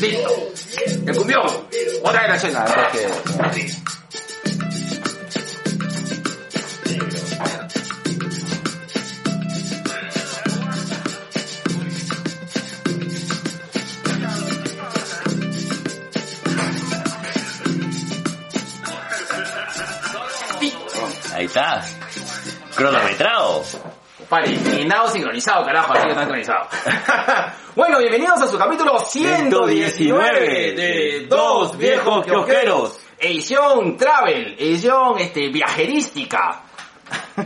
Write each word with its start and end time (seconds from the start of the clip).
Listo. 0.00 0.52
El 1.06 1.16
cumbión. 1.16 1.46
Otra 2.02 2.20
vez 2.20 2.30
la 2.30 2.36
escena. 2.36 2.64
Entonces, 3.32 3.82
Ahí 21.34 21.44
está. 21.44 21.84
Cronometrado. 22.74 23.64
Y 24.30 24.84
nada 24.84 25.08
sincronizado, 25.08 25.64
carajo, 25.64 25.94
así 25.94 26.02
que 26.02 26.10
está 26.10 26.20
sincronizado. 26.20 26.68
bueno, 27.74 27.98
bienvenidos 27.98 28.42
a 28.42 28.46
su 28.46 28.58
capítulo 28.58 28.98
119 28.98 30.74
de 30.74 31.26
Dos 31.26 31.78
Viejos 31.78 32.26
Kiosqueros. 32.26 33.00
Edición 33.18 33.96
Travel, 33.96 34.54
edición 34.58 35.18
este, 35.18 35.48
viajerística. 35.48 36.60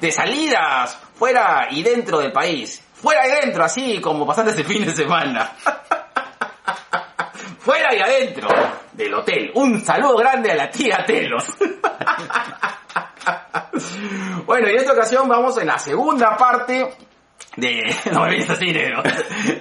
de 0.00 0.12
salidas 0.12 0.98
fuera 1.14 1.68
y 1.70 1.82
dentro 1.82 2.18
del 2.18 2.32
país. 2.32 2.82
Fuera 2.92 3.26
y 3.26 3.30
dentro, 3.40 3.64
así 3.64 3.98
como 4.02 4.26
pasaste 4.26 4.50
ese 4.50 4.64
fin 4.64 4.84
de 4.84 4.92
semana. 4.92 5.52
fuera 7.60 7.94
y 7.94 7.98
adentro 7.98 8.48
del 8.92 9.14
hotel. 9.14 9.52
Un 9.54 9.82
saludo 9.82 10.18
grande 10.18 10.52
a 10.52 10.54
la 10.54 10.70
tía 10.70 11.02
Telos. 11.06 11.46
Bueno, 14.46 14.68
y 14.68 14.72
en 14.72 14.76
esta 14.78 14.92
ocasión 14.92 15.28
vamos 15.28 15.58
en 15.58 15.66
la 15.66 15.78
segunda 15.78 16.36
parte 16.36 16.88
de... 17.56 17.94
No 18.12 18.22
me 18.24 18.30
vienes 18.30 18.50
así, 18.50 18.72
negro. 18.72 19.02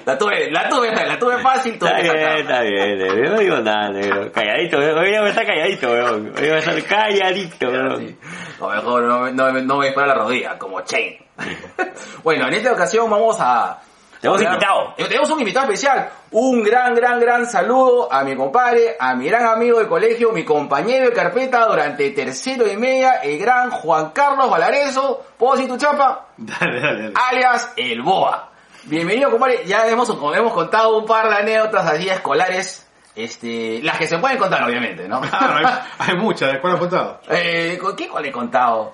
La 0.05 0.17
tuve, 0.17 0.51
la 0.51 0.69
tuve, 0.69 0.91
la 0.93 1.17
tuve 1.19 1.37
fácil, 1.39 1.77
tuve 1.79 1.89
Está 1.89 2.01
bien, 2.13 2.37
está 2.39 2.61
bien, 2.61 2.97
negro. 2.97 3.29
No 3.31 3.39
digo 3.39 3.57
nada, 3.59 3.89
negro. 3.89 4.31
Calladito, 4.31 4.77
hoy 4.77 4.93
voy 4.93 5.13
a 5.13 5.27
estar 5.29 5.45
calladito, 5.45 5.87
weón. 5.91 6.27
Hoy 6.27 6.33
voy 6.41 6.49
a 6.49 6.57
estar 6.59 6.83
calladito, 6.83 7.67
weón. 7.69 8.17
O 8.59 8.69
mejor 8.69 9.03
no, 9.03 9.19
me- 9.21 9.31
no, 9.33 9.51
me- 9.51 9.61
no 9.61 9.77
me 9.77 9.85
dispara 9.87 10.07
la 10.07 10.15
rodilla, 10.15 10.57
como 10.57 10.81
Chain. 10.81 11.17
bueno, 12.23 12.47
en 12.47 12.53
esta 12.53 12.71
ocasión 12.71 13.09
vamos 13.09 13.37
a... 13.39 13.79
Tenemos 14.33 14.41
hablar- 14.41 14.53
invitado. 14.53 14.93
Tenemos 15.09 15.29
un 15.31 15.39
invitado 15.39 15.65
especial. 15.65 16.09
Un 16.31 16.63
gran, 16.63 16.93
gran, 16.95 17.19
gran 17.19 17.45
saludo 17.45 18.11
a 18.11 18.23
mi 18.23 18.35
compadre, 18.35 18.95
a 18.99 19.15
mi 19.15 19.27
gran 19.27 19.45
amigo 19.45 19.79
de 19.79 19.87
colegio, 19.87 20.31
mi 20.31 20.43
compañero 20.43 21.05
de 21.05 21.13
carpeta 21.13 21.65
durante 21.67 22.09
tercero 22.11 22.67
y 22.67 22.75
media, 22.77 23.13
el 23.23 23.37
gran 23.39 23.71
Juan 23.71 24.09
Carlos 24.09 24.49
Valareso. 24.49 25.23
¿Puedo 25.37 25.53
decir 25.55 25.69
tu 25.69 25.77
chapa? 25.77 26.27
Dale, 26.37 26.81
dale, 26.81 27.01
dale. 27.03 27.13
alias 27.29 27.71
el 27.77 28.01
Boa. 28.01 28.49
Bienvenido, 28.83 29.31
compadre. 29.31 29.63
Ya 29.65 29.87
hemos, 29.87 30.07
como 30.09 30.33
hemos 30.35 30.53
contado 30.53 30.97
un 30.97 31.05
par 31.05 31.29
de 31.29 31.35
anécdotas 31.35 31.85
así 31.87 32.07
escolares. 32.09 32.81
Este, 33.15 33.79
las 33.81 33.97
que 33.97 34.07
se 34.07 34.17
pueden 34.17 34.37
contar, 34.37 34.61
obviamente, 34.63 35.07
¿no? 35.07 35.21
Claro, 35.29 35.55
hay, 35.55 35.65
hay 35.99 36.15
muchas. 36.17 36.57
¿Cuál 36.59 36.73
has 36.73 36.79
contado? 36.79 37.21
eh, 37.29 37.77
¿con 37.81 37.95
¿Qué 37.95 38.09
cuál 38.09 38.25
he 38.25 38.31
contado? 38.31 38.93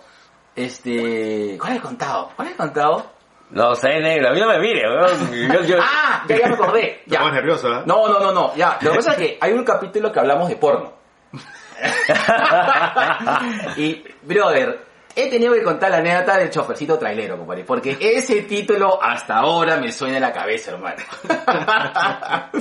Este, 0.55 1.57
¿cuál 1.59 1.77
he 1.77 1.79
contado? 1.79 2.29
¿Cuál 2.35 2.49
he 2.49 2.55
contado? 2.55 3.10
No 3.51 3.75
sé, 3.75 3.99
negro. 3.99 4.29
A 4.29 4.33
mí 4.33 4.39
no 4.39 4.47
me 4.47 4.59
mire, 4.59 4.87
weón. 4.87 5.53
Yo, 5.53 5.61
yo... 5.63 5.77
Ah, 5.81 6.23
ya, 6.27 6.37
ya 6.37 6.47
me 6.47 6.53
acordé. 6.53 7.01
Ya. 7.05 7.19
pones 7.19 7.35
nervioso, 7.35 7.67
¿eh? 7.67 7.83
No, 7.85 8.07
no, 8.07 8.19
no, 8.19 8.31
no, 8.31 8.55
ya. 8.55 8.77
Lo 8.81 8.91
que 8.91 8.97
pasa 8.97 9.11
es 9.11 9.17
que 9.17 9.37
hay 9.41 9.53
un 9.53 9.63
capítulo 9.63 10.11
que 10.11 10.19
hablamos 10.19 10.49
de 10.49 10.55
porno. 10.55 10.93
y, 13.77 14.03
brother, 14.21 14.79
he 15.15 15.29
tenido 15.29 15.53
que 15.53 15.63
contar 15.63 15.91
la 15.91 15.97
anécdota 15.97 16.37
del 16.37 16.49
chofercito 16.49 16.97
trailero, 16.97 17.37
compadre, 17.37 17.63
porque 17.63 17.97
ese 17.99 18.41
título 18.43 19.01
hasta 19.01 19.37
ahora 19.37 19.77
me 19.77 19.91
suena 19.91 20.17
en 20.17 20.21
la 20.21 20.31
cabeza, 20.31 20.71
hermano. 20.71 20.97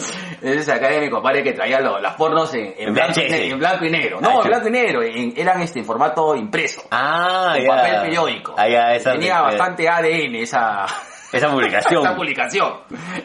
Entonces 0.43 0.69
acá 0.69 0.89
de 0.89 1.01
mi 1.01 1.11
compadre 1.11 1.43
que 1.43 1.53
traía 1.53 1.81
lo- 1.81 1.99
las 2.01 2.15
pornos 2.15 2.53
en, 2.55 2.93
blanco, 2.95 3.21
y 3.21 3.25
VHS. 3.25 3.31
ne- 3.31 3.47
en 3.49 3.59
blanco 3.59 3.85
y 3.85 3.91
negro. 3.91 4.21
No, 4.21 4.43
en 4.43 4.49
blanco 4.49 4.69
y 4.69 4.71
negro, 4.71 5.03
en- 5.03 5.35
eran 5.37 5.61
este, 5.63 5.81
en 5.81 5.85
formato 5.85 6.35
impreso. 6.35 6.83
Ah, 6.91 7.55
en 7.57 7.65
ya. 7.65 7.69
papel 7.69 8.01
periódico. 8.03 8.55
Ah, 8.57 8.69
ya, 8.69 8.95
esa... 8.95 9.13
Tenía 9.13 9.39
eh, 9.39 9.43
bastante 9.43 9.89
ADN 9.89 10.35
esa... 10.37 10.87
Esa 11.33 11.49
publicación. 11.49 12.03
Esta 12.03 12.17
publicación. 12.17 12.73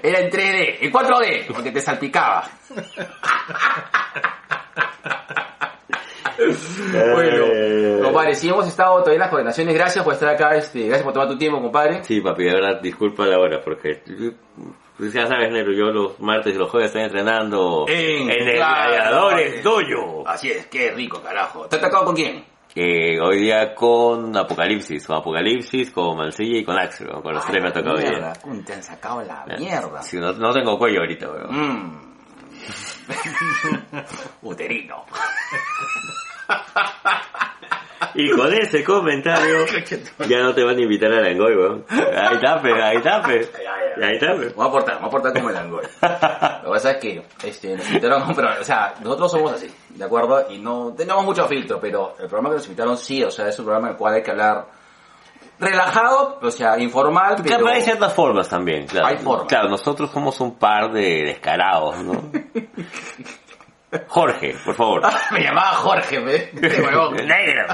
Era 0.04 0.20
en 0.20 0.30
3D, 0.30 0.78
en 0.82 0.92
4D, 0.94 1.48
porque 1.52 1.72
te 1.72 1.82
salpicaba. 1.82 2.48
bueno, 7.14 7.46
Eh. 7.52 8.00
compadre, 8.04 8.36
si 8.36 8.50
hemos 8.50 8.68
estado 8.68 8.96
todavía 9.00 9.14
en 9.16 9.20
las 9.20 9.30
coordinaciones, 9.30 9.74
gracias 9.76 10.04
por 10.04 10.14
estar 10.14 10.30
acá, 10.30 10.56
este, 10.56 10.82
gracias 10.88 11.04
por 11.04 11.14
tomar 11.14 11.28
tu 11.30 11.38
tiempo, 11.38 11.62
compadre. 11.62 12.04
Sí, 12.04 12.22
papi, 12.22 12.44
de 12.44 12.54
verdad, 12.54 12.82
disculpa 12.82 13.26
la 13.26 13.40
hora, 13.40 13.62
porque 13.64 14.02
pues 14.98 15.12
ya 15.14 15.28
sabes, 15.28 15.52
negro, 15.52 15.74
yo 15.74 15.86
los 15.92 16.20
martes 16.22 16.56
y 16.56 16.58
los 16.58 16.70
jueves 16.70 16.88
estoy 16.88 17.04
entrenando 17.04 17.86
En 17.88 18.30
el 18.30 18.56
Gladiadores. 18.56 19.64
Dojo. 19.64 20.24
Así 20.28 20.50
es, 20.52 20.68
qué 20.68 20.92
rico, 20.92 21.22
carajo. 21.22 21.68
¿Te 21.68 21.76
has 21.76 21.82
atacado 21.84 22.06
con 22.06 22.16
quién? 22.16 22.46
Que 22.74 23.18
hoy 23.22 23.40
día 23.40 23.74
con 23.74 24.36
Apocalipsis, 24.36 25.06
con 25.08 25.18
Apocalipsis, 25.18 25.92
con 25.92 26.18
Mancilla 26.18 26.58
y 26.60 26.64
con 26.66 26.78
Axel, 26.78 27.08
con 27.22 27.34
los 27.34 27.46
tres 27.46 27.62
me 27.64 27.70
ha 27.70 27.74
tocado 27.74 27.96
hoy 27.96 28.02
día. 28.02 28.10
mierda, 28.12 28.34
¿cómo 28.42 28.62
te 28.66 28.74
han 28.74 28.84
sacado 28.84 29.22
la 29.22 29.46
mierda? 29.58 30.02
Sí, 30.02 30.18
no, 30.18 30.34
no 30.34 30.52
tengo 30.52 30.78
cuello 30.78 31.00
ahorita, 31.00 31.30
weón. 31.30 31.52
Mmm. 31.52 32.02
Uterino. 34.44 35.04
Y 38.16 38.32
con 38.32 38.54
ese 38.54 38.82
comentario, 38.84 39.66
ya 40.30 40.40
no 40.40 40.54
te 40.54 40.64
van 40.64 40.78
a 40.78 40.82
invitar 40.82 41.12
a 41.12 41.22
Langoy, 41.22 41.56
weón. 41.56 41.86
Ahí 41.90 42.36
está, 42.36 42.62
pe, 42.62 42.82
ahí 42.82 42.98
está, 42.98 43.22
pe. 43.22 43.50
Ahí 44.02 44.16
está, 44.16 44.36
pe. 44.36 44.50
Vamos 44.50 44.66
a 44.66 44.68
aportar, 44.68 44.96
vamos 44.96 45.06
a 45.06 45.08
aportar 45.08 45.34
como 45.34 45.50
el 45.50 45.56
angol. 45.56 45.84
Lo 45.84 46.64
que 46.64 46.70
pasa 46.70 46.92
es 46.92 46.98
que 46.98 47.24
este, 47.44 47.78
nos 47.78 47.88
invitaron, 47.88 48.36
pero, 48.36 48.50
o 48.60 48.64
sea, 48.64 48.94
nosotros 49.02 49.32
somos 49.32 49.54
así, 49.54 49.74
¿de 49.90 50.04
acuerdo? 50.04 50.48
Y 50.50 50.58
no 50.58 50.94
tenemos 50.98 51.24
mucho 51.24 51.48
filtro, 51.48 51.80
pero 51.80 52.14
el 52.20 52.28
programa 52.28 52.50
que 52.50 52.56
nos 52.56 52.66
invitaron 52.66 52.98
sí, 52.98 53.24
o 53.24 53.32
sea, 53.32 53.48
es 53.48 53.58
un 53.58 53.66
programa 53.66 53.88
en 53.88 53.94
el 53.94 53.98
cual 53.98 54.16
hay 54.16 54.22
que 54.22 54.32
hablar 54.32 54.66
relajado, 55.60 56.40
o 56.42 56.52
sea, 56.52 56.78
informal, 56.78 57.36
pero... 57.38 57.58
Claro, 57.58 57.68
hay 57.70 57.82
ciertas 57.84 58.14
formas 58.14 58.50
también, 58.50 58.86
claro. 58.86 59.08
Hay 59.08 59.18
formas. 59.18 59.48
Claro, 59.48 59.70
nosotros 59.70 60.12
somos 60.12 60.40
un 60.42 60.56
par 60.56 60.92
de 60.92 61.24
descarados, 61.24 62.04
¿no? 62.04 62.32
Jorge, 64.08 64.56
por 64.64 64.76
favor. 64.76 65.02
Me 65.32 65.42
llamaba 65.42 65.74
Jorge, 65.74 66.20
huevón. 66.20 67.16
Negro. 67.26 67.66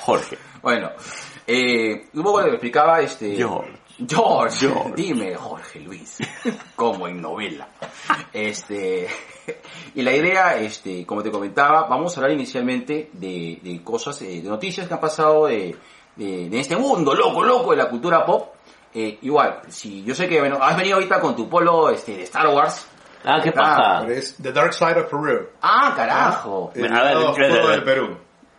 Jorge. 0.00 0.38
Bueno, 0.62 0.90
eh, 1.46 2.06
un 2.14 2.22
poco 2.22 2.40
lo 2.40 2.46
que 2.46 2.52
explicaba 2.52 3.00
este... 3.00 3.36
George. 3.36 3.82
George, 4.08 4.66
George. 4.66 4.92
dime 4.96 5.34
Jorge 5.34 5.80
Luis, 5.80 6.18
como 6.74 7.06
en 7.08 7.20
novela. 7.20 7.68
Este, 8.32 9.06
y 9.94 10.02
la 10.02 10.12
idea, 10.12 10.56
este, 10.56 11.04
como 11.04 11.22
te 11.22 11.30
comentaba, 11.30 11.86
vamos 11.88 12.16
a 12.16 12.20
hablar 12.20 12.32
inicialmente 12.32 13.10
de, 13.12 13.60
de 13.62 13.82
cosas, 13.84 14.20
eh, 14.22 14.40
de 14.42 14.48
noticias 14.48 14.88
que 14.88 14.94
han 14.94 15.00
pasado 15.00 15.46
de, 15.46 15.76
de, 16.16 16.48
de 16.48 16.60
este 16.60 16.76
mundo 16.76 17.14
loco, 17.14 17.42
loco 17.44 17.70
de 17.72 17.76
la 17.76 17.88
cultura 17.88 18.24
pop. 18.24 18.54
Eh, 18.94 19.18
igual, 19.22 19.60
si 19.68 20.02
yo 20.04 20.14
sé 20.14 20.28
que 20.28 20.38
bueno, 20.40 20.58
has 20.60 20.76
venido 20.76 20.96
ahorita 20.96 21.20
con 21.20 21.34
tu 21.34 21.48
polo 21.48 21.90
este, 21.90 22.16
de 22.16 22.22
Star 22.24 22.48
Wars. 22.48 22.88
Ah, 23.24 23.40
¿qué 23.42 23.50
Ah, 23.50 23.52
pasa? 23.54 24.00
Pero 24.06 24.12
es 24.18 24.36
The 24.42 24.52
Dark 24.52 24.72
Side 24.74 25.00
of 25.00 25.10
Peru. 25.10 25.48
Ah, 25.62 25.92
carajo. 25.96 26.72
El 26.74 26.84
A 26.92 27.02
ver, 27.04 27.14
lado 27.14 27.30
oscuro 27.30 27.48
ver. 27.48 27.66
del 27.70 27.82
Perú. 27.84 28.16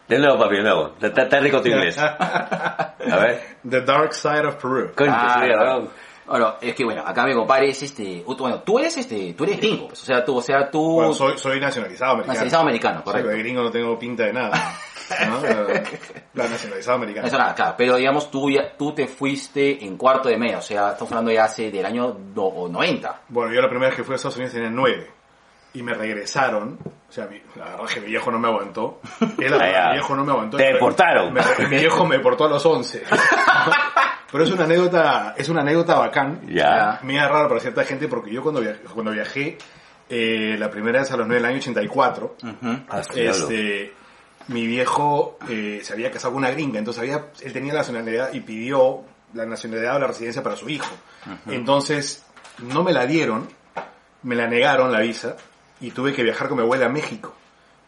De 0.08 0.20
nuevo, 0.20 0.38
papi, 0.40 0.56
de 0.58 0.64
nuevo. 0.64 0.92
Está, 1.02 1.24
está 1.24 1.40
rico 1.40 1.62
tu 1.62 1.70
inglés. 1.70 1.98
A 1.98 2.96
ver. 3.00 3.58
The 3.70 3.82
Dark 3.82 4.14
Side 4.14 4.46
of 4.48 4.56
Peru. 4.56 4.92
Concha, 4.96 5.14
Ah, 5.18 5.42
sí, 5.44 5.50
weón. 5.50 5.90
Bueno, 6.26 6.56
es 6.62 6.74
que 6.74 6.86
bueno, 6.86 7.04
acá 7.06 7.26
mi 7.26 7.34
compadre 7.34 7.68
es 7.70 7.84
este, 7.84 8.24
bueno, 8.26 8.62
tú 8.62 8.80
eres 8.80 8.96
este, 8.96 9.34
tú 9.34 9.44
eres 9.44 9.58
gringo, 9.58 9.90
pues, 9.90 10.04
o 10.04 10.06
sea, 10.06 10.24
tú, 10.24 10.38
o 10.38 10.42
sea, 10.42 10.72
tú, 10.72 10.94
Bueno, 10.96 11.14
soy, 11.14 11.38
soy 11.38 11.60
nacionalizado 11.60 12.14
americano. 12.14 12.34
nacionalizado 12.34 12.62
americano, 12.64 12.98
Sí, 13.00 13.04
correcto. 13.04 13.30
de 13.30 13.38
gringo 13.40 13.62
no 13.64 13.70
tengo 13.72 14.00
pinta 14.00 14.24
de 14.24 14.32
nada. 14.34 14.52
¿no? 15.28 15.42
La. 16.34 16.46
Eso 17.28 17.38
nada, 17.38 17.54
claro, 17.56 17.76
pero 17.78 17.96
digamos 17.96 18.32
tú 18.32 18.50
ya, 18.50 18.76
tú 18.78 18.94
te 18.94 19.08
fuiste 19.08 19.84
en 19.86 19.98
cuarto 19.98 20.30
de 20.30 20.38
medio, 20.38 20.58
o 20.60 20.62
sea, 20.62 20.92
estamos 20.92 21.12
hablando 21.12 21.32
ya 21.32 21.46
hace 21.46 21.70
del 21.72 21.86
año 21.86 22.12
do- 22.34 22.68
90. 22.70 23.22
Bueno, 23.30 23.54
yo 23.54 23.62
la 23.62 23.70
primera 23.70 23.90
vez 23.90 23.98
que 23.98 24.04
fui 24.04 24.14
a 24.14 24.16
Estados 24.16 24.36
Unidos 24.38 24.54
tenía 24.54 24.70
nueve. 24.70 25.10
Y 25.76 25.82
me 25.82 25.96
regresaron. 25.96 26.78
O 27.10 27.12
sea, 27.12 27.26
mi, 27.26 27.42
la 27.56 27.66
verdad 27.66 27.86
es 27.88 27.94
que 27.96 28.02
mi 28.02 28.08
viejo 28.08 28.30
no 28.32 28.38
me 28.38 28.48
aguantó. 28.48 29.02
Él, 29.40 29.54
mi 29.54 29.92
viejo 29.94 30.16
no 30.16 30.24
me 30.24 30.32
aguantó. 30.32 30.58
Te 30.58 30.72
deportaron. 30.74 31.34
Me- 31.34 31.42
mi 31.68 31.78
viejo 31.78 32.06
me 32.06 32.18
deportó 32.18 32.46
a 32.46 32.50
los 32.50 32.64
once. 32.66 33.02
Pero 34.32 34.44
es 34.44 34.52
una 34.52 34.64
anécdota, 34.66 35.34
es 35.38 35.50
una 35.50 35.62
anécdota 35.62 35.96
bacán. 36.00 36.42
Ya. 36.48 37.00
Mira 37.04 37.28
raro 37.28 37.48
para 37.50 37.60
cierta 37.60 37.84
gente 37.84 38.08
porque 38.08 38.32
yo 38.32 38.42
cuando 38.42 38.62
viajé, 38.62 38.80
cuando 38.94 39.12
viajé 39.12 39.58
eh, 40.10 40.56
la 40.58 40.70
primera 40.70 41.00
vez 41.00 41.12
a 41.12 41.18
los 41.18 41.28
nueve 41.28 41.42
del 41.42 41.52
año 41.52 41.58
84, 41.60 42.36
Ah, 42.90 43.02
sí, 43.04 43.22
diablo. 43.22 43.44
este, 43.50 43.94
mi 44.48 44.68
viejo 44.68 45.38
eh, 45.50 45.82
se 45.84 45.94
había 45.94 46.12
casado 46.12 46.34
con 46.34 46.44
una 46.44 46.52
gringa, 46.52 46.80
entonces 46.80 47.02
había, 47.02 47.28
él 47.42 47.54
tenía 47.54 47.74
la 47.74 47.80
nacionalidad 47.80 48.34
y 48.34 48.42
pidió 48.42 49.02
la 49.34 49.46
nacionalidad 49.46 49.96
o 49.96 50.00
la 50.00 50.08
residencia 50.08 50.44
para 50.44 50.56
su 50.56 50.70
hijo. 50.70 50.94
Entonces, 51.48 52.26
no 52.60 52.84
me 52.84 52.92
la 52.92 53.06
dieron, 53.06 53.48
me 54.24 54.36
la 54.36 54.48
negaron 54.48 54.92
la 54.92 55.00
visa 55.00 55.38
y 55.80 55.92
tuve 55.92 56.14
que 56.14 56.24
viajar 56.24 56.48
con 56.48 56.58
mi 56.58 56.64
abuela 56.64 56.88
a 56.88 56.90
México. 56.90 57.34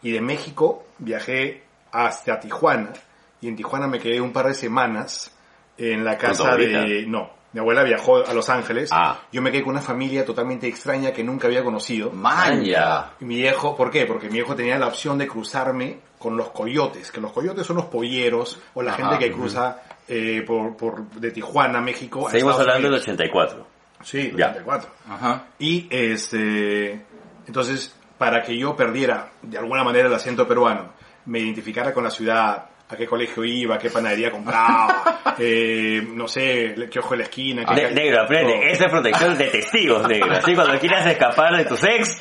Y 0.02 0.12
de 0.12 0.20
México 0.20 0.86
viajé 0.98 1.62
hasta 1.92 2.40
Tijuana 2.40 2.92
y 3.40 3.48
en 3.48 3.56
Tijuana 3.56 3.86
me 3.86 3.98
quedé 3.98 4.20
un 4.20 4.32
par 4.32 4.46
de 4.46 4.54
semanas 4.54 5.32
en 5.78 6.04
la 6.04 6.16
casa 6.16 6.56
de... 6.56 7.04
No, 7.06 7.30
Mi 7.56 7.60
abuela 7.60 7.84
viajó 7.84 8.18
a 8.18 8.34
Los 8.34 8.50
Ángeles. 8.50 8.90
Ah. 8.92 9.18
Yo 9.32 9.40
me 9.40 9.50
quedé 9.50 9.62
con 9.62 9.70
una 9.70 9.80
familia 9.80 10.26
totalmente 10.26 10.68
extraña 10.68 11.12
que 11.12 11.24
nunca 11.24 11.46
había 11.46 11.64
conocido. 11.64 12.10
Manja. 12.10 13.12
Y 13.18 13.24
Mi 13.24 13.36
viejo, 13.36 13.74
¿por 13.74 13.90
qué? 13.90 14.04
Porque 14.04 14.26
mi 14.26 14.34
viejo 14.34 14.54
tenía 14.54 14.78
la 14.78 14.88
opción 14.88 15.16
de 15.16 15.26
cruzarme 15.26 16.00
con 16.18 16.36
los 16.36 16.50
coyotes, 16.50 17.10
que 17.10 17.18
los 17.18 17.32
coyotes 17.32 17.66
son 17.66 17.76
los 17.76 17.86
polleros 17.86 18.60
o 18.74 18.82
la 18.82 18.92
Ajá, 18.92 19.08
gente 19.08 19.24
que 19.24 19.32
cruza 19.32 19.80
eh, 20.06 20.44
por, 20.46 20.76
por, 20.76 21.08
de 21.12 21.30
Tijuana, 21.30 21.80
México. 21.80 22.28
Seguimos 22.30 22.60
hablando 22.60 22.90
del 22.90 23.00
Unidos. 23.00 23.08
84. 23.08 23.66
Sí, 24.02 24.34
Ya. 24.36 24.48
84. 24.50 24.90
Ajá. 25.08 25.46
Y 25.58 25.88
este, 25.90 27.06
entonces, 27.46 27.96
para 28.18 28.42
que 28.42 28.58
yo 28.58 28.76
perdiera 28.76 29.30
de 29.40 29.56
alguna 29.56 29.82
manera 29.82 30.08
el 30.08 30.14
acento 30.14 30.46
peruano, 30.46 30.92
me 31.24 31.38
identificara 31.38 31.94
con 31.94 32.04
la 32.04 32.10
ciudad, 32.10 32.66
a 32.88 32.96
qué 32.96 33.06
colegio 33.06 33.44
iba, 33.44 33.78
qué 33.78 33.90
panadería 33.90 34.30
compraba, 34.30 35.34
eh, 35.38 36.06
no 36.12 36.28
sé, 36.28 36.74
qué 36.90 36.98
ojo 37.00 37.10
de 37.12 37.16
la 37.18 37.22
esquina. 37.24 37.64
qué 37.64 37.74
Ne- 37.74 37.90
negro, 37.90 38.22
aprende. 38.22 38.52
todo. 38.52 38.62
Esa 38.62 38.84
es 38.86 38.90
protección 38.92 39.36
de 39.38 39.44
testigos, 39.48 40.06
negro. 40.08 40.32
Así 40.32 40.54
cuando 40.54 40.78
quieras 40.78 41.06
escapar 41.06 41.56
de 41.56 41.64
tus 41.64 41.82
ex, 41.82 42.16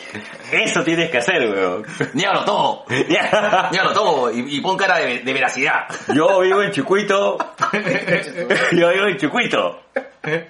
eso 0.52 0.84
tienes 0.84 1.12
que 1.12 1.20
hacer, 1.20 1.48
weón. 1.50 1.86
Niégalo 2.14 2.44
todo. 2.46 2.86
Ya. 3.08 3.70
Niégalo 3.72 3.94
todo 3.94 4.32
y, 4.32 4.58
y 4.58 4.62
pon 4.62 4.76
cara 4.76 4.98
de, 4.98 5.20
de 5.20 5.34
veracidad. 5.34 5.86
Yo 6.14 6.40
vivo 6.42 6.64
en 6.64 6.72
Chucuito. 6.72 7.38
Yo 8.72 8.90
vivo 8.90 9.06
en 9.08 9.18
Chucuito. 9.18 9.82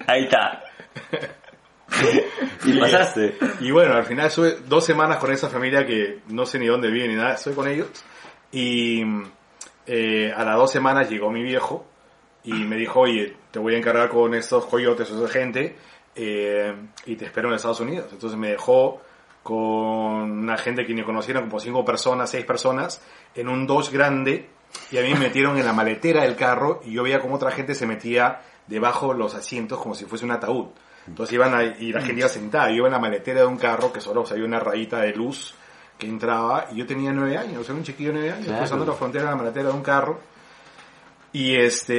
Ahí 0.06 0.24
está. 0.24 0.62
Y 2.64 2.78
pasaste. 2.78 3.36
Y 3.60 3.70
bueno, 3.70 3.94
al 3.94 4.04
final 4.04 4.26
estuve 4.26 4.56
dos 4.66 4.84
semanas 4.84 5.18
con 5.18 5.30
esa 5.32 5.48
familia 5.48 5.86
que 5.86 6.20
no 6.28 6.44
sé 6.46 6.58
ni 6.58 6.66
dónde 6.66 6.90
vive 6.90 7.08
ni 7.08 7.14
nada, 7.14 7.34
estoy 7.34 7.54
con 7.54 7.68
ellos. 7.68 7.88
Y 8.52 9.02
eh, 9.86 10.32
a 10.34 10.44
las 10.44 10.56
dos 10.56 10.70
semanas 10.70 11.08
llegó 11.08 11.30
mi 11.30 11.42
viejo 11.42 11.84
y 12.44 12.52
me 12.52 12.76
dijo, 12.76 13.00
oye, 13.00 13.36
te 13.50 13.58
voy 13.58 13.74
a 13.74 13.78
encargar 13.78 14.08
con 14.08 14.34
estos 14.34 14.66
coyotes 14.66 15.10
o 15.10 15.24
esa 15.24 15.32
gente 15.32 15.76
eh, 16.14 16.74
y 17.04 17.16
te 17.16 17.26
espero 17.26 17.48
en 17.48 17.54
Estados 17.54 17.80
Unidos. 17.80 18.08
Entonces 18.12 18.38
me 18.38 18.50
dejó 18.50 19.00
con 19.42 20.30
una 20.30 20.56
gente 20.56 20.84
que 20.84 20.92
ni 20.92 21.02
conocieron, 21.02 21.44
como 21.44 21.60
cinco 21.60 21.84
personas, 21.84 22.30
seis 22.30 22.44
personas, 22.44 23.00
en 23.34 23.48
un 23.48 23.66
Dodge 23.66 23.92
grande 23.92 24.48
y 24.90 24.98
a 24.98 25.02
mí 25.02 25.12
me 25.14 25.20
metieron 25.20 25.56
en 25.56 25.64
la 25.64 25.72
maletera 25.72 26.22
del 26.22 26.36
carro 26.36 26.80
y 26.84 26.92
yo 26.92 27.02
veía 27.02 27.20
como 27.20 27.36
otra 27.36 27.50
gente 27.52 27.74
se 27.74 27.86
metía 27.86 28.42
debajo 28.66 29.12
de 29.12 29.18
los 29.18 29.34
asientos 29.34 29.78
como 29.80 29.94
si 29.94 30.04
fuese 30.04 30.24
un 30.24 30.32
ataúd. 30.32 30.66
Entonces 31.06 31.34
iban 31.34 31.54
ahí, 31.54 31.76
y 31.78 31.92
la 31.92 32.00
gente 32.00 32.20
iba 32.20 32.28
sentada, 32.28 32.68
yo 32.70 32.76
iba 32.76 32.86
en 32.86 32.92
la 32.92 32.98
maletera 32.98 33.40
de 33.40 33.46
un 33.46 33.56
carro 33.56 33.92
que 33.92 34.00
solo 34.00 34.22
o 34.22 34.28
había 34.28 34.44
una 34.44 34.58
rayita 34.58 35.00
de 35.00 35.12
luz 35.12 35.54
que 35.98 36.06
entraba 36.06 36.66
y 36.72 36.76
yo 36.76 36.86
tenía 36.86 37.12
nueve 37.12 37.36
años, 37.38 37.64
sea, 37.66 37.74
un 37.74 37.82
chiquillo 37.82 38.10
de 38.10 38.14
nueve 38.18 38.32
años, 38.32 38.44
Claro. 38.46 38.60
cruzando 38.60 38.84
la 38.86 38.92
frontera 38.92 39.24
en 39.24 39.30
la 39.30 39.36
maletera 39.36 39.68
de 39.68 39.74
un 39.74 39.82
carro. 39.82 40.20
Y 41.32 41.54
este, 41.56 41.94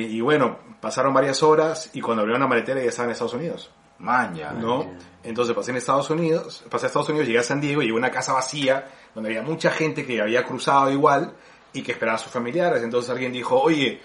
y 0.00 0.20
bueno, 0.20 0.58
pasaron 0.80 1.12
varias 1.12 1.42
horas 1.42 1.90
y 1.94 2.00
cuando 2.00 2.22
abrieron 2.22 2.40
la 2.42 2.48
maletera 2.48 2.80
ya 2.80 2.88
estaba 2.88 3.06
en 3.06 3.12
Estados 3.12 3.34
Unidos. 3.34 3.70
Manja. 3.98 4.52
¿no? 4.52 4.92
Entonces 5.22 5.54
pasé 5.54 5.70
en 5.70 5.78
Estados 5.78 6.10
Unidos, 6.10 6.64
pasé 6.70 6.86
a 6.86 6.88
Estados 6.88 7.08
Unidos, 7.08 7.26
llegué 7.26 7.38
a 7.38 7.42
San 7.42 7.60
Diego 7.60 7.82
y 7.82 7.86
llegó 7.86 7.96
a 7.96 8.00
una 8.00 8.10
casa 8.10 8.32
vacía 8.32 8.86
donde 9.14 9.30
había 9.30 9.42
mucha 9.42 9.70
gente 9.70 10.04
que 10.04 10.20
había 10.20 10.44
cruzado 10.44 10.90
igual 10.92 11.32
y 11.72 11.82
que 11.82 11.92
esperaba 11.92 12.16
a 12.16 12.20
sus 12.20 12.30
familiares. 12.30 12.82
Entonces 12.82 13.10
alguien 13.10 13.32
dijo, 13.32 13.58
oye, 13.60 14.00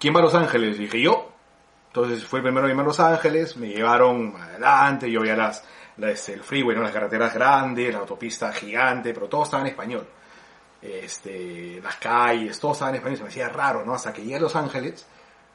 ¿quién 0.00 0.14
va 0.14 0.18
a 0.18 0.22
Los 0.22 0.34
Ángeles? 0.34 0.76
Y 0.78 0.82
dije, 0.82 1.00
yo. 1.00 1.32
Entonces 1.88 2.24
fue 2.24 2.40
el 2.40 2.42
primero 2.42 2.66
a 2.66 2.70
irme 2.70 2.82
a 2.82 2.86
Los 2.86 3.00
Ángeles, 3.00 3.56
me 3.56 3.68
llevaron 3.68 4.34
adelante, 4.36 5.10
yo 5.10 5.20
veía 5.22 5.36
las, 5.36 5.64
las- 5.98 6.28
el 6.28 6.40
freeway, 6.40 6.76
¿no? 6.76 6.82
las 6.82 6.92
carreteras 6.92 7.32
grandes, 7.34 7.92
la 7.92 8.00
autopista 8.00 8.52
gigante, 8.52 9.12
pero 9.14 9.26
todo 9.28 9.44
estaba 9.44 9.62
en 9.62 9.68
español. 9.68 10.06
Este, 10.82 11.80
las 11.82 11.96
calles, 11.96 12.60
todo 12.60 12.72
estaba 12.72 12.90
en 12.90 12.96
español, 12.96 13.16
se 13.16 13.22
me 13.24 13.28
hacía 13.30 13.48
raro, 13.48 13.84
¿no? 13.84 13.94
Hasta 13.94 14.12
que 14.12 14.22
llegué 14.22 14.36
a 14.36 14.40
Los 14.40 14.54
Ángeles, 14.56 15.06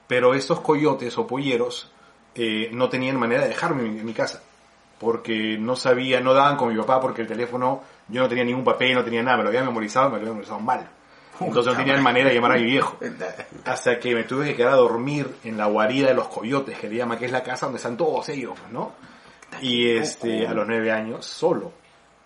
pero 0.08 0.34
estos 0.34 0.60
coyotes 0.62 1.18
o 1.18 1.26
polleros 1.28 1.92
eh, 2.36 2.70
no 2.74 2.90
tenían 2.90 3.18
manera 3.18 3.44
de 3.44 3.50
dejarme 3.50 3.84
en, 3.84 4.04
mi 4.06 4.14
casa. 4.14 4.42
Porque 5.00 5.58
no 5.58 5.76
sabía, 5.76 6.22
no 6.22 6.34
daban 6.34 6.58
con 6.58 6.70
mi 6.70 6.80
papá 6.80 7.00
porque 7.00 7.22
el 7.22 7.28
teléfono, 7.28 7.82
yo 8.08 8.22
no 8.22 8.30
tenía 8.30 8.44
ningún 8.44 8.64
papel, 8.64 8.94
no 8.94 9.04
tenía 9.04 9.24
nada, 9.24 9.38
me 9.38 9.44
lo 9.44 9.50
había 9.50 9.64
memorizado, 9.64 10.10
me 10.10 10.16
lo 10.16 10.18
había 10.18 10.30
memorizado 10.30 10.60
mal. 10.60 10.88
Entonces 11.40 11.74
no 11.74 11.80
tenían 11.80 12.04
manera 12.04 12.30
de 12.30 12.36
llamar 12.36 12.52
a 12.52 12.56
mi 12.56 12.66
viejo. 12.66 12.98
Hasta 13.66 14.00
que 14.00 14.14
me 14.14 14.26
tuve 14.26 14.46
que 14.48 14.56
quedar 14.56 14.74
a 14.74 14.78
dormir 14.78 15.34
en 15.44 15.58
la 15.58 15.66
guarida 15.66 16.10
de 16.10 16.14
los 16.14 16.28
coyotes, 16.28 16.78
que 16.78 16.88
le 16.88 16.98
llama, 16.98 17.18
que 17.18 17.26
es 17.26 17.32
la 17.32 17.42
casa 17.42 17.66
donde 17.66 17.78
están 17.78 17.98
todos 17.98 18.30
ellos, 18.30 18.54
¿no? 18.72 18.92
Y 19.62 19.92
este, 19.92 20.48
a 20.48 20.54
los 20.54 20.68
nueve 20.68 20.92
años, 20.92 21.26
solo, 21.26 21.72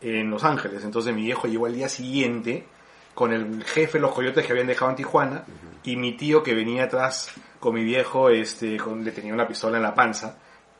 en 0.01 0.29
Los 0.29 0.43
Ángeles. 0.43 0.83
Entonces 0.83 1.13
mi 1.13 1.23
viejo 1.23 1.47
llegó 1.47 1.65
al 1.65 1.75
día 1.75 1.89
siguiente 1.89 2.65
con 3.13 3.33
el 3.33 3.63
jefe 3.63 3.97
de 3.97 4.01
los 4.01 4.13
coyotes 4.13 4.45
que 4.45 4.51
habían 4.51 4.67
dejado 4.67 4.91
en 4.91 4.97
Tijuana 4.97 5.45
y 5.83 5.95
mi 5.95 6.13
tío 6.13 6.43
que 6.43 6.53
venía 6.53 6.83
atrás 6.83 7.33
con 7.59 7.73
mi 7.73 7.83
viejo, 7.83 8.29
este, 8.29 8.77
con, 8.77 9.03
le 9.03 9.11
tenía 9.11 9.33
una 9.33 9.47
pistola 9.47 9.77
en 9.77 9.83
la 9.83 9.93
panza. 9.93 10.37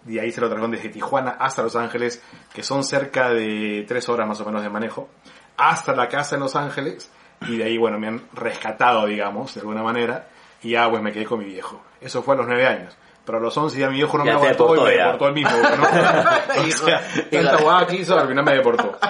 Y 0.08 0.20
ahí 0.20 0.32
se 0.32 0.40
lo 0.40 0.48
trajeron 0.48 0.72
desde 0.72 0.90
Tijuana 0.90 1.32
hasta 1.40 1.64
Los 1.64 1.76
Ángeles, 1.76 2.22
que 2.54 2.62
son 2.62 2.84
cerca 2.84 3.30
de 3.30 3.86
tres 3.88 4.08
horas 4.08 4.28
más 4.28 4.40
o 4.42 4.46
menos 4.46 4.62
de 4.62 4.70
manejo, 4.70 5.10
hasta 5.58 5.96
la 5.96 6.08
casa 6.08 6.36
en 6.36 6.42
Los 6.42 6.56
Ángeles. 6.56 7.12
Y 7.48 7.58
de 7.58 7.64
ahí, 7.64 7.78
bueno, 7.78 8.00
me 8.00 8.08
han 8.08 8.22
rescatado, 8.34 9.08
digamos, 9.08 9.56
de 9.56 9.62
alguna 9.62 9.82
manera. 9.82 10.30
Y 10.62 10.72
ya, 10.72 10.90
pues 10.90 11.02
me 11.02 11.12
quedé 11.12 11.26
con 11.26 11.40
mi 11.40 11.46
viejo. 11.46 11.82
Eso 12.00 12.22
fue 12.22 12.36
a 12.36 12.38
los 12.38 12.48
nueve 12.48 12.68
años. 12.68 12.96
Pero 13.26 13.38
a 13.40 13.42
los 13.42 13.58
once 13.58 13.80
ya 13.80 13.90
mi 13.90 13.96
viejo 13.96 14.18
no 14.18 14.26
Ya 14.26 14.32
me 14.34 14.38
aguantó 14.38 14.76
y 14.76 14.80
me 14.82 14.96
ya. 14.98 15.04
deportó 15.06 15.28
el 15.30 15.34
mismo. 15.34 15.50
¿no? 15.52 16.62
o 16.62 16.72
sea, 16.72 17.02
tanta 17.32 17.58
guada 17.58 17.88
que 17.88 17.96
hizo, 17.96 18.18
al 18.20 18.28
final 18.28 18.44
me 18.46 18.54
deportó. 18.54 18.98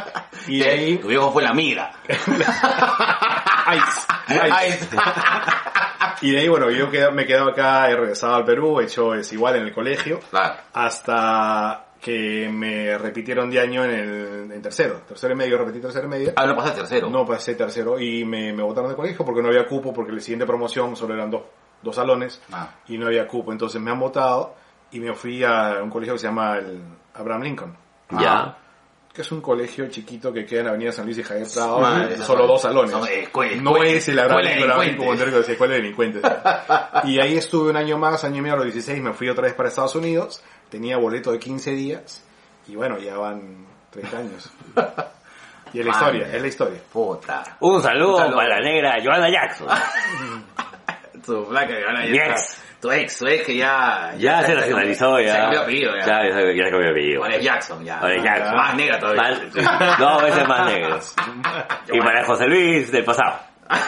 Y 0.48 0.60
de 0.60 0.70
ahí, 0.70 0.98
Tu 1.00 1.08
viejo 1.08 1.32
fue 1.32 1.42
la 1.42 1.54
migra. 1.54 1.92
ice, 3.74 4.08
ice. 4.68 4.88
Y 6.22 6.32
de 6.32 6.40
ahí, 6.40 6.48
bueno, 6.48 6.70
yo 6.72 6.88
me 7.12 7.24
he 7.24 7.26
quedado 7.26 7.50
acá, 7.50 7.90
he 7.90 7.96
regresado 7.96 8.36
al 8.36 8.46
Perú, 8.46 8.80
he 8.80 8.86
hecho 8.86 9.14
es 9.14 9.32
igual 9.34 9.58
en 9.58 9.64
el 9.64 9.74
colegio, 9.74 10.20
Claro. 10.32 10.56
hasta 10.74 11.88
que 12.02 12.48
me 12.52 12.98
repitieron 12.98 13.50
de 13.50 13.60
año 13.60 13.84
en 13.84 13.92
el 13.92 14.52
en 14.52 14.62
tercero. 14.62 15.02
Tercero 15.08 15.34
y 15.34 15.36
medio, 15.36 15.58
repetí 15.58 15.80
tercero 15.82 16.06
y 16.06 16.10
medio. 16.10 16.34
Ah, 16.36 16.46
no 16.46 16.56
pasaste 16.56 16.80
tercero. 16.82 17.10
No 17.10 17.26
pasé 17.26 17.56
tercero 17.56 18.00
y 18.00 18.24
me, 18.24 18.54
me 18.54 18.64
botaron 18.64 18.92
de 18.92 18.96
colegio 18.96 19.26
porque 19.26 19.42
no 19.42 19.50
había 19.50 19.66
cupo, 19.66 19.92
porque 19.94 20.14
la 20.14 20.22
siguiente 20.22 20.46
promoción 20.46 20.96
solo 20.96 21.14
eran 21.16 21.30
dos, 21.32 21.42
dos 21.86 21.96
salones 21.96 22.42
Ah. 22.52 22.70
y 22.90 22.98
no 22.98 23.08
había 23.08 23.26
cupo. 23.28 23.54
Entonces 23.54 23.80
me 23.80 23.92
han 23.92 24.00
votado 24.00 24.56
y 24.92 25.00
me 25.00 25.14
fui 25.14 25.42
a 25.44 25.80
un 25.82 25.90
colegio 25.90 26.16
que 26.16 26.20
se 26.20 26.28
llama 26.28 26.58
el 26.58 26.82
Abraham 27.14 27.44
Lincoln, 27.44 27.78
Ya. 28.20 28.58
que 29.14 29.22
es 29.22 29.32
un 29.32 29.40
colegio 29.40 29.88
chiquito 29.90 30.34
que 30.34 30.46
queda 30.46 30.60
en 30.60 30.66
la 30.66 30.72
avenida 30.72 30.92
San 30.92 31.06
Luis 31.06 31.18
y 31.18 31.24
Javier 31.24 31.48
Prado, 31.54 31.80
solo 32.26 32.48
dos 32.48 32.62
salones. 32.62 32.92
son 32.92 33.08
escuela- 33.08 33.62
no 33.62 33.72
escuela- 33.72 33.92
es 33.92 34.08
el 34.10 34.20
Abraham 34.20 34.42
Lincoln, 34.82 35.18
decía 35.18 35.54
escuela 35.54 35.74
de 35.76 35.82
delincuentes. 35.82 36.22
y 37.06 37.20
ahí 37.20 37.38
estuve 37.38 37.70
un 37.70 37.78
año 37.78 37.98
más, 37.98 38.24
año 38.26 38.38
y 38.38 38.42
medio 38.42 38.56
a 38.56 38.58
los 38.58 38.66
16, 38.66 39.02
me 39.02 39.14
fui 39.14 39.30
otra 39.30 39.44
vez 39.46 39.54
para 39.54 39.70
Estados 39.70 39.96
Unidos, 39.96 40.44
tenía 40.70 40.98
boleto 40.98 41.32
de 41.32 41.40
15 41.40 41.72
días 41.72 42.24
y 42.68 42.76
bueno, 42.76 42.98
ya 43.00 43.18
van 43.18 43.66
30 43.92 44.18
años. 44.18 44.50
Y 45.74 45.80
es 45.80 45.86
la 45.86 45.92
historia, 45.92 46.30
es 46.34 46.42
la 46.42 46.48
historia. 46.48 46.80
Puta. 46.92 47.44
Un 47.62 47.82
saludo, 47.82 48.14
Un 48.16 48.20
saludo. 48.22 48.36
para 48.38 48.60
la 48.60 48.62
negra 48.62 48.96
Joana 49.04 49.30
Jackson. 49.30 49.68
Tu 51.26 51.46
flaca 51.46 51.68
que 51.68 51.84
van 51.86 51.98
a 51.98 52.02
Mi 52.02 52.16
ya- 52.18 52.26
ex. 52.28 52.62
Tu 52.82 52.92
ex, 52.92 53.18
tu 53.18 53.26
ex 53.28 53.46
que 53.48 53.58
ya... 53.58 54.14
Ya 54.18 54.44
se 54.44 54.54
nacionalizó, 54.54 55.20
ya. 55.20 55.32
Se 55.34 55.38
cambió 55.40 55.62
apellido, 55.62 55.96
ya. 55.98 56.06
Ya, 56.06 56.24
ya, 56.30 56.70
cambió 56.70 56.92
apellido. 56.92 57.24
Ahora 57.24 57.36
es 57.36 57.44
Jackson, 57.44 57.84
ya. 57.84 57.98
Ahora 58.00 58.16
es 58.16 58.24
Jackson. 58.24 58.56
Más 58.56 58.76
negra 58.76 59.00
todavía. 59.00 59.22
Más- 59.24 60.00
no, 60.00 60.28
ese 60.28 60.42
es 60.42 60.48
más 60.48 60.66
negro. 60.72 61.00
Y 61.94 62.00
para 62.00 62.26
José 62.26 62.46
Luis 62.48 62.92
del 62.92 63.04
pasado. 63.04 63.40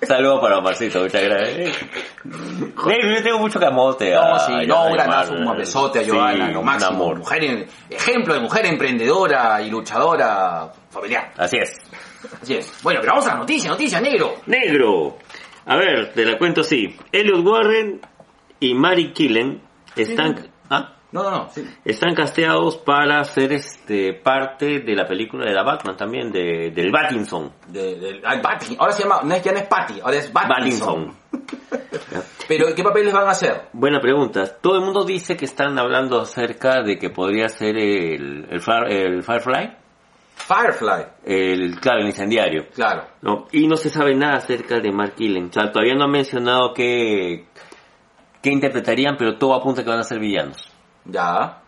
Un 0.00 0.06
saludo 0.08 0.40
para 0.40 0.58
Omarcito, 0.58 1.00
muchas 1.00 1.22
gracias. 1.22 1.76
Negro, 2.24 3.10
yo 3.14 3.22
tengo 3.22 3.38
mucho 3.38 3.60
camote. 3.60 4.12
No, 4.12 4.34
a- 4.34 4.38
sí, 4.40 4.52
a 4.52 4.62
no, 4.64 4.86
un 4.86 4.92
granazo, 4.94 5.32
un 5.34 5.56
besote 5.56 6.00
a 6.00 6.04
Sí, 6.04 6.10
Joana, 6.10 6.50
lo 6.50 6.62
máximo. 6.62 6.90
amor. 6.90 7.18
Mujer, 7.18 7.66
ejemplo 7.90 8.34
de 8.34 8.40
mujer 8.40 8.64
emprendedora 8.66 9.60
y 9.60 9.70
luchadora 9.70 10.70
familiar. 10.90 11.32
Así 11.36 11.58
es. 11.58 11.74
Así 12.42 12.56
es. 12.56 12.82
Bueno, 12.82 13.00
pero 13.00 13.12
vamos 13.12 13.26
a 13.26 13.34
la 13.34 13.40
noticia, 13.40 13.70
noticia, 13.70 14.00
negro. 14.00 14.36
Negro. 14.46 15.18
A 15.68 15.76
ver, 15.76 16.14
te 16.14 16.24
la 16.24 16.38
cuento 16.38 16.62
así. 16.62 16.96
Elliot 17.12 17.44
Warren 17.44 18.00
y 18.58 18.72
Mary 18.72 19.12
Killen 19.12 19.60
están... 19.94 20.48
¿Ah? 20.70 20.94
No, 21.12 21.22
no, 21.22 21.30
no. 21.30 21.48
sí. 21.50 21.62
Están 21.84 22.14
casteados 22.14 22.78
para 22.78 23.22
ser 23.24 23.52
este 23.52 24.14
parte 24.14 24.80
de 24.80 24.94
la 24.94 25.06
película 25.06 25.44
de 25.44 25.54
la 25.54 25.62
Batman 25.62 25.94
también, 25.94 26.32
de, 26.32 26.70
del 26.70 26.90
Battinson. 26.90 27.52
De, 27.66 28.20
ah. 28.24 28.40
Ahora 28.78 28.92
se 28.92 29.02
llama, 29.02 29.20
no 29.24 29.34
es, 29.34 29.42
ya 29.42 29.52
no 29.52 29.58
es 29.58 29.66
Patty, 29.66 30.00
ahora 30.00 30.16
es. 30.16 30.32
Battinson. 30.32 31.14
Pero, 32.48 32.74
¿qué 32.74 32.82
papeles 32.82 33.12
van 33.12 33.26
a 33.26 33.32
hacer? 33.32 33.68
Buena 33.74 34.00
pregunta. 34.00 34.46
Todo 34.60 34.76
el 34.76 34.82
mundo 34.82 35.04
dice 35.04 35.36
que 35.36 35.44
están 35.44 35.78
hablando 35.78 36.18
acerca 36.18 36.82
de 36.82 36.98
que 36.98 37.10
podría 37.10 37.50
ser 37.50 37.76
el, 37.76 38.46
el, 38.50 38.62
el 38.88 39.22
Firefly, 39.22 39.76
Firefly, 40.48 41.04
el, 41.26 41.78
claro, 41.78 42.00
el 42.00 42.06
incendiario. 42.06 42.68
claro. 42.74 43.04
¿no? 43.20 43.48
Y 43.52 43.66
no 43.66 43.76
se 43.76 43.90
sabe 43.90 44.14
nada 44.14 44.38
acerca 44.38 44.80
de 44.80 44.90
Mark 44.90 45.14
Killen. 45.14 45.50
O 45.50 45.52
sea, 45.52 45.70
todavía 45.70 45.94
no 45.94 46.04
han 46.04 46.10
mencionado 46.10 46.72
qué, 46.72 47.44
qué 48.40 48.50
interpretarían, 48.50 49.16
pero 49.18 49.36
todo 49.36 49.54
apunta 49.54 49.82
a 49.82 49.84
que 49.84 49.90
van 49.90 49.98
a 50.00 50.04
ser 50.04 50.18
villanos. 50.18 50.72
Ya. 51.04 51.60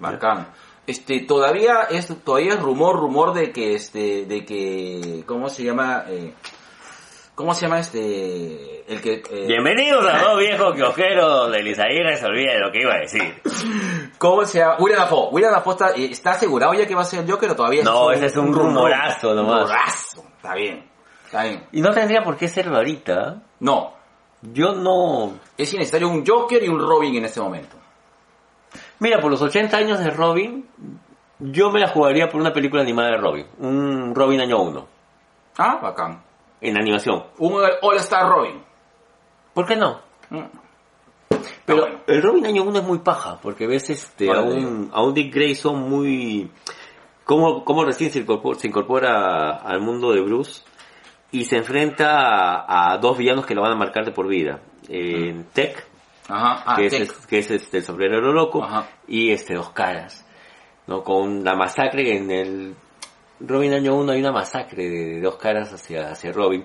Bacán. 0.00 0.48
Este, 0.84 1.20
todavía 1.20 1.82
es, 1.90 2.08
todavía 2.24 2.54
es 2.54 2.60
rumor, 2.60 2.96
rumor 2.96 3.34
de 3.34 3.52
que, 3.52 3.74
este, 3.74 4.26
de 4.26 4.44
que, 4.44 5.22
¿cómo 5.24 5.48
se 5.48 5.62
llama? 5.62 6.04
Eh, 6.08 6.34
¿Cómo 7.38 7.54
se 7.54 7.66
llama 7.66 7.78
este? 7.78 8.92
El 8.92 9.00
que... 9.00 9.22
eh, 9.30 9.46
Bienvenidos 9.46 10.04
a 10.12 10.18
dos 10.24 10.40
viejos 10.40 10.74
kiosqueros 10.74 11.52
de 11.52 11.62
Lizaira 11.62 12.16
se 12.16 12.26
olvida 12.26 12.54
de 12.54 12.58
lo 12.58 12.72
que 12.72 12.80
iba 12.80 12.94
a 12.94 12.98
decir. 12.98 13.40
¿Cómo 14.18 14.44
se 14.44 14.58
llama? 14.58 14.74
William 14.80 15.02
Dafoe. 15.02 15.28
William 15.30 15.52
Dafoe 15.52 15.72
está, 15.74 15.90
eh, 15.90 16.08
¿está 16.10 16.30
asegurado 16.32 16.74
ya 16.74 16.84
que 16.84 16.96
va 16.96 17.02
a 17.02 17.04
ser 17.04 17.20
el 17.20 17.30
Joker 17.30 17.50
o 17.52 17.54
todavía 17.54 17.84
No, 17.84 18.10
ese 18.10 18.26
es 18.26 18.36
un 18.36 18.52
rumorazo 18.52 19.36
nomás. 19.36 19.60
Rumorazo. 19.68 20.24
Está 20.36 20.54
bien. 20.54 20.90
Está 21.26 21.44
bien. 21.44 21.64
Y 21.70 21.80
no 21.80 21.90
tendría 21.92 22.22
por 22.24 22.36
qué 22.36 22.48
serlo 22.48 22.76
ahorita. 22.76 23.40
No. 23.60 23.92
Yo 24.42 24.74
no... 24.74 25.38
Es 25.56 25.72
necesario 25.74 26.08
un 26.08 26.26
Joker 26.26 26.60
y 26.60 26.66
un 26.66 26.80
Robin 26.80 27.14
en 27.18 27.24
este 27.26 27.40
momento. 27.40 27.76
Mira, 28.98 29.20
por 29.20 29.30
los 29.30 29.40
80 29.40 29.76
años 29.76 30.00
de 30.00 30.10
Robin, 30.10 30.68
yo 31.38 31.70
me 31.70 31.78
la 31.78 31.86
jugaría 31.90 32.28
por 32.28 32.40
una 32.40 32.52
película 32.52 32.82
animada 32.82 33.10
de 33.10 33.18
Robin. 33.18 33.46
Un 33.60 34.12
Robin 34.12 34.40
año 34.40 34.60
1. 34.60 34.88
Ah, 35.58 35.78
bacán. 35.80 36.26
En 36.60 36.76
animación. 36.76 37.24
Un 37.38 37.62
All-Star 37.82 38.28
Robin. 38.28 38.62
¿Por 39.54 39.66
qué 39.66 39.76
no? 39.76 40.00
Mm. 40.30 40.44
Pero 41.64 41.80
bueno. 41.82 42.00
el 42.06 42.22
Robin 42.22 42.46
año 42.46 42.62
1 42.64 42.78
es 42.78 42.84
muy 42.84 42.98
paja, 42.98 43.38
porque 43.42 43.66
ves 43.66 43.90
este, 43.90 44.30
a, 44.30 44.40
un, 44.40 44.90
a 44.92 45.02
un 45.02 45.14
Dick 45.14 45.34
Grayson 45.34 45.78
muy... 45.88 46.50
Cómo, 47.24 47.62
cómo 47.64 47.84
recién 47.84 48.10
se 48.10 48.20
incorpora, 48.20 48.58
se 48.58 48.68
incorpora 48.68 49.56
al 49.56 49.80
mundo 49.80 50.12
de 50.12 50.22
Bruce 50.22 50.62
y 51.30 51.44
se 51.44 51.58
enfrenta 51.58 52.62
a, 52.62 52.92
a 52.92 52.98
dos 52.98 53.18
villanos 53.18 53.44
que 53.44 53.54
lo 53.54 53.60
van 53.60 53.72
a 53.72 53.76
marcar 53.76 54.04
de 54.06 54.12
por 54.12 54.28
vida. 54.28 54.60
Eh, 54.88 55.44
Tech, 55.52 55.86
Ajá. 56.28 56.62
Ah, 56.64 56.76
que, 56.76 56.86
es, 56.86 56.92
Tech. 56.92 57.26
que 57.26 57.38
es 57.38 57.50
este, 57.50 57.78
el 57.78 57.84
sombrerero 57.84 58.32
loco, 58.32 58.64
Ajá. 58.64 58.88
y 59.06 59.30
este 59.30 59.54
Dos 59.54 59.70
Caras. 59.70 60.26
¿no? 60.86 61.02
Con 61.04 61.44
la 61.44 61.54
masacre 61.54 62.16
en 62.16 62.30
el 62.30 62.74
Robin 63.40 63.72
año 63.72 63.94
1 63.94 64.12
hay 64.12 64.20
una 64.20 64.32
masacre 64.32 64.88
de, 64.88 65.04
de 65.14 65.20
Dos 65.20 65.36
Caras 65.36 65.72
hacia, 65.72 66.10
hacia 66.10 66.32
Robin 66.32 66.64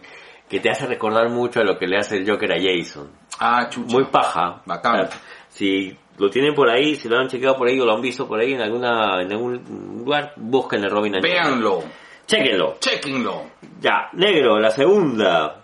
que 0.49 0.59
te 0.59 0.69
hace 0.69 0.85
recordar 0.85 1.29
mucho 1.29 1.61
a 1.61 1.63
lo 1.63 1.77
que 1.77 1.87
le 1.87 1.97
hace 1.97 2.17
el 2.17 2.29
Joker 2.29 2.51
a 2.51 2.57
Jason. 2.61 3.09
Ah, 3.39 3.67
chucha. 3.69 3.93
Muy 3.93 4.05
paja. 4.05 4.61
Bacán. 4.65 5.09
Si 5.49 5.97
lo 6.17 6.29
tienen 6.29 6.53
por 6.53 6.69
ahí, 6.69 6.95
si 6.95 7.09
lo 7.09 7.17
han 7.17 7.27
chequeado 7.27 7.57
por 7.57 7.67
ahí 7.67 7.79
o 7.79 7.85
lo 7.85 7.93
han 7.93 8.01
visto 8.01 8.27
por 8.27 8.39
ahí 8.39 8.53
en 8.53 8.61
alguna 8.61 9.21
en 9.21 9.31
algún 9.31 10.03
lugar, 10.05 10.33
busquen 10.35 10.83
el 10.83 10.91
Robin 10.91 11.15
año 11.15 11.23
1. 11.23 11.33
Véanlo. 11.33 11.83
Chequenlo. 12.25 12.75
Chequenlo. 12.79 13.43
Ya, 13.79 14.09
negro, 14.13 14.59
la 14.59 14.69
segunda. 14.69 15.63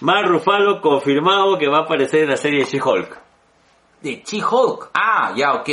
Mark 0.00 0.28
Ruffalo 0.28 0.80
confirmado 0.80 1.58
que 1.58 1.68
va 1.68 1.78
a 1.78 1.82
aparecer 1.82 2.22
en 2.22 2.30
la 2.30 2.36
serie 2.36 2.64
She-Hulk. 2.64 3.18
De 4.00 4.22
She-Hulk. 4.24 4.90
Ah, 4.94 5.34
ya, 5.36 5.54
ok. 5.54 5.68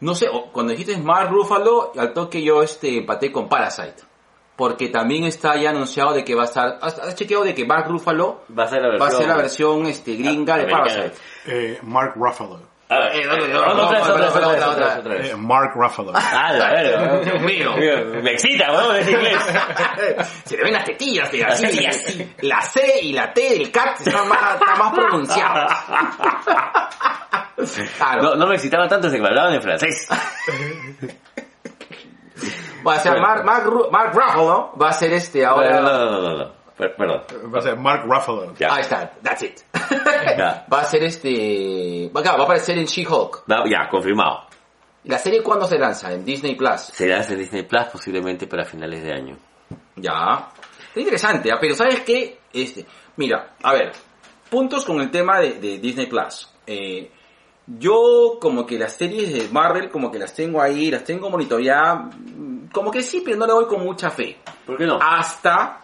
No 0.00 0.14
sé, 0.14 0.28
cuando 0.52 0.72
dijiste 0.72 0.96
Mark 0.96 1.30
Ruffalo, 1.30 1.92
al 1.96 2.14
toque 2.14 2.42
yo 2.42 2.62
este, 2.62 2.98
empaté 2.98 3.30
con 3.30 3.48
Parasite. 3.48 4.02
Porque 4.56 4.88
también 4.88 5.24
está 5.24 5.56
ya 5.56 5.70
anunciado 5.70 6.14
de 6.14 6.24
que 6.24 6.34
va 6.34 6.42
a 6.42 6.46
estar... 6.46 6.78
¿Has, 6.80 6.98
has 6.98 7.14
chequeado 7.14 7.44
de 7.44 7.54
que 7.54 7.66
Mark 7.66 7.86
Ruffalo 7.88 8.44
Va 8.58 8.64
a 8.64 8.68
ser 8.68 8.80
la 8.80 8.88
versión. 8.88 9.08
va 9.08 9.12
a 9.12 9.18
ser 9.18 9.28
la 9.28 9.36
versión 9.36 9.86
este, 9.86 10.16
gringa 10.16 10.56
de. 10.56 10.66
Parasite? 10.66 11.12
Eh, 11.46 11.78
Mark 11.82 12.14
Ruffalo. 12.16 12.76
Mark 15.36 15.72
Ruffalo. 15.74 16.12
Ah. 16.14 17.20
Dios 17.24 17.40
mío. 17.42 17.76
Me 18.22 18.32
excita, 18.32 18.72
weón, 18.72 18.96
es 18.96 19.08
inglés. 19.08 19.36
Se 20.44 20.56
le 20.56 20.62
ven 20.62 20.72
las 20.72 20.84
tetillas, 20.84 21.30
de 21.32 21.44
así, 21.44 21.82
y 21.82 21.86
así. 21.86 22.34
La 22.42 22.62
C 22.62 23.00
y 23.02 23.12
la 23.12 23.32
T 23.32 23.40
del 23.50 23.72
cat 23.72 24.00
están 24.00 24.28
más, 24.28 24.54
están 24.54 24.78
más 24.78 24.92
pronunciadas. 24.92 25.72
Claro. 27.96 28.22
No, 28.22 28.34
no 28.34 28.46
me 28.48 28.56
excitaba 28.56 28.86
tanto 28.86 29.06
desde 29.06 29.16
que 29.16 29.22
me 29.22 29.28
hablaban 29.30 29.54
en 29.54 29.62
francés. 29.62 30.06
Va 32.86 32.94
a 32.94 32.98
ser 33.00 33.20
Mark, 33.20 33.44
Mark, 33.44 33.64
Ru- 33.66 33.90
Mark 33.90 34.12
Ruffalo, 34.14 34.72
va 34.80 34.88
a 34.88 34.92
ser 34.92 35.12
este 35.12 35.44
ahora... 35.44 35.80
No, 35.80 35.92
no, 35.92 36.10
no, 36.10 36.20
no, 36.20 36.38
no. 36.38 36.52
Per- 36.76 36.94
Perdón. 36.94 37.22
Va 37.54 37.58
a 37.58 37.62
ser 37.62 37.76
Mark 37.76 38.04
Ruffalo. 38.06 38.54
Ya. 38.54 38.74
Ahí 38.74 38.82
está, 38.82 39.10
that's 39.22 39.42
it. 39.42 39.60
Ya. 40.38 40.66
Va 40.72 40.80
a 40.80 40.84
ser 40.84 41.02
este... 41.04 42.10
Va 42.14 42.20
va 42.20 42.30
a 42.30 42.42
aparecer 42.44 42.76
en 42.78 42.84
She-Hulk. 42.84 43.44
No, 43.46 43.66
ya, 43.66 43.88
confirmado. 43.88 44.46
¿La 45.04 45.18
serie 45.18 45.42
cuándo 45.42 45.66
se 45.66 45.78
lanza? 45.78 46.12
En 46.12 46.24
Disney 46.24 46.54
Plus. 46.56 46.80
Será 46.80 47.22
en 47.24 47.38
Disney 47.38 47.62
Plus 47.62 47.84
posiblemente 47.84 48.46
para 48.46 48.64
finales 48.64 49.02
de 49.04 49.12
año. 49.12 49.36
Ya. 49.94 50.48
Está 50.88 51.00
interesante, 51.00 51.50
¿ah? 51.52 51.58
pero 51.60 51.74
¿sabes 51.74 52.00
qué? 52.00 52.38
Este, 52.52 52.84
mira, 53.16 53.54
a 53.62 53.72
ver, 53.72 53.92
puntos 54.50 54.84
con 54.84 55.00
el 55.00 55.10
tema 55.10 55.38
de, 55.40 55.54
de 55.54 55.78
Disney 55.78 56.06
Plus. 56.06 56.50
Eh, 56.66 57.10
yo 57.66 58.38
como 58.40 58.64
que 58.66 58.78
las 58.78 58.92
series 58.94 59.32
de 59.32 59.48
Marvel, 59.50 59.90
como 59.90 60.10
que 60.10 60.18
las 60.18 60.34
tengo 60.34 60.60
ahí, 60.62 60.90
las 60.90 61.04
tengo 61.04 61.28
monitoreadas, 61.30 62.14
mm, 62.14 62.66
como 62.72 62.90
que 62.90 63.02
sí, 63.02 63.22
pero 63.24 63.36
no 63.36 63.46
le 63.46 63.52
doy 63.52 63.66
con 63.66 63.82
mucha 63.84 64.10
fe. 64.10 64.36
¿Por 64.64 64.76
qué 64.76 64.86
no? 64.86 64.98
Hasta 65.00 65.82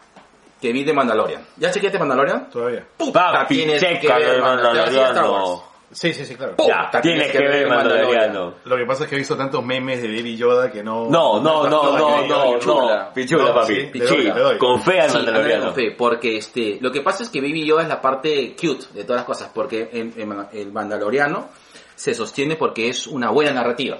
que 0.60 0.72
vi 0.72 0.84
de 0.84 0.92
Mandalorian. 0.92 1.42
¿Ya 1.56 1.70
chequeaste 1.72 1.98
Mandalorian? 1.98 2.48
Todavía. 2.50 2.86
Puta, 2.96 3.32
Papi, 3.32 3.56
tienes 3.56 3.82
que 3.82 3.98
checa 4.00 4.18
ver 4.18 4.28
el 4.36 4.42
Mandalorian. 4.42 5.62
Sí, 5.90 6.14
sí, 6.14 6.24
sí, 6.24 6.36
claro. 6.36 6.56
Puta, 6.56 6.88
Ya, 6.90 7.00
tienes 7.02 7.30
que 7.30 7.38
ver 7.38 7.68
Mandaloriano. 7.68 8.54
Lo 8.64 8.76
que 8.78 8.86
pasa 8.86 9.02
es 9.04 9.10
que 9.10 9.16
he 9.16 9.18
visto 9.18 9.36
tantos 9.36 9.62
memes 9.62 10.00
de 10.00 10.08
Baby 10.08 10.36
Yoda 10.38 10.70
que 10.72 10.82
no... 10.82 11.06
No, 11.10 11.38
no, 11.38 11.68
no, 11.68 11.98
no, 11.98 12.26
no, 12.26 12.54
Pichula. 12.58 13.04
no. 13.08 13.12
Pichula, 13.12 13.44
No, 13.44 13.54
papi. 13.54 13.74
sí, 13.74 13.80
le 13.80 13.86
Pichula. 13.88 14.08
doy, 14.14 14.24
le 14.32 14.40
doy. 14.40 14.58
Con 14.58 14.80
fe 14.82 15.00
al 15.00 15.10
Sí, 15.10 15.16
Mandaloriano. 15.18 15.64
con 15.66 15.74
fe, 15.74 15.90
porque 15.98 16.38
este, 16.38 16.78
lo 16.80 16.90
que 16.90 17.02
pasa 17.02 17.24
es 17.24 17.28
que 17.28 17.42
Baby 17.42 17.66
Yoda 17.66 17.82
es 17.82 17.88
la 17.88 18.00
parte 18.00 18.56
cute 18.58 18.86
de 18.94 19.04
todas 19.04 19.20
las 19.20 19.26
cosas, 19.26 19.50
porque 19.52 19.90
en, 19.92 20.14
en- 20.16 20.46
el 20.52 20.72
Mandaloriano 20.72 21.48
se 21.94 22.14
sostiene 22.14 22.56
porque 22.56 22.88
es 22.88 23.06
una 23.06 23.30
buena 23.30 23.52
narrativa. 23.52 23.98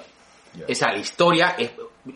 Ya. 0.55 0.65
Esa 0.69 0.93
la 0.93 0.99
historia 0.99 1.55
es 1.59 1.71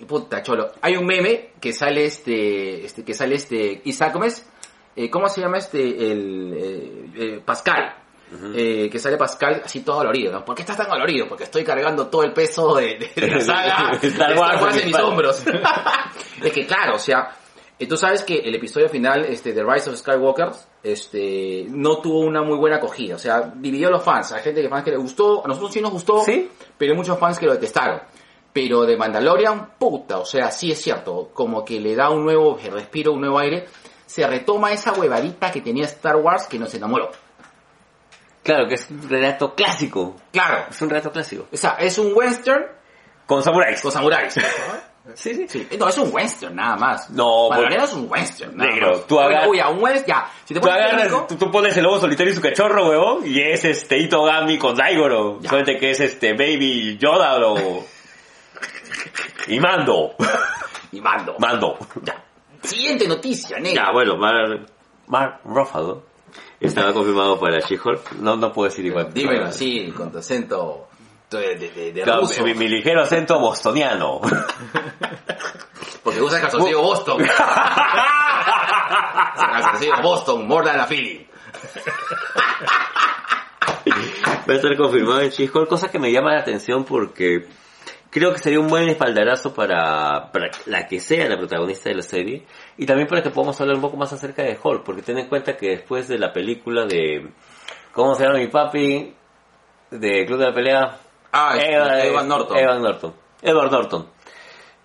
puta 0.07 0.43
cholo. 0.43 0.73
Hay 0.83 0.97
un 0.97 1.07
meme 1.07 1.53
que 1.61 1.73
sale 1.73 2.05
este, 2.05 2.85
este 2.85 3.05
que 3.05 3.15
sale 3.15 3.37
este 3.37 3.81
Isaac 3.85 4.13
¿cómo 4.13 4.25
es? 4.25 4.47
Eh, 4.95 5.11
¿Cómo 5.11 5.29
se 5.29 5.41
llama 5.41 5.59
este 5.59 5.81
el 5.81 6.55
eh, 6.57 7.11
eh, 7.17 7.41
Pascal? 7.45 7.95
Eh, 8.55 8.89
que 8.91 8.99
sale 8.99 9.17
Pascal 9.17 9.63
así 9.65 9.81
todo 9.83 9.99
dolorido, 9.99 10.33
¿no? 10.33 10.45
¿Por 10.45 10.57
qué 10.57 10.63
estás 10.63 10.77
tan 10.77 10.89
dolorido? 10.89 11.29
Porque 11.29 11.45
estoy 11.45 11.63
cargando 11.63 12.09
todo 12.09 12.25
el 12.25 12.33
peso 12.33 12.75
de, 12.75 13.11
de- 13.15 13.29
la 13.29 13.41
saga 13.41 13.93
Star 13.93 14.01
de 14.01 14.09
Star 14.09 14.37
Wars 14.37 14.75
en 14.75 14.81
en 14.81 14.87
mi 14.87 14.93
mis 14.93 15.01
hombros. 15.01 15.45
es 16.43 16.53
que 16.53 16.67
claro, 16.67 16.97
o 16.97 16.99
sea, 16.99 17.31
eh, 17.79 17.87
tú 17.87 17.97
sabes 17.97 18.25
que 18.25 18.39
el 18.39 18.55
episodio 18.55 18.89
final, 18.89 19.25
este, 19.27 19.53
de 19.53 19.63
Rise 19.65 19.91
of 19.91 19.97
Skywalker, 19.97 20.51
este, 20.83 21.67
no 21.69 21.99
tuvo 22.01 22.21
una 22.21 22.43
muy 22.43 22.57
buena 22.57 22.77
acogida. 22.77 23.17
O 23.17 23.19
sea, 23.19 23.53
dividió 23.55 23.89
a 23.89 23.91
los 23.91 24.03
fans. 24.03 24.33
Hay 24.33 24.43
gente 24.43 24.63
que 24.63 24.69
fans 24.69 24.85
que 24.85 24.93
le 24.93 24.97
gustó, 24.97 25.45
a 25.45 25.49
nosotros 25.49 25.73
sí 25.73 25.81
nos 25.81 25.93
gustó, 25.93 26.23
¿Sí? 26.25 26.51
pero 26.79 26.93
hay 26.93 26.97
muchos 26.97 27.19
fans 27.19 27.39
que 27.39 27.47
lo 27.47 27.53
detestaron. 27.53 28.01
Pero 28.53 28.87
de 28.87 28.97
Mandalorian, 28.97 29.73
puta, 29.79 30.19
o 30.19 30.25
sea, 30.25 30.51
sí 30.51 30.71
es 30.73 30.81
cierto, 30.81 31.31
como 31.35 31.63
que 31.65 31.79
le 31.79 31.95
da 31.95 32.09
un 32.09 32.25
nuevo 32.25 32.59
respiro, 32.73 33.13
un 33.13 33.21
nuevo 33.21 33.39
aire. 33.39 33.67
Se 34.07 34.27
retoma 34.27 34.73
esa 34.73 34.93
huevadita 34.95 35.51
que 35.51 35.61
tenía 35.61 35.85
Star 35.85 36.17
Wars 36.17 36.47
que 36.47 36.59
nos 36.59 36.73
enamoró. 36.73 37.11
Claro, 38.43 38.67
que 38.69 38.75
es 38.77 38.89
un 38.89 39.07
relato 39.09 39.55
clásico. 39.55 40.17
Claro, 40.33 40.67
Es 40.71 40.81
un 40.81 40.89
relato 40.89 41.11
clásico. 41.11 41.47
o 41.53 41.57
sea, 41.57 41.73
es 41.81 41.99
un 41.99 42.13
western 42.15 42.65
Con 43.27 43.43
samuráis. 43.43 43.83
con 43.83 43.91
samuráis. 43.93 44.37
Sí, 45.15 45.35
sí. 45.35 45.47
Sí, 45.49 45.69
no, 45.79 45.89
es 45.89 45.99
un 45.99 46.13
western 46.13 46.55
nada 46.57 46.77
más. 46.77 47.11
No, 47.11 47.49
Mandalorian 47.49 47.85
es 47.85 47.93
un 47.93 48.11
western. 48.11 48.57
Nada 48.57 48.71
Negro, 48.71 48.91
más. 48.93 49.07
tú 49.07 49.19
Oye, 49.19 49.27
agar- 49.37 49.49
Oye, 49.49 49.65
un 49.71 49.83
western, 49.83 50.07
ya. 50.07 50.31
Si 50.45 50.55
te 50.55 50.61
Tú 50.61 50.67
pones 50.67 50.77
agarras, 50.83 51.03
técnico, 51.03 51.27
tú, 51.29 51.37
tú 51.37 51.51
pones 51.51 51.77
el 51.77 51.85
lobo 51.85 51.99
solitario 52.01 52.33
y 52.33 52.37
su 52.37 52.43
cachorro, 52.43 52.89
huevón, 52.89 53.23
y 53.27 53.41
es 53.41 53.65
este 53.65 53.99
Itogami 53.99 54.59
con 54.59 54.75
Daigoro. 54.75 55.39
Solamente 55.43 55.79
que 55.79 55.91
es 55.91 56.01
este 56.01 56.33
Baby 56.33 56.99
Yoda 56.99 57.37
o... 57.47 57.85
Y 59.49 59.61
Mando. 59.61 60.15
y 60.93 61.01
mando. 61.01 61.37
Mando. 61.39 61.79
Ya. 62.03 62.23
Siguiente 62.63 63.07
noticia, 63.07 63.59
negro. 63.59 63.83
Ya, 63.85 63.93
bueno, 63.93 64.17
Mark, 64.17 64.67
Mark 65.07 65.41
Ruffalo 65.45 66.03
estaba 66.59 66.93
confirmado 66.93 67.39
para 67.39 67.61
She-Hulk. 67.61 68.13
No, 68.15 68.37
no 68.37 68.53
puedo 68.53 68.69
decir 68.69 68.85
igual. 68.87 69.13
Dímelo 69.13 69.47
así, 69.47 69.93
con 69.97 70.11
tu 70.11 70.19
acento 70.19 70.89
de, 71.31 71.57
de, 71.57 71.71
de, 71.71 71.93
de 71.93 72.03
Claro, 72.03 72.21
ruso. 72.23 72.43
mi, 72.45 72.55
mi 72.55 72.69
ligero 72.69 73.03
acento 73.03 73.39
bostoniano. 73.41 74.21
Porque 76.03 76.23
usas 76.23 76.41
calzoncillo 76.41 76.83
Boston. 76.83 77.23
calzoncillo 79.37 80.03
Boston, 80.03 80.47
more 80.47 80.65
than 80.67 80.81
a 80.81 80.87
Philly. 80.87 81.27
Va 84.49 84.53
a 84.53 84.57
estar 84.57 84.77
confirmado 84.77 85.21
en 85.23 85.31
She-Hulk, 85.31 85.69
cosa 85.69 85.91
que 85.91 85.99
me 85.99 86.13
llama 86.13 86.33
la 86.35 86.41
atención 86.41 86.85
porque 86.85 87.47
creo 88.11 88.33
que 88.33 88.39
sería 88.39 88.61
un 88.61 88.69
buen 88.69 88.89
espaldarazo 88.89 89.53
para, 89.55 90.31
para 90.31 90.51
la 90.67 90.87
que 90.87 91.01
sea 91.01 91.29
la 91.29 91.37
protagonista 91.37 91.89
de 91.89 91.97
la 91.97 92.03
serie 92.03 92.47
y 92.77 92.87
también 92.87 93.09
para 93.09 93.23
que 93.23 93.31
podamos 93.31 93.61
hablar 93.61 93.75
un 93.77 93.83
poco 93.83 93.97
más 93.97 94.13
acerca 94.13 94.43
de 94.43 94.57
Hulk, 94.63 94.85
porque 94.85 95.03
ten 95.03 95.19
en 95.19 95.27
cuenta 95.29 95.57
que 95.57 95.71
después 95.71 96.07
de 96.09 96.19
la 96.19 96.33
película 96.33 96.85
de 96.87 97.29
¿cómo 97.93 98.15
se 98.15 98.25
llama 98.25 98.39
mi 98.39 98.47
papi? 98.47 99.15
de 99.91 100.27
Club 100.27 100.39
de 100.39 100.47
la 100.47 100.55
Pelea 100.55 100.99
Ah, 101.33 101.57
Eva- 101.59 102.05
Evan 102.05 102.29
Norton. 102.29 102.57
Evan 102.57 102.83
Norton 102.83 103.15
Edward 103.43 103.71
Norton 103.71 104.07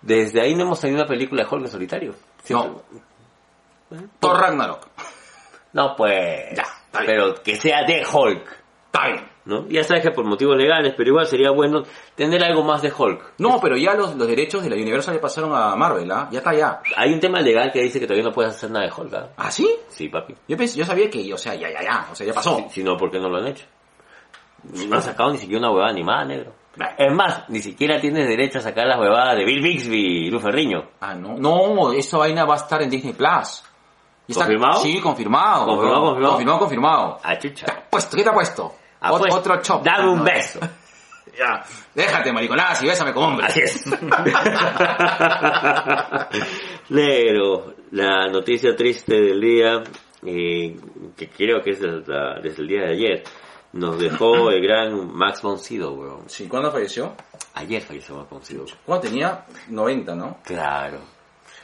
desde 0.02 0.40
ahí 0.40 0.54
no 0.54 0.62
hemos 0.64 0.80
tenido 0.80 1.00
una 1.00 1.08
película 1.08 1.44
de 1.44 1.48
Hulk 1.50 1.64
en 1.64 1.70
solitario 1.70 2.14
No. 2.50 2.82
Thor 4.20 4.40
Ragnarok. 4.40 4.88
no 5.74 5.94
pues 5.96 6.56
Ya, 6.56 6.64
pero 6.92 7.34
que 7.42 7.56
sea 7.56 7.84
de 7.84 8.04
Hulk 8.10 8.58
Está 8.86 9.06
bien. 9.08 9.28
¿no? 9.46 9.66
Ya 9.68 9.82
sabes 9.84 10.02
que 10.02 10.10
por 10.10 10.24
motivos 10.24 10.54
legales, 10.56 10.92
pero 10.96 11.08
igual 11.08 11.26
sería 11.26 11.50
bueno 11.50 11.82
tener 12.14 12.44
algo 12.44 12.62
más 12.62 12.82
de 12.82 12.92
Hulk. 12.96 13.32
No, 13.38 13.58
pero 13.60 13.76
ya 13.76 13.94
los, 13.94 14.14
los 14.16 14.28
derechos 14.28 14.62
de 14.62 14.68
la 14.70 14.76
Universal 14.76 15.14
le 15.14 15.20
pasaron 15.20 15.50
a 15.54 15.74
Marvel, 15.74 16.08
¿ah? 16.12 16.28
Ya 16.30 16.38
está 16.40 16.54
ya. 16.54 16.80
Hay 16.96 17.12
un 17.12 17.18
tema 17.18 17.40
legal 17.40 17.72
que 17.72 17.80
dice 17.80 17.98
que 17.98 18.06
todavía 18.06 18.28
no 18.28 18.32
puedes 18.34 18.52
hacer 18.54 18.70
nada 18.70 18.84
de 18.86 18.92
Hulk, 18.92 19.14
¿ah? 19.14 19.28
¿Ah, 19.38 19.50
sí? 19.50 19.68
Sí, 19.88 20.08
papi. 20.10 20.34
Yo, 20.46 20.56
pensé, 20.58 20.78
yo 20.78 20.84
sabía 20.84 21.08
que, 21.10 21.32
o 21.32 21.38
sea, 21.38 21.54
ya, 21.54 21.70
ya, 21.70 21.82
ya. 21.82 22.08
O 22.12 22.14
sea, 22.14 22.26
ya 22.26 22.34
pasó. 22.34 22.56
Si, 22.68 22.68
si 22.68 22.84
no, 22.84 22.96
¿por 22.98 23.10
qué 23.10 23.18
no 23.18 23.30
lo 23.30 23.38
han 23.38 23.46
hecho? 23.48 23.64
No 24.64 24.96
han 24.96 25.02
sacado 25.02 25.32
ni 25.32 25.38
siquiera 25.38 25.58
una 25.60 25.70
huevada 25.70 25.90
animada, 25.90 26.24
negro. 26.24 26.54
Es 26.96 27.12
más, 27.12 27.48
ni 27.50 27.60
siquiera 27.60 28.00
tienes 28.00 28.26
derecho 28.28 28.58
a 28.58 28.62
sacar 28.62 28.86
las 28.86 28.98
huevadas 28.98 29.36
de 29.36 29.44
Bill 29.44 29.62
Bixby 29.62 30.26
y 30.26 30.30
Luz 30.30 30.42
Ferriño. 30.42 30.90
Ah, 31.00 31.14
no. 31.14 31.36
No, 31.36 31.92
esa 31.92 32.16
vaina 32.18 32.44
va 32.44 32.54
a 32.54 32.58
estar 32.58 32.80
en 32.80 32.88
Disney 32.90 33.12
Plus. 33.12 33.62
Y 34.26 34.32
está- 34.32 34.44
¿Confirmado? 34.44 34.80
Sí, 34.80 35.00
confirmado. 35.00 35.66
¿Confirmado, 35.66 36.00
confirmado? 36.04 36.30
Confirmado, 36.32 36.58
confirmado. 36.60 37.18
Ah, 37.22 37.36
¿Qué 37.36 37.50
chucha. 37.50 37.66
ha 37.70 37.90
puesto? 37.90 38.16
¿Qué 38.16 38.22
te 38.22 38.30
ha 38.30 38.32
puesto? 38.32 38.74
Ah, 39.00 39.12
Ot- 39.12 39.18
pues, 39.18 39.34
otro 39.34 39.60
chop. 39.60 39.84
Dame 39.84 40.08
un 40.10 40.18
No. 40.18 40.24
beso. 40.24 40.60
Ya. 41.38 41.64
Déjate, 41.94 42.30
mariconadas, 42.30 42.82
y 42.82 42.86
bésame 42.86 43.14
como 43.14 43.28
hombre. 43.28 43.46
Así 43.46 43.60
es. 43.62 43.86
Negro, 46.90 47.74
la 47.92 48.28
noticia 48.28 48.76
triste 48.76 49.14
del 49.18 49.40
día, 49.40 49.82
eh, 50.26 50.76
que 51.16 51.28
creo 51.30 51.62
que 51.62 51.70
es 51.70 51.80
desde, 51.80 52.02
la- 52.12 52.38
desde 52.40 52.60
el 52.62 52.68
día 52.68 52.80
de 52.82 52.92
ayer, 52.92 53.22
nos 53.72 53.98
dejó 53.98 54.50
el 54.50 54.62
gran 54.62 55.14
Max 55.14 55.40
von 55.42 55.58
Sydow, 55.58 55.94
weón. 55.94 56.28
Sí, 56.28 56.46
¿cuándo 56.48 56.70
falleció? 56.70 57.14
Ayer 57.54 57.80
falleció 57.82 58.16
Max 58.16 58.30
von 58.30 58.42
Sydow. 58.42 58.66
Cuando 58.84 59.08
tenía 59.08 59.44
90, 59.68 60.14
¿no? 60.14 60.38
Claro. 60.44 60.98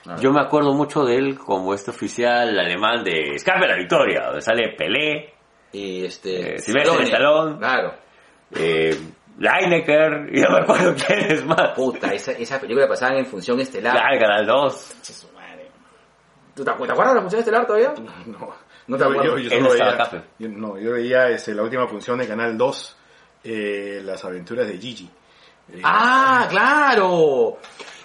Ah. 0.06 0.16
Yo 0.20 0.32
me 0.32 0.40
acuerdo 0.40 0.72
mucho 0.74 1.04
de 1.04 1.16
él 1.16 1.38
como 1.38 1.74
este 1.74 1.90
oficial 1.90 2.58
alemán 2.58 3.04
de 3.04 3.34
Escape 3.34 3.64
a 3.64 3.68
la 3.68 3.76
Victoria, 3.76 4.22
donde 4.26 4.40
sale 4.40 4.74
Pelé, 4.76 5.34
Y 5.72 6.04
este... 6.06 6.54
Eh, 6.54 6.58
Sylvester 6.60 7.02
Stallone. 7.02 7.58
Claro. 7.58 7.92
eh, 8.52 8.96
Lineker, 9.38 10.30
y 10.32 10.40
no 10.40 10.50
me 10.50 10.58
acuerdo 10.60 10.94
quién 10.94 11.30
es 11.30 11.44
más. 11.44 11.70
Puta, 11.76 12.12
esa, 12.14 12.32
esa 12.32 12.58
película 12.58 12.88
pasaba 12.88 13.18
en 13.18 13.26
Función 13.26 13.60
Estelar. 13.60 13.92
Claro, 13.92 14.18
Canal 14.18 14.46
2. 14.46 14.96
Che, 15.02 15.12
su 15.12 15.28
madre. 15.32 15.68
¿Tú 16.54 16.64
te 16.64 16.70
acuerdas 16.70 17.08
de 17.08 17.14
la 17.14 17.20
Función 17.20 17.40
Estelar 17.40 17.66
todavía? 17.66 17.92
No, 18.26 18.54
No 18.88 18.96
te 18.96 19.04
yo, 19.04 19.10
acuerdas. 19.10 19.26
yo- 19.26 19.38
yo 19.38 19.56
estaba 19.72 19.90
veía, 19.92 20.10
pe. 20.10 20.22
yo- 20.38 20.48
no, 20.48 20.78
yo 20.78 20.92
veía 20.92 21.28
este, 21.28 21.54
la 21.54 21.62
última 21.62 21.86
función 21.86 22.18
de 22.18 22.26
Canal 22.26 22.56
2, 22.58 22.96
eh, 23.44 24.00
Las 24.04 24.24
aventuras 24.24 24.66
de 24.66 24.78
Gigi. 24.78 25.08
Eh, 25.72 25.80
¡Ah, 25.84 26.46
claro! 26.50 27.58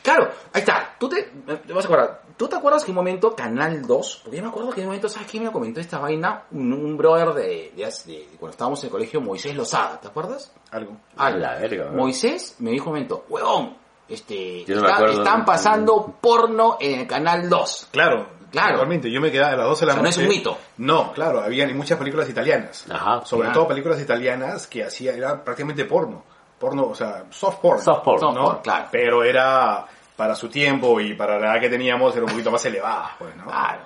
Claro, 0.03 0.29
ahí 0.51 0.59
está. 0.59 0.95
¿Tú 0.99 1.07
te, 1.07 1.23
te 1.23 1.71
vas 1.73 1.85
a 1.85 1.87
acordar? 1.87 2.21
¿Tú 2.35 2.47
te 2.49 2.55
acuerdas 2.57 2.83
que 2.83 2.91
un 2.91 2.95
momento 2.95 3.33
Canal 3.35 3.87
2? 3.87 4.21
Porque 4.23 4.37
yo 4.37 4.43
me 4.43 4.49
acuerdo 4.49 4.71
que 4.71 4.81
en 4.81 4.87
un 4.87 4.89
momento, 4.89 5.07
¿sabes 5.07 5.29
quién 5.31 5.43
me 5.45 5.51
comentó 5.51 5.79
esta 5.79 5.97
vaina? 5.99 6.43
Un, 6.51 6.73
un 6.73 6.97
brother 6.97 7.29
de, 7.33 7.71
de, 7.75 7.85
hace- 7.85 8.11
de- 8.11 8.27
cuando 8.37 8.51
estábamos 8.51 8.81
en 8.81 8.87
el 8.87 8.91
colegio, 8.91 9.21
Moisés 9.21 9.55
Lozada, 9.55 10.01
¿te 10.01 10.07
acuerdas? 10.09 10.51
algo. 10.71 10.97
Ah, 11.15 11.29
la 11.29 11.55
verga. 11.55 11.91
Moisés 11.91 12.57
me 12.59 12.71
dijo 12.71 12.89
un 12.89 12.95
momento, 12.95 13.25
huevón, 13.29 13.77
este, 14.09 14.65
Yo 14.65 14.75
no 14.75 14.81
me 14.81 14.87
está- 14.87 14.95
acuerdo. 14.97 15.17
están 15.23 15.45
pasando 15.45 16.17
porno 16.19 16.77
en 16.81 16.99
el 17.01 17.07
Canal 17.07 17.47
2. 17.47 17.87
Claro, 17.91 18.27
Claro. 18.53 18.69
Actualmente, 18.73 19.11
yo 19.11 19.19
me 19.19 19.31
quedaba 19.31 19.53
a 19.53 19.57
las 19.57 19.65
12 19.65 19.81
de 19.81 19.85
la 19.87 19.93
O 19.93 19.95
sea, 19.95 20.03
no 20.03 20.09
noche. 20.09 20.21
es 20.21 20.27
un 20.27 20.29
mito. 20.29 20.57
No, 20.77 21.11
claro, 21.11 21.41
había 21.41 21.67
muchas 21.73 21.97
películas 21.97 22.29
italianas. 22.29 22.85
Ajá, 22.87 23.25
Sobre 23.25 23.47
claro. 23.47 23.59
todo 23.59 23.67
películas 23.69 23.99
italianas 23.99 24.67
que 24.67 24.83
hacía, 24.83 25.13
era 25.13 25.43
prácticamente 25.43 25.85
porno. 25.85 26.23
Porno, 26.59 26.85
o 26.85 26.93
sea, 26.95 27.25
soft 27.31 27.59
porn. 27.59 27.81
Soft 27.81 28.03
porn. 28.03 28.35
¿no? 28.35 28.43
porn, 28.43 28.59
claro. 28.61 28.85
Pero 28.91 29.23
era, 29.23 29.83
para 30.15 30.35
su 30.35 30.49
tiempo 30.49 30.99
y 31.01 31.15
para 31.15 31.39
la 31.39 31.53
edad 31.53 31.61
que 31.61 31.69
teníamos, 31.69 32.15
era 32.15 32.25
un 32.25 32.31
poquito 32.31 32.51
más 32.51 32.63
elevada, 32.65 33.15
pues, 33.17 33.35
¿no? 33.35 33.45
Claro. 33.45 33.81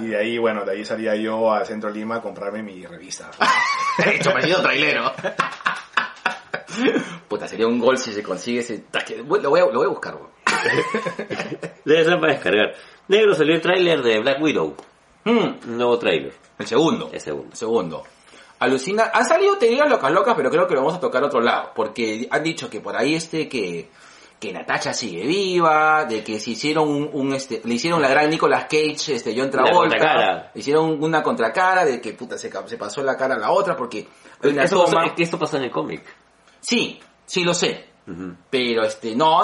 Y 0.00 0.06
de 0.06 0.16
ahí, 0.16 0.38
bueno, 0.38 0.64
de 0.64 0.72
ahí 0.72 0.84
salía 0.86 1.14
yo 1.14 1.52
a 1.52 1.62
Centro 1.66 1.90
Lima 1.90 2.16
a 2.16 2.22
comprarme 2.22 2.62
mi 2.62 2.86
revista. 2.86 3.30
Hecho 4.06 4.32
parecido 4.32 4.62
trailero. 4.62 5.12
Puta, 7.28 7.46
sería 7.46 7.66
un 7.66 7.78
gol 7.78 7.98
si 7.98 8.12
se 8.12 8.22
consigue 8.22 8.60
ese... 8.60 8.84
Lo 9.18 9.50
voy 9.50 9.60
a, 9.60 9.66
lo 9.66 9.72
voy 9.74 9.86
a 9.86 9.90
buscar, 9.90 10.14
weón. 10.14 10.31
Debe 11.84 12.04
ser 12.04 12.20
para 12.20 12.32
descargar. 12.34 12.74
Negro 13.08 13.34
salió 13.34 13.54
el 13.54 13.60
tráiler 13.60 14.02
de 14.02 14.20
Black 14.20 14.40
Widow. 14.40 14.76
Un 15.24 15.58
nuevo 15.66 15.98
tráiler. 15.98 16.32
el 16.58 16.66
segundo. 16.66 17.10
El 17.12 17.20
segundo. 17.20 17.48
El 17.50 17.56
segundo. 17.56 18.02
Alucina. 18.58 19.10
Han 19.12 19.24
salido 19.24 19.56
teorías 19.58 19.88
locas 19.88 20.10
locas, 20.12 20.34
pero 20.36 20.50
creo 20.50 20.66
que 20.66 20.74
lo 20.74 20.80
vamos 20.80 20.94
a 20.94 21.00
tocar 21.00 21.22
a 21.22 21.26
otro 21.26 21.40
lado. 21.40 21.70
Porque 21.74 22.28
han 22.30 22.42
dicho 22.42 22.68
que 22.70 22.80
por 22.80 22.96
ahí 22.96 23.14
este 23.14 23.48
que 23.48 23.88
que 24.38 24.52
Natasha 24.52 24.92
sigue 24.92 25.24
viva, 25.24 26.04
de 26.04 26.24
que 26.24 26.40
se 26.40 26.50
hicieron 26.50 26.88
un, 26.88 27.08
un, 27.12 27.32
este, 27.32 27.60
le 27.62 27.74
hicieron 27.74 28.02
la 28.02 28.08
gran 28.08 28.28
Nicolas 28.28 28.64
Cage, 28.64 29.14
este 29.14 29.34
John 29.38 29.52
Travolta, 29.52 30.50
le 30.52 30.60
hicieron 30.60 31.00
una 31.00 31.22
contracara 31.22 31.84
de 31.84 32.00
que 32.00 32.12
puta 32.14 32.36
se, 32.36 32.50
pasó 32.76 33.04
la 33.04 33.16
cara 33.16 33.36
a 33.36 33.38
la 33.38 33.52
otra 33.52 33.76
porque 33.76 34.04
hay 34.42 34.50
una 34.50 34.64
Eso 34.64 34.82
toma- 34.84 35.02
pasó, 35.04 35.14
esto 35.16 35.38
pasó 35.38 35.58
en 35.58 35.62
el 35.62 35.70
cómic. 35.70 36.02
Sí, 36.58 36.98
sí 37.24 37.44
lo 37.44 37.54
sé. 37.54 37.84
Ujú. 38.06 38.34
Pero 38.50 38.82
este, 38.84 39.14
no, 39.14 39.42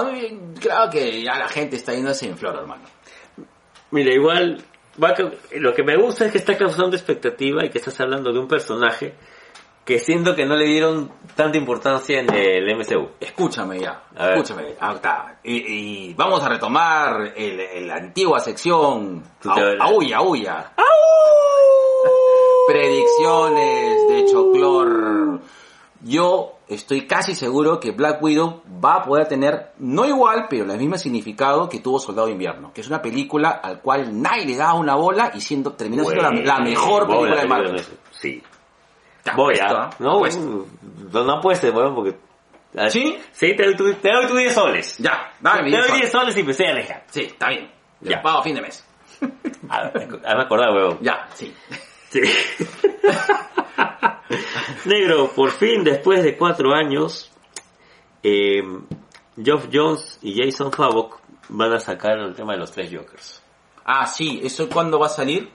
claro 0.60 0.90
que 0.90 1.22
ya 1.22 1.38
la 1.38 1.48
gente 1.48 1.76
está 1.76 1.94
yéndose 1.94 2.26
en 2.28 2.36
flor, 2.36 2.56
hermano. 2.56 2.82
Mira, 3.90 4.12
igual, 4.12 4.62
va 5.02 5.10
a 5.10 5.14
ca- 5.14 5.30
lo 5.52 5.72
que 5.74 5.82
me 5.84 5.96
gusta 5.96 6.26
es 6.26 6.32
que 6.32 6.38
está 6.38 6.56
causando 6.58 6.96
expectativa 6.96 7.64
y 7.64 7.70
que 7.70 7.78
estás 7.78 7.98
hablando 8.00 8.32
de 8.32 8.38
un 8.38 8.48
personaje 8.48 9.14
que 9.84 9.98
siento 9.98 10.34
que 10.34 10.44
no 10.44 10.54
le 10.54 10.66
dieron 10.66 11.10
tanta 11.34 11.56
importancia 11.56 12.20
en 12.20 12.34
el 12.34 12.76
MCU. 12.76 13.08
Escúchame 13.20 13.80
ya, 13.80 14.02
A 14.16 14.32
escúchame. 14.32 14.72
Está. 14.72 15.38
Y, 15.42 16.10
y 16.10 16.14
vamos 16.14 16.42
a 16.42 16.48
retomar 16.50 17.32
el, 17.34 17.90
antigua 17.90 18.38
sección. 18.40 19.22
Aulla, 19.80 20.18
aulla. 20.18 20.72
Predicciones 22.66 24.08
de 24.08 24.24
Choclor. 24.30 25.27
Yo 26.00 26.58
estoy 26.68 27.06
casi 27.06 27.34
seguro 27.34 27.80
que 27.80 27.90
Black 27.90 28.22
Widow 28.22 28.62
va 28.84 28.96
a 28.96 29.04
poder 29.04 29.26
tener, 29.26 29.72
no 29.78 30.04
igual, 30.04 30.46
pero 30.48 30.70
el 30.70 30.78
mismo 30.78 30.96
significado 30.96 31.68
que 31.68 31.80
tuvo 31.80 31.98
Soldado 31.98 32.26
de 32.26 32.34
Invierno, 32.34 32.72
que 32.72 32.82
es 32.82 32.88
una 32.88 33.02
película 33.02 33.50
al 33.50 33.80
cual 33.80 34.20
nadie 34.20 34.46
le 34.46 34.56
da 34.56 34.74
una 34.74 34.94
bola 34.94 35.32
y 35.34 35.40
siendo, 35.40 35.72
terminó 35.72 36.04
siendo 36.04 36.22
la, 36.22 36.30
la 36.30 36.60
mejor 36.60 37.06
película 37.06 37.34
la 37.34 37.40
de 37.42 37.48
Marvel. 37.48 37.84
Sí. 38.12 38.42
Voy 39.34 39.58
a... 39.58 39.66
¿ah? 39.66 39.90
No, 39.98 40.20
no, 40.20 41.24
no 41.24 41.32
apuestes, 41.32 41.74
weón, 41.74 41.94
porque... 41.94 42.16
ah, 42.76 42.88
¿Sí? 42.88 43.18
Sí, 43.32 43.56
te 43.56 43.64
doy 43.64 43.76
tu, 43.76 43.92
te 43.94 44.12
doy 44.12 44.26
tu 44.26 44.36
10 44.36 44.54
soles. 44.54 44.98
Ya, 44.98 45.32
dame 45.40 45.64
mi 45.64 45.70
Te 45.72 45.78
doy 45.78 45.86
diez 45.88 46.00
10 46.00 46.12
soles 46.12 46.36
y 46.36 46.40
empecé 46.40 46.66
a 46.68 46.70
alejar. 46.70 47.04
Sí, 47.08 47.22
está 47.22 47.48
bien. 47.48 47.70
Ya. 48.00 48.22
Pago 48.22 48.38
a 48.38 48.42
fin 48.42 48.54
de 48.54 48.62
mes. 48.62 48.84
Ah, 49.68 49.90
me 49.92 50.42
acordar, 50.42 50.72
weón. 50.72 50.98
Ya, 51.02 51.28
sí. 51.34 51.52
Sí. 52.10 52.20
Negro, 54.84 55.30
por 55.32 55.50
fin, 55.50 55.84
después 55.84 56.22
de 56.22 56.36
cuatro 56.36 56.72
años, 56.74 57.30
eh, 58.22 58.62
Geoff 59.42 59.68
Jones 59.72 60.18
y 60.22 60.40
Jason 60.40 60.72
Favok 60.72 61.20
van 61.48 61.72
a 61.72 61.80
sacar 61.80 62.18
el 62.18 62.34
tema 62.34 62.52
de 62.54 62.58
los 62.60 62.72
tres 62.72 62.90
Jokers. 62.92 63.42
Ah, 63.84 64.06
sí, 64.06 64.40
¿eso 64.42 64.68
cuándo 64.68 64.98
va 64.98 65.06
a 65.06 65.10
salir? 65.10 65.50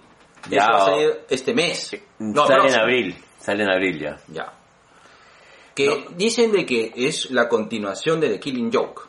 Ya. 0.50 0.58
Eso 0.58 0.72
va 0.72 0.78
a 0.78 0.86
salir 0.86 1.26
este 1.30 1.54
mes. 1.54 1.96
No, 2.20 2.48
sale 2.48 2.70
en 2.70 2.80
abril, 2.80 3.16
sale 3.40 3.64
en 3.64 3.70
abril 3.70 4.00
ya. 4.00 4.20
Ya. 4.28 4.54
Que 5.76 6.08
dicen 6.16 6.52
de 6.52 6.66
que 6.66 6.94
es 6.96 7.32
la 7.32 7.50
continuación 7.50 8.20
de 8.20 8.30
The 8.30 8.40
Killing 8.40 8.72
Joke. 8.72 9.02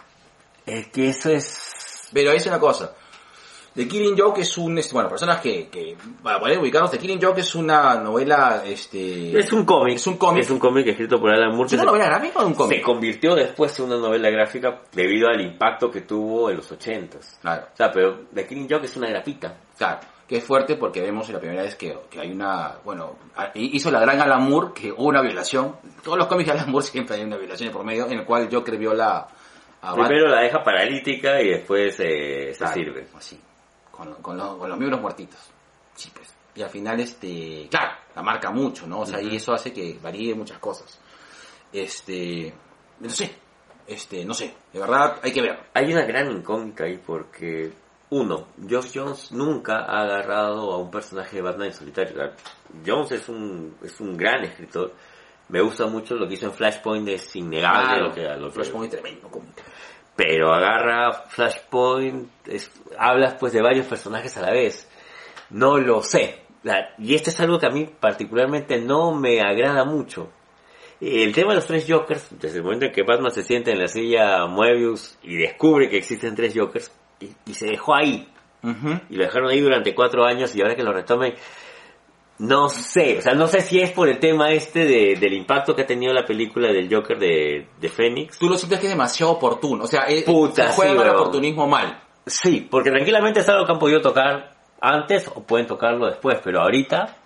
Es 0.64 0.88
que 0.88 1.08
eso 1.10 1.30
es... 1.30 2.08
Pero 2.12 2.32
es 2.32 2.46
una 2.46 2.58
cosa. 2.58 2.94
The 3.74 3.88
Killing 3.88 4.16
Joke 4.16 4.40
es 4.40 4.56
un, 4.56 4.80
bueno, 4.92 5.08
personas 5.08 5.40
que, 5.40 5.68
que, 5.68 5.96
para 6.22 6.38
poder 6.38 6.60
ubicarnos, 6.60 6.92
The 6.92 6.98
Killing 6.98 7.20
Joke 7.20 7.40
es 7.40 7.54
una 7.56 7.96
novela, 7.96 8.62
este... 8.64 9.36
Es 9.36 9.52
un 9.52 9.64
cómic. 9.64 9.96
Es 9.96 10.06
un 10.06 10.16
cómic. 10.16 10.44
Es 10.44 10.50
un 10.50 10.60
cómic 10.60 10.86
escrito 10.86 11.18
por 11.20 11.30
Alan 11.30 11.50
Moore. 11.56 11.66
¿Es 11.66 11.72
una 11.72 11.82
se- 11.82 11.86
novela 11.86 12.04
gráfica 12.06 12.38
o 12.38 12.46
un 12.46 12.52
Se 12.52 12.56
cómic? 12.58 12.82
convirtió 12.82 13.34
después 13.34 13.76
en 13.80 13.86
una 13.86 13.96
novela 13.96 14.30
gráfica 14.30 14.80
debido 14.92 15.28
al 15.28 15.40
impacto 15.40 15.90
que 15.90 16.02
tuvo 16.02 16.50
en 16.50 16.58
los 16.58 16.70
ochentas. 16.70 17.36
Claro, 17.42 17.66
O 17.72 17.76
sea, 17.76 17.90
pero 17.90 18.26
The 18.32 18.46
Killing 18.46 18.68
Joke 18.70 18.84
es 18.84 18.96
una 18.96 19.08
grapita. 19.08 19.56
claro. 19.76 19.98
Que 20.28 20.38
es 20.38 20.44
fuerte 20.44 20.76
porque 20.76 21.02
vemos 21.02 21.28
la 21.28 21.38
primera 21.38 21.62
vez 21.64 21.74
que, 21.76 21.94
que 22.08 22.18
hay 22.18 22.30
una, 22.32 22.76
bueno, 22.82 23.14
hizo 23.56 23.90
la 23.90 24.00
gran 24.00 24.18
Alan 24.22 24.48
Moore 24.48 24.68
que 24.74 24.90
hubo 24.90 25.08
una 25.08 25.20
violación. 25.20 25.76
Todos 26.02 26.16
los 26.16 26.26
cómics 26.28 26.46
de 26.46 26.52
Alan 26.58 26.70
Moore 26.70 26.86
siempre 26.86 27.16
hay 27.16 27.24
una 27.24 27.36
violación 27.36 27.70
por 27.70 27.84
medio 27.84 28.06
en 28.06 28.20
el 28.20 28.24
cual 28.24 28.48
Joker 28.50 28.78
viola 28.78 29.26
a 29.82 29.94
Primero 29.94 30.28
la 30.28 30.40
deja 30.40 30.64
paralítica 30.64 31.42
y 31.42 31.48
después 31.50 31.96
eh, 32.00 32.52
se 32.52 32.58
Claro, 32.58 32.72
sirve. 32.72 33.06
Así, 33.14 33.38
con, 33.94 34.14
con, 34.22 34.36
los, 34.36 34.56
con 34.56 34.68
los 34.68 34.78
miembros 34.78 35.00
muertitos. 35.00 35.40
Sí, 35.94 36.10
pues. 36.14 36.34
Y 36.56 36.62
al 36.62 36.70
final, 36.70 37.00
este, 37.00 37.66
claro, 37.70 37.92
la 38.14 38.22
marca 38.22 38.50
mucho, 38.50 38.86
¿no? 38.86 39.00
O 39.00 39.06
sea, 39.06 39.20
y 39.20 39.34
eso 39.36 39.52
hace 39.52 39.72
que 39.72 39.98
varíe 40.02 40.34
muchas 40.34 40.58
cosas. 40.58 40.98
Este, 41.72 42.54
no 43.00 43.10
sé, 43.10 43.34
este, 43.86 44.24
no 44.24 44.34
sé, 44.34 44.54
de 44.72 44.78
verdad 44.80 45.18
hay 45.22 45.32
que 45.32 45.42
ver. 45.42 45.58
Hay 45.74 45.92
una 45.92 46.02
gran 46.04 46.30
incógnita 46.30 46.84
ahí 46.84 47.00
porque, 47.04 47.72
uno, 48.10 48.46
Geoff 48.68 48.90
Jones 48.94 49.32
nunca 49.32 49.78
ha 49.84 50.02
agarrado 50.02 50.72
a 50.72 50.78
un 50.78 50.90
personaje 50.90 51.36
de 51.36 51.42
Batman 51.42 51.66
en 51.68 51.72
solitario. 51.74 52.32
Jones 52.86 53.10
es 53.12 53.28
un, 53.28 53.76
es 53.82 54.00
un 54.00 54.16
gran 54.16 54.44
escritor. 54.44 54.92
Me 55.48 55.60
gusta 55.60 55.86
mucho 55.86 56.14
lo 56.14 56.26
que 56.28 56.34
hizo 56.34 56.46
en 56.46 56.52
Flashpoint, 56.52 57.08
es 57.08 57.34
innegable 57.36 57.84
Claro, 57.88 58.08
lo 58.08 58.14
que, 58.14 58.22
lo 58.22 58.46
que- 58.48 58.54
Flashpoint 58.54 58.94
es 58.94 59.00
tremendo 59.00 59.28
cómic. 59.28 59.62
Pero 60.16 60.52
agarra 60.52 61.12
Flashpoint, 61.28 62.28
es- 62.46 62.70
hablas 62.98 63.34
pues 63.34 63.52
de 63.52 63.62
varios 63.62 63.86
personajes 63.86 64.36
a 64.36 64.42
la 64.42 64.50
vez. 64.52 64.88
No 65.50 65.78
lo 65.78 66.02
sé. 66.02 66.40
La- 66.62 66.90
y 66.98 67.14
esto 67.14 67.30
es 67.30 67.40
algo 67.40 67.58
que 67.58 67.66
a 67.66 67.70
mí 67.70 67.88
particularmente 68.00 68.78
no 68.80 69.12
me 69.12 69.40
agrada 69.40 69.84
mucho. 69.84 70.30
El 71.00 71.32
tema 71.34 71.50
de 71.50 71.56
los 71.56 71.66
tres 71.66 71.84
Jokers, 71.88 72.28
desde 72.40 72.58
el 72.58 72.64
momento 72.64 72.86
en 72.86 72.92
que 72.92 73.02
Batman 73.02 73.30
se 73.32 73.42
siente 73.42 73.72
en 73.72 73.78
la 73.80 73.88
silla 73.88 74.46
Moebius 74.46 75.18
y 75.22 75.36
descubre 75.36 75.88
que 75.90 75.98
existen 75.98 76.34
tres 76.34 76.54
Jokers, 76.56 76.90
y, 77.20 77.28
y 77.44 77.54
se 77.54 77.66
dejó 77.66 77.94
ahí, 77.94 78.28
y 79.10 79.16
lo 79.16 79.24
dejaron 79.24 79.50
ahí 79.50 79.60
durante 79.60 79.94
cuatro 79.94 80.24
años 80.24 80.54
y 80.56 80.62
ahora 80.62 80.74
que 80.74 80.82
lo 80.82 80.92
retomen, 80.94 81.34
no 82.38 82.68
sé, 82.68 83.18
o 83.18 83.22
sea, 83.22 83.34
no 83.34 83.46
sé 83.46 83.60
si 83.60 83.80
es 83.80 83.92
por 83.92 84.08
el 84.08 84.18
tema 84.18 84.50
este 84.52 84.84
de, 84.84 85.16
del 85.16 85.32
impacto 85.34 85.74
que 85.74 85.82
ha 85.82 85.86
tenido 85.86 86.12
la 86.12 86.24
película 86.24 86.72
del 86.72 86.92
Joker 86.92 87.18
de, 87.18 87.68
de 87.80 87.88
Phoenix. 87.88 88.38
Tú 88.38 88.48
lo 88.48 88.56
sientes 88.58 88.80
que 88.80 88.86
es 88.86 88.92
demasiado 88.92 89.32
oportuno. 89.32 89.84
O 89.84 89.86
sea, 89.86 90.06
eh, 90.08 90.22
Puta, 90.24 90.68
se 90.70 90.72
juega 90.74 90.92
sí, 91.02 91.08
el 91.08 91.14
oportunismo 91.14 91.66
mal. 91.68 92.02
Sí, 92.26 92.66
porque 92.70 92.90
tranquilamente 92.90 93.40
es 93.40 93.48
algo 93.48 93.64
que 93.66 93.72
han 93.72 93.78
podido 93.78 94.00
tocar 94.00 94.54
antes 94.80 95.28
o 95.34 95.42
pueden 95.42 95.66
tocarlo 95.66 96.06
después, 96.06 96.38
pero 96.42 96.60
ahorita 96.62 97.16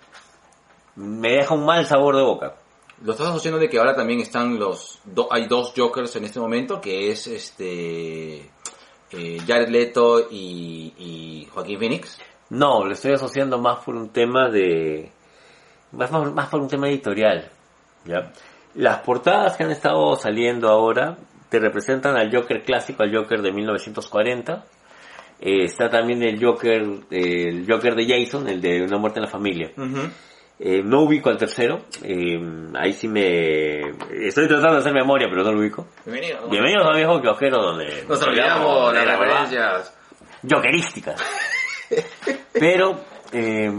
me 0.95 1.31
deja 1.33 1.53
un 1.55 1.65
mal 1.65 1.85
sabor 1.85 2.15
de 2.15 2.21
boca. 2.23 2.55
Lo 3.01 3.13
estás 3.13 3.27
asociando 3.29 3.59
de 3.59 3.69
que 3.69 3.79
ahora 3.79 3.95
también 3.95 4.19
están 4.19 4.59
los... 4.59 4.99
do- 5.05 5.31
hay 5.31 5.47
dos 5.47 5.73
Jokers 5.75 6.15
en 6.17 6.25
este 6.25 6.39
momento, 6.39 6.81
que 6.81 7.09
es 7.11 7.27
este... 7.27 8.49
eh, 9.11 9.37
Jared 9.47 9.69
Leto 9.69 10.27
y, 10.29 10.93
y 10.97 11.47
Joaquín 11.51 11.79
Phoenix. 11.79 12.19
No, 12.49 12.83
lo 12.85 12.93
estoy 12.93 13.13
asociando 13.13 13.59
más 13.59 13.83
por 13.83 13.95
un 13.95 14.09
tema 14.09 14.49
de... 14.49 15.11
Más, 15.91 16.09
por 16.49 16.61
un 16.61 16.67
tema 16.67 16.87
editorial. 16.87 17.49
¿ya? 18.05 18.31
Las 18.75 18.99
portadas 18.99 19.55
que 19.57 19.63
han 19.63 19.71
estado 19.71 20.15
saliendo 20.15 20.69
ahora 20.69 21.17
te 21.49 21.59
representan 21.59 22.15
al 22.15 22.33
Joker 22.33 22.63
clásico, 22.63 23.03
al 23.03 23.15
Joker 23.15 23.41
de 23.41 23.51
1940. 23.51 24.65
Eh, 25.41 25.63
está 25.63 25.89
también 25.89 26.21
el 26.23 26.43
Joker, 26.43 26.83
eh, 27.11 27.49
el 27.49 27.65
Joker 27.67 27.95
de 27.95 28.05
Jason, 28.07 28.47
el 28.47 28.61
de 28.61 28.83
Una 28.83 28.97
muerte 28.97 29.19
en 29.19 29.25
la 29.25 29.31
familia. 29.31 29.71
Eh, 30.59 30.81
no 30.83 31.03
ubico 31.03 31.29
al 31.29 31.37
tercero. 31.37 31.85
eh, 32.03 32.39
ahí 32.75 32.93
sí 32.93 33.07
me... 33.07 33.79
Estoy 34.11 34.47
tratando 34.47 34.73
de 34.73 34.79
hacer 34.79 34.93
memoria, 34.93 35.27
pero 35.29 35.43
no 35.43 35.53
lo 35.53 35.59
ubico. 35.59 35.87
Bienvenido. 36.05 36.49
Bienvenidos 36.49 36.87
a 36.87 36.95
Viejo 36.95 37.21
Kiosquero, 37.21 37.61
donde... 37.61 38.05
Nos 38.07 38.21
olvidamos 38.21 38.93
de 38.93 39.05
las 39.05 39.19
referencias. 39.19 39.97
jokerísticas. 40.49 41.23
Pero, 42.53 42.99
eh, 43.31 43.71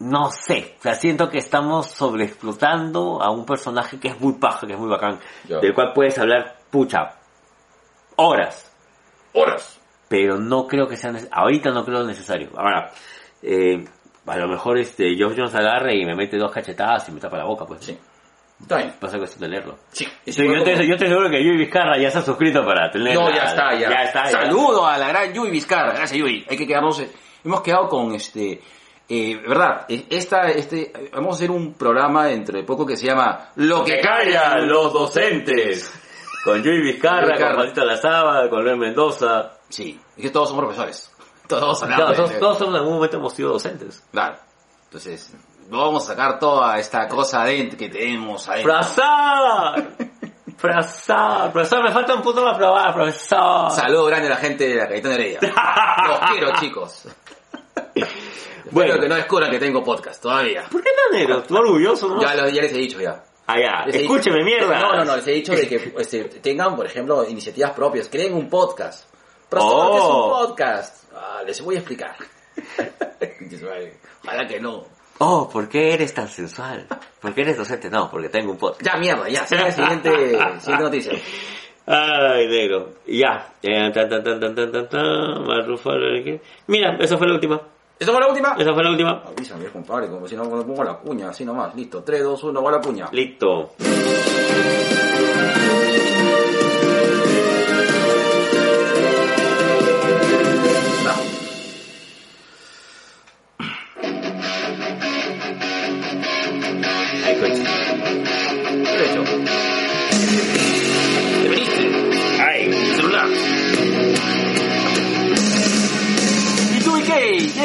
no 0.00 0.30
sé, 0.30 0.74
o 0.78 0.82
sea, 0.82 0.94
siento 0.94 1.28
que 1.30 1.38
estamos 1.38 1.86
sobreexplotando 1.86 3.22
a 3.22 3.30
un 3.30 3.46
personaje 3.46 3.98
que 3.98 4.08
es 4.08 4.20
muy 4.20 4.34
paja, 4.34 4.66
que 4.66 4.74
es 4.74 4.78
muy 4.78 4.88
bacán, 4.88 5.18
Ya. 5.48 5.58
del 5.60 5.72
cual 5.74 5.92
puedes 5.94 6.18
hablar, 6.18 6.56
pucha, 6.70 7.14
horas, 8.16 8.70
Horas. 9.32 9.80
pero 10.08 10.36
no 10.38 10.66
creo 10.66 10.86
que 10.88 10.96
sea, 10.96 11.12
ahorita 11.30 11.70
no 11.70 11.84
creo 11.84 12.04
necesario. 12.04 12.50
Ahora, 12.56 12.90
eh, 13.42 13.84
a 14.26 14.36
lo 14.36 14.48
mejor 14.48 14.78
este, 14.78 15.14
Geoff 15.16 15.34
Jones 15.36 15.54
agarre 15.54 15.96
y 15.96 16.04
me 16.04 16.14
mete 16.14 16.36
dos 16.38 16.50
cachetadas 16.50 17.08
y 17.08 17.12
me 17.12 17.20
tapa 17.20 17.36
la 17.38 17.44
boca, 17.44 17.64
pues. 17.66 17.84
Sí. 17.84 17.98
Está 18.60 18.76
bien. 18.78 18.94
Pasa 19.00 19.18
cuestión 19.18 19.40
de 19.42 19.48
leerlo. 19.48 19.78
Sí. 19.90 20.06
Sí, 20.26 20.46
yo, 20.46 20.54
estoy 20.54 21.08
seguro 21.08 21.28
que 21.28 21.44
Yui 21.44 21.56
Vizcarra 21.56 21.98
ya 21.98 22.10
se 22.10 22.18
ha 22.18 22.22
suscrito 22.22 22.64
para 22.64 22.90
tener 22.90 23.14
No, 23.14 23.28
la- 23.28 23.36
ya 23.36 23.44
está, 23.44 23.74
ya. 23.74 23.90
Ya 23.90 24.02
está, 24.04 24.24
ya. 24.24 24.30
Saludo 24.30 24.86
a 24.86 24.96
la 24.96 25.08
gran 25.08 25.32
Yui 25.34 25.50
Vizcarra. 25.50 25.92
Gracias, 25.92 26.18
Yui. 26.18 26.46
Hay 26.48 26.56
que 26.56 26.66
quedarnos. 26.66 26.98
eh, 27.00 27.10
Hemos 27.44 27.60
quedado 27.60 27.88
con 27.88 28.14
este. 28.14 28.62
Eh, 29.06 29.36
verdad, 29.46 29.84
eh, 29.88 30.06
esta, 30.08 30.48
este, 30.48 30.90
vamos 31.12 31.34
a 31.34 31.36
hacer 31.36 31.50
un 31.50 31.74
programa 31.74 32.24
dentro 32.26 32.56
de 32.56 32.64
poco 32.64 32.86
que 32.86 32.96
se 32.96 33.06
llama 33.06 33.50
Lo 33.56 33.84
que 33.84 34.00
callan 34.00 34.66
los 34.66 34.92
docentes. 34.94 35.92
Con 36.42 36.62
Yui 36.62 36.80
Vizcarra, 36.80 37.36
con 37.36 37.54
Juanito 37.54 37.84
Lazaba, 37.84 38.48
con 38.48 38.64
Luis 38.64 38.78
Mendoza. 38.78 39.52
Sí, 39.68 40.00
es 40.16 40.22
que 40.22 40.30
todos 40.30 40.48
somos 40.48 40.64
profesores. 40.64 41.10
Todos 41.48 41.80
Claro, 41.80 41.94
hablamos. 41.94 42.16
todos, 42.16 42.30
de- 42.32 42.38
todos 42.38 42.60
en 42.68 42.74
algún 42.74 42.94
momento 42.94 43.16
hemos 43.18 43.34
sido 43.34 43.50
docentes. 43.52 44.02
Claro. 44.10 44.36
Entonces, 44.84 45.34
vamos 45.78 46.04
a 46.04 46.06
sacar 46.08 46.38
toda 46.38 46.78
esta 46.78 47.06
cosa 47.08 47.42
adentro 47.42 47.78
que 47.78 47.88
tenemos 47.88 48.48
adentro. 48.48 48.72
¡Profesor! 48.72 49.84
¡Profesor! 50.60 51.52
¡Profesor, 51.52 51.82
me 51.82 51.90
falta 51.92 52.14
un 52.14 52.22
punto 52.22 52.42
más 52.44 52.56
probar, 52.56 52.94
profesor! 52.94 53.70
Saludo 53.70 54.06
grande 54.06 54.28
a 54.28 54.30
la 54.30 54.36
gente 54.36 54.68
de 54.68 54.74
la 54.76 54.88
Cayetana 54.88 55.14
Heredia. 55.14 55.40
Los 55.42 56.18
quiero, 56.30 56.52
chicos. 56.60 57.08
Bueno. 58.70 58.98
Que 58.98 59.08
no 59.08 59.14
descubran 59.14 59.50
que 59.50 59.58
tengo 59.58 59.82
podcast 59.84 60.22
todavía. 60.22 60.64
¿Por 60.70 60.82
qué 60.82 60.90
no, 60.96 61.16
negro? 61.18 61.42
¿Tú 61.42 61.56
orgulloso, 61.56 62.08
no? 62.08 62.20
Ya, 62.20 62.34
lo- 62.34 62.48
ya 62.48 62.62
les 62.62 62.72
he 62.72 62.78
dicho 62.78 63.00
ya. 63.00 63.22
Ah, 63.46 63.56
ya. 63.60 63.84
Les 63.86 63.96
he 63.96 64.02
Escúcheme, 64.02 64.36
dicho- 64.42 64.46
mierda. 64.66 64.80
No, 64.80 64.96
no, 64.96 65.04
no, 65.04 65.16
les 65.16 65.26
he 65.28 65.32
dicho 65.32 65.52
de 65.52 65.68
que 65.68 65.94
este, 65.98 66.24
tengan, 66.24 66.74
por 66.74 66.86
ejemplo, 66.86 67.28
iniciativas 67.28 67.72
propias, 67.72 68.08
creen 68.08 68.34
un 68.34 68.48
podcast. 68.48 69.04
Pero 69.50 69.62
Oh. 69.64 69.90
¿qué 69.92 69.98
es 69.98 70.04
un 70.04 70.30
podcast? 70.48 71.04
Ah, 71.14 71.42
les 71.46 71.60
voy 71.62 71.74
a 71.76 71.78
explicar. 71.78 72.16
Ojalá 74.24 74.46
que 74.48 74.60
no. 74.60 74.84
Oh, 75.18 75.48
¿por 75.48 75.68
qué 75.68 75.94
eres 75.94 76.12
tan 76.12 76.28
sensual? 76.28 76.86
¿Por 77.20 77.32
qué 77.34 77.42
eres 77.42 77.56
docente? 77.56 77.88
No, 77.88 78.10
porque 78.10 78.28
tengo 78.28 78.52
un 78.52 78.58
podcast. 78.58 78.82
Ya, 78.84 78.96
mierda, 78.98 79.28
ya. 79.28 79.46
Sigue 79.46 79.62
la 79.62 79.70
siguiente, 79.70 80.10
siguiente 80.60 80.70
noticia. 80.84 81.12
Ay, 81.86 82.48
negro. 82.48 82.94
Ya. 83.06 83.52
Eh, 83.62 83.90
tan, 83.92 84.08
tan, 84.08 84.24
tan, 84.24 84.40
tan, 84.40 84.54
tan, 84.54 84.72
tan, 84.72 84.88
tan, 84.88 85.46
Marrufalo, 85.46 86.24
¿qué? 86.24 86.40
Mira, 86.66 86.96
esa 86.98 87.16
fue 87.16 87.28
la 87.28 87.34
última. 87.34 87.60
¿Esa 87.98 88.10
fue 88.10 88.20
la 88.20 88.28
última? 88.28 88.56
Esa 88.58 88.74
fue 88.74 88.82
la 88.82 88.90
última. 88.90 89.22
Avísame, 89.24 89.66
compadre, 89.66 90.08
como 90.08 90.26
si 90.26 90.34
no 90.34 90.44
no 90.44 90.66
pongo 90.66 90.82
la 90.82 90.96
cuña, 90.96 91.28
así 91.28 91.44
nomás. 91.44 91.74
Listo, 91.76 92.02
3, 92.02 92.22
2, 92.22 92.44
1, 92.44 92.62
va 92.62 92.72
la 92.72 92.80
cuña. 92.80 93.08
Listo. 93.12 93.74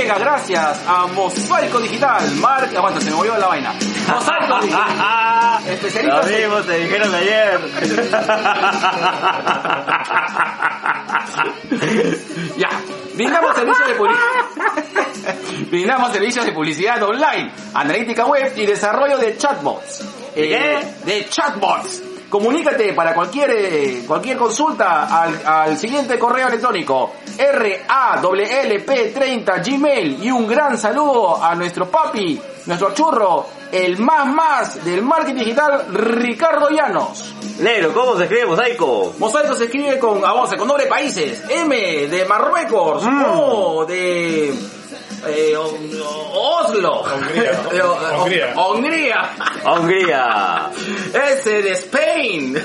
Llega 0.09 0.19
gracias 0.19 0.81
a 0.87 1.05
Mosaico 1.07 1.79
Digital. 1.79 2.35
Marca, 2.35 2.77
aguanta, 2.77 2.99
se 2.99 3.09
me 3.11 3.15
volvió 3.15 3.37
la 3.37 3.47
vaina. 3.47 3.73
Mosaico 4.07 4.59
Digital. 4.61 5.67
Especialistas 5.69 6.25
Lo 6.25 6.37
mismo 6.37 6.61
te 6.61 6.77
dijeron 6.79 7.15
ayer. 7.15 7.59
Ya, 12.57 12.69
brindamos 13.13 13.55
servicios 13.55 13.87
de 13.87 13.95
publicidad. 13.95 15.35
brindamos 15.69 16.11
servicios 16.11 16.45
de 16.45 16.51
publicidad 16.51 17.01
online, 17.03 17.51
analítica 17.73 18.25
web 18.25 18.51
y 18.55 18.65
desarrollo 18.65 19.17
de 19.17 19.37
chatbots. 19.37 20.03
Eh, 20.35 20.83
de 21.05 21.29
chatbots. 21.29 22.08
Comunícate 22.29 22.93
para 22.93 23.15
cualquier 23.15 23.49
eh, 23.51 24.03
cualquier 24.07 24.37
consulta 24.37 25.23
al, 25.23 25.41
al 25.45 25.77
siguiente 25.77 26.17
correo 26.19 26.47
electrónico 26.47 27.13
RAWLP30 27.37 29.65
Gmail 29.65 30.23
y 30.23 30.29
un 30.29 30.45
gran 30.47 30.77
saludo 30.77 31.43
a 31.43 31.55
nuestro 31.55 31.89
papi, 31.89 32.39
nuestro 32.67 32.93
churro, 32.93 33.47
el 33.71 33.97
más 33.97 34.27
más 34.27 34.85
del 34.85 35.01
marketing 35.01 35.39
digital 35.39 35.87
Ricardo 35.91 36.69
Llanos. 36.69 37.33
Negro, 37.59 37.93
¿cómo 37.93 38.15
se 38.15 38.23
escribe 38.23 38.45
mosaico? 38.45 39.13
Mosaico 39.17 39.53
se 39.55 39.65
escribe 39.65 39.99
con, 39.99 40.21
vamos, 40.21 40.53
con 40.53 40.65
nombre 40.67 40.85
de 40.85 40.89
países. 40.89 41.43
M 41.49 41.75
de 42.07 42.25
Marruecos. 42.25 43.03
Mm. 43.03 43.23
O 43.25 43.85
de 43.85 44.53
eh, 45.27 45.55
o- 45.55 46.61
Oslo. 46.61 47.03
Hungría. 47.03 47.51
Eh, 47.71 47.81
o- 47.81 48.23
Hungría. 48.73 49.29
Hungría. 49.65 50.69
S 51.13 51.49
de 51.61 51.71
Spain. 51.73 52.63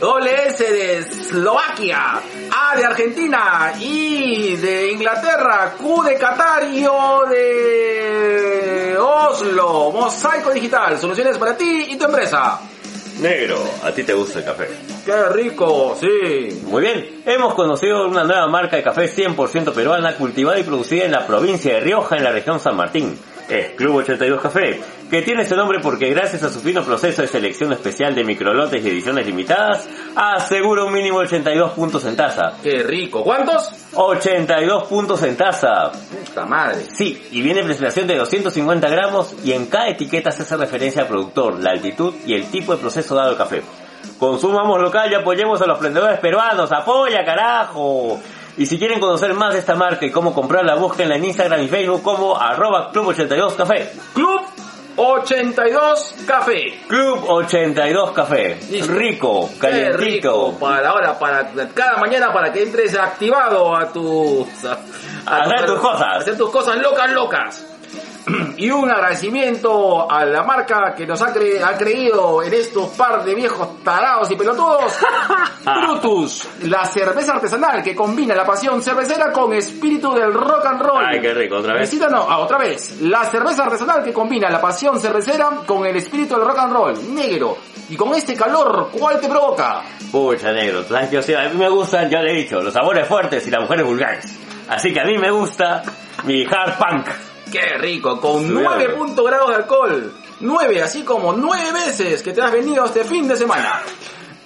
Doble 0.00 0.48
S 0.48 0.64
de 0.64 0.98
Eslovaquia. 0.98 2.20
A 2.50 2.76
de 2.76 2.84
Argentina. 2.84 3.72
I 3.80 4.56
de 4.56 4.90
Inglaterra. 4.92 5.74
Q 5.78 6.02
de 6.04 6.16
Qatar 6.16 6.64
y 6.64 6.84
O 6.86 7.24
de 7.26 8.96
Oslo. 8.98 9.90
Mosaico 9.92 10.50
Digital. 10.50 10.98
Soluciones 10.98 11.38
para 11.38 11.56
ti 11.56 11.86
y 11.90 11.96
tu 11.96 12.04
empresa. 12.04 12.60
Negro, 13.20 13.58
a 13.82 13.90
ti 13.90 14.04
te 14.04 14.14
gusta 14.14 14.38
el 14.38 14.44
café. 14.44 14.68
Qué 15.04 15.28
rico, 15.30 15.96
sí. 15.98 16.62
Muy 16.66 16.82
bien, 16.82 17.22
hemos 17.26 17.54
conocido 17.54 18.06
una 18.06 18.22
nueva 18.22 18.46
marca 18.46 18.76
de 18.76 18.82
café 18.82 19.10
100% 19.10 19.72
peruana 19.72 20.14
cultivada 20.16 20.58
y 20.58 20.62
producida 20.62 21.04
en 21.04 21.12
la 21.12 21.26
provincia 21.26 21.74
de 21.74 21.80
Rioja, 21.80 22.16
en 22.16 22.24
la 22.24 22.30
región 22.30 22.60
San 22.60 22.76
Martín. 22.76 23.18
Es 23.48 23.70
Club 23.76 23.96
82 23.96 24.42
Café, 24.42 24.80
que 25.08 25.22
tiene 25.22 25.42
ese 25.42 25.56
nombre 25.56 25.78
porque 25.80 26.10
gracias 26.10 26.42
a 26.42 26.50
su 26.50 26.60
fino 26.60 26.82
proceso 26.84 27.22
de 27.22 27.28
selección 27.28 27.72
especial 27.72 28.14
de 28.14 28.22
microlotes 28.22 28.84
y 28.84 28.88
ediciones 28.88 29.26
limitadas, 29.26 29.88
asegura 30.14 30.84
un 30.84 30.92
mínimo 30.92 31.18
82 31.18 31.72
puntos 31.72 32.04
en 32.04 32.14
taza. 32.14 32.52
Qué 32.62 32.82
rico. 32.82 33.24
¿Cuántos? 33.24 33.70
82 33.94 34.84
puntos 34.84 35.22
en 35.22 35.36
taza. 35.36 35.90
Puta 36.26 36.44
madre. 36.44 36.84
Sí, 36.92 37.26
y 37.30 37.40
viene 37.40 37.62
presentación 37.62 38.06
de 38.06 38.16
250 38.18 38.88
gramos 38.90 39.34
y 39.42 39.52
en 39.52 39.66
cada 39.66 39.88
etiqueta 39.88 40.30
se 40.30 40.42
hace 40.42 40.56
referencia 40.58 41.02
al 41.02 41.08
productor, 41.08 41.58
la 41.58 41.70
altitud 41.70 42.14
y 42.26 42.34
el 42.34 42.50
tipo 42.50 42.72
de 42.72 42.78
proceso 42.78 43.14
dado 43.14 43.30
al 43.30 43.36
café. 43.38 43.62
Consumamos 44.18 44.80
local 44.80 45.10
y 45.10 45.14
apoyemos 45.14 45.62
a 45.62 45.66
los 45.66 45.78
emprendedores 45.78 46.18
peruanos. 46.20 46.70
¡Apoya, 46.70 47.24
carajo! 47.24 48.20
Y 48.58 48.66
si 48.66 48.78
quieren 48.78 48.98
conocer 49.00 49.32
más 49.34 49.52
de 49.54 49.60
esta 49.60 49.74
marca 49.76 50.04
y 50.04 50.10
cómo 50.10 50.34
comprarla, 50.34 50.74
búsquenla 50.74 51.16
en 51.16 51.24
Instagram 51.24 51.62
y 51.62 51.68
Facebook 51.68 52.02
como 52.02 52.36
arroba 52.36 52.92
Club82 52.92 53.54
Café. 53.56 53.92
Club 54.14 54.40
82 54.96 56.14
Café. 56.26 56.80
Club 56.88 57.24
82 57.28 58.10
Café. 58.10 58.58
Listo. 58.68 58.92
Rico, 58.92 59.48
Qué 59.54 59.58
calientito. 59.60 59.98
rico, 60.04 60.58
para 60.58 60.88
ahora, 60.90 61.18
para 61.18 61.48
cada 61.72 61.98
mañana, 61.98 62.32
para 62.32 62.52
que 62.52 62.62
entres 62.64 62.96
activado 62.98 63.76
a 63.76 63.86
tus... 63.92 64.48
A, 64.64 64.76
Hacer 65.44 65.66
tus 65.66 65.78
cosas. 65.78 66.02
a 66.02 66.16
hacer 66.16 66.36
tus 66.36 66.50
cosas 66.50 66.78
locas, 66.78 67.12
locas. 67.12 67.64
Y 68.56 68.70
un 68.70 68.90
agradecimiento 68.90 70.10
a 70.10 70.24
la 70.24 70.42
marca 70.42 70.94
que 70.96 71.06
nos 71.06 71.20
ha, 71.22 71.32
cre- 71.34 71.62
ha 71.62 71.76
creído 71.76 72.42
en 72.42 72.52
estos 72.52 72.88
par 72.90 73.24
de 73.24 73.34
viejos 73.34 73.82
tarados 73.84 74.30
y 74.30 74.36
pelotudos. 74.36 74.92
Brutus, 75.64 76.48
la 76.64 76.84
cerveza 76.84 77.32
artesanal 77.34 77.82
que 77.82 77.94
combina 77.94 78.34
la 78.34 78.44
pasión 78.44 78.82
cervecera 78.82 79.32
con 79.32 79.52
espíritu 79.52 80.12
del 80.14 80.32
rock 80.32 80.66
and 80.66 80.80
roll. 80.82 81.04
Ay, 81.06 81.20
qué 81.20 81.34
rico, 81.34 81.56
otra 81.56 81.74
vez. 81.74 81.90
Visítanos, 81.90 82.24
ah, 82.28 82.38
otra 82.38 82.58
vez. 82.58 83.00
La 83.02 83.24
cerveza 83.24 83.64
artesanal 83.64 84.02
que 84.02 84.12
combina 84.12 84.50
la 84.50 84.60
pasión 84.60 84.98
cervecera 85.00 85.48
con 85.66 85.86
el 85.86 85.96
espíritu 85.96 86.36
del 86.36 86.44
rock 86.46 86.58
and 86.58 86.72
roll. 86.72 87.14
Negro. 87.14 87.56
Y 87.90 87.96
con 87.96 88.14
este 88.14 88.34
calor, 88.34 88.90
¿cuál 88.92 89.20
te 89.20 89.28
provoca? 89.28 89.82
Pucha, 90.12 90.52
negro. 90.52 90.82
tú 90.84 90.94
sabes 90.94 91.08
que, 91.10 91.18
o 91.18 91.22
sea, 91.22 91.46
a 91.46 91.48
mí 91.48 91.56
me 91.56 91.68
gustan, 91.68 92.08
ya 92.10 92.20
le 92.20 92.32
he 92.32 92.36
dicho, 92.42 92.60
los 92.60 92.72
sabores 92.74 93.06
fuertes 93.08 93.46
y 93.46 93.50
las 93.50 93.62
mujeres 93.62 93.86
vulgares. 93.86 94.24
Así 94.68 94.92
que 94.92 95.00
a 95.00 95.04
mí 95.04 95.16
me 95.16 95.30
gusta 95.30 95.82
mi 96.24 96.44
hard 96.44 96.76
punk. 96.78 97.06
¡Qué 97.50 97.78
rico! 97.78 98.20
Con 98.20 98.42
Sí, 98.42 98.50
9 98.52 98.84
claro. 98.84 98.96
puntos 98.96 99.26
grados 99.26 99.48
de 99.50 99.54
alcohol. 99.56 100.12
9, 100.40 100.82
así 100.82 101.02
como 101.02 101.32
9 101.32 101.72
veces 101.72 102.22
que 102.22 102.32
te 102.32 102.40
has 102.42 102.52
venido 102.52 102.84
este 102.84 103.04
fin 103.04 103.26
de 103.28 103.36
semana. 103.36 103.80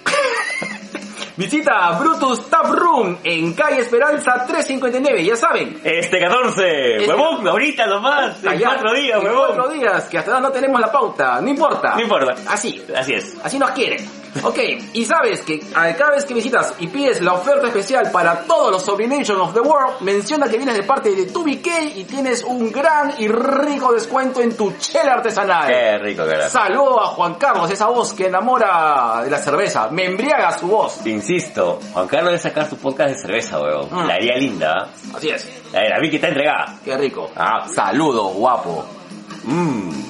Visita 1.35 1.91
Brutus 1.99 2.47
Tap 2.47 2.67
Room 2.67 3.17
en 3.23 3.53
calle 3.53 3.79
Esperanza 3.81 4.45
359, 4.47 5.25
ya 5.25 5.35
saben. 5.35 5.79
Este 5.83 6.19
14, 6.19 6.97
Este- 6.97 7.07
huevón, 7.09 7.47
ahorita 7.47 7.87
nomás, 7.87 8.43
en 8.43 8.49
allá, 8.49 8.67
cuatro 8.67 8.93
días, 8.93 9.19
en 9.19 9.25
huevón. 9.27 9.47
cuatro 9.55 9.69
días, 9.73 10.03
que 10.09 10.19
hasta 10.19 10.31
ahora 10.35 10.41
no 10.47 10.51
tenemos 10.51 10.79
la 10.79 10.91
pauta, 10.91 11.41
no 11.41 11.49
importa. 11.49 11.95
No 11.95 12.01
importa. 12.01 12.35
Así, 12.47 12.85
Así 12.95 13.13
es. 13.15 13.35
Así 13.43 13.57
nos 13.57 13.71
quieren. 13.71 14.07
Ok, 14.41 14.57
y 14.93 15.05
sabes 15.05 15.41
que 15.41 15.59
cada 15.59 16.11
vez 16.11 16.25
que 16.25 16.33
visitas 16.33 16.73
y 16.79 16.87
pides 16.87 17.21
la 17.21 17.33
oferta 17.33 17.67
especial 17.67 18.11
para 18.11 18.41
todos 18.41 18.71
los 18.71 18.83
Sobrination 18.83 19.39
of 19.39 19.53
the 19.53 19.59
World, 19.59 20.01
menciona 20.01 20.47
que 20.49 20.57
vienes 20.57 20.75
de 20.75 20.83
parte 20.83 21.13
de 21.15 21.31
2BK 21.31 21.95
y 21.95 22.03
tienes 22.05 22.43
un 22.43 22.71
gran 22.71 23.13
y 23.19 23.27
rico 23.27 23.93
descuento 23.93 24.41
en 24.41 24.55
tu 24.57 24.71
chela 24.77 25.13
artesanal. 25.13 25.67
Qué 25.67 25.97
rico 25.99 26.25
que 26.25 26.31
era. 26.31 26.49
Saludo 26.49 27.01
a 27.01 27.07
Juan 27.07 27.35
Carlos, 27.35 27.69
esa 27.69 27.87
voz 27.87 28.13
que 28.13 28.27
enamora 28.27 29.21
de 29.23 29.29
la 29.29 29.37
cerveza. 29.37 29.89
Me 29.89 30.05
embriaga 30.05 30.57
su 30.57 30.67
voz. 30.67 31.05
Insisto, 31.05 31.79
Juan 31.93 32.07
Carlos 32.07 32.31
debe 32.31 32.39
sacar 32.39 32.69
su 32.69 32.77
podcast 32.77 33.11
de 33.11 33.21
cerveza, 33.21 33.59
huevón. 33.59 33.87
Mm. 33.91 34.07
La 34.07 34.13
haría 34.15 34.35
linda. 34.37 34.87
¿eh? 34.87 35.11
Así 35.15 35.29
es. 35.29 35.47
La, 35.71 35.87
la 35.89 35.99
Vicky 35.99 36.15
está 36.15 36.29
entregada. 36.29 36.79
Qué 36.83 36.97
rico. 36.97 37.29
Ah. 37.35 37.67
Saludo, 37.67 38.29
guapo. 38.29 39.02
Mmm. 39.43 40.09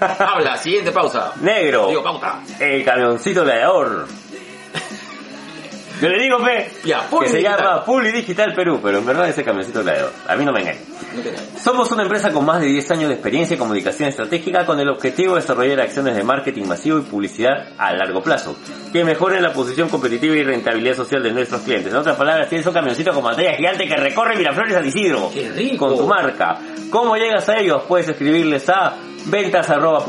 Habla, 0.18 0.56
siguiente 0.58 0.92
pausa. 0.92 1.32
Negro. 1.40 1.88
Digo, 1.88 2.02
pauta. 2.02 2.40
El 2.58 2.84
camioncito 2.84 3.42
gladiador. 3.44 4.06
Yo 6.00 6.08
le 6.08 6.22
digo, 6.22 6.38
fe, 6.40 6.70
Ya, 6.84 7.08
que 7.08 7.28
se 7.28 7.38
Digital. 7.38 7.58
llama 7.58 7.84
Publi 7.84 8.12
Digital 8.12 8.54
Perú, 8.54 8.80
pero 8.82 8.98
en 8.98 9.06
verdad 9.06 9.28
es 9.28 9.38
el 9.38 9.44
camioncito 9.44 9.82
gladiador. 9.82 10.12
A 10.28 10.36
mí 10.36 10.44
no 10.44 10.52
me 10.52 10.60
engaña. 10.60 10.78
No. 11.14 11.60
Somos 11.60 11.90
una 11.92 12.02
empresa 12.02 12.30
con 12.32 12.44
más 12.44 12.60
de 12.60 12.66
10 12.66 12.90
años 12.90 13.08
de 13.08 13.14
experiencia 13.14 13.54
en 13.54 13.58
comunicación 13.58 14.08
estratégica 14.10 14.66
con 14.66 14.78
el 14.78 14.88
objetivo 14.90 15.34
de 15.34 15.40
desarrollar 15.40 15.80
acciones 15.80 16.14
de 16.14 16.22
marketing 16.22 16.64
masivo 16.66 16.98
y 16.98 17.02
publicidad 17.02 17.68
a 17.78 17.92
largo 17.94 18.22
plazo, 18.22 18.56
que 18.92 19.04
mejoren 19.04 19.42
la 19.42 19.52
posición 19.52 19.88
competitiva 19.88 20.36
y 20.36 20.44
rentabilidad 20.44 20.96
social 20.96 21.22
de 21.22 21.32
nuestros 21.32 21.62
clientes. 21.62 21.92
En 21.92 21.98
otras 21.98 22.16
palabras, 22.16 22.48
tienes 22.48 22.66
un 22.66 22.74
camioncito 22.74 23.12
con 23.12 23.24
pantalla 23.24 23.54
gigante 23.54 23.88
que 23.88 23.96
recorre 23.96 24.36
Miraflores 24.36 24.74
San 24.74 24.86
Isidro. 24.86 25.30
¡Qué 25.32 25.50
rico! 25.50 25.88
Con 25.88 25.96
tu 25.96 26.06
marca. 26.06 26.58
¿Cómo 26.90 27.16
llegas 27.16 27.48
a 27.48 27.58
ellos? 27.58 27.82
Puedes 27.88 28.08
escribirles 28.08 28.68
a 28.68 28.94
ventas 29.26 29.70
arroba 29.70 30.00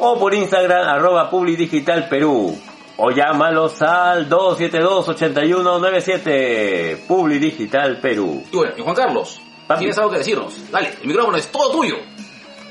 o 0.00 0.18
por 0.18 0.32
Instagram 0.34 0.88
arroba. 0.88 1.28
O 3.00 3.12
llámalos 3.12 3.80
al 3.80 4.28
272-8197 4.28 7.06
Publi 7.06 7.38
Digital 7.38 7.98
Perú. 8.00 8.42
Y 8.52 8.56
bueno, 8.56 8.72
y 8.76 8.82
Juan 8.82 8.96
Carlos, 8.96 9.40
Papi. 9.66 9.78
¿tienes 9.80 9.98
algo 9.98 10.10
que 10.10 10.18
decirnos? 10.18 10.70
Dale, 10.70 10.92
el 11.00 11.06
micrófono 11.08 11.36
es 11.36 11.46
todo 11.52 11.70
tuyo. 11.70 11.96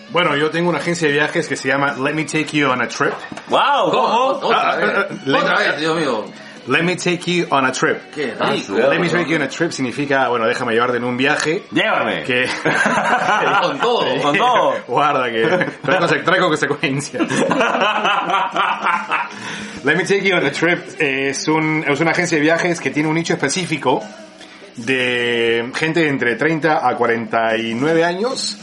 Bueno, 0.10 0.36
yo 0.38 0.50
tengo 0.50 0.70
una 0.70 0.80
agencia 0.80 1.08
de 1.08 1.14
viajes 1.14 1.48
que 1.48 1.56
se 1.56 1.68
llama 1.68 1.94
Let 1.98 2.14
Me 2.14 2.24
Take 2.26 2.58
You 2.58 2.70
on 2.70 2.82
a 2.82 2.88
Trip. 2.88 3.14
¡Wow! 3.50 3.92
¿Cómo? 3.92 4.08
Otra 4.42 4.72
Ah, 4.72 4.76
vez. 4.78 4.90
ah, 4.96 5.08
ah, 5.10 5.38
Otra 5.38 5.58
vez, 5.60 5.80
Dios 5.80 5.98
mío. 5.98 6.26
Let 6.68 6.84
Me 6.84 6.96
Take 6.98 7.22
You 7.32 7.48
on 7.50 7.66
a 7.66 7.72
Trip. 7.72 8.12
Qué 8.14 8.34
rico. 8.40 8.74
Let 8.78 9.00
Me 9.00 9.10
Take 9.10 9.30
You 9.30 9.38
on 9.38 9.42
a 9.44 9.48
Trip 9.50 9.72
significa, 9.72 10.28
bueno, 10.28 10.46
déjame 10.48 10.74
llevarte 10.74 10.98
en 10.98 11.04
un 11.06 11.16
viaje 11.18 11.64
¡Llévame! 11.72 12.24
que... 12.24 12.46
Con 13.62 13.80
todo. 13.80 14.22
Con 14.22 14.38
todo. 14.38 14.74
Guarda 14.88 15.32
que 15.32 15.42
trae, 15.82 16.00
conse- 16.00 16.24
trae 16.24 16.40
con 16.40 16.50
consecuencias. 16.50 17.24
Let 19.84 19.96
Me 19.96 20.04
Take 20.04 20.22
You 20.28 20.36
on 20.36 20.46
a 20.46 20.52
Trip 20.52 20.80
es, 21.00 21.48
un, 21.48 21.84
es 21.88 22.00
una 22.00 22.12
agencia 22.12 22.38
de 22.38 22.42
viajes 22.42 22.80
que 22.82 22.90
tiene 22.92 23.08
un 23.10 23.16
nicho 23.16 23.34
específico 23.34 24.04
de 24.76 25.72
gente 25.76 26.02
de 26.02 26.10
entre 26.10 26.36
30 26.36 26.88
a 26.88 26.96
49 26.96 28.04
años, 28.04 28.58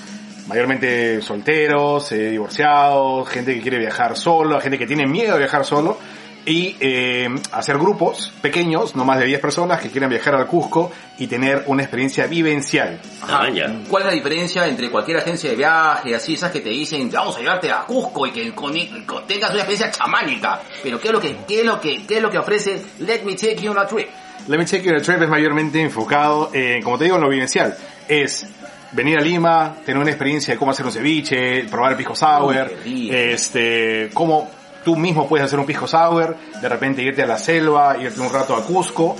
mayormente 0.46 1.20
solteros, 1.22 2.12
eh, 2.12 2.30
divorciados, 2.30 3.28
gente 3.28 3.54
que 3.54 3.60
quiere 3.62 3.78
viajar 3.78 4.16
solo, 4.16 4.60
gente 4.60 4.78
que 4.78 4.86
tiene 4.86 5.06
miedo 5.06 5.32
de 5.32 5.38
viajar 5.40 5.64
solo, 5.64 5.98
y 6.46 6.76
eh, 6.80 7.28
hacer 7.52 7.78
grupos 7.78 8.32
pequeños, 8.42 8.94
no 8.94 9.04
más 9.04 9.18
de 9.18 9.26
10 9.26 9.40
personas, 9.40 9.80
que 9.80 9.88
quieran 9.90 10.10
viajar 10.10 10.34
al 10.34 10.46
Cusco 10.46 10.92
y 11.18 11.26
tener 11.26 11.64
una 11.66 11.82
experiencia 11.82 12.26
vivencial. 12.26 13.00
Ajá. 13.22 13.40
Ah, 13.44 13.50
ya. 13.50 13.72
¿Cuál 13.88 14.02
es 14.02 14.08
la 14.08 14.14
diferencia 14.14 14.66
entre 14.66 14.90
cualquier 14.90 15.18
agencia 15.18 15.50
de 15.50 15.56
viaje, 15.56 16.14
así, 16.14 16.34
esas 16.34 16.50
que 16.52 16.60
te 16.60 16.68
dicen, 16.70 17.10
vamos 17.10 17.36
a 17.36 17.40
llevarte 17.40 17.70
a 17.70 17.82
Cusco 17.84 18.26
y 18.26 18.32
que 18.32 18.52
con- 18.54 18.74
con- 19.06 19.26
tengas 19.26 19.50
una 19.50 19.60
experiencia 19.60 19.90
chamánica? 19.90 20.60
Pero 20.82 21.00
¿qué 21.00 21.08
es 21.08 21.12
lo 21.14 21.20
que, 21.20 21.36
qué 21.48 21.60
es 21.60 21.66
lo 21.66 21.80
que, 21.80 22.04
qué 22.06 22.16
es 22.18 22.22
lo 22.22 22.30
que 22.30 22.38
ofrece 22.38 22.82
Let 23.00 23.22
Me 23.24 23.34
Take 23.34 23.56
You 23.62 23.70
on 23.70 23.78
a 23.78 23.86
Trip? 23.86 24.08
Let 24.46 24.58
me 24.58 24.66
check 24.66 24.82
your 24.82 25.00
trip 25.00 25.22
es 25.22 25.28
mayormente 25.28 25.80
enfocado 25.80 26.50
en, 26.52 26.82
como 26.82 26.98
te 26.98 27.04
digo, 27.04 27.16
en 27.16 27.22
lo 27.22 27.30
vivencial. 27.30 27.74
Es 28.06 28.46
venir 28.92 29.16
a 29.18 29.22
Lima, 29.22 29.76
tener 29.86 29.98
una 30.00 30.10
experiencia 30.10 30.52
de 30.52 30.58
cómo 30.58 30.70
hacer 30.72 30.84
un 30.84 30.92
ceviche, 30.92 31.64
probar 31.70 31.92
el 31.92 31.96
pisco 31.96 32.14
sour, 32.14 32.70
Uy, 32.84 33.10
este, 33.10 34.10
cómo 34.12 34.50
tú 34.84 34.96
mismo 34.96 35.26
puedes 35.28 35.46
hacer 35.46 35.58
un 35.58 35.66
pisco 35.66 35.86
sour, 35.86 36.36
de 36.60 36.68
repente 36.68 37.02
irte 37.02 37.22
a 37.22 37.26
la 37.26 37.38
selva, 37.38 37.96
irte 37.98 38.20
un 38.20 38.32
rato 38.32 38.54
a 38.54 38.62
Cusco, 38.64 39.16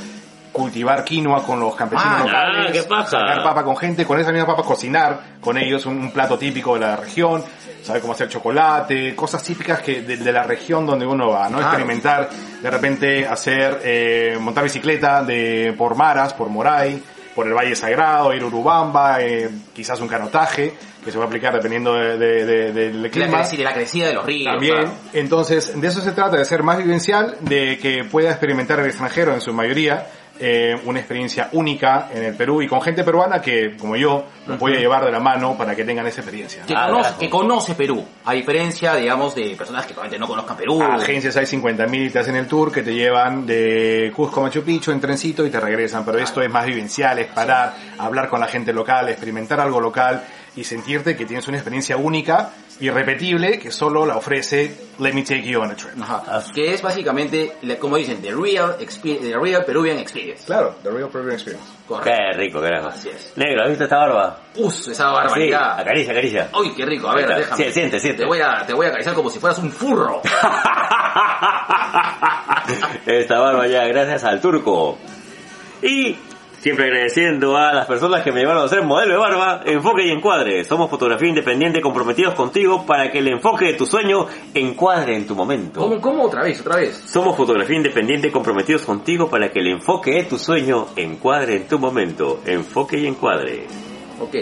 cultivar 0.52 1.02
quinoa 1.04 1.42
con 1.44 1.58
los 1.58 1.74
campesinos 1.74 2.14
Ah, 2.16 2.24
locales, 2.24 2.72
qué 2.72 2.82
sacar 2.82 3.42
papa 3.42 3.64
con 3.64 3.76
gente, 3.76 4.06
con 4.06 4.20
esa 4.20 4.30
misma 4.30 4.46
papa 4.46 4.62
cocinar 4.62 5.20
con 5.40 5.58
ellos 5.58 5.84
un, 5.86 5.98
un 5.98 6.12
plato 6.12 6.38
típico 6.38 6.74
de 6.74 6.80
la 6.80 6.96
región, 6.96 7.42
saber 7.82 8.00
cómo 8.00 8.12
hacer 8.12 8.28
chocolate, 8.28 9.16
cosas 9.16 9.42
típicas 9.42 9.80
que 9.80 10.02
de, 10.02 10.16
de 10.16 10.32
la 10.32 10.44
región 10.44 10.86
donde 10.86 11.06
uno 11.06 11.28
va, 11.28 11.48
¿no? 11.48 11.58
Claro. 11.58 11.72
Experimentar, 11.72 12.30
de 12.62 12.70
repente 12.70 13.26
hacer, 13.26 13.80
eh, 13.82 14.38
montar 14.40 14.62
bicicleta 14.62 15.24
de, 15.24 15.74
por 15.76 15.96
Maras, 15.96 16.32
por 16.34 16.48
Moray, 16.48 17.02
por 17.34 17.46
el 17.46 17.54
Valle 17.54 17.74
Sagrado, 17.74 18.32
ir 18.34 18.42
a 18.42 18.46
Urubamba, 18.46 19.20
eh, 19.22 19.50
quizás 19.74 20.00
un 20.00 20.08
canotaje, 20.08 20.74
que 21.04 21.10
se 21.10 21.18
va 21.18 21.24
a 21.24 21.26
aplicar 21.26 21.52
dependiendo 21.54 21.94
de- 21.94 22.16
de- 22.16 22.44
de- 22.46 22.72
del 22.72 23.02
La 23.02 23.08
clima. 23.10 23.38
crecida, 23.38 23.58
de 23.58 23.64
la 23.64 23.72
crecida 23.74 24.06
de 24.08 24.14
los 24.14 24.24
ríos. 24.24 24.52
También, 24.52 24.74
claro. 24.74 24.90
entonces, 25.12 25.78
de 25.80 25.86
eso 25.88 26.00
se 26.00 26.12
trata, 26.12 26.36
de 26.36 26.44
ser 26.44 26.62
más 26.62 26.78
vivencial, 26.78 27.36
de 27.40 27.78
que 27.78 28.04
pueda 28.04 28.30
experimentar 28.30 28.78
el 28.80 28.86
extranjero 28.86 29.34
en 29.34 29.40
su 29.40 29.52
mayoría, 29.52 30.06
eh, 30.40 30.76
una 30.84 30.98
experiencia 30.98 31.48
única 31.52 32.08
en 32.12 32.24
el 32.24 32.34
Perú 32.36 32.60
y 32.60 32.66
con 32.66 32.82
gente 32.82 33.04
peruana 33.04 33.40
que, 33.40 33.76
como 33.76 33.94
yo, 33.96 34.24
los 34.46 34.58
voy 34.58 34.74
a 34.74 34.78
llevar 34.80 35.04
de 35.04 35.12
la 35.12 35.20
mano 35.20 35.56
para 35.56 35.76
que 35.76 35.84
tengan 35.84 36.06
esa 36.06 36.20
experiencia. 36.22 36.64
Que, 36.66 36.74
Ah, 36.76 36.86
conoce, 36.86 37.02
carajo. 37.04 37.20
que 37.20 37.30
conoce 37.30 37.74
Perú, 37.76 38.04
a 38.24 38.32
diferencia, 38.32 38.94
digamos, 38.96 39.34
de 39.34 39.54
personas 39.56 39.86
que 39.86 39.92
probablemente 39.94 40.18
no 40.20 40.26
conozcan 40.28 40.56
Perú. 40.56 40.82
Agencias 40.82 41.36
hay 41.36 41.46
50.000 41.46 42.06
y 42.06 42.10
te 42.10 42.18
hacen 42.18 42.34
el 42.36 42.46
tour 42.48 42.72
que 42.72 42.82
te 42.82 42.92
llevan 42.94 43.46
de 43.46 44.12
Cusco 44.14 44.40
a 44.40 44.44
Machu 44.44 44.62
Picchu 44.62 44.90
en 44.90 45.00
trencito 45.00 45.46
y 45.46 45.50
te 45.50 45.60
regresan, 45.60 46.04
pero 46.04 46.18
esto 46.18 46.42
es 46.42 46.50
más 46.50 46.66
vivencial, 46.66 47.18
es 47.20 47.26
parar, 47.28 47.74
hablar 47.98 48.28
con 48.28 48.40
la 48.40 48.46
gente 48.48 48.72
local, 48.72 49.08
experimentar 49.08 49.60
algo 49.60 49.80
local 49.80 50.24
y 50.56 50.64
sentirte 50.64 51.16
que 51.16 51.26
tienes 51.26 51.46
una 51.48 51.56
experiencia 51.58 51.96
única, 51.96 52.50
irrepetible, 52.80 53.58
que 53.58 53.70
solo 53.70 54.04
la 54.06 54.16
ofrece 54.16 54.74
Let 54.98 55.12
Me 55.12 55.22
Take 55.22 55.42
You 55.42 55.60
on 55.60 55.70
a 55.70 55.76
Trip. 55.76 55.92
Ajá. 56.02 56.42
Que 56.54 56.74
es 56.74 56.82
básicamente, 56.82 57.52
como 57.80 57.96
dicen, 57.96 58.20
the 58.22 58.32
real, 58.32 58.76
the 58.78 59.36
real 59.40 59.64
Peruvian 59.64 59.98
experience. 59.98 60.44
Claro, 60.44 60.74
The 60.82 60.90
Real 60.90 61.08
Peruvian 61.08 61.34
Experience. 61.34 61.66
Correcto. 61.86 62.10
Qué 62.10 62.32
rico, 62.38 62.60
carajo. 62.60 62.88
Así 62.88 63.08
es. 63.10 63.32
Negro, 63.36 63.62
¿has 63.62 63.68
visto 63.68 63.84
esta 63.84 63.96
barba? 63.98 64.40
Us, 64.56 64.88
esa 64.88 65.08
Sí, 65.08 65.14
barbaridad. 65.14 65.78
acaricia, 65.80 66.12
acaricia. 66.12 66.48
Uy, 66.58 66.74
qué 66.74 66.84
rico. 66.86 67.08
A 67.08 67.14
ver, 67.14 67.24
está. 67.24 67.36
déjame. 67.36 67.64
Sí, 67.64 67.72
siente, 67.72 68.00
siente. 68.00 68.22
Te 68.22 68.26
voy 68.26 68.40
a, 68.40 68.64
te 68.66 68.72
voy 68.74 68.86
a 68.86 68.88
acariciar 68.88 69.14
como 69.14 69.30
si 69.30 69.38
fueras 69.38 69.58
un 69.58 69.70
furro. 69.70 70.20
Esta 73.06 73.38
barba 73.38 73.66
ya, 73.66 73.84
gracias 73.86 74.24
al 74.24 74.40
turco. 74.40 74.98
Y 75.82 76.16
siempre 76.64 76.86
agradeciendo 76.86 77.58
a 77.58 77.74
las 77.74 77.86
personas 77.86 78.22
que 78.22 78.32
me 78.32 78.40
llevaron 78.40 78.64
a 78.64 78.68
ser 78.68 78.82
modelo 78.82 79.12
de 79.12 79.18
barba, 79.18 79.60
enfoque 79.66 80.06
y 80.06 80.10
encuadre. 80.10 80.64
Somos 80.64 80.88
fotografía 80.88 81.28
independiente 81.28 81.82
comprometidos 81.82 82.32
contigo 82.32 82.86
para 82.86 83.10
que 83.10 83.18
el 83.18 83.28
enfoque 83.28 83.66
de 83.66 83.74
tu 83.74 83.84
sueño 83.84 84.26
encuadre 84.54 85.14
en 85.14 85.26
tu 85.26 85.34
momento. 85.34 85.80
¿Cómo, 85.80 86.00
cómo? 86.00 86.22
Otra 86.24 86.42
vez, 86.42 86.62
otra 86.62 86.76
vez. 86.76 86.96
Somos 87.06 87.36
fotografía 87.36 87.76
independiente 87.76 88.32
comprometidos 88.32 88.80
contigo 88.80 89.28
para 89.28 89.52
que 89.52 89.58
el 89.60 89.66
enfoque 89.72 90.12
de 90.12 90.24
tu 90.24 90.38
sueño 90.38 90.86
encuadre 90.96 91.56
en 91.56 91.68
tu 91.68 91.78
momento. 91.78 92.40
Enfoque 92.46 92.96
y 92.96 93.08
encuadre. 93.08 93.66
Ok. 94.18 94.34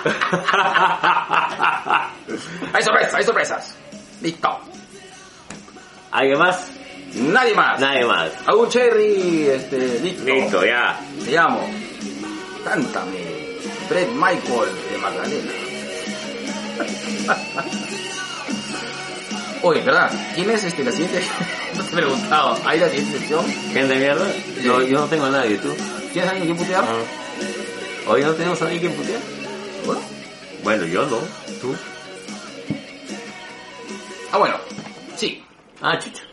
Hay 2.73 2.81
sorpresas, 2.83 3.13
hay 3.15 3.23
sorpresas. 3.23 3.77
Listo. 4.21 4.59
¿Alguien 6.11 6.39
más? 6.39 6.71
Nadie 7.13 7.53
más. 7.53 7.79
Nadie 7.79 8.05
más. 8.05 8.31
Algún 8.45 8.69
cherry, 8.69 9.47
este, 9.47 9.99
listo. 9.99 10.23
Listo, 10.23 10.65
ya. 10.65 10.97
Te 11.25 11.31
llamo. 11.31 11.59
Cántame. 12.63 13.57
Fred 13.89 14.07
Michael 14.09 14.69
de 14.91 14.97
Magdalena. 14.97 15.70
Oye, 19.63 19.81
¿verdad? 19.81 20.11
¿Quién 20.33 20.49
es 20.49 20.63
este 20.63 20.83
la 20.83 20.91
siguiente? 20.91 21.21
no 21.75 21.83
te 21.83 21.89
he 21.89 21.95
preguntado. 21.95 22.57
¿Hay 22.65 22.79
la 22.79 22.89
siguiente 22.89 23.19
sección? 23.19 23.45
¿Gente 23.45 23.93
de 23.93 23.95
mierda? 23.95 24.27
No, 24.63 24.81
yo 24.81 24.99
no 24.99 25.07
tengo 25.07 25.25
a 25.25 25.29
nadie, 25.29 25.57
¿tú? 25.57 25.69
¿Tienes 26.11 26.31
alguien 26.31 26.49
que 26.49 26.63
putear? 26.63 26.83
¿Hoy 28.07 28.23
no 28.23 28.31
tenemos 28.33 28.61
a 28.61 28.65
alguien 28.65 28.81
que 28.81 28.97
putear? 28.97 29.21
Bueno. 29.85 30.01
Bueno, 30.63 30.85
yo 30.85 31.05
no. 31.05 31.17
¿Tú? 31.61 31.75
Ah, 34.31 34.37
bueno. 34.37 34.55
Sí. 35.15 35.43
Ah, 35.81 35.97
chucha. 35.99 36.23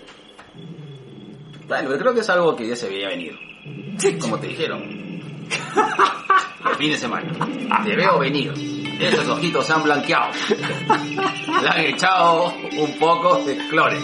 Bueno, 1.66 1.88
pero 1.88 1.98
creo 1.98 2.14
que 2.14 2.20
es 2.20 2.30
algo 2.30 2.56
que 2.56 2.66
ya 2.66 2.76
se 2.76 2.88
veía 2.88 3.08
venir. 3.08 3.34
Como 4.20 4.38
te 4.38 4.46
dijeron. 4.46 5.18
El 6.66 6.74
fin 6.76 6.90
de 6.90 6.96
semana. 6.96 7.30
Te 7.84 7.96
veo 7.96 8.18
venir. 8.18 8.52
Esos 9.00 9.28
ojitos 9.28 9.66
se 9.66 9.72
han 9.72 9.82
blanqueado. 9.82 10.30
Le 11.62 11.68
han 11.68 11.80
echado 11.80 12.52
un 12.78 12.98
poco 12.98 13.44
de 13.44 13.56
Clorex. 13.68 14.02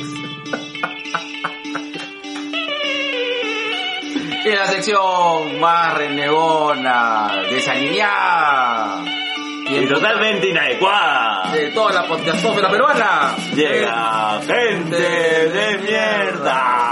En 4.46 4.54
la 4.56 4.66
sección 4.66 5.58
más 5.58 5.94
renegona, 5.94 7.32
desalineada 7.48 9.02
Y 9.70 9.86
totalmente 9.86 10.50
inadecuada. 10.50 11.50
de 11.50 11.70
toda 11.70 11.92
la 11.94 12.06
podcastófera 12.06 12.68
peruana. 12.70 13.34
Llega 13.54 14.40
gente 14.46 14.96
de 14.98 15.78
mierda. 15.78 16.83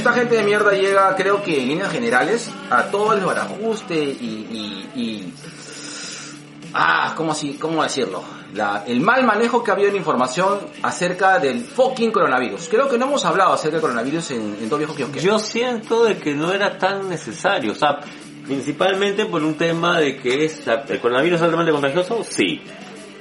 Esta 0.00 0.14
gente 0.14 0.34
de 0.36 0.42
mierda 0.44 0.72
llega, 0.72 1.14
creo 1.14 1.42
que 1.42 1.60
en 1.60 1.68
líneas 1.68 1.92
generales, 1.92 2.50
a 2.70 2.84
todo 2.84 3.12
el 3.12 3.20
barajuste 3.20 3.96
y, 3.96 5.30
ah, 6.72 7.12
¿cómo, 7.14 7.34
si, 7.34 7.54
cómo 7.58 7.82
decirlo? 7.82 8.22
La- 8.54 8.82
el 8.86 9.00
mal 9.02 9.24
manejo 9.24 9.62
que 9.62 9.70
ha 9.70 9.74
habido 9.74 9.90
en 9.90 9.96
información 9.96 10.58
acerca 10.82 11.38
del 11.38 11.60
fucking 11.60 12.12
coronavirus. 12.12 12.68
Creo 12.70 12.88
que 12.88 12.96
no 12.96 13.04
hemos 13.08 13.26
hablado 13.26 13.52
acerca 13.52 13.72
del 13.76 13.82
coronavirus 13.82 14.30
en, 14.30 14.56
en 14.62 14.68
dos 14.70 14.78
viejos 14.78 14.96
kiosqueros. 14.96 15.22
Yo 15.22 15.38
siento 15.38 16.04
de 16.04 16.16
que 16.16 16.34
no 16.34 16.50
era 16.50 16.78
tan 16.78 17.06
necesario, 17.10 17.72
o 17.72 17.74
sea, 17.74 18.00
principalmente 18.46 19.26
por 19.26 19.44
un 19.44 19.54
tema 19.56 20.00
de 20.00 20.16
que 20.16 20.46
es 20.46 20.62
el 20.88 20.98
coronavirus 20.98 21.36
es 21.40 21.42
altamente 21.42 21.72
contagioso, 21.72 22.24
sí. 22.26 22.62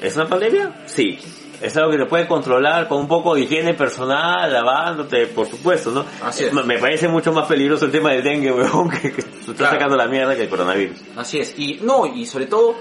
¿Es 0.01 0.15
una 0.15 0.27
pandemia? 0.29 0.83
Sí. 0.85 1.19
Es 1.61 1.75
algo 1.77 1.91
que 1.91 1.97
se 1.97 2.05
puede 2.05 2.27
controlar 2.27 2.87
con 2.87 2.99
un 2.99 3.07
poco 3.07 3.35
de 3.35 3.41
higiene 3.41 3.73
personal, 3.73 4.51
lavándote, 4.51 5.27
por 5.27 5.45
supuesto, 5.47 5.91
¿no? 5.91 6.05
Así 6.23 6.45
es. 6.45 6.53
Me- 6.53 6.77
parece 6.77 7.07
mucho 7.07 7.33
más 7.33 7.47
peligroso 7.47 7.85
el 7.85 7.91
tema 7.91 8.11
del 8.11 8.23
dengue, 8.23 8.51
weón, 8.53 8.89
que, 8.89 9.11
que 9.11 9.21
se 9.21 9.29
está 9.29 9.53
Claro. 9.53 9.73
sacando 9.73 9.97
la 9.97 10.07
mierda 10.07 10.35
que 10.35 10.43
el 10.43 10.49
coronavirus. 10.49 10.97
Así 11.17 11.39
es. 11.39 11.53
Y 11.57 11.79
no, 11.81 12.05
y 12.05 12.25
sobre 12.25 12.45
todo, 12.45 12.75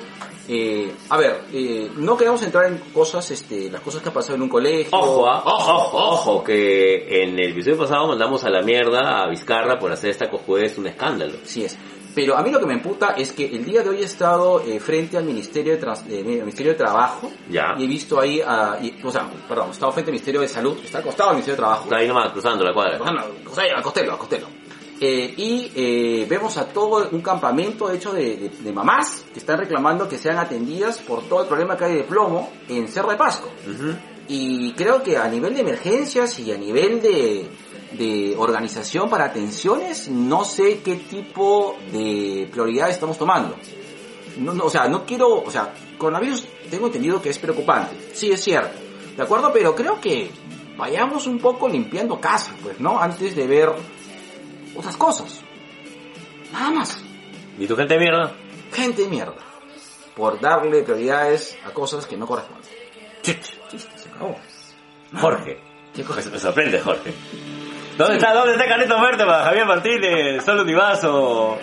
eh, 0.48 0.92
a 1.10 1.16
ver, 1.16 1.40
eh, 1.52 1.90
no 1.96 2.16
queremos 2.16 2.42
entrar 2.44 2.66
en 2.66 2.78
cosas, 2.94 3.28
este, 3.32 3.68
las 3.70 3.80
cosas 3.80 4.00
que 4.00 4.08
han 4.08 4.14
pasado 4.14 4.36
en 4.36 4.42
un 4.42 4.48
colegio. 4.48 4.96
Ojo, 4.96 5.28
ah, 5.28 5.42
ojo, 5.44 5.72
ojo, 5.74 5.98
ojo, 6.12 6.44
que 6.44 7.22
en 7.24 7.38
el 7.38 7.50
episodio 7.50 7.78
pasado 7.78 8.06
mandamos 8.06 8.44
a 8.44 8.50
la 8.50 8.62
mierda 8.62 9.22
a 9.24 9.28
Vizcarra 9.28 9.78
por 9.78 9.90
hacer 9.92 10.10
esta 10.10 10.30
cojudez 10.30 10.78
un 10.78 10.86
escándalo. 10.86 11.34
Así 11.42 11.64
es. 11.64 11.76
Pero 12.20 12.37
a 12.37 12.42
mí 12.42 12.50
lo 12.50 12.59
que 12.59 12.66
me 12.66 12.74
emputa 12.74 13.11
es 13.16 13.31
que 13.31 13.46
el 13.46 13.64
día 13.64 13.81
de 13.85 13.90
hoy 13.90 13.98
he 14.02 14.04
estado 14.04 14.61
eh, 14.66 14.81
frente 14.81 15.16
al 15.16 15.22
Ministerio 15.24 15.74
de, 15.74 15.78
Trans- 15.78 16.02
eh, 16.09 16.24
Ministerio 16.24 16.72
de 16.72 16.78
Trabajo 16.78 17.31
Ya. 17.48 17.76
y 17.78 17.85
he 17.85 17.87
visto 17.87 18.18
ahí, 18.18 18.40
a, 18.44 18.76
y- 18.83 18.98
o 19.04 19.11
sea, 19.12 19.31
perdón, 19.48 19.68
he 19.68 19.70
estado 19.70 19.92
frente 19.92 20.11
al 20.11 20.14
Ministerio 20.14 20.40
de 20.40 20.48
Salud, 20.48 20.76
está 20.85 20.98
al 20.98 21.04
costado 21.04 21.28
del 21.31 21.37
Ministerio 21.37 21.54
de 21.54 21.61
Trabajo. 21.62 21.85
Está 21.85 21.96
ahí 21.98 22.09
nomás 22.09 22.33
cruzando 22.33 22.64
la 22.64 22.74
cuadra. 22.74 22.98
Bueno, 22.98 23.22
o 23.48 23.54
sea, 23.54 23.78
a 23.78 23.81
Costello, 23.83 24.14
a 24.14 24.18
Costello. 24.18 24.46
Eh, 25.00 25.33
y 25.37 25.70
eh, 25.76 26.26
vemos 26.28 26.57
a 26.57 26.64
todo 26.66 27.09
un 27.12 27.20
campamento 27.20 27.88
hecho 27.88 28.12
de, 28.12 28.37
de- 28.37 28.48
de 28.48 28.72
mamás 28.72 29.24
que 29.33 29.38
están 29.38 29.57
reclamando 29.61 30.09
que 30.09 30.18
sean 30.18 30.38
atendidas 30.38 30.98
por 30.98 31.22
todo 31.28 31.42
el 31.42 31.46
problema 31.46 31.76
que 31.76 31.85
hay 31.85 31.94
de 31.98 32.02
plomo 32.02 32.50
en 32.68 32.88
Cerro 32.88 33.11
de 33.12 33.16
Pasco. 33.16 33.48
Y 34.31 34.72
creo 34.72 35.02
que 35.02 35.16
a 35.16 35.26
nivel 35.28 35.54
de 35.54 35.61
emergencias 35.61 36.38
y 36.40 36.52
a 36.52 36.59
nivel 36.59 37.00
de, 37.00 37.48
de 37.92 38.35
organización 38.37 39.09
para 39.09 39.27
atenciones, 39.27 40.09
no 40.09 40.44
sé 40.44 40.81
qué 40.81 40.96
tipo 40.96 41.77
de 41.92 42.48
prioridad 42.51 42.90
estamos 42.90 43.18
tomando. 43.18 43.57
No, 44.38 44.55
no, 44.55 44.64
o 44.64 44.70
sea, 44.70 44.88
no 44.88 45.05
quiero, 45.05 45.42
o 45.42 45.51
sea, 45.51 45.72
coronavirus 45.96 46.46
tengo 46.70 46.87
entendido 46.87 47.20
que 47.20 47.31
es 47.31 47.38
preocupante, 47.38 47.96
sí 48.12 48.31
es 48.31 48.42
cierto, 48.42 48.79
¿de 49.16 49.22
acuerdo? 49.22 49.51
Pero 49.53 49.74
creo 49.74 50.01
que 50.01 50.31
vayamos 50.77 51.27
un 51.27 51.38
poco 51.38 51.68
limpiando 51.68 52.20
casa, 52.20 52.55
pues, 52.62 52.79
¿no? 52.79 53.01
Antes 53.01 53.35
de 53.35 53.46
ver 53.46 53.70
otras 54.77 54.96
cosas. 54.96 55.40
Nada 56.53 56.70
más. 56.70 57.03
¿Y 57.59 57.66
tu 57.66 57.77
gente 57.77 57.94
de 57.94 58.01
mierda? 58.01 58.33
Gente 58.72 59.03
de 59.03 59.09
mierda. 59.09 59.37
Por 60.14 60.40
darle 60.40 60.83
prioridades 60.83 61.59
a 61.64 61.70
cosas 61.70 62.07
que 62.07 62.16
no 62.16 62.27
corresponden. 62.27 62.70
Chiste, 63.22 63.55
se 63.96 64.09
acabó. 64.09 64.37
Jorge. 65.20 65.61
¿Qué 65.94 66.05
cosa? 66.05 66.31
Me 66.31 66.38
sorprende, 66.38 66.81
Jorge. 66.81 67.12
¿Dónde 67.98 68.14
está, 68.14 68.32
dónde 68.32 68.52
está 68.52 68.68
Carneto 68.68 69.00
Verde 69.00 69.26
para 69.26 69.44
Javier 69.46 69.66
Martínez, 69.66 70.44
Solo 70.44 70.62
Univaso? 70.62 71.58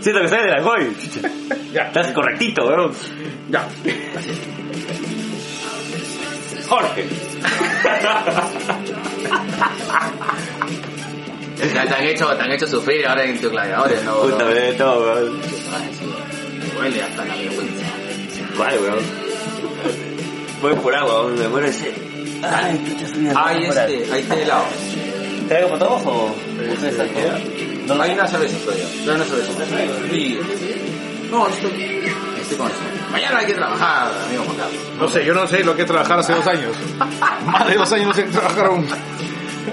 Siento 0.00 0.20
que 0.20 0.28
soy 0.28 0.38
de 0.38 0.48
la 0.48 0.60
Goy. 0.62 0.96
Ya. 1.72 1.82
Estás 1.82 2.12
correctito, 2.12 2.64
weón. 2.64 2.92
Ya. 3.50 3.68
Jorge. 6.66 7.06
Te, 11.58 11.78
han 11.78 12.04
hecho, 12.04 12.26
te 12.34 12.42
han 12.42 12.52
hecho 12.52 12.66
sufrir 12.66 13.06
ahora 13.06 13.24
en 13.24 13.38
tus 13.38 13.50
gladiadores, 13.50 14.02
¿no? 14.04 14.14
Puta, 14.20 14.38
no. 14.38 14.46
me 14.46 14.54
de 14.54 14.72
todo, 14.74 15.00
weón. 15.00 15.40
Ay, 15.42 15.90
sí, 15.92 16.06
me 16.58 16.74
duele 16.74 17.02
hasta 17.02 17.24
la 17.26 17.36
vergüenza. 17.36 17.86
¿Cuál, 18.56 18.78
weón? 18.78 18.98
Voy 20.62 20.74
por 20.76 20.94
agua, 20.94 21.24
weón, 21.24 21.38
me 21.38 21.48
muero 21.48 21.66
de 21.66 21.72
sed. 21.74 22.17
Ay, 22.42 22.96
soy 23.12 23.26
una 23.26 23.46
Hay 23.46 23.64
este, 23.64 24.12
hay 24.12 24.22
té 24.22 24.42
helado. 24.42 24.64
¿Traigo 25.48 25.68
para 25.70 25.78
todos 25.80 26.02
o...? 26.06 26.34
¿Ustedes 26.72 26.98
están 26.98 27.08
No, 27.86 28.02
hay 28.02 28.12
una 28.12 28.26
cerveza 28.26 28.56
todavía. 28.58 28.84
Hay 28.86 29.08
una 29.08 29.24
cerveza. 29.24 29.52
Sí. 30.10 30.38
No, 31.30 31.48
estoy, 31.48 32.12
estoy 32.40 32.56
con 32.58 32.66
eso. 32.68 32.76
Mañana 33.10 33.38
hay 33.38 33.46
que 33.46 33.54
trabajar, 33.54 34.12
amigo 34.26 34.44
Juan 34.44 34.56
Carlos. 34.56 34.80
No 34.98 35.08
sé, 35.08 35.24
yo 35.24 35.34
no 35.34 35.46
sé 35.46 35.64
lo 35.64 35.74
que 35.74 35.82
es 35.82 35.88
trabajar 35.88 36.18
hace 36.18 36.34
dos 36.34 36.46
años. 36.46 36.76
Más 37.46 37.66
de 37.66 37.74
dos 37.74 37.92
años 37.92 38.08
no 38.08 38.14
sé 38.14 38.22
trabajar 38.24 38.66
aún. 38.66 38.86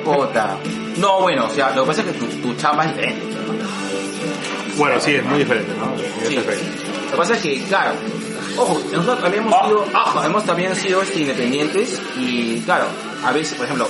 Puta. 0.04 0.58
No, 0.97 1.21
bueno, 1.21 1.45
o 1.45 1.49
sea, 1.49 1.71
lo 1.75 1.84
que 1.84 1.88
pasa 1.88 2.01
es 2.01 2.08
que 2.08 2.13
tu, 2.13 2.25
tu 2.25 2.54
chamba 2.56 2.86
es 2.86 2.95
diferente. 2.95 3.25
Bueno, 4.78 4.99
sí, 4.99 5.15
es 5.15 5.23
muy 5.25 5.39
diferente, 5.39 5.71
¿no? 5.78 5.86
Muy 5.88 6.04
Sí. 6.28 6.36
diferente. 6.38 6.65
Lo 7.06 7.12
que 7.12 7.17
pasa 7.17 7.34
es 7.36 7.41
que, 7.41 7.63
claro, 7.63 7.93
ojo, 8.58 8.80
nosotros 8.91 9.22
también 9.22 9.43
hemos 9.43 9.53
Ah. 9.56 9.66
sido, 9.68 9.86
ojo, 9.93 10.24
hemos 10.24 10.43
también 10.45 10.76
sido 10.76 11.01
este, 11.01 11.20
independientes 11.22 12.01
y, 12.18 12.60
claro, 12.62 12.86
a 13.24 13.32
veces, 13.32 13.56
por 13.56 13.66
ejemplo, 13.66 13.88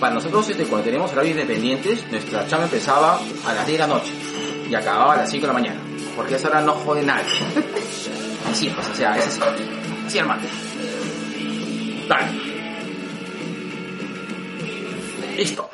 para 0.00 0.14
nosotros 0.14 0.48
este, 0.48 0.64
cuando 0.64 0.84
teníamos 0.84 1.12
horarios 1.12 1.32
independientes, 1.36 2.04
nuestra 2.10 2.46
chamba 2.46 2.64
empezaba 2.66 3.20
a 3.46 3.54
las 3.54 3.66
10 3.66 3.78
de 3.80 3.86
la 3.86 3.94
noche 3.94 4.12
y 4.70 4.74
acababa 4.74 5.14
a 5.14 5.16
las 5.18 5.30
5 5.30 5.42
de 5.42 5.46
la 5.48 5.52
mañana, 5.52 5.80
porque 6.16 6.34
a 6.34 6.36
esa 6.36 6.48
hora 6.48 6.60
no 6.60 6.72
jode 6.74 7.02
nadie. 7.02 7.24
Así, 8.50 8.70
pues, 8.70 8.88
o 8.88 8.94
sea, 8.94 9.16
es 9.18 9.26
así. 9.26 9.40
Así, 10.06 10.18
hermano. 10.18 10.42
Dale. 12.08 12.26
Listo. 15.36 15.70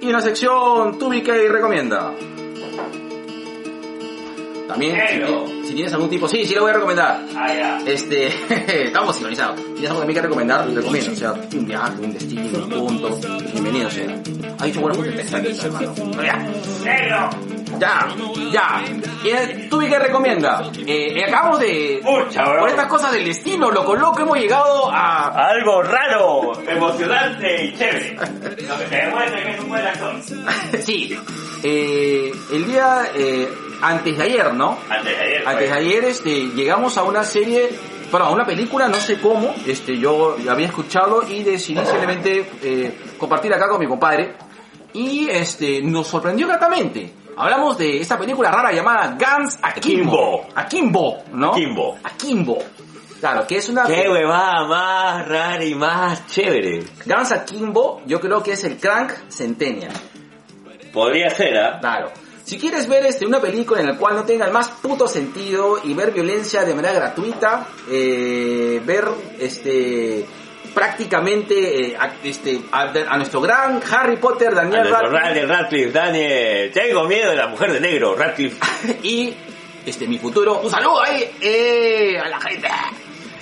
Y 0.00 0.06
en 0.06 0.12
la 0.12 0.20
sección 0.20 0.98
Tubi 0.98 1.22
que 1.22 1.48
recomienda. 1.48 2.12
También, 4.68 4.98
si, 5.66 5.74
tienes 5.74 5.92
algún 5.92 6.08
tipo, 6.08 6.26
sí, 6.26 6.46
sí 6.46 6.54
lo 6.54 6.62
voy 6.62 6.70
a 6.70 6.74
recomendar. 6.74 7.20
Ah, 7.36 7.52
ya. 7.52 7.80
Este, 7.86 8.28
estamos 8.86 9.14
sincronizados. 9.14 9.60
Si 9.60 9.64
tienes 9.66 9.90
algo 9.90 10.00
también 10.00 10.14
que 10.16 10.22
recomendar, 10.22 10.66
te 10.66 10.74
recomiendo. 10.74 11.12
O 11.12 11.16
sea, 11.16 11.32
un 11.32 11.66
viaje, 11.66 12.00
un 12.00 12.12
destino, 12.12 12.64
un 12.64 12.70
punto. 12.70 13.20
Bienvenido 13.52 13.90
sea. 13.90 14.22
Ha 14.58 14.66
dicho 14.66 14.80
buena 14.80 14.96
punto 14.96 15.10
está 15.10 15.36
aquí, 15.36 15.48
hermano. 15.62 15.94
Pero 15.94 16.22
ya. 16.22 16.36
¡Negro! 16.84 17.30
Ya, 17.78 18.08
ya. 18.52 18.84
¿Tú 19.68 19.80
qué 19.80 19.98
recomienda? 19.98 20.70
Eh, 20.86 21.18
eh, 21.18 21.24
acabamos 21.24 21.60
de... 21.60 22.00
Pucha, 22.02 22.44
bro. 22.44 22.60
Por 22.60 22.68
estas 22.68 22.86
cosas 22.86 23.12
del 23.12 23.24
destino, 23.24 23.70
loco, 23.70 23.96
loco, 23.96 24.22
hemos 24.22 24.38
llegado 24.38 24.90
a... 24.90 25.48
Algo 25.48 25.82
raro, 25.82 26.52
emocionante 26.68 27.64
y 27.64 27.76
chévere. 27.76 28.16
Lo 28.16 28.78
que 28.78 28.84
te 28.84 28.96
demuestra 28.96 29.42
que 29.42 29.50
es 29.50 29.60
un 29.60 29.68
buen 29.68 29.86
actor. 29.86 30.14
sí. 30.80 31.18
Eh, 31.62 32.32
el 32.52 32.66
día... 32.66 33.08
Eh, 33.14 33.48
antes 33.84 34.16
de 34.16 34.24
ayer, 34.24 34.54
¿no? 34.54 34.78
Antes 34.88 35.18
de 35.18 35.24
ayer. 35.24 35.48
Antes 35.48 35.70
de 35.70 35.76
ayer 35.76 36.04
este, 36.04 36.30
llegamos 36.48 36.96
a 36.96 37.02
una 37.02 37.22
serie, 37.22 37.68
perdón, 38.10 38.28
a 38.28 38.30
una 38.30 38.46
película, 38.46 38.88
no 38.88 38.94
sé 38.94 39.20
cómo, 39.20 39.54
este, 39.66 39.98
yo 39.98 40.36
había 40.48 40.66
escuchado 40.66 41.22
y 41.28 41.42
decidí 41.42 41.84
simplemente 41.84 42.50
eh, 42.62 42.98
compartir 43.18 43.52
acá 43.52 43.68
con 43.68 43.80
mi 43.80 43.86
compadre. 43.86 44.34
Y 44.94 45.28
este, 45.28 45.82
nos 45.82 46.06
sorprendió 46.06 46.46
gratamente. 46.46 47.12
Hablamos 47.36 47.76
de 47.76 48.00
esta 48.00 48.16
película 48.16 48.50
rara 48.50 48.72
llamada 48.72 49.18
Guns 49.18 49.58
Akimbo. 49.60 50.46
Akimbo, 50.54 51.24
¿no? 51.32 51.50
Akimbo. 51.50 51.98
Akimbo. 52.04 52.58
Claro, 53.18 53.46
que 53.46 53.56
es 53.56 53.68
una... 53.68 53.84
Qué 53.86 54.08
huevada 54.08 54.66
más 54.68 55.28
rara 55.28 55.64
y 55.64 55.74
más 55.74 56.26
chévere. 56.28 56.84
Guns 57.04 57.32
Akimbo, 57.32 58.02
yo 58.06 58.20
creo 58.20 58.42
que 58.42 58.52
es 58.52 58.62
el 58.64 58.76
Crank 58.78 59.10
Centennial. 59.28 59.92
Podría 60.92 61.28
ser, 61.30 61.58
¿ah? 61.58 61.78
Claro. 61.80 62.12
Si 62.44 62.58
quieres 62.58 62.86
ver 62.88 63.06
este, 63.06 63.26
una 63.26 63.40
película 63.40 63.80
en 63.80 63.86
la 63.86 63.96
cual 63.96 64.16
no 64.16 64.24
tenga 64.24 64.44
el 64.44 64.52
más 64.52 64.68
puto 64.68 65.08
sentido 65.08 65.80
y 65.82 65.94
ver 65.94 66.12
violencia 66.12 66.62
de 66.64 66.74
manera 66.74 66.94
gratuita, 66.94 67.68
eh, 67.90 68.82
ver 68.84 69.08
este 69.38 70.26
prácticamente 70.74 71.92
eh, 71.92 71.96
a, 71.98 72.12
este, 72.22 72.60
a, 72.72 72.92
a 73.08 73.16
nuestro 73.16 73.40
gran 73.40 73.80
Harry 73.90 74.16
Potter, 74.16 74.54
Daniel 74.54 74.90
Radcliffe, 74.90 75.22
Daniel 75.22 75.48
Radcliffe, 75.48 75.92
Daniel. 75.92 76.70
Tengo 76.72 77.04
miedo 77.04 77.30
de 77.30 77.36
la 77.36 77.46
mujer 77.46 77.72
de 77.72 77.80
negro, 77.80 78.14
Radcliffe. 78.14 78.60
y 79.02 79.34
este 79.86 80.06
mi 80.06 80.18
futuro, 80.18 80.60
un 80.60 80.70
saludo 80.70 81.00
ahí 81.02 81.30
eh, 81.40 82.18
a 82.18 82.28
la 82.28 82.40
gente. 82.40 82.68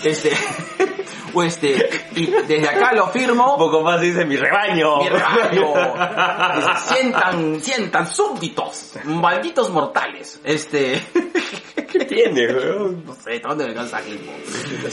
Este, 0.05 0.31
o 1.35 1.43
este, 1.43 1.89
y 2.14 2.26
desde 2.26 2.68
acá 2.68 2.93
lo 2.93 3.07
Un 3.07 3.11
firmo. 3.12 3.57
poco 3.57 3.80
más 3.83 4.01
dice 4.01 4.24
mi 4.24 4.37
rebaño. 4.37 4.99
Mi 4.99 5.09
rebaño. 5.09 5.74
sientan, 6.89 7.61
sientan 7.61 8.07
súbditos, 8.12 8.95
malditos 9.05 9.70
mortales. 9.70 10.41
Este, 10.45 11.01
¿Qué 11.93 12.05
tiene, 12.05 12.47
weón? 12.47 13.05
no 13.05 13.14
sé, 13.14 13.39
¿dónde 13.41 13.66
me 13.66 13.74
cansa 13.74 13.99
aquí? 13.99 14.18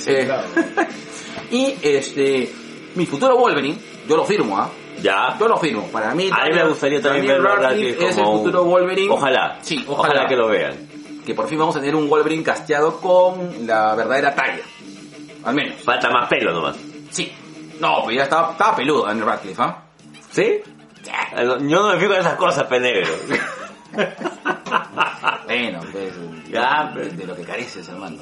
Eh, 0.08 0.30
y 1.52 1.76
este, 1.82 2.52
mi 2.96 3.06
futuro 3.06 3.38
Wolverine, 3.38 3.78
yo 4.08 4.16
lo 4.18 4.26
firmo, 4.26 4.58
¿ah? 4.58 4.70
Ya. 5.02 5.38
Yo 5.40 5.48
lo 5.48 5.58
firmo. 5.58 5.88
Para 5.94 6.14
mí, 6.14 6.30
A 6.32 6.44
mí 6.46 6.54
me 6.54 6.68
gustaría 6.68 7.02
también 7.02 7.26
verlo 7.26 7.70
es 7.70 8.18
el 8.18 8.24
un- 8.26 8.40
futuro 8.40 8.66
Wolverine. 8.66 9.10
Ojalá. 9.14 9.58
Sí, 9.62 9.84
Ojalá 9.88 10.14
ojalá. 10.14 10.28
que 10.28 10.36
lo 10.36 10.48
vean. 10.50 10.90
Que 11.26 11.34
por 11.34 11.48
fin 11.48 11.58
vamos 11.60 11.76
a 11.78 11.80
tener 11.80 11.96
un 11.96 12.10
Wolverine 12.10 12.44
casteado 12.44 13.00
con 13.00 13.66
la 13.66 13.96
verdadera 13.96 14.36
talla. 14.36 14.60
Al 15.44 15.56
menos. 15.56 15.76
Falta 15.84 16.10
más 16.10 16.28
pelo 16.30 16.52
nomás. 16.54 16.78
Sí. 17.12 17.32
No, 17.80 18.04
pues 18.04 18.18
ya 18.18 18.24
estaba, 18.24 18.52
estaba 18.52 18.76
peludo 18.76 19.06
Daniel 19.06 19.26
Radcliffe, 19.26 19.62
¿ah? 19.62 19.84
¿Sí? 20.32 20.62
Yo 21.36 21.58
no 21.82 21.94
me 21.94 22.00
fijo 22.00 22.14
en 22.14 22.20
esas 22.20 22.36
cosas, 22.36 22.66
penegro. 22.66 23.08
Bueno, 25.46 25.80
pues, 25.92 26.14
Ya, 26.50 26.92
de, 26.94 27.02
pero- 27.02 27.16
de 27.16 27.26
lo 27.26 27.36
que 27.36 27.44
careces, 27.44 27.88
hermano. 27.90 28.18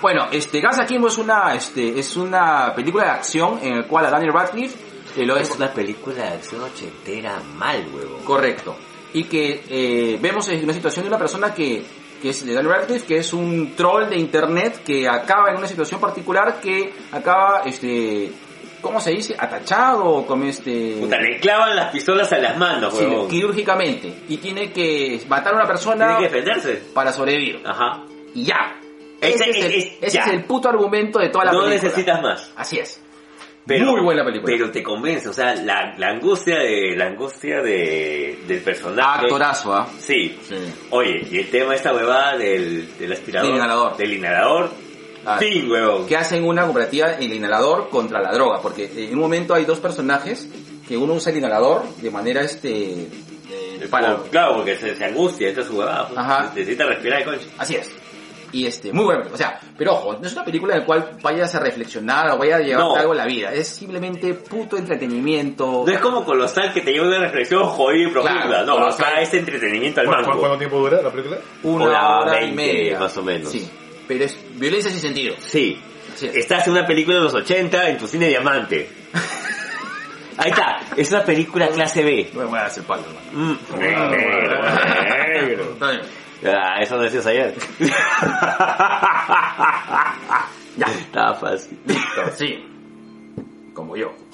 Bueno, 0.00 0.26
este, 0.30 0.60
Guns 0.60 0.78
Akimbo 0.78 1.08
es 1.08 1.18
una, 1.18 1.54
este, 1.54 1.98
es 1.98 2.16
una 2.16 2.72
película 2.74 3.04
de 3.04 3.10
acción 3.10 3.58
en 3.62 3.74
el 3.74 3.86
cual 3.86 4.06
a 4.06 4.10
Daniel 4.10 4.32
Radcliffe 4.32 4.76
eh, 5.16 5.24
lo 5.26 5.36
es 5.36 5.50
es 5.50 5.56
una 5.56 5.68
película 5.72 6.14
de 6.16 6.28
acción 6.34 6.62
ochentera 6.62 7.40
mal, 7.56 7.84
huevo. 7.92 8.18
correcto. 8.24 8.76
Y 9.12 9.24
que 9.24 9.64
eh, 9.68 10.18
vemos 10.20 10.48
en 10.48 10.62
una 10.64 10.72
situación 10.72 11.04
de 11.04 11.08
una 11.08 11.18
persona 11.18 11.52
que, 11.54 11.84
que 12.24 12.30
es 12.30 12.46
de 12.46 12.54
Daniel 12.54 12.72
Radcliffe, 12.74 13.04
que 13.06 13.18
es 13.18 13.34
un 13.34 13.74
troll 13.76 14.08
de 14.08 14.16
internet 14.16 14.80
que 14.82 15.06
acaba 15.06 15.50
en 15.50 15.58
una 15.58 15.66
situación 15.68 16.00
particular 16.00 16.58
que 16.58 16.90
acaba, 17.12 17.60
este, 17.66 18.32
¿cómo 18.80 18.98
se 18.98 19.10
dice? 19.10 19.36
Atachado, 19.38 20.24
como 20.26 20.44
este... 20.44 20.96
Puta, 21.00 21.18
le 21.20 21.38
clavan 21.38 21.76
las 21.76 21.90
pistolas 21.92 22.32
a 22.32 22.38
las 22.38 22.56
manos, 22.56 22.96
sí, 22.96 23.06
quirúrgicamente. 23.28 24.22
Y 24.30 24.38
tiene 24.38 24.72
que 24.72 25.20
matar 25.28 25.52
a 25.52 25.56
una 25.56 25.66
persona 25.66 26.16
Tiene 26.16 26.30
que 26.30 26.34
defenderse. 26.34 26.82
para 26.94 27.12
sobrevivir. 27.12 27.60
Ajá. 27.62 28.04
Y 28.34 28.44
ya. 28.44 28.80
Ese 29.20 29.50
Ese, 29.50 29.50
es, 29.50 29.56
el, 29.66 29.72
es- 29.74 29.84
es- 29.84 29.92
ese 30.00 30.16
ya. 30.16 30.22
es 30.24 30.32
el 30.32 30.44
puto 30.44 30.70
argumento 30.70 31.18
de 31.18 31.28
toda 31.28 31.44
la 31.44 31.52
No 31.52 31.64
película. 31.64 31.82
necesitas 31.82 32.22
más. 32.22 32.50
Así 32.56 32.78
es. 32.78 33.02
Pero, 33.66 33.92
Muy 33.92 34.02
buena 34.02 34.22
película. 34.24 34.52
Pero 34.52 34.70
te 34.70 34.82
convence, 34.82 35.28
o 35.28 35.32
sea, 35.32 35.54
la, 35.54 35.94
la 35.96 36.08
angustia 36.08 36.58
de 36.58 36.94
la 36.96 37.06
angustia 37.06 37.62
de, 37.62 38.40
del 38.46 38.60
personaje. 38.60 39.22
Actorazo, 39.24 39.72
¿ah? 39.74 39.88
Sí. 39.98 40.38
Sí. 40.46 40.54
Oye, 40.90 41.26
y 41.30 41.38
el 41.38 41.48
tema 41.50 41.70
de 41.70 41.76
esta 41.76 41.94
huevada 41.94 42.36
del, 42.36 42.98
del 42.98 43.12
aspirador. 43.12 43.48
Del 43.48 43.56
inhalador. 43.56 43.96
Del 43.96 44.12
inhalador. 44.12 44.70
Ah, 45.24 45.38
Fin, 45.38 45.70
huevón. 45.70 46.06
Que 46.06 46.16
hacen 46.16 46.44
una 46.44 46.66
comparativa 46.66 47.12
el 47.14 47.32
inhalador 47.32 47.88
contra 47.88 48.20
la 48.20 48.32
droga. 48.32 48.60
Porque 48.60 48.90
en 48.94 49.14
un 49.14 49.20
momento 49.20 49.54
hay 49.54 49.64
dos 49.64 49.80
personajes 49.80 50.46
que 50.86 50.98
uno 50.98 51.14
usa 51.14 51.32
el 51.32 51.38
inhalador 51.38 51.84
de 51.96 52.10
manera 52.10 52.42
este... 52.42 52.92
eh, 53.50 53.86
para... 53.90 54.18
Claro, 54.30 54.56
porque 54.56 54.76
se, 54.76 54.94
se 54.94 55.04
angustia, 55.06 55.48
esta 55.48 55.62
es 55.62 55.66
su 55.68 55.78
huevada. 55.78 56.08
pues. 56.08 56.18
Ajá. 56.18 56.52
Necesita 56.54 56.84
respirar 56.84 57.20
el 57.20 57.24
concha. 57.24 57.46
Así 57.56 57.76
es. 57.76 57.90
Y 58.54 58.66
este, 58.66 58.92
muy 58.92 59.04
buena 59.04 59.20
película. 59.22 59.34
O 59.34 59.50
sea, 59.50 59.60
pero 59.76 59.92
ojo, 59.94 60.12
no 60.20 60.26
es 60.26 60.32
una 60.32 60.44
película 60.44 60.74
en 60.74 60.80
la 60.80 60.86
cual 60.86 61.10
vayas 61.20 61.54
a 61.56 61.60
reflexionar 61.60 62.30
o 62.30 62.38
vayas 62.38 62.60
a 62.60 62.62
llevarte 62.62 62.88
No. 62.88 62.96
algo 62.96 63.12
en 63.12 63.18
la 63.18 63.26
vida. 63.26 63.52
Es 63.52 63.66
simplemente 63.68 64.32
puto 64.34 64.76
entretenimiento. 64.76 65.82
No 65.86 65.92
es 65.92 65.98
como 65.98 66.24
Colosal 66.24 66.72
que 66.72 66.80
te 66.80 66.92
lleva 66.92 67.08
una 67.08 67.18
reflexión 67.18 67.64
jodida 67.64 68.08
y 68.08 68.12
profunda. 68.12 68.42
Claro, 68.46 68.66
no, 68.66 68.74
Colosal. 68.74 69.06
acá 69.06 69.20
es 69.22 69.34
entretenimiento 69.34 70.00
al 70.00 70.06
¿Cuánto, 70.06 70.28
mango. 70.28 70.40
cuánto 70.40 70.58
tiempo 70.58 70.78
dura 70.78 71.02
la 71.02 71.10
película? 71.10 71.38
Una 71.64 71.84
Hora 71.84 72.18
hora, 72.20 72.42
y 72.42 72.54
20, 72.54 72.56
media. 72.56 72.98
más 73.00 73.16
o 73.16 73.22
menos. 73.22 73.50
Sí. 73.50 73.68
Pero 74.06 74.24
es 74.24 74.38
violencia 74.54 74.90
sin 74.90 75.00
sentido. 75.00 75.34
Sí. 75.40 75.80
Es. 76.14 76.22
Estás 76.22 76.66
en 76.68 76.74
una 76.74 76.86
película 76.86 77.16
de 77.16 77.22
los 77.24 77.34
80 77.34 77.88
en 77.88 77.98
tu 77.98 78.06
cine 78.06 78.28
diamante. 78.28 78.88
Ahí 80.36 80.50
está. 80.50 80.80
Es 80.96 81.10
una 81.10 81.24
película 81.24 81.68
clase 81.68 82.02
B. 82.04 82.30
No 82.34 82.40
me 82.42 82.46
voy 82.46 82.58
a 82.58 82.66
hacer 82.66 82.84
palo, 82.84 83.02
hermano. 83.32 83.58
Mm. 83.74 83.78
Negro. 83.80 85.76
Bien. 85.80 86.00
Ah, 86.46 86.80
eso 86.80 86.98
decías 86.98 87.26
ayer. 87.26 87.54
Ya. 90.76 90.86
Estaba 90.86 91.34
fácil. 91.36 91.78
Sí. 92.34 92.64
Como 93.74 93.96
yo. 93.96 94.12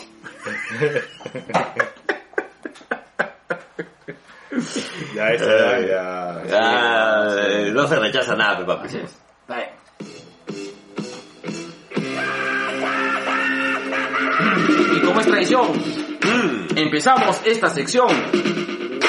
Ya, 5.15 5.29
esa, 5.33 5.81
ya, 5.81 6.43
ya. 6.49 6.59
Ah, 6.61 7.37
no 7.73 7.87
se 7.87 7.97
rechaza 7.97 8.35
nada, 8.35 8.59
pe, 8.59 8.65
papi. 8.65 8.87
Así 8.87 8.99
es. 8.99 9.17
Está 9.43 9.57
bien. 9.57 9.71
Y 14.97 15.01
como 15.01 15.21
es 15.21 15.27
tradición, 15.27 15.67
Mm. 16.23 16.77
empezamos 16.79 17.41
esta 17.45 17.69
sección 17.69 18.09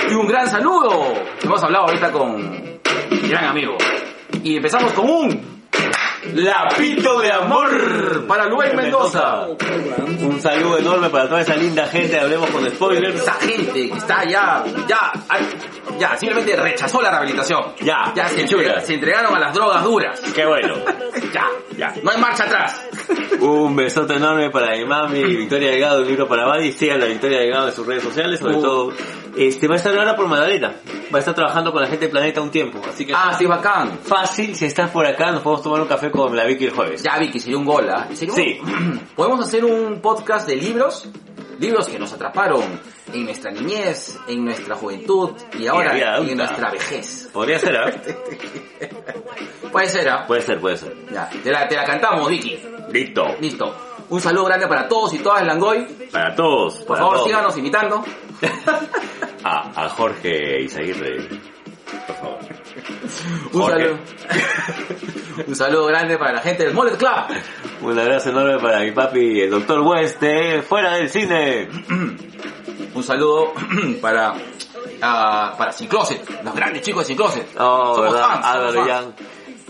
y 0.09 0.13
un 0.13 0.27
gran 0.27 0.47
saludo. 0.47 1.13
Hemos 1.43 1.63
hablado 1.63 1.85
ahorita 1.85 2.11
con 2.11 2.61
gran 3.30 3.45
amigo. 3.45 3.78
Y 4.43 4.57
empezamos 4.57 4.91
con 4.93 5.09
un 5.09 5.61
lapito 6.34 7.19
de 7.19 7.32
amor 7.32 8.26
para 8.28 8.45
Luis 8.45 8.74
Mendoza. 8.74 9.47
Un 9.47 10.39
saludo 10.41 10.78
enorme 10.78 11.09
para 11.09 11.28
toda 11.28 11.41
esa 11.41 11.55
linda 11.55 11.86
gente. 11.88 12.19
Hablemos 12.19 12.49
con 12.51 12.67
spoilers. 12.69 13.15
Esa 13.22 13.34
gente 13.34 13.89
que 13.89 13.97
está 13.97 14.24
ya, 14.26 14.63
ya, 14.88 15.11
ya, 15.99 16.17
simplemente 16.17 16.55
rechazó 16.55 17.01
la 17.01 17.09
rehabilitación. 17.11 17.74
Ya, 17.82 18.11
Ya 18.15 18.28
se, 18.30 18.45
chula. 18.47 18.63
entre- 18.69 18.86
se 18.86 18.93
entregaron 18.95 19.36
a 19.36 19.39
las 19.39 19.53
drogas 19.53 19.84
duras. 19.84 20.19
Qué 20.34 20.45
bueno. 20.45 20.76
Ya, 21.34 21.47
Ya. 21.78 21.93
no 22.03 22.11
hay 22.11 22.17
marcha 22.19 22.43
atrás. 22.43 22.82
Un 23.39 23.76
besote 23.76 24.15
enorme 24.15 24.49
para 24.51 24.76
mi 24.78 24.86
mami, 24.86 25.24
Victoria 25.24 25.72
Delgado, 25.72 26.01
un 26.01 26.07
libro 26.07 26.28
para 26.28 26.45
Buddy. 26.45 26.72
Sigan 26.72 26.99
la 26.99 27.07
Victoria 27.07 27.39
Delgado 27.39 27.69
en 27.69 27.74
sus 27.74 27.86
redes 27.88 28.03
sociales, 28.03 28.39
sobre 28.39 28.55
Uh. 28.57 28.61
todo. 28.61 28.93
Este, 29.36 29.67
va 29.67 29.75
a 29.75 29.77
estar 29.77 29.97
ahora 29.97 30.15
por 30.15 30.27
Madalena. 30.27 30.73
Va 31.13 31.17
a 31.17 31.19
estar 31.19 31.34
trabajando 31.34 31.71
con 31.71 31.82
la 31.82 31.88
gente 31.88 32.05
del 32.05 32.11
planeta 32.11 32.41
un 32.41 32.51
tiempo. 32.51 32.79
Así 32.88 33.05
que 33.05 33.13
Ah, 33.15 33.34
sí, 33.38 33.45
bacán. 33.45 33.99
fácil, 34.03 34.55
si 34.55 34.65
estás 34.65 34.89
por 34.91 35.05
acá, 35.05 35.32
nos 35.32 35.41
podemos 35.41 35.63
tomar 35.63 35.82
un 35.82 35.88
café 35.88 36.11
con 36.11 36.36
la 36.36 36.45
Vicky 36.45 36.65
el 36.65 36.71
jueves. 36.71 37.01
Ya 37.03 37.17
vi 37.17 37.29
que 37.32 37.39
sería 37.39 37.57
un 37.57 37.65
gol, 37.65 37.89
¿ah? 37.89 38.07
Sería 38.13 38.34
un- 38.34 38.39
Sí. 38.39 38.59
Podemos 39.15 39.39
hacer 39.47 39.63
un 39.65 40.01
podcast 40.01 40.47
de 40.47 40.55
libros, 40.57 41.07
libros 41.59 41.88
que 41.88 41.97
nos 41.99 42.11
atraparon 42.13 42.61
en 43.13 43.25
nuestra 43.25 43.51
niñez, 43.51 44.17
en 44.27 44.45
nuestra 44.45 44.75
juventud 44.75 45.32
y 45.59 45.67
ahora 45.67 45.93
vida 45.93 46.13
adulta. 46.15 46.32
en 46.32 46.38
nuestra 46.38 46.71
vejez. 46.71 47.29
Podría 47.34 47.59
ser, 47.59 47.75
¿ah? 47.77 47.91
Puede 49.71 49.88
ser, 49.89 50.09
¿ah? 50.09 50.25
Puede 50.27 50.41
ser, 50.41 50.59
puede 50.59 50.77
ser. 50.77 50.93
Ya, 51.11 51.29
te 51.29 51.49
la, 51.51 51.67
te 51.67 51.75
la 51.75 51.86
cantamos, 51.86 52.29
Vicky. 52.29 52.57
Listo. 52.91 53.25
Listo. 53.39 53.75
Un 54.12 54.20
saludo 54.20 54.45
grande 54.45 54.68
para 54.68 54.88
todos 54.88 55.14
y 55.14 55.20
todas 55.20 55.41
en 55.41 55.47
Langoy. 55.47 55.86
Para 56.12 56.36
todos. 56.36 56.76
Por 56.80 56.88
para 56.88 56.99
favor, 56.99 57.14
todos. 57.16 57.28
síganos 57.28 57.57
imitando. 57.57 58.03
A, 59.43 59.86
a 59.86 59.89
Jorge 59.89 60.62
Isaguirre. 60.64 61.28
Por 62.07 62.16
favor. 62.16 62.39
Un 63.53 63.62
Jorge. 63.62 63.80
saludo. 63.80 63.99
Un 65.47 65.55
saludo 65.55 65.86
grande 65.88 66.18
para 66.18 66.34
la 66.34 66.41
gente 66.41 66.64
del 66.66 66.74
Mollet 66.74 66.97
Club. 66.97 67.09
Un 67.82 67.97
abrazo 67.97 68.30
enorme 68.30 68.59
para 68.59 68.82
mi 68.82 68.91
papi, 68.91 69.41
el 69.41 69.49
doctor 69.49 69.80
West, 69.80 70.20
de 70.22 70.62
fuera 70.62 70.95
del 70.95 71.09
cine. 71.09 71.70
Un 72.93 73.03
saludo 73.03 73.53
para 74.01 74.34
ah, 75.01 75.55
para 75.57 75.72
Sin 75.72 75.88
Closet, 75.88 76.43
los 76.43 76.53
grandes 76.53 76.82
chicos 76.84 77.03
de 77.03 77.07
Sin 77.07 77.18
Closet. 77.18 77.47
Oh, 77.57 77.95
Somos 77.95 78.12
¿verdad? 78.12 78.28
fans, 78.28 78.45
somos 78.45 78.76
Álvaro 78.76 78.86
fans. 78.86 79.05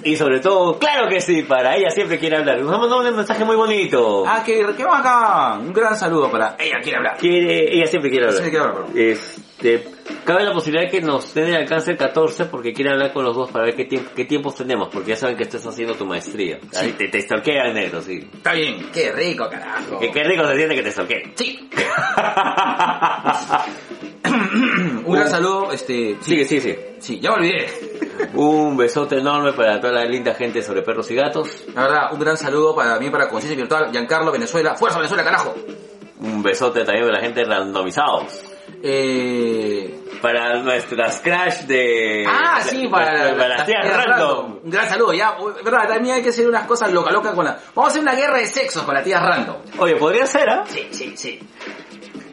Y 0.04 0.16
sobre 0.16 0.40
todo, 0.40 0.80
claro 0.80 1.08
que 1.10 1.22
sí, 1.22 1.44
para 1.44 1.76
ella 1.76 1.92
siempre 1.92 2.18
quiere 2.18 2.38
hablar. 2.38 2.60
Nos 2.62 2.80
mandó 2.80 3.00
un 3.00 3.16
mensaje 3.16 3.46
muy 3.46 3.56
bonito. 3.56 4.24
Ah, 4.26 4.42
que, 4.44 4.66
que 4.76 4.84
bacán. 4.84 5.68
Un 5.68 5.74
gran 5.74 5.96
saludo 5.98 6.32
para 6.32 6.56
ella 6.60 6.80
quiere 6.82 6.98
hablar. 6.98 7.18
Quiere, 7.18 7.76
ella 7.76 7.86
siempre 7.86 8.10
quiere 8.10 8.26
hablar. 8.28 8.42
Siempre 8.42 8.60
quiere 8.60 8.66
hablar, 8.66 8.98
Este, 8.98 9.84
cabe 10.26 10.44
la 10.44 10.54
posibilidad 10.54 10.86
de 10.86 10.92
que 10.92 11.02
nos 11.02 11.34
den 11.34 11.50
el 11.50 11.56
alcance 11.56 11.92
el 11.92 11.98
14 11.98 12.46
porque 12.46 12.74
quiere 12.74 12.92
hablar 12.92 13.14
con 13.14 13.24
los 13.24 13.36
dos 13.36 13.52
para 13.52 13.66
ver 13.66 13.76
qué, 13.76 13.86
tiempo, 13.86 14.10
qué 14.16 14.26
tiempos 14.26 14.56
tenemos, 14.56 14.90
porque 14.90 15.10
ya 15.10 15.16
saben 15.16 15.38
que 15.38 15.44
estás 15.44 15.66
haciendo 15.68 15.94
tu 15.96 16.06
maestría. 16.06 16.60
Ahí 16.76 16.94
te, 16.94 17.08
te 17.08 17.22
stalkean 17.22 17.74
negro, 17.74 18.02
sí. 18.02 18.28
Está 18.34 18.54
bien. 18.54 18.90
Qué 18.92 19.12
rico, 19.12 19.48
carajo. 19.50 20.00
Qué 20.00 20.24
rico 20.24 20.48
se 20.48 20.56
siente 20.56 20.76
que 20.76 20.84
te 20.84 20.92
stalkeen. 20.92 21.34
Sí. 21.36 21.70
Un 25.06 25.14
gran 25.16 25.30
saludo, 25.30 25.72
este... 25.72 26.18
Sigue, 26.22 26.46
sigue, 26.46 26.62
sigue. 26.62 26.96
Sí, 27.00 27.20
ya 27.20 27.32
me 27.32 27.38
olvidé. 27.38 28.30
Un 28.34 28.78
besote 28.78 29.18
enorme 29.18 29.54
para 29.54 29.80
toda 29.80 29.94
la 29.94 30.06
linda 30.06 30.34
gente 30.34 30.62
sobre 30.62 30.82
perros 30.82 31.10
y 31.12 31.16
gatos. 31.16 31.66
La 31.74 31.82
verdad, 31.84 32.14
un 32.14 32.20
gran 32.20 32.38
saludo 32.38 32.76
para 32.76 33.00
mí, 33.00 33.10
para 33.10 33.28
Conciencia 33.28 33.58
Virtual, 33.58 33.92
Giancarlo, 33.92 34.32
Venezuela. 34.32 34.76
¡Fuerza 34.76 34.98
Venezuela, 34.98 35.24
carajo! 35.24 35.56
Un 36.20 36.44
besote 36.44 36.84
también 36.84 37.06
para 37.06 37.18
la 37.18 37.24
gente 37.24 37.44
randomizados. 37.44 38.44
Eh... 38.84 39.98
Para 40.22 40.62
nuestras 40.62 41.20
crash 41.20 41.62
de... 41.62 42.24
Ah, 42.28 42.62
sí, 42.62 42.88
para, 42.88 43.36
para 43.36 43.48
las 43.48 43.66
tías 43.66 44.06
random. 44.06 44.60
Un 44.64 44.70
gran 44.70 44.88
saludo, 44.88 45.14
ya. 45.14 45.36
verdad, 45.66 45.88
también 45.88 46.18
hay 46.18 46.22
que 46.22 46.30
hacer 46.30 46.48
unas 46.48 46.68
cosas 46.68 46.92
loca 46.94 47.12
loca 47.12 47.34
con 47.34 47.44
la... 47.44 47.58
Vamos 47.74 47.90
a 47.90 47.92
hacer 47.92 48.02
una 48.04 48.14
guerra 48.14 48.38
de 48.38 48.46
sexos 48.46 48.84
con 48.84 48.94
las 48.94 49.04
tías 49.04 49.20
random. 49.20 49.56
Oye, 49.80 49.96
podría 49.96 50.28
ser, 50.28 50.48
¿ah? 50.48 50.64
Sí, 50.68 50.88
sí, 50.92 51.14
sí. 51.18 51.40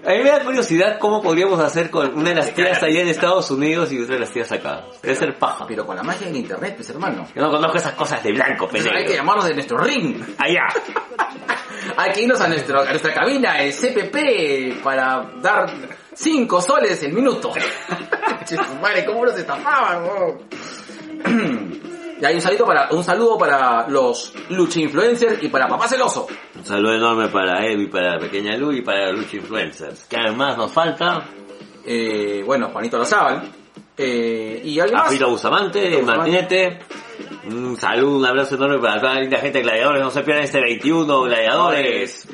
A 0.04 0.10
mí 0.10 0.22
me 0.22 0.30
da 0.30 0.44
curiosidad 0.44 0.98
cómo 0.98 1.20
podríamos 1.22 1.60
hacer 1.60 1.90
con 1.90 2.16
una 2.16 2.30
de 2.30 2.36
las 2.36 2.54
tías 2.54 2.82
allá 2.82 3.00
en 3.00 3.08
Estados 3.08 3.50
Unidos 3.50 3.92
y 3.92 4.00
otra 4.00 4.14
de 4.14 4.20
las 4.20 4.30
tías 4.30 4.50
acá. 4.52 4.84
Debe 5.02 5.14
ser 5.14 5.38
paja. 5.38 5.66
Pero 5.66 5.86
con 5.86 5.96
la 5.96 6.02
magia 6.02 6.26
del 6.26 6.36
internet, 6.36 6.74
pues 6.76 6.88
hermano. 6.90 7.26
Yo 7.34 7.42
no 7.42 7.50
conozco 7.50 7.78
esas 7.78 7.94
cosas 7.94 8.22
de 8.22 8.32
blanco, 8.32 8.68
Hay 8.72 9.04
que 9.04 9.14
llamarnos 9.14 9.46
de 9.46 9.54
nuestro 9.54 9.78
ring. 9.78 10.22
Allá. 10.38 10.66
Hay 11.96 12.12
que 12.12 12.22
irnos 12.22 12.40
a, 12.40 12.48
nuestro, 12.48 12.80
a 12.80 12.84
nuestra 12.90 13.14
cabina, 13.14 13.58
el 13.60 13.72
CPP, 13.72 14.82
para 14.82 15.30
dar 15.40 15.66
5 16.14 16.60
soles 16.60 17.02
el 17.02 17.12
minuto. 17.12 17.52
Madre, 18.82 19.04
¿cómo 19.04 19.24
los 19.24 19.36
estafaban? 19.36 20.04
weón? 20.04 21.78
Y 22.20 22.24
hay 22.24 22.34
un 22.34 22.40
saludo 22.40 22.66
para, 22.66 22.88
un 22.90 23.04
saludo 23.04 23.38
para 23.38 23.88
los 23.88 24.32
lucha 24.50 24.80
influencers 24.80 25.42
y 25.42 25.48
para 25.48 25.68
Papá 25.68 25.86
Celoso. 25.86 26.26
Un 26.56 26.64
saludo 26.64 26.94
enorme 26.94 27.28
para 27.28 27.70
y 27.70 27.86
para 27.86 28.14
la 28.14 28.18
pequeña 28.18 28.56
Lu 28.56 28.72
y 28.72 28.82
para 28.82 29.12
Lucha 29.12 29.36
Influencers. 29.36 30.04
¿Qué 30.04 30.16
además 30.16 30.56
nos 30.56 30.72
falta? 30.72 31.24
Eh, 31.86 32.42
bueno, 32.44 32.70
Juanito 32.70 32.98
Lazábal. 32.98 33.42
Eh, 33.96 34.60
y 34.64 34.80
alguien 34.80 34.98
más. 34.98 35.12
Filo 35.12 35.30
Bustamante, 35.30 35.80
Filo 35.80 35.98
Bustamante. 35.98 36.32
Martinete. 36.32 36.78
Un 37.46 37.76
saludo, 37.76 38.18
un 38.18 38.26
abrazo 38.26 38.56
enorme 38.56 38.78
para 38.78 39.00
toda 39.00 39.14
la 39.14 39.20
linda 39.20 39.38
gente 39.38 39.58
de 39.58 39.64
Gladiadores. 39.64 40.02
No 40.02 40.10
se 40.10 40.22
pierdan 40.22 40.44
este 40.44 40.60
21, 40.60 41.22
Gladiadores. 41.22 42.28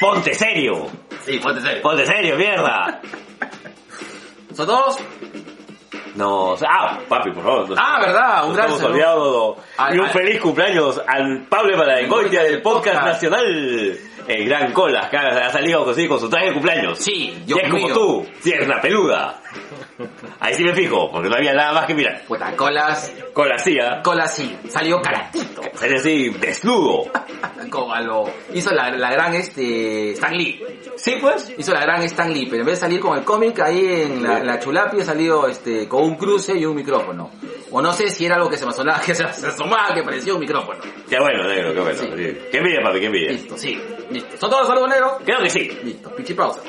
Ponte 0.00 0.34
serio. 0.34 0.86
Sí, 1.24 1.38
ponte 1.38 1.60
serio. 1.60 1.82
Ponte 1.82 2.06
serio, 2.06 2.36
mierda. 2.36 3.00
¿Son 4.54 4.66
todos? 4.66 4.98
Ah, 6.68 6.98
papi, 7.08 7.30
por 7.30 7.42
favor. 7.42 7.68
nos- 7.68 7.78
Ah, 7.80 7.98
verdad, 8.00 8.46
un 8.46 8.54
gran 8.54 8.68
saludo. 8.78 9.56
y 9.94 9.98
un 9.98 10.08
feliz 10.10 10.40
cumpleaños 10.40 11.00
al 11.06 11.46
Pablo 11.48 11.76
Maladengoitia 11.76 12.42
del 12.42 12.62
podcast 12.62 12.96
nacional. 13.04 13.98
El 14.28 14.44
gran 14.48 14.72
Colas, 14.72 15.08
que 15.08 15.16
ha 15.16 15.50
salido 15.50 15.88
así 15.90 16.06
con 16.06 16.20
su 16.20 16.28
traje 16.28 16.46
de 16.48 16.52
cumpleaños. 16.52 16.98
Sí, 16.98 17.34
Y 17.42 17.44
Dios 17.46 17.58
es 17.64 17.70
como 17.70 17.88
tú, 17.94 18.26
tierna, 18.42 18.80
peluda. 18.80 19.39
Ahí 20.40 20.54
sí 20.54 20.64
me 20.64 20.74
fijo, 20.74 21.10
porque 21.10 21.28
no 21.28 21.36
había 21.36 21.52
nada 21.52 21.72
más 21.72 21.86
que 21.86 21.94
mirar. 21.94 22.22
Puta, 22.26 22.54
colas, 22.56 23.12
Cola 23.32 23.58
sí, 23.58 23.78
¿ah? 23.78 24.00
colas 24.02 24.34
sí, 24.34 24.56
salió 24.68 25.00
caratito. 25.00 25.62
Sale 25.74 25.96
así, 25.96 26.30
desnudo. 26.30 27.04
Como 27.70 27.92
a 27.92 28.00
lo... 28.00 28.24
Hizo 28.52 28.70
la, 28.72 28.90
la 28.90 29.10
gran 29.12 29.34
este... 29.34 30.12
Stan 30.12 30.36
Lee. 30.36 30.62
Sí, 30.96 31.16
pues. 31.20 31.54
Hizo 31.56 31.72
la 31.72 31.80
gran 31.80 32.02
Stan 32.02 32.32
Lee, 32.32 32.46
pero 32.46 32.62
en 32.62 32.66
vez 32.66 32.78
de 32.78 32.86
salir 32.86 33.00
con 33.00 33.16
el 33.18 33.24
cómic 33.24 33.60
ahí 33.60 34.02
en 34.02 34.22
la, 34.22 34.40
la 34.40 34.58
chulapia, 34.58 35.04
salió 35.04 35.46
este, 35.46 35.88
con 35.88 36.02
un 36.02 36.16
cruce 36.16 36.56
y 36.56 36.64
un 36.64 36.76
micrófono. 36.76 37.30
O 37.70 37.80
no 37.80 37.92
sé 37.92 38.10
si 38.10 38.26
era 38.26 38.36
algo 38.36 38.50
que 38.50 38.56
se 38.56 38.66
me 38.66 38.72
sonaba, 38.72 39.00
que 39.04 39.14
se 39.14 39.24
asomaba, 39.24 39.94
que 39.94 40.02
parecía 40.02 40.34
un 40.34 40.40
micrófono. 40.40 40.80
Qué 41.08 41.18
bueno, 41.18 41.44
negro, 41.44 41.72
qué 41.72 41.80
bueno. 41.80 41.98
Sí. 41.98 42.06
sí. 42.16 42.38
Qué 42.50 42.58
envidia, 42.58 42.80
papi, 42.82 43.00
qué 43.00 43.06
envidia. 43.06 43.30
Listo, 43.32 43.56
sí, 43.56 43.80
listo. 44.10 44.36
¿Son 44.38 44.50
todos 44.50 44.66
saludos 44.66 44.88
negros? 44.88 45.12
Creo 45.24 45.40
que 45.40 45.50
sí. 45.50 45.70
Listo, 45.84 46.14
pichi 46.14 46.34
pausa. 46.34 46.60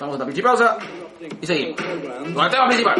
Vamos 0.00 0.14
a 0.14 0.16
una 0.16 0.26
pichi 0.26 0.42
pausa 0.42 0.78
y 1.40 1.46
seguimos. 1.46 1.76
Con 2.34 2.44
el 2.44 2.50
tema 2.50 2.66
principal. 2.66 2.96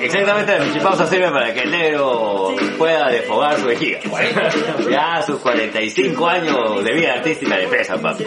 Exactamente, 0.00 0.58
la 0.58 0.64
pichipausa 0.64 1.06
sirve 1.06 1.30
para 1.30 1.52
que 1.52 1.60
el 1.60 1.70
negro 1.70 2.54
pueda 2.78 3.08
desfogar 3.08 3.58
su 3.58 3.66
vejiga. 3.66 4.00
Ya 4.90 5.22
sus 5.22 5.38
45 5.40 6.28
años 6.28 6.82
de 6.84 6.92
vida 6.92 7.14
artística 7.14 7.56
le 7.56 7.66
pesan, 7.68 8.00
papi. 8.00 8.24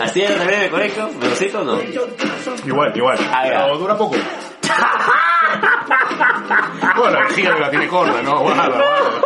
¿Así 0.00 0.22
era 0.22 0.36
también 0.36 0.60
en 0.60 0.64
el 0.66 0.70
colegio? 0.70 1.10
¿Menocito 1.20 1.60
o 1.60 1.64
no? 1.64 1.80
Igual, 2.66 2.96
igual. 2.96 3.18
Ah. 3.20 3.40
Pero 3.42 3.78
dura 3.78 3.96
poco. 3.96 4.16
bueno, 6.96 7.12
la 7.12 7.20
vejiga 7.26 7.54
que 7.54 7.60
la 7.60 7.70
tiene 7.70 7.88
corta, 7.88 8.22
¿no? 8.22 8.40
Guarda, 8.40 8.68
guarda. 8.68 9.20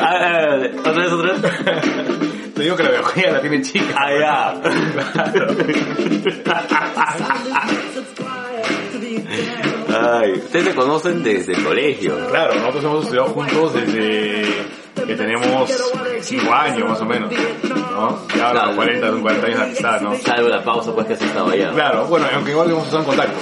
A 0.00 0.18
ver, 0.18 0.74
otra 0.78 0.92
vez, 0.92 1.12
otra 1.12 1.32
vez. 1.32 1.42
Te 2.56 2.62
digo 2.62 2.74
que 2.74 2.82
la 2.84 2.90
vejiga 2.90 3.30
la 3.32 3.40
tiene 3.42 3.60
chica. 3.60 3.94
Ah, 3.94 4.10
ya. 4.18 4.54
Ay, 9.94 10.32
ustedes 10.32 10.64
se 10.64 10.74
conocen 10.74 11.22
desde 11.22 11.52
el 11.52 11.62
colegio. 11.62 12.16
Claro, 12.28 12.54
nosotros 12.54 12.84
hemos 12.84 13.04
estudiado 13.04 13.28
juntos 13.28 13.74
desde 13.74 14.44
que 15.06 15.14
tenemos 15.14 15.70
5 16.22 16.54
años 16.54 16.88
más 16.88 17.00
o 17.02 17.04
menos, 17.04 17.30
¿no? 17.30 18.26
Ya 18.34 18.48
ahora 18.48 18.60
Claro. 18.62 18.76
40, 18.76 19.06
son 19.10 19.20
40 19.20 19.46
años 19.46 19.58
de 19.58 19.64
amistad, 19.66 20.00
¿no? 20.00 20.14
Salvo 20.16 20.48
la 20.48 20.64
pausa, 20.64 20.94
pues 20.94 21.06
que 21.06 21.12
has 21.12 21.22
estado 21.22 21.50
allá. 21.50 21.70
Claro, 21.72 22.06
bueno, 22.06 22.26
aunque 22.34 22.52
igual 22.52 22.70
hemos 22.70 22.84
estado 22.84 23.02
en 23.02 23.06
contacto. 23.08 23.38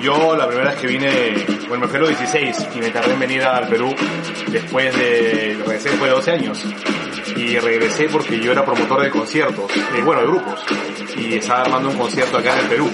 Yo 0.00 0.36
la 0.36 0.46
primera 0.46 0.70
vez 0.70 0.80
que 0.80 0.86
vine, 0.86 1.46
bueno, 1.68 1.82
me 1.82 1.88
fui 1.88 1.96
a 1.96 2.00
los 2.00 2.08
16 2.10 2.68
y 2.76 2.78
me 2.78 2.90
tardé 2.90 3.12
en 3.12 3.20
venir 3.20 3.42
al 3.42 3.66
Perú 3.68 3.92
después 4.48 4.96
de, 4.96 5.56
regresé 5.64 5.90
después 5.90 6.10
de 6.10 6.16
12 6.16 6.30
años. 6.30 6.64
Y 7.36 7.58
regresé 7.58 8.08
porque 8.08 8.38
yo 8.40 8.52
era 8.52 8.64
promotor 8.64 9.02
de 9.02 9.10
conciertos, 9.10 9.70
eh, 9.76 10.02
bueno, 10.04 10.22
de 10.22 10.26
grupos. 10.26 10.64
Y 11.16 11.34
estaba 11.34 11.62
armando 11.62 11.90
un 11.90 11.96
concierto 11.96 12.38
acá 12.38 12.54
en 12.54 12.60
el 12.60 12.66
Perú, 12.66 12.90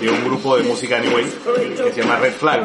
de 0.00 0.10
un 0.10 0.24
grupo 0.24 0.56
de 0.56 0.62
música 0.64 0.98
anyway, 0.98 1.26
que 1.84 1.92
se 1.92 2.02
llama 2.02 2.16
Red 2.16 2.32
Flag. 2.34 2.64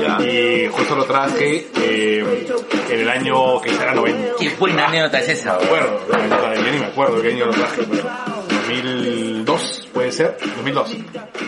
Ya. 0.00 0.24
Y 0.24 0.68
justo 0.68 0.94
lo 0.94 1.04
traje 1.04 1.68
eh, 1.76 2.46
en 2.90 3.00
el 3.00 3.08
año 3.08 3.60
que 3.60 3.70
será 3.70 3.94
90. 3.94 4.36
Qué 4.38 4.50
buena 4.58 4.86
anécdota 4.86 5.20
es 5.20 5.28
esa, 5.28 5.58
No 5.58 6.18
me 6.18 6.34
acuerdo, 6.34 6.54
yo 6.54 6.72
ni 6.72 6.78
me 6.78 6.86
acuerdo 6.86 7.22
qué 7.22 7.28
año 7.28 7.46
lo 7.46 7.52
traje, 7.52 7.82
pero 7.90 8.04
2002 8.68 9.87
puede 9.98 10.12
ser, 10.12 10.38
2002. 10.56 10.90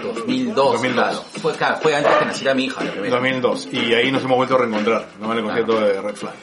2002, 0.02 0.54
2002. 0.54 0.92
claro. 0.94 1.22
Fue, 1.40 1.52
claro, 1.54 1.76
fue 1.80 1.94
antes 1.94 2.12
que 2.16 2.24
naciera 2.24 2.54
mi 2.54 2.64
hija, 2.64 2.82
la 2.84 2.90
primera. 2.92 3.14
2002. 3.16 3.68
Y 3.72 3.94
ahí 3.94 4.10
nos 4.10 4.22
hemos 4.24 4.36
vuelto 4.36 4.54
a 4.56 4.58
reencontrar, 4.58 5.06
¿no? 5.20 5.32
En 5.32 5.38
el 5.38 5.44
concierto 5.44 5.80
de 5.80 6.00
Red 6.00 6.14
Flag. 6.16 6.34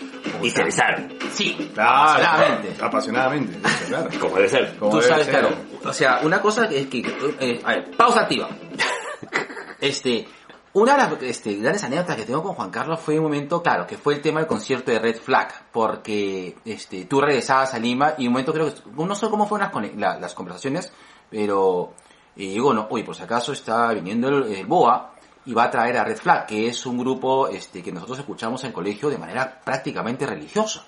Y 0.41 0.49
se 0.49 0.63
besaron, 0.63 1.13
Sí, 1.31 1.71
Claro. 1.73 1.99
apasionadamente. 2.23 2.83
Apasionadamente, 2.83 3.59
claro. 3.87 4.09
como 4.19 4.35
debe 4.35 4.49
ser. 4.49 4.75
Como 4.77 4.91
Tú 4.91 4.97
debe 4.97 5.09
sabes, 5.09 5.25
ser. 5.25 5.39
claro. 5.39 5.55
O 5.85 5.93
sea, 5.93 6.19
una 6.23 6.41
cosa 6.41 6.67
que 6.69 6.79
es 6.81 6.87
que... 6.87 6.99
eh, 7.39 7.61
a 7.63 7.69
ver, 7.71 7.91
pausa 7.97 8.21
activa. 8.21 8.47
Este... 9.79 10.27
Una 10.73 10.91
de 10.95 10.97
las 10.99 11.23
este, 11.23 11.55
grandes 11.55 11.83
anécdotas 11.85 12.17
que 12.17 12.25
tengo 12.25 12.43
con 12.43 12.53
Juan 12.53 12.69
Carlos 12.69 12.99
fue 12.99 13.17
un 13.17 13.23
momento, 13.23 13.63
claro, 13.63 13.87
que 13.87 13.97
fue 13.97 14.13
el 14.13 14.21
tema 14.21 14.41
del 14.41 14.47
concierto 14.47 14.91
de 14.91 14.99
Red 14.99 15.15
Flag, 15.17 15.51
porque 15.71 16.55
este, 16.65 17.05
tú 17.05 17.19
regresabas 17.19 17.73
a 17.73 17.79
Lima 17.79 18.13
y 18.19 18.27
un 18.27 18.33
momento 18.33 18.53
creo 18.53 18.71
que, 18.71 18.81
no 18.95 19.15
sé 19.15 19.27
cómo 19.27 19.47
fueron 19.47 19.63
las, 19.65 19.73
cone- 19.73 19.93
la- 19.97 20.19
las 20.19 20.35
conversaciones, 20.35 20.93
pero 21.29 21.93
eh, 22.35 22.49
digo, 22.49 22.73
no, 22.73 22.87
oye, 22.89 23.03
por 23.03 23.15
si 23.15 23.23
acaso 23.23 23.51
está 23.51 23.93
viniendo 23.93 24.29
el, 24.29 24.43
el 24.53 24.65
BOA 24.65 25.13
y 25.47 25.53
va 25.53 25.63
a 25.63 25.71
traer 25.71 25.97
a 25.97 26.03
Red 26.03 26.17
Flag, 26.17 26.45
que 26.45 26.67
es 26.67 26.85
un 26.85 26.97
grupo 26.97 27.47
este, 27.47 27.81
que 27.81 27.91
nosotros 27.91 28.19
escuchamos 28.19 28.63
en 28.65 28.73
colegio 28.73 29.09
de 29.09 29.17
manera 29.17 29.61
prácticamente 29.63 30.25
religiosa. 30.25 30.85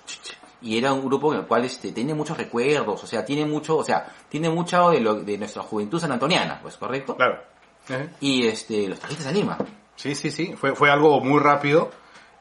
Y 0.62 0.76
era 0.76 0.92
un 0.92 1.02
grupo 1.02 1.32
en 1.32 1.40
el 1.40 1.46
cual 1.46 1.64
este, 1.64 1.92
tiene 1.92 2.12
muchos 2.12 2.36
recuerdos, 2.36 3.02
o 3.02 3.06
sea, 3.06 3.24
tiene 3.24 3.46
mucho, 3.46 3.78
o 3.78 3.84
sea, 3.84 4.06
tiene 4.28 4.50
mucho 4.50 4.90
de, 4.90 5.00
lo, 5.00 5.14
de 5.14 5.38
nuestra 5.38 5.62
juventud 5.62 5.98
sanantoniana, 5.98 6.60
pues, 6.60 6.76
¿correcto? 6.76 7.16
Claro. 7.16 7.40
Y 8.20 8.46
este, 8.46 8.86
los 8.86 9.00
trajiste 9.00 9.26
a 9.26 9.32
Lima. 9.32 9.56
Sí, 9.96 10.14
sí, 10.14 10.30
sí. 10.30 10.54
Fue, 10.56 10.74
fue 10.74 10.90
algo 10.90 11.20
muy 11.20 11.40
rápido. 11.40 11.90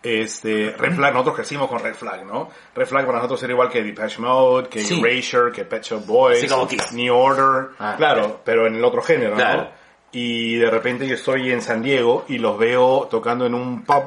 Este, 0.02 0.72
Red 0.78 0.96
Flag, 0.96 1.12
nosotros 1.14 1.36
crecimos 1.36 1.68
con 1.68 1.80
Red 1.80 1.94
Flag, 1.96 2.26
¿no? 2.26 2.50
Red 2.74 2.88
Flag 2.88 3.06
para 3.06 3.18
nosotros 3.18 3.44
era 3.44 3.52
igual 3.54 3.70
que 3.70 3.84
Depeche 3.84 4.22
Mode, 4.22 4.70
que 4.70 4.80
Sí. 4.82 5.02
Erasure, 5.04 5.52
que 5.52 5.66
Pet 5.66 5.84
Shop 5.84 6.06
Boys, 6.06 6.40
como. 6.50 6.68
New 6.94 7.14
Order, 7.16 7.72
Ah. 7.80 7.96
claro, 7.98 8.40
pero 8.46 8.66
en 8.68 8.76
el 8.76 8.84
otro 8.86 9.02
género, 9.02 9.36
Claro. 9.36 9.64
¿no? 9.64 9.70
Y 10.12 10.56
de 10.56 10.70
repente 10.72 11.06
yo 11.08 11.16
estoy 11.16 11.52
en 11.52 11.62
San 11.62 11.82
Diego 11.84 12.26
y 12.30 12.38
los 12.38 12.58
veo 12.58 13.08
tocando 13.12 13.46
en 13.46 13.54
un 13.54 13.84
pub 13.84 14.04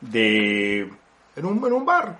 de... 0.00 0.88
en 1.36 1.44
un, 1.44 1.64
en 1.64 1.72
un 1.72 1.84
bar. 1.86 2.18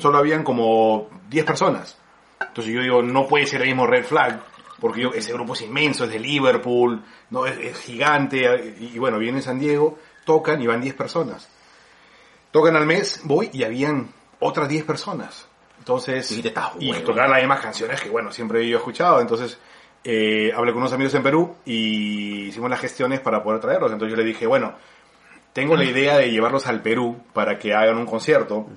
Solo 0.00 0.18
habían 0.18 0.42
como 0.42 1.08
10 1.28 1.44
personas. 1.44 1.98
Entonces 2.40 2.72
yo 2.72 2.80
digo, 2.80 3.02
no 3.02 3.26
puede 3.28 3.46
ser 3.46 3.60
el 3.62 3.68
mismo 3.68 3.86
Red 3.86 4.04
Flag, 4.04 4.40
porque 4.80 5.02
yo, 5.02 5.10
ese 5.14 5.32
grupo 5.32 5.52
es 5.52 5.62
inmenso, 5.62 6.04
es 6.04 6.10
de 6.10 6.18
Liverpool, 6.18 7.02
no 7.30 7.46
es, 7.46 7.56
es 7.58 7.78
gigante, 7.78 8.74
y, 8.80 8.92
y 8.94 8.98
bueno, 8.98 9.18
viene 9.18 9.38
en 9.38 9.42
San 9.44 9.58
Diego, 9.60 9.98
tocan 10.24 10.60
y 10.60 10.66
van 10.66 10.80
10 10.80 10.94
personas. 10.94 11.48
Tocan 12.52 12.76
al 12.76 12.86
mes, 12.86 13.22
voy 13.24 13.50
y 13.52 13.64
habían 13.64 14.10
otras 14.38 14.68
10 14.68 14.84
personas. 14.84 15.48
Entonces, 15.78 16.28
te 16.28 16.54
y 16.78 16.92
tocaban 17.00 17.30
las 17.30 17.40
mismas 17.40 17.60
canciones 17.60 18.00
que, 18.00 18.08
bueno, 18.08 18.30
siempre 18.30 18.68
yo 18.68 18.76
he 18.76 18.78
escuchado. 18.78 19.20
Entonces, 19.20 19.58
eh, 20.04 20.52
hablé 20.54 20.72
con 20.72 20.82
unos 20.82 20.92
amigos 20.92 21.14
en 21.14 21.22
Perú 21.24 21.56
y 21.64 22.46
hicimos 22.46 22.70
las 22.70 22.78
gestiones 22.78 23.18
para 23.18 23.42
poder 23.42 23.60
traerlos. 23.60 23.90
Entonces 23.90 24.16
yo 24.16 24.22
le 24.22 24.28
dije, 24.28 24.46
bueno, 24.46 24.74
tengo 25.52 25.76
la 25.76 25.84
idea 25.84 26.18
de 26.18 26.30
llevarlos 26.30 26.66
al 26.66 26.82
Perú 26.82 27.20
para 27.32 27.58
que 27.58 27.74
hagan 27.74 27.98
un 27.98 28.06
concierto 28.06 28.68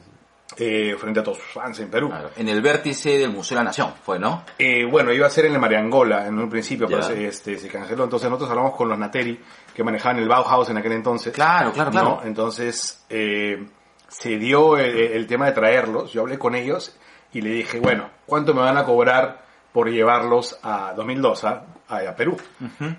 eh, 0.58 0.96
frente 0.98 1.20
a 1.20 1.24
todos 1.24 1.38
sus 1.38 1.48
fans 1.52 1.80
en 1.80 1.90
Perú. 1.90 2.10
Claro, 2.10 2.30
En 2.38 2.48
el 2.50 2.62
vértice 2.62 3.18
del 3.18 3.30
Museo 3.32 3.58
de 3.58 3.64
la 3.64 3.70
Nación, 3.70 3.94
fue, 4.04 4.18
¿no? 4.20 4.44
Eh, 4.58 4.86
bueno, 4.86 5.12
iba 5.12 5.28
a 5.28 5.30
ser 5.30 5.46
en 5.46 5.54
el 5.54 5.60
Mariangola 5.60 6.28
en 6.28 6.38
un 6.40 6.50
principio, 6.50 6.88
pero 6.88 7.02
Ya. 7.02 7.08
se, 7.08 7.28
este, 7.28 7.58
se 7.58 7.68
canceló. 7.68 8.04
Entonces 8.06 8.30
nosotros 8.30 8.50
hablamos 8.52 8.76
con 8.76 8.88
los 8.90 8.98
Nateri, 8.98 9.40
que 9.74 9.84
manejaban 9.84 10.18
el 10.18 10.28
Bauhaus 10.28 10.70
en 10.70 10.78
aquel 10.78 10.94
entonces. 10.94 11.34
Claro, 11.34 11.72
claro. 11.72 12.22
Entonces 12.24 13.06
eh, 13.10 13.66
se 14.08 14.38
dio 14.38 14.78
el, 14.78 14.96
el 14.98 15.28
tema 15.28 15.46
de 15.48 15.52
traerlos. 15.52 16.12
Yo 16.14 16.22
hablé 16.22 16.38
con 16.40 16.56
ellos 16.56 16.96
y 17.34 17.42
le 17.42 17.50
dije, 17.50 17.80
bueno, 17.80 18.10
¿cuánto 18.26 18.54
me 18.54 18.62
van 18.62 18.78
a 18.78 18.86
cobrar 18.86 19.44
por 19.74 19.90
llevarlos 19.90 20.58
a 20.64 20.94
2002 20.96 21.44
a, 21.44 21.66
a, 21.90 21.98
a 22.10 22.16
Perú? 22.16 22.38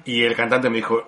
Y 0.05 0.23
el 0.25 0.37
cantante 0.37 0.69
me 0.69 0.77
dijo, 0.77 1.03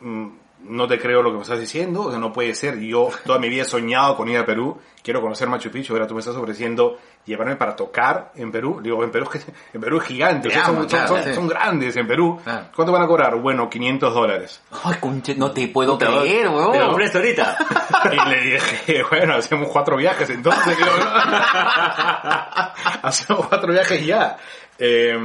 "Mm, 0.00 0.28
no 0.64 0.86
te 0.86 0.98
creo 0.98 1.22
lo 1.22 1.30
que 1.30 1.36
me 1.36 1.42
estás 1.42 1.60
diciendo, 1.60 2.02
o 2.02 2.10
sea, 2.10 2.18
no 2.18 2.32
puede 2.32 2.54
ser. 2.54 2.78
Yo 2.80 3.08
toda 3.24 3.38
mi 3.38 3.48
vida 3.48 3.62
he 3.62 3.66
soñado 3.66 4.16
con 4.16 4.28
ir 4.28 4.38
a 4.38 4.46
Perú, 4.46 4.78
quiero 5.02 5.20
conocer 5.20 5.48
Machu 5.48 5.70
Picchu, 5.70 5.92
ahora 5.92 6.06
tú 6.06 6.14
me 6.14 6.20
estás 6.20 6.36
ofreciendo 6.36 6.98
llevarme 7.24 7.56
para 7.56 7.76
tocar 7.76 8.32
en 8.34 8.50
Perú. 8.50 8.80
Digo, 8.82 9.02
en 9.04 9.10
Perú, 9.10 9.28
en 9.72 9.80
Perú 9.80 9.98
es 9.98 10.04
gigante, 10.04 10.48
o 10.48 10.50
sea, 10.50 10.60
Te 10.60 10.66
son, 10.66 10.74
amo, 10.76 10.82
son- 10.82 10.90
claro, 10.90 11.08
son- 11.16 11.24
sí. 11.24 11.34
son 11.34 11.48
grandes 11.48 11.96
en 11.96 12.06
Perú. 12.06 12.40
Claro. 12.42 12.66
¿Cuánto 12.74 12.92
van 12.92 13.02
a 13.02 13.06
cobrar? 13.06 13.36
Bueno, 13.36 13.68
500 13.70 14.14
dólares. 14.14 14.62
Ay, 14.84 14.96
conche, 15.00 15.34
no 15.36 15.50
te 15.52 15.68
puedo 15.68 15.96
Te 15.98 16.06
creer, 16.06 16.46
lo 16.46 16.70
weón. 16.70 16.90
ofrezco 16.90 17.18
ahorita. 17.18 17.56
Y 18.12 18.28
le 18.30 18.40
dije, 18.40 19.04
bueno, 19.08 19.34
hacemos 19.34 19.68
cuatro 19.68 19.96
viajes 19.96 20.28
entonces. 20.30 20.76
hacemos 23.02 23.46
cuatro 23.46 23.72
viajes 23.72 24.04
ya. 24.04 24.36
Eh, 24.78 25.16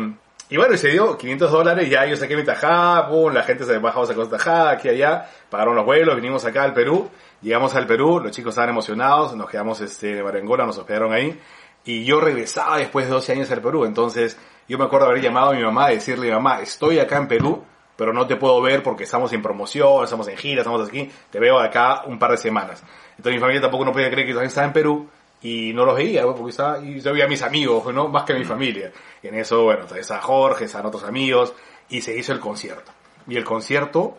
y 0.49 0.55
bueno, 0.57 0.75
y 0.75 0.77
se 0.77 0.89
dio 0.89 1.17
500 1.17 1.51
dólares, 1.51 1.89
ya 1.89 2.05
yo 2.05 2.15
saqué 2.15 2.35
mi 2.37 2.43
tajada, 2.43 3.09
pum, 3.09 3.33
la 3.33 3.43
gente 3.43 3.65
se 3.65 3.77
bajaba, 3.79 4.05
sacó 4.05 4.23
su 4.23 4.29
tajada, 4.29 4.71
aquí 4.71 4.87
allá, 4.87 5.29
pagaron 5.49 5.75
los 5.75 5.85
vuelos, 5.85 6.15
vinimos 6.15 6.45
acá 6.45 6.63
al 6.63 6.73
Perú, 6.73 7.09
llegamos 7.41 7.75
al 7.75 7.85
Perú, 7.85 8.21
los 8.21 8.31
chicos 8.31 8.51
estaban 8.51 8.69
emocionados, 8.69 9.35
nos 9.35 9.49
quedamos 9.49 9.81
este, 9.81 10.19
en 10.19 10.23
Marengola, 10.23 10.65
nos 10.65 10.77
hospedaron 10.77 11.11
ahí, 11.11 11.37
y 11.83 12.05
yo 12.05 12.21
regresaba 12.21 12.77
después 12.77 13.07
de 13.07 13.11
12 13.11 13.33
años 13.33 13.51
al 13.51 13.61
Perú, 13.61 13.83
entonces 13.83 14.37
yo 14.69 14.77
me 14.77 14.85
acuerdo 14.85 15.07
haber 15.07 15.21
llamado 15.21 15.49
a 15.49 15.53
mi 15.53 15.63
mamá, 15.63 15.89
decirle, 15.89 16.31
mamá, 16.31 16.61
estoy 16.61 16.99
acá 16.99 17.17
en 17.17 17.27
Perú, 17.27 17.63
pero 17.97 18.13
no 18.13 18.25
te 18.25 18.37
puedo 18.37 18.61
ver 18.61 18.83
porque 18.83 19.03
estamos 19.03 19.33
en 19.33 19.41
promoción, 19.41 20.03
estamos 20.03 20.27
en 20.29 20.37
gira, 20.37 20.61
estamos 20.61 20.87
aquí, 20.87 21.11
te 21.29 21.39
veo 21.39 21.59
acá 21.59 22.03
un 22.05 22.19
par 22.19 22.31
de 22.31 22.37
semanas. 22.37 22.83
Entonces 23.17 23.33
mi 23.33 23.39
familia 23.39 23.59
tampoco 23.59 23.83
no 23.83 23.91
podía 23.91 24.09
creer 24.11 24.27
que 24.27 24.33
yo 24.33 24.41
estaba 24.41 24.67
en 24.67 24.73
Perú 24.73 25.09
y 25.41 25.71
no 25.73 25.85
los 25.85 25.95
veía, 25.95 26.23
porque 26.23 26.49
estaba, 26.49 26.79
y 26.79 26.99
yo 26.99 27.13
veía 27.13 27.25
a 27.25 27.29
mis 27.29 27.41
amigos, 27.41 27.93
¿no? 27.93 28.07
Más 28.07 28.23
que 28.23 28.33
a 28.33 28.35
mi 28.37 28.45
familia. 28.45 28.91
Y 29.21 29.27
en 29.27 29.35
eso, 29.35 29.63
bueno, 29.63 29.85
estaba 29.95 30.21
Jorge, 30.21 30.65
estaban 30.65 30.87
otros 30.87 31.03
amigos, 31.03 31.53
y 31.89 32.01
se 32.01 32.17
hizo 32.17 32.33
el 32.33 32.39
concierto. 32.39 32.91
Y 33.27 33.35
el 33.37 33.43
concierto 33.43 34.17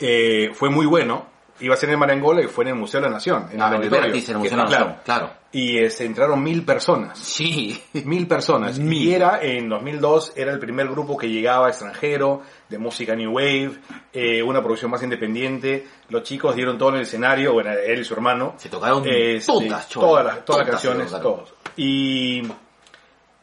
eh, 0.00 0.50
fue 0.54 0.68
muy 0.70 0.86
bueno, 0.86 1.26
iba 1.60 1.74
a 1.74 1.76
ser 1.76 1.90
en 1.90 1.98
Marengola 1.98 2.42
y 2.42 2.46
fue 2.46 2.64
en 2.64 2.70
el 2.70 2.74
Museo 2.76 3.00
de 3.00 3.06
la 3.08 3.12
Nación, 3.14 3.48
en 3.52 3.60
Ah, 3.62 3.68
el 3.68 3.82
el 3.84 3.90
Museo 3.90 4.00
de 4.42 4.56
la 4.56 4.66
claro. 4.66 4.84
Nación, 4.86 4.96
claro. 5.04 5.30
Y 5.52 5.78
este, 5.78 6.06
entraron 6.06 6.42
mil 6.42 6.64
personas. 6.64 7.18
Sí. 7.18 7.80
Mil 8.04 8.26
personas. 8.26 8.78
Y 8.78 9.12
era, 9.12 9.40
en 9.42 9.68
2002, 9.68 10.32
era 10.34 10.50
el 10.50 10.58
primer 10.58 10.88
grupo 10.88 11.16
que 11.16 11.28
llegaba 11.28 11.68
extranjero, 11.68 12.40
de 12.70 12.78
música 12.78 13.14
New 13.14 13.32
Wave, 13.32 13.72
eh, 14.14 14.42
una 14.42 14.62
producción 14.62 14.90
más 14.90 15.02
independiente. 15.02 15.86
Los 16.08 16.22
chicos 16.22 16.56
dieron 16.56 16.78
todo 16.78 16.90
en 16.90 16.94
el 16.96 17.02
escenario, 17.02 17.52
bueno, 17.52 17.70
él 17.70 18.00
y 18.00 18.04
su 18.04 18.14
hermano. 18.14 18.54
Se 18.56 18.70
tocaron 18.70 19.02
todas, 19.02 19.46
cholo, 19.46 19.46
todas 19.46 19.68
las, 19.68 19.88
todas 19.88 20.24
las 20.24 20.44
todas 20.44 20.66
se 20.66 20.70
canciones, 20.70 21.10
todos. 21.10 21.54
Y 21.76 22.42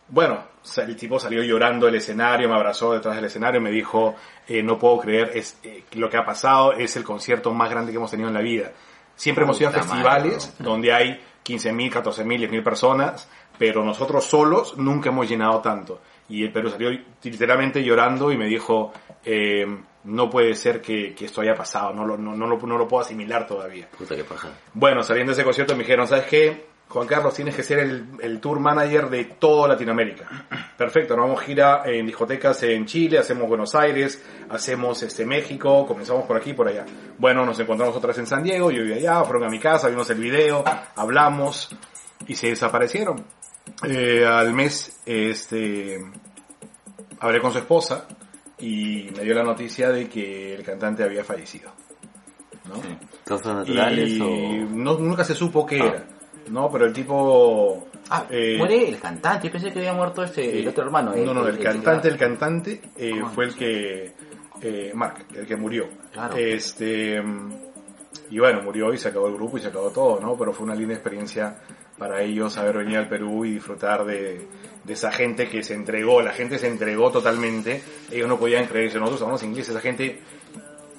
bueno, 0.07 0.48
el 0.77 0.95
tipo 0.95 1.19
salió 1.19 1.43
llorando 1.43 1.85
del 1.85 1.95
escenario, 1.95 2.49
me 2.49 2.55
abrazó 2.55 2.93
detrás 2.93 3.15
del 3.15 3.25
escenario 3.25 3.61
me 3.61 3.71
dijo, 3.71 4.15
eh, 4.47 4.61
no 4.61 4.77
puedo 4.77 4.99
creer, 4.99 5.31
es 5.35 5.57
eh, 5.63 5.83
lo 5.93 6.09
que 6.09 6.17
ha 6.17 6.25
pasado 6.25 6.73
es 6.73 6.95
el 6.95 7.03
concierto 7.03 7.53
más 7.53 7.69
grande 7.69 7.91
que 7.91 7.97
hemos 7.97 8.11
tenido 8.11 8.29
en 8.29 8.35
la 8.35 8.41
vida. 8.41 8.71
Siempre 9.15 9.43
hemos 9.43 9.59
ido 9.59 9.69
a 9.69 9.73
festivales 9.73 10.55
donde 10.59 10.93
hay 10.93 11.19
15.000, 11.45 11.91
14.000, 11.91 12.49
10.000 12.49 12.63
personas, 12.63 13.29
pero 13.57 13.83
nosotros 13.83 14.23
solos 14.23 14.77
nunca 14.77 15.09
hemos 15.09 15.27
llenado 15.27 15.59
tanto. 15.59 16.01
Y 16.29 16.43
el 16.43 16.51
Perú 16.51 16.69
salió 16.69 16.89
literalmente 17.23 17.83
llorando 17.83 18.31
y 18.31 18.37
me 18.37 18.45
dijo, 18.45 18.93
eh, 19.25 19.65
no 20.05 20.29
puede 20.29 20.55
ser 20.55 20.81
que, 20.81 21.13
que 21.13 21.25
esto 21.25 21.41
haya 21.41 21.55
pasado, 21.55 21.93
no 21.93 22.05
lo, 22.05 22.17
no, 22.17 22.35
no, 22.35 22.47
lo, 22.47 22.57
no 22.57 22.77
lo 22.77 22.87
puedo 22.87 23.01
asimilar 23.01 23.45
todavía. 23.47 23.89
Puta 23.97 24.15
que 24.15 24.23
paja. 24.23 24.49
Bueno, 24.73 25.03
saliendo 25.03 25.31
de 25.31 25.33
ese 25.33 25.43
concierto 25.43 25.75
me 25.75 25.83
dijeron, 25.83 26.07
¿sabes 26.07 26.25
qué? 26.27 26.68
Juan 26.89 27.05
Carlos, 27.05 27.35
tienes 27.35 27.55
que 27.55 27.61
ser 27.61 27.79
el, 27.79 28.07
el 28.19 28.39
tour 28.39 28.59
manager 28.59 29.09
de 29.11 29.25
toda 29.25 29.67
Latinoamérica. 29.67 30.27
Perfecto, 30.75 31.15
nos 31.15 31.27
vamos 31.27 31.41
gira 31.43 31.83
en 31.85 32.07
discotecas 32.07 32.63
en 32.63 32.85
Chile, 32.87 33.19
hacemos 33.19 33.47
Buenos 33.47 33.75
Aires, 33.75 34.23
hacemos 34.49 35.03
este 35.03 35.23
México, 35.23 35.85
comenzamos 35.85 36.25
por 36.25 36.35
aquí, 36.35 36.53
por 36.53 36.67
allá. 36.67 36.85
Bueno, 37.19 37.45
nos 37.45 37.59
encontramos 37.59 37.95
otra 37.95 38.07
vez 38.07 38.17
en 38.17 38.25
San 38.25 38.41
Diego, 38.41 38.71
yo 38.71 38.81
viví 38.81 38.93
allá, 38.93 39.23
fueron 39.23 39.43
a 39.43 39.49
mi 39.49 39.59
casa, 39.59 39.87
vimos 39.87 40.09
el 40.09 40.19
video, 40.19 40.63
hablamos 40.95 41.69
y 42.27 42.35
se 42.35 42.47
desaparecieron. 42.47 43.23
Eh, 43.87 44.25
al 44.25 44.51
mes, 44.53 44.99
este, 45.05 45.99
hablé 47.19 47.39
con 47.39 47.51
su 47.51 47.59
esposa 47.59 48.07
y 48.57 49.09
me 49.15 49.23
dio 49.23 49.35
la 49.35 49.43
noticia 49.43 49.91
de 49.91 50.09
que 50.09 50.55
el 50.55 50.63
cantante 50.63 51.03
había 51.03 51.23
fallecido. 51.23 51.71
¿no? 52.67 52.75
Sí. 52.81 52.97
¿Cosas 53.27 53.55
naturales 53.57 54.09
y 54.09 54.21
o...? 54.21 54.67
no, 54.71 54.97
nunca 54.97 55.23
se 55.23 55.35
supo 55.35 55.67
qué 55.67 55.79
Ah. 55.81 55.85
era, 55.85 56.05
¿no? 56.49 56.69
Pero 56.71 56.85
el 56.85 56.93
tipo... 56.93 57.87
Ah, 58.09 58.25
eh, 58.29 58.55
muere 58.57 58.89
el 58.89 58.99
cantante. 58.99 59.47
Yo 59.47 59.51
pensé 59.51 59.71
que 59.71 59.79
había 59.79 59.93
muerto 59.93 60.23
este, 60.23 60.59
el 60.59 60.67
otro 60.67 60.83
hermano. 60.83 61.13
No, 61.15 61.33
no, 61.33 61.47
el, 61.47 61.59
cantante, 61.59 62.07
el 62.07 62.17
cantante 62.17 62.81
eh, 62.97 63.21
Ah. 63.23 63.31
fue 63.33 63.45
el 63.45 63.55
que... 63.55 64.11
Eh, 64.61 64.91
Mark, 64.93 65.25
el 65.35 65.45
que 65.45 65.55
murió. 65.55 65.87
Claro. 66.11 66.35
Este... 66.35 67.21
Y 68.31 68.39
bueno, 68.39 68.61
murió 68.61 68.93
y 68.93 68.97
se 68.97 69.09
acabó 69.09 69.27
el 69.27 69.35
grupo 69.35 69.57
y 69.57 69.61
se 69.61 69.67
acabó 69.67 69.89
todo, 69.89 70.19
¿no? 70.19 70.37
Pero 70.37 70.53
fue 70.53 70.65
una 70.65 70.75
linda 70.75 70.93
experiencia 70.93 71.57
para 71.97 72.21
ellos 72.21 72.57
haber 72.57 72.77
venido 72.77 72.99
al 72.99 73.09
Perú 73.09 73.43
y 73.45 73.53
disfrutar 73.53 74.05
de, 74.05 74.47
de 74.83 74.93
esa 74.93 75.11
gente 75.11 75.49
que 75.49 75.63
se 75.63 75.73
entregó. 75.73 76.21
La 76.21 76.31
gente 76.31 76.57
se 76.59 76.67
entregó 76.67 77.11
totalmente. 77.11 77.81
Ellos 78.11 78.27
no 78.27 78.37
podían 78.37 78.65
creerse. 78.65 78.99
Nosotros 78.99 79.21
hablamos 79.21 79.43
inglés. 79.43 79.69
Esa 79.69 79.81
gente 79.81 80.19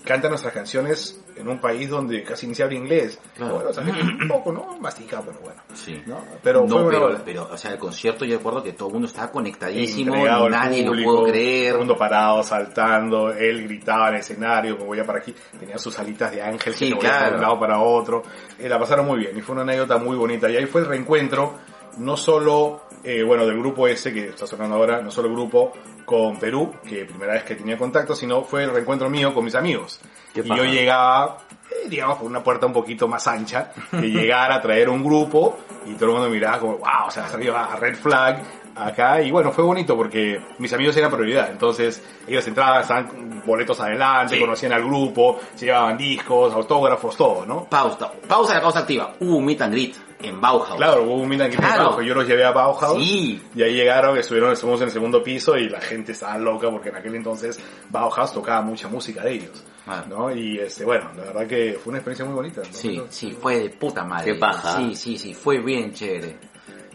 canta 0.05 0.29
nuestras 0.29 0.53
canciones 0.53 1.21
en 1.41 1.49
un 1.49 1.59
país 1.61 1.89
donde 1.89 2.23
casi 2.23 2.47
ni 2.47 2.55
se 2.55 2.63
habla 2.63 2.77
inglés. 2.77 3.19
Claro. 3.35 3.55
Bueno, 3.55 3.71
esa 3.71 3.83
gente 3.85 4.01
un 4.23 4.29
poco, 4.29 4.53
¿no? 4.53 4.79
Mastica, 4.79 5.23
pero 5.25 5.39
bueno. 5.41 5.63
Sí. 5.75 6.03
¿no? 6.07 6.19
Pero 6.43 6.67
no, 6.67 6.89
pero, 7.25 7.49
o 7.53 7.57
sea, 7.57 7.73
el 7.73 7.79
concierto 7.79 8.25
yo 8.25 8.37
recuerdo 8.37 8.63
que 8.63 8.73
todo 8.73 8.89
el 8.89 8.95
mundo 8.95 9.09
estaba 9.09 9.31
conectadísimo, 9.31 10.15
entregado 10.15 10.49
nadie 10.49 10.85
público, 10.85 11.11
lo 11.11 11.17
pudo 11.19 11.31
creer. 11.31 11.73
Todo 11.73 11.81
el 11.83 11.87
mundo 11.87 11.97
parado, 11.99 12.43
saltando, 12.43 13.33
él 13.33 13.65
gritaba 13.65 14.09
en 14.09 14.15
el 14.15 14.21
escenario, 14.21 14.77
me 14.77 14.85
voy 14.85 14.99
a 15.01 15.05
para 15.05 15.19
aquí, 15.19 15.35
tenía 15.59 15.79
sus 15.79 15.99
alitas 15.99 16.31
de 16.33 16.43
ángel 16.43 16.75
Sí, 16.75 16.93
que 16.93 16.99
claro. 16.99 17.31
de 17.31 17.35
un 17.37 17.43
lado 17.43 17.59
para 17.61 17.81
otro, 17.81 18.23
Eh, 18.59 18.69
la 18.69 18.79
pasaron 18.79 19.07
muy 19.07 19.19
bien 19.19 19.37
y 19.37 19.41
fue 19.41 19.55
una 19.55 19.63
anécdota 19.63 19.97
muy 19.99 20.17
bonita 20.17 20.51
y 20.51 20.57
ahí 20.57 20.67
fue 20.67 20.83
el 20.83 20.87
reencuentro, 20.87 21.59
no 21.99 22.17
solo, 22.17 22.83
eh, 23.05 23.23
bueno, 23.23 23.47
del 23.47 23.59
grupo 23.59 23.87
ese 23.89 24.13
que 24.13 24.29
está 24.29 24.47
sonando 24.47 24.77
ahora, 24.77 25.01
no 25.01 25.11
solo 25.11 25.29
el 25.29 25.35
grupo 25.35 25.73
con 26.05 26.39
Perú, 26.39 26.73
que 26.87 27.05
primera 27.05 27.35
vez 27.35 27.45
que 27.45 27.55
tenía 27.55 27.79
contacto, 27.79 28.15
sino 28.15 28.43
fue 28.43 28.65
el 28.65 28.71
reencuentro 28.73 29.09
mío 29.09 29.33
con 29.33 29.45
mis 29.45 29.55
amigos. 29.55 30.01
Y 30.35 30.43
yo 30.43 30.65
llegaba, 30.65 31.39
eh, 31.71 31.89
digamos, 31.89 32.19
por 32.19 32.27
una 32.27 32.43
puerta 32.43 32.67
un 32.67 32.73
poquito 32.73 33.07
más 33.09 33.27
ancha, 33.29 33.73
de 33.93 34.09
llegar 34.11 34.51
a 34.53 34.61
traer 34.61 34.89
un 34.89 35.05
grupo 35.05 35.59
y 35.87 35.95
todo 35.95 36.07
el 36.07 36.15
mundo 36.17 36.29
miraba 36.31 36.59
como, 36.59 36.79
wow, 36.79 37.07
o 37.07 37.11
sea, 37.11 37.29
salió 37.29 37.57
a 37.57 37.77
Red 37.77 37.97
Flag 37.97 38.43
acá 38.75 39.21
y 39.21 39.31
bueno, 39.31 39.51
fue 39.53 39.65
bonito 39.65 39.97
porque 39.97 40.41
mis 40.59 40.73
amigos 40.73 40.97
eran 40.97 41.11
prioridad, 41.11 41.51
entonces 41.51 42.03
ellos 42.27 42.47
entraban, 42.47 42.81
estaban 42.83 43.43
boletos 43.45 43.79
adelante, 43.81 44.35
Sí. 44.37 44.41
conocían 44.41 44.73
al 44.73 44.85
grupo, 44.85 45.39
se 45.55 45.67
llevaban 45.67 45.97
discos, 45.99 46.53
autógrafos, 46.55 47.17
todo, 47.17 47.45
¿no? 47.45 47.65
Pausa, 47.65 48.11
pausa 48.29 48.55
la 48.55 48.61
pausa 48.61 48.81
activa. 48.81 49.15
Hubo 49.21 49.37
un 49.37 49.45
meet 49.45 49.61
and 49.63 49.73
greet. 49.73 49.97
En 50.23 50.41
Bauhaus. 50.41 50.77
Claro, 50.77 51.03
hubo 51.03 51.15
un 51.15 51.29
meet 51.29 51.55
Claro. 51.57 51.85
Bauhaus. 51.85 52.07
Yo 52.07 52.15
los 52.15 52.27
llevé 52.27 52.45
a 52.45 52.53
Bauhaus. 52.53 53.03
Sí. 53.03 53.43
Y 53.55 53.63
ahí 53.63 53.75
llegaron, 53.75 54.17
estuvieron, 54.17 54.53
estuvimos 54.53 54.81
en 54.81 54.89
el 54.89 54.93
segundo 54.93 55.23
piso 55.23 55.57
y 55.57 55.69
la 55.69 55.81
gente 55.81 56.13
estaba 56.13 56.39
loca 56.39 56.71
porque 56.71 56.91
en 56.91 56.97
aquel 56.97 57.15
entonces 57.15 57.59
Bauhaus 57.89 58.33
tocaba 58.33 58.63
mucha 58.63 58.89
música 58.89 59.23
de 59.23 59.33
ellos. 59.33 59.65
Ah. 59.87 60.05
¿no? 60.09 60.35
Y 60.35 60.59
este, 60.59 60.85
bueno, 60.85 61.11
la 61.17 61.25
verdad 61.25 61.47
que 61.47 61.79
fue 61.83 61.91
una 61.91 61.99
experiencia 61.99 62.25
muy 62.25 62.35
bonita. 62.35 62.61
¿no? 62.61 62.73
Sí, 62.73 63.03
sí, 63.09 63.33
fue 63.33 63.59
de 63.59 63.71
puta 63.71 64.05
madre. 64.05 64.33
Qué 64.33 64.39
paja. 64.39 64.77
Sí, 64.77 64.95
sí, 64.95 65.19
sí, 65.19 65.35
fue 65.35 65.59
bien 65.59 65.93
chévere. 65.93 66.39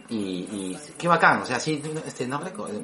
Y, 0.08 0.16
y 0.18 0.78
qué 0.98 1.08
bacán, 1.08 1.42
o 1.42 1.46
sea, 1.46 1.60
sí, 1.60 1.82
este, 2.06 2.28
no 2.28 2.40
recuerdo, 2.40 2.80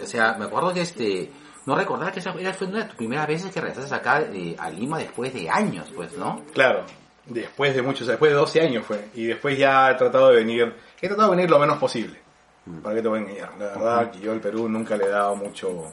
o 0.00 0.06
sea, 0.06 0.36
me 0.38 0.44
acuerdo 0.44 0.72
que 0.72 0.82
este, 0.82 1.28
no 1.66 1.74
recordaba 1.74 2.12
que 2.12 2.20
esa 2.20 2.32
era, 2.38 2.54
fue 2.54 2.68
una 2.68 2.78
de 2.80 2.84
tus 2.84 2.94
primeras 2.94 3.26
veces 3.26 3.50
que 3.50 3.60
regresaste 3.60 3.92
acá 3.92 4.20
eh, 4.32 4.54
a 4.56 4.70
Lima 4.70 4.98
después 4.98 5.34
de 5.34 5.50
años, 5.50 5.90
pues, 5.92 6.16
¿no? 6.16 6.40
Claro, 6.52 6.84
después 7.26 7.74
de 7.74 7.82
muchos, 7.82 8.06
después 8.06 8.30
de 8.32 8.36
12 8.36 8.60
años 8.60 8.86
fue. 8.86 9.08
Y 9.14 9.26
después 9.26 9.56
ya 9.58 9.90
he 9.90 9.94
tratado 9.94 10.30
de 10.30 10.36
venir, 10.36 10.74
he 11.00 11.08
tratado 11.08 11.30
de 11.30 11.36
venir 11.36 11.50
lo 11.50 11.58
menos 11.58 11.78
posible. 11.78 12.20
¿Para 12.82 12.94
qué 12.94 13.02
te 13.02 13.08
voy 13.08 13.18
a 13.18 13.22
engañar? 13.22 13.50
La 13.58 13.66
verdad 13.66 14.10
que 14.12 14.20
yo 14.20 14.32
al 14.32 14.40
Perú 14.40 14.68
nunca 14.68 14.96
le 14.96 15.04
he 15.04 15.08
dado 15.08 15.34
mucho, 15.34 15.90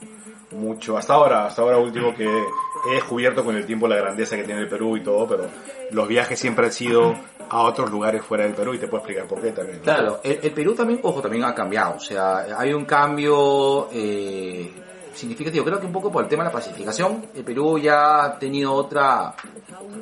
mucho, 0.52 0.96
hasta 0.96 1.14
ahora, 1.14 1.46
hasta 1.46 1.62
ahora 1.62 1.78
último 1.78 2.14
que 2.14 2.24
he 2.24 2.94
descubierto 2.94 3.44
con 3.44 3.56
el 3.56 3.66
tiempo 3.66 3.88
la 3.88 3.96
grandeza 3.96 4.36
que 4.36 4.44
tiene 4.44 4.60
el 4.60 4.68
Perú 4.68 4.96
y 4.96 5.02
todo, 5.02 5.26
pero 5.26 5.48
los 5.90 6.06
viajes 6.06 6.38
siempre 6.38 6.66
han 6.66 6.72
sido 6.72 7.16
a 7.48 7.62
otros 7.62 7.90
lugares 7.90 8.24
fuera 8.24 8.44
del 8.44 8.54
Perú 8.54 8.74
y 8.74 8.78
te 8.78 8.86
puedo 8.86 9.02
explicar 9.02 9.26
por 9.26 9.42
qué 9.42 9.50
también. 9.50 9.78
¿no? 9.78 9.82
Claro, 9.82 10.20
el, 10.22 10.38
el 10.42 10.52
Perú 10.52 10.74
también, 10.74 11.00
ojo, 11.02 11.20
también 11.20 11.42
ha 11.42 11.52
cambiado, 11.52 11.96
o 11.96 12.00
sea, 12.00 12.46
hay 12.56 12.72
un 12.72 12.84
cambio 12.84 13.88
eh, 13.92 14.72
significativo, 15.20 15.64
creo 15.64 15.78
que 15.78 15.86
un 15.86 15.92
poco 15.92 16.10
por 16.10 16.24
el 16.24 16.28
tema 16.28 16.42
de 16.42 16.48
la 16.48 16.52
pacificación, 16.52 17.26
el 17.34 17.44
Perú 17.44 17.78
ya 17.78 18.24
ha 18.24 18.38
tenido 18.38 18.72
otra 18.72 19.34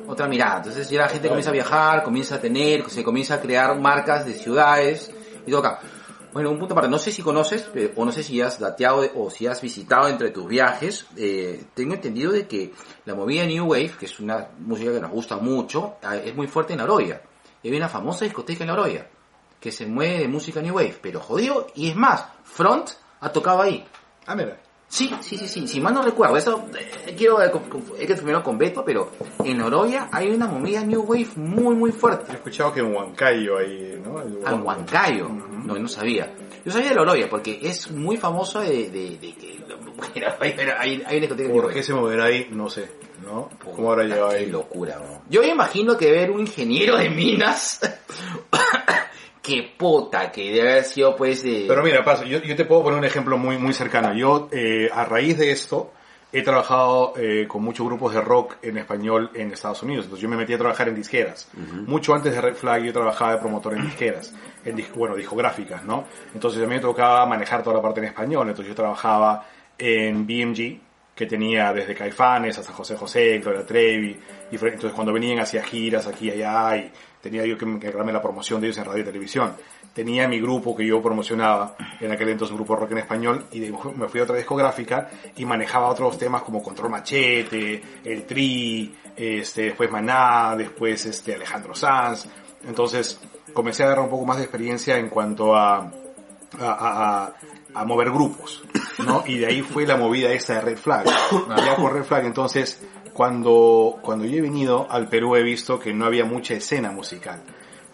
otra 0.07 0.27
mirada, 0.27 0.57
entonces 0.57 0.89
ya 0.89 1.01
la 1.01 1.09
gente 1.09 1.27
comienza 1.27 1.51
a 1.51 1.53
viajar, 1.53 2.03
comienza 2.03 2.35
a 2.35 2.41
tener, 2.41 2.89
se 2.89 3.03
comienza 3.03 3.35
a 3.35 3.41
crear 3.41 3.79
marcas 3.79 4.25
de 4.25 4.33
ciudades 4.33 5.11
y 5.45 5.51
todo 5.51 5.59
acá. 5.59 5.79
Bueno, 6.31 6.51
un 6.51 6.59
punto 6.59 6.73
aparte, 6.73 6.91
no 6.91 6.99
sé 6.99 7.11
si 7.11 7.23
conoces, 7.23 7.69
eh, 7.73 7.91
o 7.95 8.05
no 8.05 8.11
sé 8.11 8.21
si 8.21 8.39
has 8.39 8.59
dateado 8.59 9.03
o 9.15 9.31
si 9.31 9.47
has 9.47 9.61
visitado 9.61 10.07
entre 10.07 10.29
tus 10.29 10.47
viajes, 10.47 11.07
eh, 11.17 11.65
tengo 11.73 11.95
entendido 11.95 12.31
de 12.31 12.47
que 12.47 12.71
la 13.05 13.15
movida 13.15 13.45
New 13.45 13.65
Wave, 13.65 13.93
que 13.99 14.05
es 14.05 14.19
una 14.19 14.49
música 14.59 14.91
que 14.91 14.99
nos 14.99 15.09
gusta 15.09 15.37
mucho, 15.37 15.95
eh, 16.03 16.23
es 16.25 16.35
muy 16.35 16.47
fuerte 16.47 16.73
en 16.73 16.79
La 16.79 16.85
Oroya. 16.85 17.21
Y 17.63 17.69
hay 17.69 17.77
una 17.77 17.89
famosa 17.89 18.25
discoteca 18.25 18.63
en 18.63 18.67
La 18.67 18.73
Oroya, 18.73 19.07
que 19.59 19.71
se 19.71 19.87
mueve 19.87 20.19
de 20.19 20.27
música 20.27 20.61
New 20.61 20.75
Wave, 20.75 20.99
pero 21.01 21.19
jodido, 21.19 21.65
y 21.73 21.89
es 21.89 21.95
más, 21.95 22.23
Front 22.43 22.91
ha 23.21 23.31
tocado 23.31 23.63
ahí. 23.63 23.85
Ah, 24.27 24.35
mira. 24.35 24.59
Sí, 24.91 25.09
sí, 25.21 25.37
sí, 25.37 25.47
sí, 25.47 25.67
si 25.67 25.79
mal 25.79 25.93
no 25.93 26.01
recuerdo, 26.01 26.35
eso 26.35 26.65
eh, 26.77 27.13
quiero 27.15 27.39
eh, 27.43 27.51
con- 27.51 27.69
con- 27.69 27.83
hay 27.93 28.07
que 28.07 28.07
confirmarlo 28.07 28.43
con 28.43 28.57
Beto, 28.57 28.83
pero 28.83 29.11
en 29.43 29.61
Oroya 29.61 30.09
hay 30.11 30.29
una 30.31 30.47
movida 30.47 30.83
New 30.83 31.01
Wave 31.03 31.27
muy, 31.35 31.75
muy 31.75 31.91
fuerte. 31.91 32.31
He 32.31 32.35
escuchado 32.35 32.73
que 32.73 32.79
en 32.79 32.93
Huancayo 32.95 33.59
hay, 33.59 34.01
¿no? 34.03 34.19
El- 34.19 34.39
Ah, 34.43 34.53
en 34.53 34.63
Huancayo, 34.65 35.29
no, 35.29 35.75
no 35.77 35.87
sabía. 35.87 36.33
Yo 36.65 36.71
sabía 36.71 36.89
de 36.89 36.99
Oroya 36.99 37.29
porque 37.29 37.59
es 37.61 37.91
muy 37.91 38.17
famoso 38.17 38.61
de, 38.61 38.89
de, 38.89 39.17
de 39.17 39.33
que 39.35 39.59
hay, 40.39 40.51
hay, 40.79 41.03
hay 41.05 41.17
una 41.17 41.19
discoteca 41.19 41.49
New 41.49 41.61
¿Por 41.61 41.67
qué 41.69 41.75
Wave. 41.75 41.83
se 41.83 41.93
moverá 41.93 42.25
ahí? 42.25 42.47
No 42.49 42.67
sé, 42.67 42.89
¿no? 43.23 43.47
¿Cómo 43.75 43.91
habrá 43.91 44.05
llegado 44.05 44.29
Qué 44.31 44.37
ahí? 44.37 44.45
locura, 44.47 44.97
bro. 44.97 45.21
Yo 45.29 45.41
me 45.41 45.49
imagino 45.49 45.95
que 45.97 46.11
ver 46.11 46.31
un 46.31 46.39
ingeniero 46.41 46.97
de 46.97 47.11
minas, 47.11 47.79
que 49.49 49.63
puta, 49.77 50.31
que 50.31 50.51
debe 50.51 50.71
haber 50.71 50.83
sido 50.83 51.15
pues 51.15 51.43
de... 51.43 51.65
Pero 51.67 51.83
mira, 51.83 52.03
paso, 52.03 52.23
yo, 52.25 52.39
yo 52.41 52.55
te 52.55 52.65
puedo 52.65 52.83
poner 52.83 52.99
un 52.99 53.05
ejemplo 53.05 53.37
muy, 53.37 53.57
muy 53.57 53.73
cercano. 53.73 54.13
Yo, 54.13 54.47
eh, 54.51 54.89
a 54.93 55.05
raíz 55.05 55.37
de 55.37 55.51
esto, 55.51 55.91
he 56.31 56.43
trabajado 56.43 57.13
eh, 57.17 57.45
con 57.47 57.63
muchos 57.63 57.85
grupos 57.87 58.13
de 58.13 58.21
rock 58.21 58.57
en 58.61 58.77
español 58.77 59.31
en 59.33 59.51
Estados 59.51 59.81
Unidos. 59.81 60.05
Entonces 60.05 60.21
yo 60.21 60.29
me 60.29 60.37
metí 60.37 60.53
a 60.53 60.57
trabajar 60.59 60.87
en 60.87 60.95
disqueras. 60.95 61.49
Mucho 61.87 62.13
antes 62.13 62.33
de 62.33 62.39
Red 62.39 62.55
Flag 62.55 62.83
yo 62.83 62.93
trabajaba 62.93 63.31
de 63.33 63.37
promotor 63.39 63.73
en 63.73 63.85
disqueras. 63.85 64.33
En 64.63 64.77
dis- 64.77 64.93
bueno, 64.93 65.15
discográficas, 65.15 65.83
¿no? 65.85 66.05
Entonces 66.33 66.61
a 66.61 66.65
mí 66.67 66.75
me 66.75 66.79
tocaba 66.79 67.25
manejar 67.25 67.63
toda 67.63 67.77
la 67.77 67.81
parte 67.81 67.99
en 67.99 68.05
español. 68.07 68.47
Entonces 68.47 68.69
yo 68.69 68.75
trabajaba 68.75 69.43
en 69.77 70.27
BMG, 70.27 70.79
que 71.15 71.25
tenía 71.25 71.73
desde 71.73 71.95
Caifanes 71.95 72.57
hasta 72.59 72.71
José 72.73 72.95
José, 72.95 73.39
Gloria 73.39 73.65
Trevi. 73.65 74.15
diferentes- 74.51 74.75
Entonces 74.75 74.93
cuando 74.93 75.11
venían 75.11 75.39
hacía 75.39 75.63
giras 75.63 76.05
aquí 76.07 76.27
y 76.27 76.31
allá 76.31 76.77
y 76.77 76.91
tenía 77.21 77.45
yo 77.45 77.57
que 77.57 77.65
encargarme 77.65 78.11
la 78.13 78.21
promoción 78.21 78.61
de 78.61 78.67
ellos 78.67 78.77
en 78.77 78.85
radio 78.85 79.01
y 79.01 79.05
televisión. 79.05 79.53
Tenía 79.93 80.27
mi 80.27 80.39
grupo 80.39 80.75
que 80.75 80.85
yo 80.85 81.01
promocionaba, 81.01 81.75
en 81.99 82.11
aquel 82.11 82.29
entonces 82.29 82.51
un 82.51 82.57
grupo 82.59 82.75
rock 82.75 82.91
en 82.91 82.99
español, 82.99 83.45
y 83.51 83.59
de- 83.59 83.73
me 83.95 84.07
fui 84.07 84.19
a 84.19 84.23
otra 84.23 84.35
discográfica 84.37 85.09
y 85.35 85.45
manejaba 85.45 85.89
otros 85.89 86.17
temas 86.17 86.43
como 86.43 86.61
Control 86.61 86.89
Machete, 86.91 87.81
El 88.03 88.23
Tri, 88.25 88.95
este, 89.15 89.63
después 89.63 89.91
Maná, 89.91 90.55
después 90.55 91.05
este, 91.05 91.35
Alejandro 91.35 91.73
Sanz. 91.75 92.25
Entonces 92.67 93.19
comencé 93.53 93.83
a 93.83 93.87
agarrar 93.87 94.05
un 94.05 94.11
poco 94.11 94.25
más 94.25 94.37
de 94.37 94.43
experiencia 94.43 94.97
en 94.97 95.09
cuanto 95.09 95.55
a, 95.55 95.77
a, 95.77 95.91
a- 96.59 97.23
a- 97.25 97.33
a 97.73 97.85
mover 97.85 98.09
grupos, 98.09 98.63
¿no? 99.05 99.23
Y 99.27 99.37
de 99.37 99.45
ahí 99.45 99.61
fue 99.61 99.85
la 99.85 99.95
movida 99.95 100.31
esta 100.31 100.55
de 100.55 100.61
Red 100.61 100.77
Flag. 100.77 101.05
Ya 101.65 101.75
con 101.75 101.93
Red 101.93 102.03
Flag, 102.03 102.25
entonces, 102.25 102.81
cuando, 103.19 103.97
cuando 104.01 104.23
yo 104.23 104.37
he 104.37 104.41
venido 104.41 104.87
al 104.89 105.09
Perú 105.09 105.35
he 105.35 105.43
visto 105.43 105.77
que 105.77 105.93
no 105.93 106.05
había 106.05 106.23
mucha 106.23 106.53
escena 106.53 106.89
musical. 106.89 107.41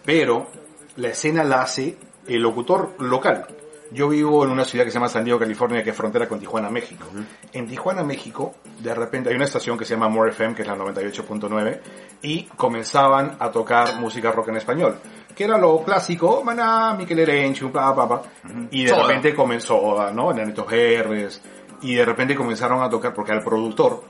Pero 0.04 0.46
la 0.94 1.08
escena 1.08 1.42
la 1.42 1.62
hace 1.62 1.98
el 2.28 2.42
locutor 2.42 2.94
local. 3.00 3.44
Yo 3.90 4.08
vivo 4.08 4.44
en 4.44 4.50
una 4.50 4.64
ciudad 4.64 4.84
que 4.84 4.92
se 4.92 4.98
llama 4.98 5.08
San 5.08 5.24
Diego, 5.24 5.40
California, 5.40 5.82
que 5.82 5.90
es 5.90 5.96
frontera 5.96 6.28
con 6.28 6.38
Tijuana, 6.38 6.70
México. 6.70 7.06
En 7.52 7.66
Tijuana, 7.66 8.04
México, 8.04 8.54
de 8.78 8.94
repente 8.94 9.30
hay 9.30 9.34
una 9.34 9.46
estación 9.46 9.76
que 9.76 9.84
se 9.84 9.94
llama 9.94 10.08
More 10.08 10.30
FM, 10.30 10.54
que 10.54 10.62
es 10.62 10.68
la 10.68 10.76
98.9, 10.76 11.80
y 12.22 12.44
comenzaban 12.44 13.36
a 13.40 13.50
tocar 13.50 13.98
música 13.98 14.30
rock 14.30 14.50
en 14.50 14.58
español, 14.58 14.96
que 15.34 15.42
era 15.42 15.58
lo 15.58 15.82
clásico, 15.82 16.44
Maná, 16.44 16.94
Miquel 16.94 17.18
Erenchu, 17.18 17.70
bla, 17.70 17.90
bla, 17.90 18.04
bla. 18.04 18.22
Y 18.70 18.84
de 18.84 18.90
Soda. 18.90 19.08
repente 19.08 19.34
comenzó, 19.34 20.08
¿no? 20.12 20.30
Enanitos 20.30 20.68
Verdes, 20.68 21.42
y 21.82 21.96
de 21.96 22.04
repente 22.04 22.36
comenzaron 22.36 22.80
a 22.80 22.88
tocar, 22.88 23.12
porque 23.12 23.32
al 23.32 23.42
productor 23.42 24.04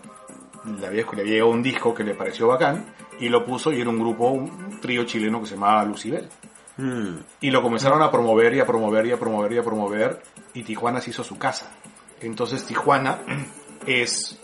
le 0.80 0.86
había, 0.86 1.04
le 1.12 1.20
había 1.22 1.32
llegado 1.34 1.50
un 1.50 1.62
disco 1.62 1.94
que 1.94 2.04
le 2.04 2.14
pareció 2.14 2.48
bacán, 2.48 2.84
y 3.20 3.28
lo 3.28 3.44
puso, 3.44 3.72
y 3.72 3.80
era 3.80 3.90
un 3.90 3.98
grupo, 3.98 4.28
un 4.30 4.78
trío 4.80 5.04
chileno 5.04 5.40
que 5.40 5.46
se 5.46 5.54
llamaba 5.54 5.84
Lucibel. 5.84 6.28
Mm. 6.78 7.16
Y 7.40 7.50
lo 7.50 7.62
comenzaron 7.62 8.02
a 8.02 8.10
promover 8.10 8.54
y 8.54 8.60
a 8.60 8.66
promover 8.66 9.06
y 9.06 9.12
a 9.12 9.18
promover 9.18 9.52
y 9.52 9.58
a 9.58 9.62
promover 9.62 10.22
y 10.52 10.62
Tijuana 10.62 11.00
se 11.00 11.10
hizo 11.10 11.24
su 11.24 11.38
casa. 11.38 11.70
Entonces 12.20 12.64
Tijuana 12.66 13.18
es 13.86 14.38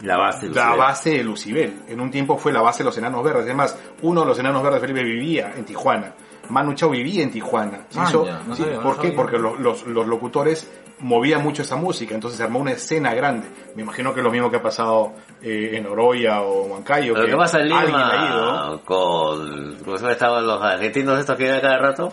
La 0.00 0.16
base. 0.16 0.46
la 0.48 0.52
Lucibel. 0.68 0.78
base 0.78 1.10
de 1.10 1.22
Lucibel. 1.24 1.82
En 1.88 2.00
un 2.00 2.10
tiempo 2.10 2.38
fue 2.38 2.52
la 2.52 2.62
base 2.62 2.78
de 2.78 2.84
los 2.86 2.96
enanos 2.96 3.22
verdes. 3.22 3.44
Además, 3.44 3.78
uno 4.00 4.22
de 4.22 4.26
los 4.28 4.38
enanos 4.38 4.62
verdes, 4.62 4.80
Felipe, 4.80 5.02
vivía 5.04 5.52
en 5.56 5.64
Tijuana. 5.64 6.14
Manu 6.48 6.72
Chao 6.74 6.90
vivía 6.90 7.22
en 7.22 7.30
Tijuana. 7.30 7.86
Ah, 7.96 8.06
hizo- 8.08 8.24
ya, 8.26 8.40
no 8.46 8.56
sí, 8.56 8.62
sabía, 8.62 8.78
no 8.78 8.82
¿Por 8.82 8.96
qué? 8.96 9.02
sabía. 9.08 9.16
Porque 9.16 9.38
los, 9.38 9.60
los- 9.60 9.86
los 9.86 10.06
locutores 10.06 10.70
movían 11.02 11.42
mucho 11.42 11.62
esa 11.62 11.76
música. 11.76 12.14
Entonces 12.14 12.38
se 12.38 12.44
armó 12.44 12.60
una 12.60 12.72
escena 12.72 13.12
grande. 13.14 13.48
Me 13.74 13.82
imagino 13.82 14.14
que 14.14 14.20
es 14.20 14.24
lo 14.24 14.30
mismo 14.30 14.50
que 14.50 14.56
ha 14.56 14.62
pasado 14.62 15.12
eh, 15.42 15.70
en 15.74 15.86
Oroya 15.86 16.40
o 16.40 16.62
Huancayo. 16.64 17.14
Lo 17.14 17.26
que 17.26 17.36
pasa 17.36 17.60
en 17.60 17.72
alguien 17.72 17.96
ha 17.96 18.26
ido, 18.26 18.44
¿no? 18.46 18.70
Lima 18.70 18.82
con... 18.84 19.76
¿Cómo 19.84 19.98
se 19.98 20.10
estaban 20.10 20.46
los 20.46 20.62
argentinos 20.62 21.18
estos 21.18 21.36
que 21.36 21.44
vienen 21.44 21.60
cada 21.60 21.78
rato? 21.78 22.12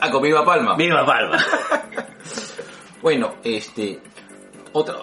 Ah, 0.00 0.10
con 0.10 0.22
Viva 0.22 0.44
Palma. 0.44 0.76
Viva 0.76 1.04
Palma. 1.04 1.38
Bueno, 3.00 3.36
este, 3.44 4.00
otra, 4.72 4.96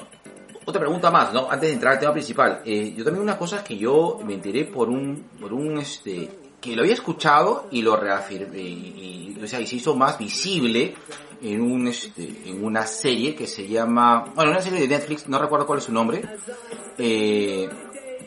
otra 0.66 0.82
pregunta 0.82 1.10
más, 1.10 1.32
¿no? 1.32 1.50
Antes 1.50 1.70
de 1.70 1.76
entrar 1.76 1.94
al 1.94 2.00
tema 2.00 2.12
principal. 2.12 2.62
Eh, 2.66 2.94
yo 2.94 3.06
también 3.06 3.24
una 3.24 3.38
cosa 3.38 3.64
que 3.64 3.78
yo 3.78 4.20
me 4.22 4.34
enteré 4.34 4.66
por 4.66 4.90
un, 4.90 5.30
por 5.40 5.54
un, 5.54 5.78
este, 5.78 6.30
que 6.60 6.76
lo 6.76 6.82
había 6.82 6.94
escuchado 6.94 7.68
y 7.72 7.82
lo 7.82 7.96
reafirmé, 7.96 8.60
y, 8.60 9.36
y, 9.38 9.44
o 9.44 9.48
sea, 9.48 9.62
y 9.62 9.68
se 9.68 9.78
hizo 9.78 9.96
más 9.96 10.18
visible 10.18 10.94
en 11.42 11.62
un, 11.62 11.88
este, 11.88 12.28
en 12.46 12.64
una 12.64 12.86
serie 12.88 13.36
que 13.36 13.48
se 13.48 13.68
llama, 13.68 14.26
bueno, 14.36 14.52
una 14.52 14.62
serie 14.62 14.82
de 14.82 14.88
Netflix, 14.88 15.28
no 15.28 15.38
recuerdo 15.40 15.66
cuál 15.68 15.80
es 15.80 15.86
su 15.86 15.92
nombre, 15.94 16.22
eh, 16.98 17.70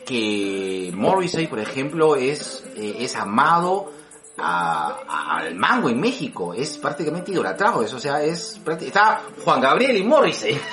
que 0.05 0.91
Morrissey, 0.95 1.47
por 1.47 1.59
ejemplo, 1.59 2.15
es, 2.15 2.63
eh, 2.75 2.95
es 2.99 3.15
amado 3.15 3.91
a- 4.37 4.97
a- 5.07 5.37
al 5.39 5.55
mango 5.55 5.89
en 5.89 5.99
México, 5.99 6.53
es 6.53 6.77
prácticamente 6.77 7.31
idolatrado, 7.31 7.83
eso, 7.83 7.97
o 7.97 7.99
sea, 7.99 8.23
es 8.23 8.59
está 8.81 9.21
Juan 9.43 9.59
Gabriel 9.61 9.97
y 9.97 10.03
Morrissey. 10.03 10.57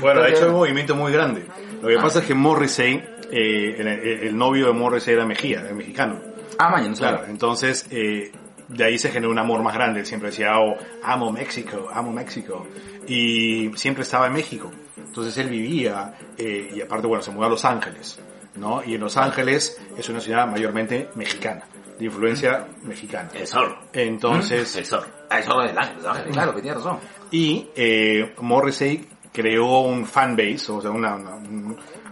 Bueno, 0.00 0.22
ha 0.22 0.28
hecho 0.28 0.46
un 0.48 0.52
movimiento 0.52 0.94
muy 0.94 1.12
grande. 1.12 1.44
Lo 1.82 1.88
que 1.88 1.96
pasa 1.96 2.20
es 2.20 2.26
que 2.26 2.34
Morrissey, 2.34 3.02
eh, 3.30 3.76
el, 3.78 3.86
el- 3.88 4.36
novio 4.38 4.66
de 4.68 4.72
Morrissey 4.72 5.14
era 5.14 5.24
Mejía, 5.26 5.60
era 5.60 5.74
mexicano. 5.74 6.20
ah, 6.58 6.68
mañana, 6.70 6.90
no 6.90 6.96
Claro, 6.96 7.24
entonces 7.28 7.86
eh, 7.90 8.30
de 8.74 8.84
ahí 8.84 8.98
se 8.98 9.10
generó 9.10 9.30
un 9.30 9.38
amor 9.38 9.62
más 9.62 9.74
grande. 9.74 10.04
Siempre 10.04 10.30
decía, 10.30 10.58
oh, 10.58 10.76
amo 11.02 11.30
México, 11.32 11.88
amo 11.92 12.12
México. 12.12 12.66
Y 13.06 13.70
siempre 13.76 14.02
estaba 14.02 14.26
en 14.26 14.32
México. 14.34 14.70
Entonces 14.96 15.36
él 15.38 15.48
vivía, 15.48 16.14
eh, 16.36 16.72
y 16.74 16.80
aparte, 16.80 17.06
bueno, 17.06 17.22
se 17.22 17.30
mudó 17.30 17.46
a 17.46 17.48
Los 17.48 17.64
Ángeles, 17.64 18.18
¿no? 18.56 18.82
Y 18.84 18.94
en 18.94 19.00
Los 19.00 19.16
Ángeles 19.16 19.80
es 19.96 20.08
una 20.08 20.20
ciudad 20.20 20.46
mayormente 20.48 21.08
mexicana, 21.14 21.64
de 21.98 22.04
influencia 22.04 22.66
mexicana. 22.82 23.30
El 23.32 23.46
zorro. 23.46 23.78
Entonces, 23.92 24.74
El 24.74 24.86
zorro. 24.86 25.06
Ah, 25.30 25.38
eso 25.38 25.62
es 25.62 25.68
del 25.68 25.78
Ángel, 25.78 26.06
Ángel, 26.06 26.32
claro, 26.32 26.54
que 26.54 26.62
tiene 26.62 26.76
razón. 26.76 26.98
y 27.30 27.68
eh, 27.76 28.34
Morrissey 28.40 29.06
creó 29.32 29.80
un 29.82 30.04
fanbase, 30.06 30.72
o 30.72 30.80
sea, 30.80 30.90
una, 30.90 31.14
una, 31.14 31.36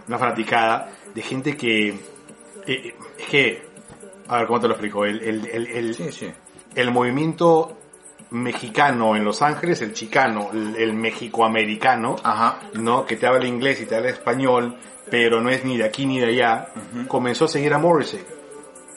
una 0.07 0.17
fanaticada 0.17 0.89
de 1.13 1.21
gente 1.21 1.57
que, 1.57 1.89
eh, 2.67 2.95
es 3.17 3.25
que 3.29 3.61
A 4.27 4.37
ver, 4.37 4.47
¿cómo 4.47 4.59
te 4.61 4.67
lo 4.67 4.73
explico? 4.75 5.05
El, 5.05 5.21
el, 5.21 5.45
el, 5.47 5.67
el, 5.67 5.95
Sí, 5.95 6.11
sí. 6.11 6.31
El 6.75 6.91
movimiento 6.91 7.77
mexicano 8.31 9.15
en 9.15 9.23
Los 9.23 9.41
Ángeles, 9.41 9.81
el 9.81 9.93
chicano, 9.93 10.49
el, 10.53 10.75
el 10.75 10.93
mexicoamericano, 10.93 12.15
Ajá. 12.23 12.59
¿no? 12.73 13.05
Que 13.05 13.15
te 13.15 13.27
habla 13.27 13.45
inglés 13.45 13.81
y 13.81 13.85
te 13.85 13.95
habla 13.95 14.09
español, 14.09 14.77
pero 15.09 15.41
no 15.41 15.49
es 15.49 15.63
ni 15.63 15.77
de 15.77 15.85
aquí 15.85 16.05
ni 16.05 16.19
de 16.19 16.27
allá, 16.27 16.69
comenzó 17.07 17.45
a 17.45 17.47
seguir 17.47 17.73
a 17.73 17.77
Morrissey. 17.77 18.21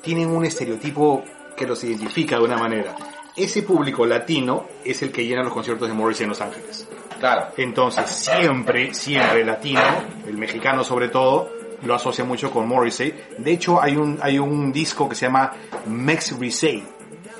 Tienen 0.01 0.31
un 0.31 0.45
estereotipo 0.45 1.23
que 1.57 1.67
los 1.67 1.83
identifica 1.85 2.39
de 2.39 2.45
una 2.45 2.57
manera. 2.57 2.95
Ese 3.37 3.63
público 3.63 4.07
latino 4.07 4.67
es 4.85 5.03
el 5.03 5.13
que 5.13 5.27
llena 5.27 5.43
los 5.43 5.53
conciertos 5.53 5.89
de 5.89 5.95
Morrissey 5.95 6.25
en 6.25 6.31
Los 6.31 6.41
Ángeles. 6.41 6.89
Claro. 7.19 7.49
Entonces, 7.57 8.09
siempre, 8.09 8.95
siempre 8.95 9.41
el 9.41 9.47
latino, 9.47 9.83
el 10.27 10.39
mexicano 10.39 10.85
sobre 10.85 11.09
todo, 11.09 11.51
lo 11.83 11.95
asocia 11.95 12.25
mucho 12.25 12.51
con 12.51 12.67
Morrissey. 12.67 13.15
De 13.39 13.53
hecho, 13.53 13.83
hay 13.83 13.97
un, 13.97 14.19
hay 14.23 14.39
un 14.39 14.73
disco 14.73 15.09
que 15.09 15.15
se 15.15 15.27
llama 15.27 15.53
Mex 15.87 16.39
Risey. 16.39 16.83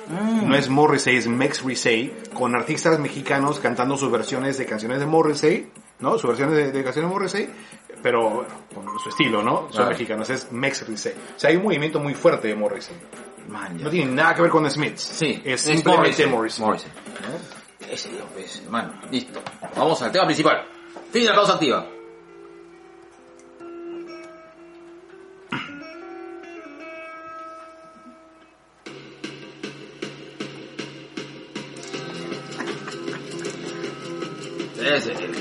No 0.09 0.55
es 0.55 0.69
Morrissey, 0.69 1.17
es 1.17 1.27
Mex 1.27 1.63
Risey, 1.63 2.13
con 2.33 2.55
artistas 2.55 2.97
mexicanos 2.99 3.59
cantando 3.59 3.97
sus 3.97 4.11
versiones 4.11 4.57
de 4.57 4.65
canciones 4.65 4.99
de 4.99 5.05
Morrissey, 5.05 5.69
¿no? 5.99 6.13
Sus 6.17 6.29
versiones 6.29 6.55
de, 6.55 6.71
de 6.71 6.83
canciones 6.83 7.09
de 7.09 7.13
Morrissey, 7.13 7.49
pero 8.01 8.29
bueno, 8.29 8.49
con 8.73 8.99
su 8.99 9.09
estilo, 9.09 9.43
¿no? 9.43 9.61
Son 9.63 9.71
Claro. 9.71 9.89
mexicanos, 9.89 10.29
es 10.29 10.51
Mex 10.51 10.87
Risey. 10.87 11.13
O 11.35 11.39
sea, 11.39 11.49
hay 11.49 11.57
un 11.57 11.63
movimiento 11.63 11.99
muy 11.99 12.13
fuerte 12.13 12.47
de 12.47 12.55
Morrissey. 12.55 12.95
Man. 13.49 13.81
No 13.81 13.89
tiene 13.89 14.11
nada 14.11 14.35
que 14.35 14.41
ver 14.41 14.51
con 14.51 14.63
The 14.63 14.69
Smiths. 14.69 15.01
Sí, 15.01 15.41
es 15.45 15.61
simplemente 15.61 16.25
Morrissey. 16.27 16.63
Morrissey. 16.65 16.91
Ese 17.89 18.09
Dios, 18.09 18.61
hermano. 18.65 18.93
Listo. 19.11 19.39
Vamos 19.75 20.01
al 20.01 20.11
tema 20.11 20.25
principal. 20.25 20.65
Fin 21.11 21.23
de 21.23 21.29
la 21.29 21.35
pausa 21.35 21.53
activa. 21.53 21.85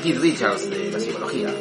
Keith 0.03 0.19
Richards 0.19 0.71
de 0.71 0.91
la 0.91 1.01
psicología. 1.01 1.49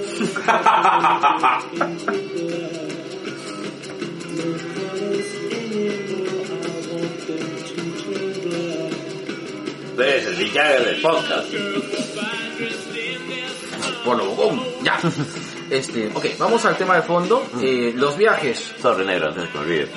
Ves 9.98 10.26
el 10.28 10.52
Jagger 10.52 10.86
del 10.86 11.02
podcast. 11.02 11.54
Lo 14.06 14.36
boom. 14.36 14.62
Ya. 14.84 15.00
Este, 15.70 16.12
ok, 16.14 16.26
vamos 16.38 16.64
al 16.66 16.78
tema 16.78 16.96
de 16.96 17.02
fondo. 17.02 17.44
Eh, 17.62 17.92
los 17.96 18.16
viajes. 18.18 18.76
Sorry, 18.80 19.04
negro, 19.06 19.30
antes 19.30 19.44
de 19.44 19.50
que 19.50 19.58
me 19.58 19.64
olvide. 19.64 19.88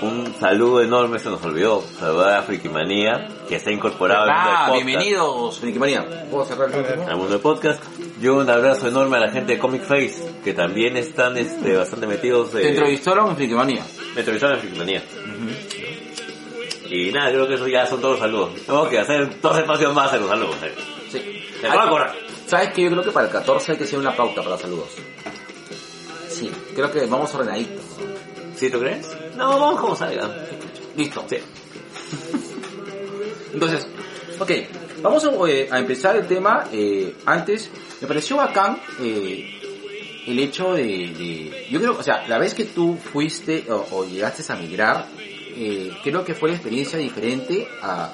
Un 0.00 0.34
saludo 0.40 0.80
enorme, 0.80 1.18
se 1.18 1.28
nos 1.28 1.42
olvidó. 1.44 1.82
Saludar 1.98 2.38
a 2.38 2.42
Frikimanía, 2.42 3.28
que 3.48 3.56
está 3.56 3.70
incorporado 3.70 4.22
al 4.22 4.28
mundo 4.30 4.44
del 4.48 4.56
Ah, 4.56 4.66
podcast. 4.68 4.86
bienvenidos, 4.86 5.58
Friki 5.60 5.78
Manía. 5.78 6.26
¿Puedo 6.30 6.44
cerrar 6.46 6.70
el 6.72 6.78
último? 6.80 7.06
al 7.08 7.16
mundo 7.16 7.32
del 7.32 7.40
podcast. 7.40 7.82
Y 8.20 8.26
un 8.28 8.48
abrazo 8.48 8.88
enorme 8.88 9.18
a 9.18 9.20
la 9.20 9.30
gente 9.30 9.54
de 9.54 9.58
Comic 9.58 9.82
Face, 9.82 10.14
que 10.42 10.54
también 10.54 10.96
están 10.96 11.36
este, 11.36 11.76
bastante 11.76 12.06
metidos. 12.06 12.50
Te 12.52 12.62
Eh, 12.62 12.68
entrevistaron 12.70 13.28
en 13.30 13.36
Friki 13.36 13.54
Manía. 13.54 13.84
me 14.14 14.20
entrevistaron 14.20 14.56
en 14.56 14.62
Frikimanía. 14.62 15.02
Y 16.88 17.10
nada, 17.12 17.30
creo 17.30 17.46
que 17.48 17.54
eso 17.54 17.66
ya 17.66 17.86
son 17.86 18.00
todos 18.00 18.12
los 18.12 18.20
saludos. 18.20 18.50
Tengo 18.66 18.88
que 18.88 18.98
hacer 18.98 19.40
dos 19.40 19.58
espacios 19.58 19.92
más 19.94 20.12
en 20.14 20.20
los 20.20 20.28
saludos. 20.30 20.56
eh. 20.62 20.74
Sí. 21.10 21.42
Me 21.62 21.68
voy 21.68 21.78
a 21.78 21.88
correr. 21.90 22.10
¿Sabes 22.54 22.72
que 22.72 22.82
Yo 22.82 22.90
creo 22.90 23.02
que 23.02 23.10
para 23.10 23.26
el 23.26 23.32
14 23.32 23.72
hay 23.72 23.78
que 23.78 23.84
hacer 23.84 23.98
una 23.98 24.14
pauta 24.14 24.42
para 24.42 24.56
saludos. 24.56 24.90
Sí, 26.28 26.50
creo 26.74 26.90
que 26.90 27.04
vamos 27.06 27.34
ordenaditos. 27.34 27.82
¿no? 27.98 28.56
¿Sí 28.56 28.70
tú 28.70 28.78
crees? 28.78 29.08
No, 29.36 29.58
vamos 29.58 29.80
como 29.80 29.96
salga. 29.96 30.30
Listo. 30.96 31.24
Sí. 31.28 31.36
Entonces, 33.54 33.86
ok, 34.38 34.50
vamos 35.02 35.24
a, 35.24 35.50
eh, 35.50 35.68
a 35.70 35.78
empezar 35.80 36.14
el 36.16 36.26
tema. 36.28 36.68
eh, 36.72 37.14
antes, 37.26 37.70
me 38.00 38.06
pareció 38.06 38.36
bacán 38.36 38.80
eh, 39.00 39.60
el 40.26 40.38
hecho 40.38 40.74
de, 40.74 40.82
de- 40.84 41.66
Yo 41.70 41.80
creo, 41.80 41.96
o 41.98 42.02
sea, 42.04 42.24
la 42.28 42.38
vez 42.38 42.54
que 42.54 42.64
tú 42.66 42.96
fuiste 43.12 43.64
o, 43.68 43.84
o 43.90 44.04
llegaste 44.04 44.44
a 44.52 44.56
migrar, 44.56 45.06
creo 46.04 46.24
que 46.24 46.34
fue 46.34 46.50
la 46.50 46.54
experiencia 46.56 46.98
diferente 47.00 47.66
a, 47.82 48.12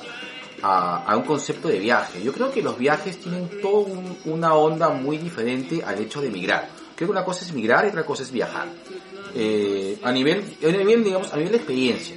a, 0.63 1.05
a 1.05 1.17
un 1.17 1.25
concepto 1.25 1.69
de 1.69 1.79
viaje. 1.79 2.23
Yo 2.23 2.33
creo 2.33 2.51
que 2.51 2.63
los 2.63 2.77
viajes 2.79 3.19
tienen 3.19 3.49
toda 3.63 3.81
un- 3.87 4.19
una 4.27 4.55
onda 4.55 4.89
muy 4.91 5.19
diferente 5.19 5.83
al 5.85 5.99
hecho 6.01 6.21
de 6.21 6.31
migrar. 6.31 6.69
Creo 6.95 7.09
que 7.09 7.13
una 7.13 7.25
cosa 7.25 7.45
es 7.45 7.53
migrar 7.53 7.85
y 7.87 7.89
otra 7.89 8.05
cosa 8.05 8.23
es 8.23 8.31
viajar. 8.31 8.69
Eh, 9.35 9.99
a 10.03 10.13
nivel, 10.13 10.43
a 10.63 10.67
nivel, 10.67 11.05
digamos, 11.05 11.33
a 11.33 11.37
nivel 11.37 11.53
de 11.53 11.57
experiencia. 11.59 12.17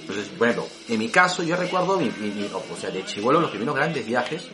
Entonces, 0.00 0.26
ejemplo, 0.40 0.66
en 0.88 0.98
mi 0.98 1.08
caso, 1.08 1.42
yo 1.42 1.56
recuerdo, 1.56 1.96
mi, 1.98 2.06
mi- 2.20 2.30
mi- 2.30 2.48
o 2.52 2.76
sea, 2.80 2.90
de 2.90 3.04
chivolo, 3.04 3.40
los 3.40 3.50
primeros 3.50 3.74
grandes 3.74 4.06
viajes 4.06 4.48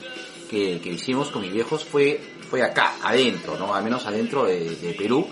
que, 0.49 0.81
que 0.81 0.91
hicimos 0.93 1.29
con 1.31 1.43
mis 1.43 1.53
viejos 1.53 1.85
fue, 1.85 2.21
fue 2.51 2.63
acá, 2.63 2.95
adentro, 3.03 3.59
¿no? 3.59 3.75
Al 3.75 3.83
menos 3.85 4.07
adentro 4.07 4.45
de, 4.45 4.77
de 4.77 4.95
Perú. 4.95 5.27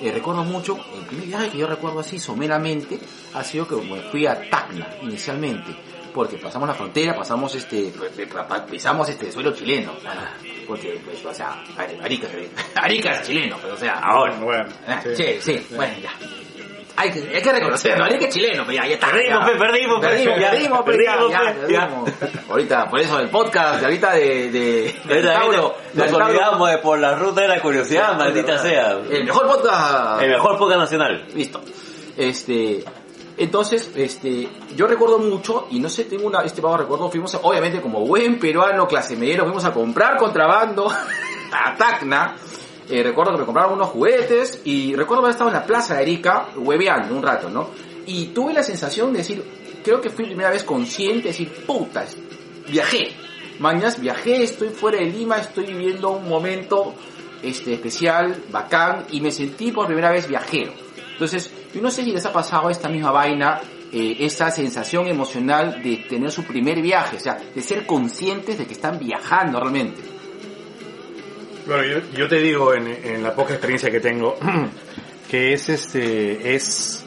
Eh, 0.00 0.10
recuerdo 0.12 0.42
mucho, 0.44 0.78
el 0.98 1.04
primer 1.06 1.26
viaje 1.26 1.50
que 1.50 1.58
yo 1.58 1.66
recuerdo 1.66 2.00
así 2.00 2.18
someramente 2.18 2.98
ha 3.34 3.44
sido 3.44 3.68
que 3.68 3.76
me 3.76 4.00
fui 4.10 4.26
a 4.26 4.48
Tacna 4.48 4.88
inicialmente, 5.02 5.76
porque 6.14 6.36
pasamos 6.38 6.68
la 6.68 6.74
frontera, 6.74 7.14
pasamos 7.14 7.54
este, 7.54 7.92
pisamos 8.70 9.08
este 9.08 9.30
suelo 9.32 9.52
chileno, 9.52 9.92
ah, 10.06 10.34
porque, 10.66 11.00
pues, 11.04 11.24
o 11.24 11.34
sea, 11.34 11.62
Arica, 12.02 12.28
Arica 12.76 13.12
es 13.12 13.22
chileno, 13.26 13.56
pero 13.60 13.74
o 13.74 13.76
sea, 13.76 13.98
Ahora. 13.98 14.36
Bueno, 14.36 14.68
Ah, 14.86 15.00
sí. 15.02 15.14
sí, 15.16 15.38
sí, 15.40 15.66
bueno, 15.74 15.94
ya. 16.02 16.10
Hay 16.96 17.10
que, 17.12 17.20
hay 17.34 17.40
que 17.40 17.52
reconocerlo, 17.52 18.06
que 18.18 18.26
es 18.26 18.34
chileno, 18.34 18.62
pero 18.66 18.82
ya, 18.82 18.86
ya 18.88 18.94
está. 18.94 19.06
Perdimos, 19.10 19.40
ya. 19.40 19.52
pe, 19.52 19.58
perdimos, 19.58 20.00
pe. 20.00 20.06
perdimos, 20.08 20.38
perdimos, 20.38 20.82
perdimos, 20.84 21.30
ya, 21.30 21.38
pe, 21.40 21.72
ya. 21.72 21.88
perdimos. 21.88 22.10
Ahorita, 22.50 22.90
por 22.90 23.00
eso 23.00 23.18
el 23.20 23.30
podcast, 23.30 23.80
de 23.80 23.86
ahorita 23.86 24.12
de, 24.12 24.50
de, 24.50 24.94
Ahorita, 25.08 25.32
Tauro, 25.32 25.76
Nos 25.94 26.12
olvidamos 26.12 26.70
de 26.70 26.78
por 26.78 26.98
la 26.98 27.14
ruta 27.14 27.40
de 27.42 27.48
la 27.48 27.60
curiosidad, 27.62 28.18
maldita 28.18 28.58
sea. 28.58 28.98
El 29.10 29.24
mejor 29.24 29.46
podcast. 29.46 30.22
El 30.22 30.30
mejor 30.30 30.58
podcast 30.58 30.80
nacional. 30.80 31.26
Listo. 31.34 31.62
Este, 32.18 32.84
entonces, 33.40 33.90
este, 33.96 34.50
yo 34.76 34.86
recuerdo 34.86 35.18
mucho, 35.18 35.66
y 35.70 35.80
no 35.80 35.88
sé, 35.88 36.04
tengo 36.04 36.26
una, 36.26 36.42
este 36.42 36.60
vago 36.60 36.76
recuerdo, 36.76 37.10
fuimos, 37.10 37.34
obviamente 37.42 37.80
como 37.80 38.04
buen 38.04 38.38
peruano 38.38 38.86
clase 38.86 39.16
mediero, 39.16 39.44
fuimos 39.44 39.64
a 39.64 39.72
comprar 39.72 40.18
contrabando 40.18 40.90
a 41.50 41.74
Tacna. 41.74 42.36
Eh, 42.86 43.02
recuerdo 43.02 43.32
que 43.32 43.38
me 43.38 43.44
compraron 43.46 43.72
unos 43.72 43.88
juguetes 43.88 44.60
y 44.64 44.94
recuerdo 44.94 45.22
haber 45.22 45.30
estado 45.30 45.48
en 45.48 45.56
la 45.56 45.64
plaza 45.64 45.94
de 45.94 46.02
Arica 46.02 46.48
hueveando 46.54 47.16
un 47.16 47.22
rato, 47.22 47.48
¿no? 47.48 47.70
Y 48.04 48.26
tuve 48.26 48.52
la 48.52 48.62
sensación 48.62 49.10
de 49.10 49.20
decir, 49.20 49.42
creo 49.82 50.02
que 50.02 50.10
fui 50.10 50.26
primera 50.26 50.50
vez 50.50 50.62
consciente 50.62 51.22
de 51.22 51.28
decir, 51.28 51.64
putas, 51.66 52.14
viajé. 52.68 53.14
Mañas, 53.58 53.98
viajé, 53.98 54.42
estoy 54.42 54.68
fuera 54.68 54.98
de 54.98 55.06
Lima, 55.06 55.38
estoy 55.38 55.64
viviendo 55.64 56.10
un 56.10 56.28
momento 56.28 56.92
este, 57.42 57.72
especial, 57.72 58.36
bacán, 58.50 59.06
y 59.12 59.22
me 59.22 59.30
sentí 59.30 59.72
por 59.72 59.86
primera 59.86 60.10
vez 60.10 60.28
viajero. 60.28 60.74
Entonces, 61.12 61.50
yo 61.74 61.80
no 61.80 61.90
sé 61.90 62.04
si 62.04 62.12
les 62.12 62.24
ha 62.26 62.32
pasado 62.32 62.70
esta 62.70 62.88
misma 62.88 63.10
vaina, 63.10 63.60
eh, 63.92 64.16
esa 64.20 64.50
sensación 64.50 65.06
emocional 65.06 65.82
de 65.82 66.04
tener 66.08 66.30
su 66.30 66.44
primer 66.44 66.80
viaje, 66.80 67.16
o 67.16 67.20
sea, 67.20 67.38
de 67.54 67.62
ser 67.62 67.86
conscientes 67.86 68.58
de 68.58 68.66
que 68.66 68.74
están 68.74 68.98
viajando 68.98 69.60
realmente. 69.60 70.00
Bueno, 71.66 71.84
yo, 71.84 72.00
yo 72.16 72.28
te 72.28 72.40
digo 72.40 72.74
en, 72.74 72.86
en 72.86 73.22
la 73.22 73.34
poca 73.34 73.52
experiencia 73.52 73.90
que 73.90 74.00
tengo 74.00 74.36
que 75.30 75.52
es 75.52 75.68
este 75.68 76.54
es 76.54 77.04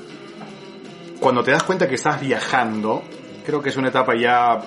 cuando 1.19 1.43
te 1.43 1.51
das 1.51 1.63
cuenta 1.63 1.87
que 1.87 1.95
estás 1.95 2.19
viajando, 2.19 3.03
creo 3.45 3.61
que 3.61 3.69
es 3.69 3.77
una 3.77 3.89
etapa 3.89 4.13
ya 4.15 4.59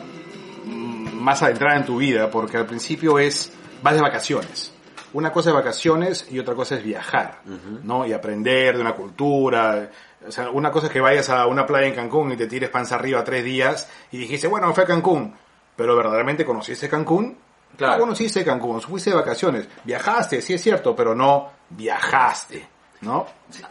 mm, 0.65 1.15
más 1.15 1.43
adentrada 1.43 1.79
en 1.79 1.85
tu 1.85 1.99
vida, 1.99 2.31
porque 2.31 2.57
al 2.57 2.67
principio 2.67 3.19
es 3.19 3.53
vas 3.83 3.95
de 3.95 4.01
vacaciones. 4.01 4.73
Una 5.17 5.33
cosa 5.33 5.49
es 5.49 5.55
vacaciones 5.55 6.29
y 6.31 6.39
otra 6.39 6.55
cosa 6.55 6.75
es 6.75 6.85
viajar, 6.85 7.41
¿no? 7.83 8.07
Y 8.07 8.13
aprender 8.13 8.75
de 8.77 8.83
una 8.83 8.95
cultura. 8.95 9.91
O 10.29 10.31
sea, 10.31 10.51
una 10.51 10.71
cosa 10.71 10.89
es 10.89 10.93
que 10.93 11.01
vayas 11.01 11.31
a 11.31 11.47
una 11.47 11.65
playa 11.65 11.87
en 11.87 11.95
Cancún 11.95 12.33
y 12.33 12.37
te 12.37 12.47
tires 12.47 12.69
panza 12.69 12.97
arriba 12.97 13.25
tres 13.25 13.43
días 13.43 13.91
y 14.13 14.19
dijiste, 14.19 14.47
bueno, 14.47 14.67
me 14.67 14.75
fui 14.75 14.85
a 14.85 14.87
Cancún, 14.87 15.35
pero 15.75 15.97
verdaderamente 15.97 16.45
conociste 16.45 16.91
Cancún. 16.91 17.35
Claro. 17.79 17.95
No 17.95 18.01
conociste 18.01 18.45
Cancún, 18.45 18.83
fuiste 18.83 19.09
de 19.09 19.17
vacaciones, 19.17 19.67
viajaste, 19.85 20.43
sí 20.43 20.53
es 20.53 20.63
cierto, 20.63 20.95
pero 20.95 21.15
no 21.15 21.51
viajaste, 21.71 22.69
¿no? 23.01 23.25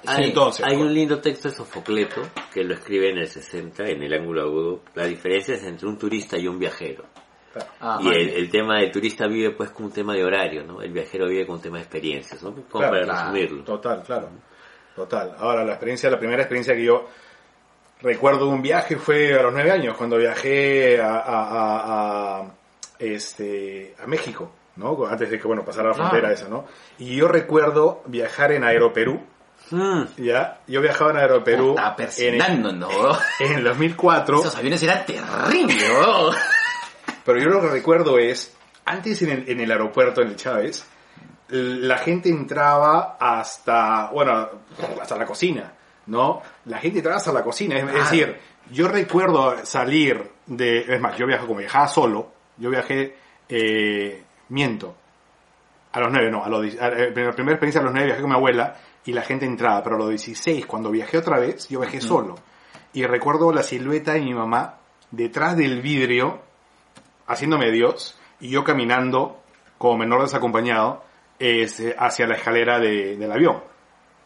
Hay, 0.08 0.30
Entonces, 0.30 0.66
hay 0.66 0.78
un 0.78 0.91
lindo 0.91 1.22
texto 1.22 1.50
de 1.50 1.54
Sofocleto 1.54 2.24
que 2.52 2.64
lo 2.64 2.74
escribe 2.74 3.12
en 3.12 3.20
el 3.20 3.28
60, 3.28 3.84
en 3.88 4.02
el 4.02 4.12
ángulo 4.16 4.41
agudo. 4.41 4.82
La 4.96 5.06
diferencia 5.06 5.54
es 5.54 5.64
entre 5.64 5.88
un 5.88 6.00
turista 6.00 6.39
y 6.39 6.48
un 6.48 6.58
viajero. 6.58 7.06
Ah, 7.80 7.99
y 8.01 8.08
el, 8.10 8.30
el 8.30 8.49
tema 8.49 8.80
del 8.80 8.91
turista 8.91 9.28
vive 9.28 9.51
pues 9.51 9.70
con 9.70 9.86
un 9.86 9.91
tema 9.91 10.14
de 10.14 10.24
horario, 10.24 10.64
¿no? 10.64 10.82
El 10.82 10.91
viajero 10.91 11.28
vive 11.28 11.45
con 11.45 11.56
un 11.56 11.62
tema 11.62 11.78
de 11.78 11.84
experiencias, 11.84 12.41
¿no? 12.43 12.51
Como 12.53 12.66
Claro, 12.70 12.91
para 12.91 13.03
claro. 13.03 13.20
resumirlo. 13.34 13.64
Total, 13.64 14.03
claro. 14.03 14.30
Total. 14.95 15.36
Ahora, 15.39 15.64
la 15.64 15.72
experiencia, 15.74 16.10
la 16.10 16.18
primera 16.20 16.41
experiencia 16.41 16.74
que 16.76 16.84
yo 16.86 17.08
recuerdo 18.01 18.45
de 18.47 18.51
un 18.53 18.62
viaje 18.62 18.95
fue 18.97 19.34
a 19.38 19.43
los 19.43 19.53
nueve 19.53 19.72
años, 19.72 19.95
cuando 19.97 20.18
viajé 20.18 21.01
a, 21.01 21.16
a, 21.18 21.20
a- 21.20 22.39
a, 22.41 22.45
este, 22.99 23.95
a 24.01 24.08
México, 24.08 24.51
¿no? 24.78 25.06
Antes 25.06 25.30
de 25.30 25.39
que, 25.39 25.47
bueno, 25.47 25.64
pasara 25.64 25.89
la 25.89 25.95
Claro. 25.95 26.10
frontera 26.10 26.34
esa, 26.34 26.47
¿no? 26.47 26.66
Y 26.97 27.16
yo 27.16 27.28
recuerdo 27.28 28.01
viajar 28.06 28.51
en 28.51 28.64
Aeroperú, 28.64 29.22
Mm. 29.72 30.03
¿ya? 30.18 30.60
Yo 30.68 30.80
viajaba 30.80 31.10
en 31.10 31.18
Aeroperú 31.18 31.70
Está 31.72 31.89
en, 31.89 31.95
persinando, 31.95 32.72
¿no? 32.72 32.88
en 33.39 33.53
el 33.53 33.64
2004, 33.64 34.39
Esos 34.41 34.56
aviones 34.58 34.84
eran 34.84 35.03
terribles. 35.08 35.84
Pero 37.26 37.40
yo 37.40 37.50
lo 37.50 37.62
que 37.62 37.68
recuerdo 37.70 38.18
es, 38.20 38.56
antes 38.86 39.22
en 39.24 39.30
el, 39.32 39.50
en 39.50 39.60
el 39.60 39.72
aeropuerto, 39.72 40.22
en 40.22 40.30
el 40.30 40.36
Chávez, 40.36 40.86
la 41.50 41.98
gente 41.98 42.30
entraba 42.30 43.18
hasta, 43.20 44.10
bueno, 44.12 44.48
hasta 45.02 45.18
la 45.18 45.26
cocina, 45.26 45.74
¿no? 46.08 46.42
La 46.66 46.78
gente 46.80 47.00
entraba 47.00 47.18
hasta 47.18 47.32
la 47.34 47.44
cocina, 47.44 47.76
es, 47.78 47.84
es 47.84 47.94
decir, 47.94 48.38
yo 48.72 48.88
recuerdo 48.88 49.56
salir 49.66 50.32
de, 50.46 50.80
es 50.80 51.02
más, 51.02 51.18
yo 51.18 51.28
viajé 51.28 51.46
como 51.46 51.60
viajaba 51.60 51.88
solo, 51.88 52.32
yo 52.58 52.70
viajé, 52.70 53.16
eh, 53.50 54.24
miento, 54.50 54.96
a 55.92 56.00
los 56.00 56.12
nueve, 56.12 56.30
no, 56.32 56.44
a 56.44 56.50
los, 56.50 56.62
a- 56.82 56.88
eh, 56.90 57.12
la 57.16 57.32
primera 57.32 57.54
experiencia 57.54 57.80
a 57.82 57.84
los 57.84 57.94
nueve 57.94 58.08
viajé 58.08 58.22
con 58.22 58.30
mi 58.32 58.36
abuela 58.36 58.76
y 59.06 59.14
la 59.14 59.22
gente 59.22 59.46
entraba, 59.46 59.84
pero 59.84 59.96
a 59.98 60.00
los 60.00 60.10
16, 60.10 60.66
cuando 60.66 60.90
viajé 60.90 61.18
otra 61.20 61.40
vez, 61.40 61.70
yo 61.70 61.80
viajé 61.80 62.02
solo. 62.02 62.36
Y 62.94 63.06
recuerdo 63.06 63.52
la 63.54 63.62
silueta 63.62 64.14
de 64.14 64.22
mi 64.22 64.34
mamá 64.34 64.80
detrás 65.12 65.56
del 65.56 65.82
vidrio, 65.82 66.40
haciéndome 67.28 67.72
Dios, 67.72 68.18
y 68.40 68.50
yo 68.50 68.64
caminando 68.64 69.42
como 69.78 69.98
menor 69.98 70.22
desacompañado 70.22 71.04
este, 71.40 71.96
hacia 71.98 72.28
la 72.28 72.36
escalera 72.36 72.80
de- 72.80 73.18
del 73.18 73.32
avión, 73.32 73.62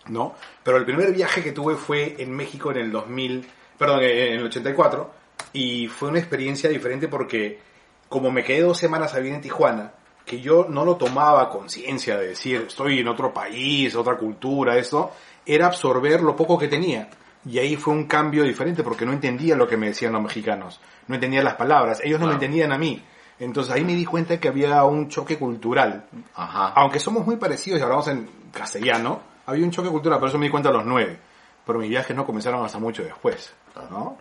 ¿no? 0.09 0.35
Pero 0.63 0.77
el 0.77 0.85
primer 0.85 1.11
viaje 1.13 1.41
que 1.43 1.51
tuve 1.51 1.75
fue 1.75 2.15
en 2.19 2.31
México 2.35 2.71
en 2.71 2.77
el 2.77 2.91
2000, 2.91 3.47
perdón, 3.77 4.01
en 4.03 4.33
el 4.39 4.45
84, 4.45 5.11
y 5.53 5.87
fue 5.87 6.09
una 6.09 6.19
experiencia 6.19 6.69
diferente 6.69 7.07
porque 7.07 7.59
como 8.07 8.31
me 8.31 8.43
quedé 8.43 8.61
dos 8.61 8.77
semanas 8.77 9.13
a 9.13 9.17
vivir 9.19 9.33
en 9.35 9.41
Tijuana, 9.41 9.93
que 10.25 10.41
yo 10.41 10.67
no 10.69 10.85
lo 10.85 10.95
tomaba 10.97 11.49
conciencia 11.49 12.17
de 12.17 12.27
decir, 12.29 12.65
estoy 12.67 12.99
en 12.99 13.07
otro 13.07 13.33
país, 13.33 13.95
otra 13.95 14.15
cultura, 14.17 14.77
esto, 14.77 15.11
era 15.45 15.65
absorber 15.67 16.21
lo 16.21 16.35
poco 16.35 16.57
que 16.57 16.67
tenía. 16.67 17.09
Y 17.45 17.57
ahí 17.57 17.75
fue 17.75 17.93
un 17.93 18.05
cambio 18.05 18.43
diferente 18.43 18.83
porque 18.83 19.05
no 19.05 19.13
entendía 19.13 19.55
lo 19.55 19.67
que 19.67 19.77
me 19.77 19.87
decían 19.87 20.13
los 20.13 20.21
mexicanos, 20.21 20.79
no 21.09 21.15
entendía 21.15 21.43
las 21.43 21.55
palabras, 21.55 21.99
ellos 22.03 22.19
no 22.19 22.27
me 22.27 22.31
Claro. 22.33 22.45
entendían 22.45 22.71
a 22.71 22.77
mí. 22.77 23.03
Entonces 23.39 23.73
ahí 23.73 23.83
me 23.83 23.95
di 23.95 24.05
cuenta 24.05 24.39
que 24.39 24.47
había 24.47 24.83
un 24.85 25.09
choque 25.09 25.37
cultural. 25.37 26.05
Ajá. 26.35 26.69
Aunque 26.75 26.99
somos 26.99 27.25
muy 27.25 27.35
parecidos 27.37 27.79
y 27.79 27.83
hablamos 27.83 28.07
en 28.09 28.29
castellano, 28.53 29.21
había 29.45 29.65
un 29.65 29.71
choque 29.71 29.89
cultural, 29.89 30.19
por 30.19 30.29
eso 30.29 30.37
me 30.37 30.45
di 30.45 30.51
cuenta 30.51 30.69
a 30.69 30.73
los 30.73 30.85
nueve. 30.85 31.19
Pero 31.65 31.79
mis 31.79 31.89
viajes 31.89 32.15
no 32.15 32.25
comenzaron 32.25 32.63
hasta 32.65 32.79
mucho 32.79 33.03
después, 33.03 33.53
¿no? 33.89 34.17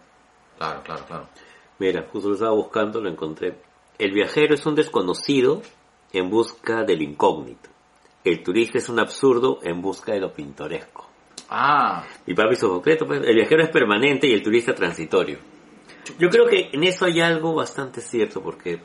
Claro, 0.57 0.83
claro, 0.83 1.05
claro. 1.07 1.27
Mira, 1.79 2.05
justo 2.13 2.29
lo 2.29 2.35
estaba 2.35 2.53
buscando, 2.53 3.01
lo 3.01 3.09
encontré. 3.11 3.57
El 3.99 4.13
viajero 4.13 4.55
es 4.55 4.65
un 4.67 4.75
desconocido 4.75 5.63
en 6.13 6.31
busca 6.31 6.85
del 6.85 7.03
incógnito. 7.03 7.69
El 8.25 8.43
turista 8.43 8.79
es 8.79 8.89
un 8.89 8.99
absurdo 9.01 9.59
en 9.63 9.81
busca 9.81 10.13
de 10.13 10.21
lo 10.21 10.33
pintoresco. 10.33 11.07
Ah, 11.51 12.05
Y 12.27 12.35
papi 12.35 12.57
su 12.57 12.69
concreto, 12.69 13.07
pues, 13.07 13.23
el 13.25 13.35
viajero 13.35 13.63
es 13.63 13.71
permanente 13.71 14.27
y 14.27 14.33
el 14.35 14.43
turista 14.43 14.75
transitorio. 14.75 15.39
Yo 16.19 16.31
creo 16.31 16.47
que 16.47 16.71
en 16.73 16.85
eso 16.85 17.05
hay 17.05 17.21
algo 17.21 17.55
bastante 17.55 18.01
cierto 18.01 18.43
porque 18.43 18.81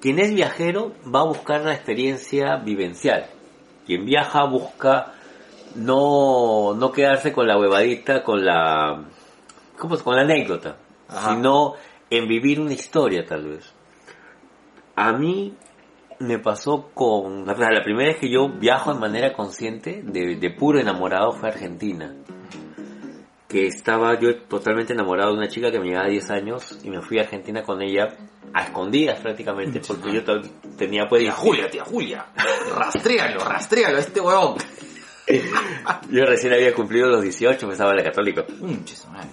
quien 0.00 0.18
es 0.18 0.34
viajero 0.34 0.92
va 1.04 1.20
a 1.20 1.24
buscar 1.24 1.62
la 1.62 1.74
experiencia 1.74 2.56
vivencial. 2.56 3.26
Quien 3.86 4.04
viaja 4.04 4.44
busca 4.44 5.14
no, 5.74 6.74
no 6.74 6.92
quedarse 6.92 7.32
con 7.32 7.46
la 7.46 7.58
huevadita, 7.58 8.22
con 8.22 8.44
la, 8.44 9.04
¿cómo 9.78 9.94
es? 9.94 10.02
con 10.02 10.16
la 10.16 10.22
anécdota, 10.22 10.76
Ajá. 11.08 11.34
sino 11.34 11.74
en 12.10 12.28
vivir 12.28 12.60
una 12.60 12.72
historia 12.72 13.24
tal 13.24 13.48
vez. 13.48 13.72
A 14.96 15.12
mí 15.12 15.54
me 16.18 16.38
pasó 16.38 16.90
con, 16.94 17.46
la, 17.46 17.54
primera 17.54 18.10
vez 18.10 18.18
que 18.18 18.30
yo 18.30 18.48
viajo 18.48 18.92
de 18.94 19.00
manera 19.00 19.32
consciente, 19.32 20.02
de, 20.04 20.36
de 20.36 20.50
puro 20.50 20.78
enamorado, 20.78 21.32
fue 21.32 21.48
Argentina. 21.48 22.14
Que 23.52 23.66
estaba 23.66 24.18
yo 24.18 24.34
totalmente 24.44 24.94
enamorado 24.94 25.32
de 25.32 25.38
una 25.38 25.48
chica 25.48 25.70
que 25.70 25.78
me 25.78 25.88
llevaba 25.88 26.08
10 26.08 26.30
años 26.30 26.80
y 26.82 26.90
me 26.90 27.02
fui 27.02 27.18
a 27.18 27.22
Argentina 27.22 27.62
con 27.62 27.82
ella 27.82 28.08
a 28.54 28.64
escondidas 28.64 29.20
prácticamente 29.20 29.80
porque 29.86 30.12
yo 30.12 30.22
tenía 30.76 31.06
pues... 31.08 31.22
tía 31.22 31.32
Julia, 31.32 31.70
tía 31.70 31.84
Julia. 31.84 32.26
Rastréalo, 32.74 33.40
rastréalo 33.40 33.98
a 33.98 34.00
este 34.00 34.20
huevón. 34.20 34.56
Yo 36.10 36.24
recién 36.26 36.52
había 36.52 36.74
cumplido 36.74 37.08
los 37.08 37.22
18, 37.22 37.66
me 37.66 37.72
estaba 37.72 37.94
la. 37.94 38.44
Mm, 38.60 38.84
madre. 39.12 39.30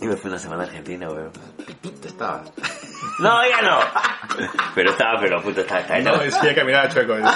Y 0.00 0.06
me 0.06 0.16
fui 0.16 0.30
una 0.30 0.38
semana 0.38 0.62
a 0.62 0.66
Argentina, 0.66 1.08
weón. 1.08 1.32
Pitito 1.66 2.08
estaba. 2.08 2.44
No, 3.20 3.30
ya 3.48 3.62
no. 3.62 3.78
Pero 4.74 4.90
estaba, 4.90 5.20
pero 5.20 5.40
puta, 5.42 5.60
estaba, 5.62 5.80
estaba, 5.80 6.00
No, 6.00 6.18
decía 6.18 6.54
caminaba 6.54 6.88
chueco. 6.88 7.16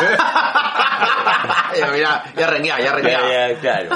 ya, 1.78 1.88
mira, 1.92 2.24
ya 2.36 2.46
rengueaba, 2.48 2.80
ya 2.80 2.92
renguaba. 2.94 3.28
Ya, 3.28 3.48
ya, 3.52 3.60
claro. 3.60 3.88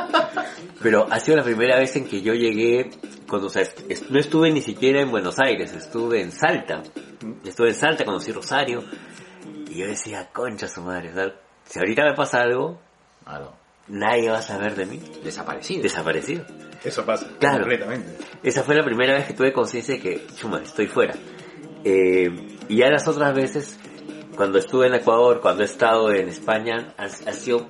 Pero 0.82 1.06
ha 1.10 1.18
sido 1.20 1.36
la 1.38 1.42
primera 1.44 1.76
vez 1.78 1.94
en 1.96 2.06
que 2.08 2.22
yo 2.22 2.34
llegué, 2.34 2.90
cuando, 3.28 3.46
o 3.48 3.50
sea, 3.50 3.62
es- 3.62 4.10
no 4.10 4.18
estuve 4.18 4.50
ni 4.50 4.62
siquiera 4.62 5.00
en 5.00 5.10
Buenos 5.10 5.38
Aires, 5.40 5.72
estuve 5.72 6.20
en 6.22 6.30
Salta. 6.32 6.82
Estuve 7.44 7.68
en 7.70 7.74
Salta, 7.74 8.04
conocí 8.04 8.32
Rosario. 8.32 8.84
Y 9.68 9.78
yo 9.78 9.86
decía, 9.86 10.28
concha 10.32 10.68
su 10.68 10.82
madre, 10.82 11.10
o 11.10 11.14
sea, 11.14 11.32
si 11.64 11.78
ahorita 11.78 12.04
me 12.04 12.14
pasa 12.14 12.42
algo, 12.42 12.80
nadie 13.88 14.30
va 14.30 14.38
a 14.38 14.42
saber 14.42 14.74
de 14.76 14.86
mí. 14.86 15.00
Desaparecido. 15.24 15.82
Desaparecido. 15.82 16.44
Eso 16.84 17.04
pasa, 17.04 17.28
Claro. 17.38 17.60
completamente. 17.60 18.16
Esa 18.42 18.62
fue 18.62 18.74
la 18.74 18.84
primera 18.84 19.14
vez 19.14 19.26
que 19.26 19.34
tuve 19.34 19.52
conciencia 19.52 19.94
de 19.94 20.00
que, 20.00 20.26
chuma, 20.36 20.62
estoy 20.62 20.86
fuera. 20.86 21.14
Eh, 21.84 22.58
y 22.68 22.76
ya 22.76 22.90
las 22.90 23.06
otras 23.08 23.34
veces, 23.34 23.78
cuando 24.36 24.58
estuve 24.58 24.86
en 24.88 24.94
Ecuador, 24.94 25.40
cuando 25.40 25.62
he 25.62 25.66
estado 25.66 26.12
en 26.12 26.28
España, 26.28 26.94
han, 26.96 27.10
han 27.26 27.34
sido 27.34 27.68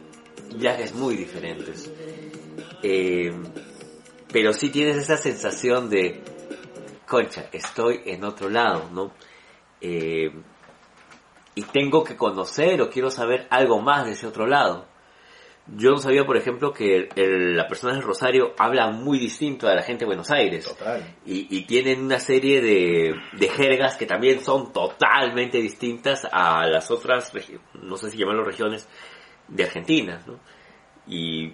viajes 0.56 0.94
muy 0.94 1.16
diferentes. 1.16 1.90
Eh, 2.82 3.32
pero 4.32 4.52
sí 4.52 4.70
tienes 4.70 4.96
esa 4.96 5.16
sensación 5.16 5.88
de, 5.88 6.20
concha, 7.06 7.46
estoy 7.52 8.02
en 8.04 8.24
otro 8.24 8.50
lado, 8.50 8.88
¿no? 8.92 9.12
Eh, 9.80 10.30
y 11.54 11.62
tengo 11.62 12.04
que 12.04 12.16
conocer 12.16 12.82
o 12.82 12.90
quiero 12.90 13.10
saber 13.10 13.46
algo 13.50 13.80
más 13.80 14.04
de 14.04 14.12
ese 14.12 14.26
otro 14.26 14.46
lado. 14.46 14.86
Yo 15.74 15.90
no 15.90 15.96
sabía, 15.98 16.24
por 16.24 16.36
ejemplo, 16.36 16.72
que 16.72 16.94
el- 16.96 17.08
el- 17.16 17.56
la 17.56 17.66
persona 17.66 17.92
del 17.94 18.02
Rosario 18.02 18.54
habla 18.56 18.90
muy 18.92 19.18
distinto 19.18 19.66
a 19.68 19.74
la 19.74 19.82
gente 19.82 20.00
de 20.04 20.06
Buenos 20.06 20.30
Aires. 20.30 20.64
Total. 20.64 21.02
Y, 21.26 21.48
y 21.56 21.64
tienen 21.64 22.04
una 22.04 22.20
serie 22.20 22.60
de, 22.60 23.14
de 23.32 23.48
jergas 23.48 23.96
que 23.96 24.06
también 24.06 24.40
son 24.40 24.72
totalmente 24.72 25.58
distintas 25.58 26.26
a 26.30 26.66
las 26.66 26.90
otras, 26.92 27.32
no 27.74 27.96
sé 27.96 28.10
si 28.10 28.18
llamarlo 28.18 28.44
regiones, 28.44 28.88
de 29.48 29.64
Argentina, 29.64 30.22
¿no? 30.26 30.38
Y 31.08 31.52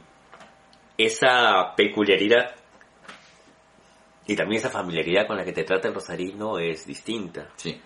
esa 0.99 1.75
peculiaridad 1.77 2.55
y 4.27 4.37
también 4.37 4.61
esa 4.61 4.71
familiaridad 4.71 5.27
con 5.27 5.37
la 5.37 5.45
que 5.45 5.53
te 5.53 5.65
trata 5.65 5.89
el 5.89 5.95
rosarino 5.95 6.59
es 6.59 6.87
distinta. 6.87 7.49
Sí. 7.57 7.81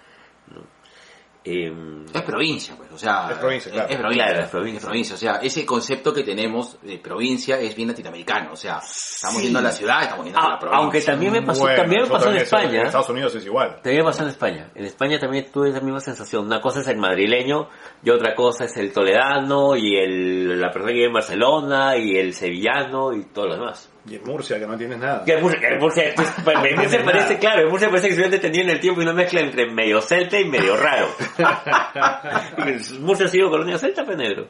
Em, 1.48 2.04
Es 2.12 2.22
provincia, 2.22 2.74
pues, 2.76 2.90
o 2.90 2.98
sea. 2.98 3.28
Es 3.30 3.38
provincia, 3.38 3.70
claro. 3.70 3.88
Es 3.88 3.96
provincia, 3.96 4.24
Claro, 4.24 4.40
es 4.40 4.44
es 4.74 4.84
provincia. 4.84 5.14
O 5.14 5.18
sea, 5.18 5.36
ese 5.36 5.64
concepto 5.64 6.12
que 6.12 6.24
tenemos 6.24 6.80
de 6.82 6.98
provincia 6.98 7.60
es 7.60 7.76
bien 7.76 7.88
latinoamericano. 7.88 8.52
O 8.52 8.56
sea, 8.56 8.78
estamos 8.78 9.40
yendo 9.40 9.60
a 9.60 9.62
la 9.62 9.70
ciudad, 9.70 10.02
estamos 10.02 10.24
yendo 10.24 10.40
a 10.40 10.44
ah, 10.44 10.50
la 10.50 10.58
provincia. 10.58 10.82
aunque 10.82 11.00
también 11.02 11.32
me 11.32 11.42
pasó, 11.42 11.60
Bueno, 11.60 11.76
también 11.76 12.02
me 12.02 12.08
pasó 12.08 12.30
en 12.30 12.36
eso 12.36 12.44
España. 12.56 12.80
En 12.80 12.86
Estados 12.86 13.08
Unidos 13.10 13.34
es 13.36 13.46
igual. 13.46 13.76
También 13.76 13.98
me 13.98 14.04
pasó 14.04 14.22
en 14.24 14.28
España. 14.28 14.70
En 14.74 14.84
España 14.86 15.18
también 15.20 15.46
tuve 15.52 15.70
esa 15.70 15.80
misma 15.80 16.00
sensación. 16.00 16.46
Una 16.46 16.60
cosa 16.60 16.80
es 16.80 16.88
el 16.88 16.96
madrileño 16.96 17.68
y 18.02 18.10
otra 18.10 18.34
cosa 18.34 18.64
es 18.64 18.76
el 18.76 18.92
toledano 18.92 19.76
y 19.76 19.96
el, 19.96 20.60
la 20.60 20.70
persona 20.72 20.88
que 20.88 20.94
vive 20.94 21.06
en 21.06 21.12
Barcelona 21.12 21.96
y 21.96 22.16
el 22.16 22.34
sevillano 22.34 23.12
y 23.12 23.24
todo 23.26 23.46
lo 23.46 23.54
demás. 23.54 23.92
Y 24.08 24.14
en 24.14 24.22
Murcia, 24.24 24.58
que 24.58 24.66
no 24.66 24.76
tienes 24.76 24.98
nada. 24.98 25.24
Que 25.24 25.32
en 25.32 25.42
Murcia, 25.42 25.60
que 25.60 25.66
en 25.66 25.78
Murcia, 25.80 26.12
pues, 26.14 26.32
en 26.64 26.76
Murcia 26.76 27.04
parece, 27.04 27.38
claro, 27.38 27.62
en 27.62 27.68
Murcia 27.68 27.88
parece 27.88 28.08
que 28.08 28.14
se 28.14 28.24
han 28.24 28.30
detenido 28.30 28.64
en 28.64 28.70
el 28.70 28.80
tiempo 28.80 29.00
y 29.00 29.04
una 29.04 29.12
mezcla 29.12 29.40
entre 29.40 29.68
medio 29.72 30.00
celta 30.00 30.38
y 30.38 30.44
medio 30.44 30.76
raro. 30.76 31.08
Murcia 33.00 33.26
ha 33.26 33.28
sido 33.28 33.50
colonia 33.50 33.78
celta, 33.78 34.04
pues 34.04 34.16
negro. 34.16 34.46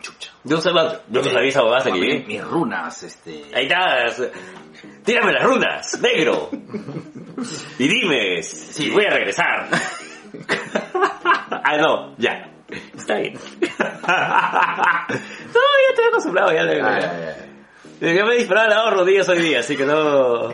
Chucha. 0.00 0.32
Yo 0.44 0.56
no 0.56 0.62
sabía, 0.62 1.00
yo 1.08 1.22
no 1.22 1.30
sabía 1.30 1.48
esa 1.48 1.62
bobada 1.62 1.84
que 1.84 1.92
Mis, 1.92 2.00
llegué. 2.02 2.26
mis 2.26 2.44
runas, 2.44 3.02
este. 3.02 3.44
Ahí 3.54 3.64
está. 3.66 4.06
Tírame 5.04 5.32
las 5.32 5.44
runas, 5.44 6.00
negro. 6.00 6.50
Y 7.78 7.88
dime 7.88 8.42
si 8.42 8.90
voy 8.90 9.04
a 9.06 9.10
regresar. 9.10 9.68
ah, 11.64 11.76
no, 11.78 12.16
ya. 12.18 12.50
Está 12.96 13.16
bien. 13.16 13.34
no, 13.60 13.78
ya 15.08 15.90
estoy 15.90 16.04
acostumbrado, 16.08 16.52
ya. 16.52 16.64
Ya, 16.66 17.49
Ya 18.00 18.24
me 18.24 18.36
dispararon 18.36 18.70
las 18.70 18.84
dos 18.84 18.94
rodillas 18.94 19.28
hoy 19.28 19.38
día, 19.40 19.60
así 19.60 19.76
que 19.76 19.84
no... 19.84 20.52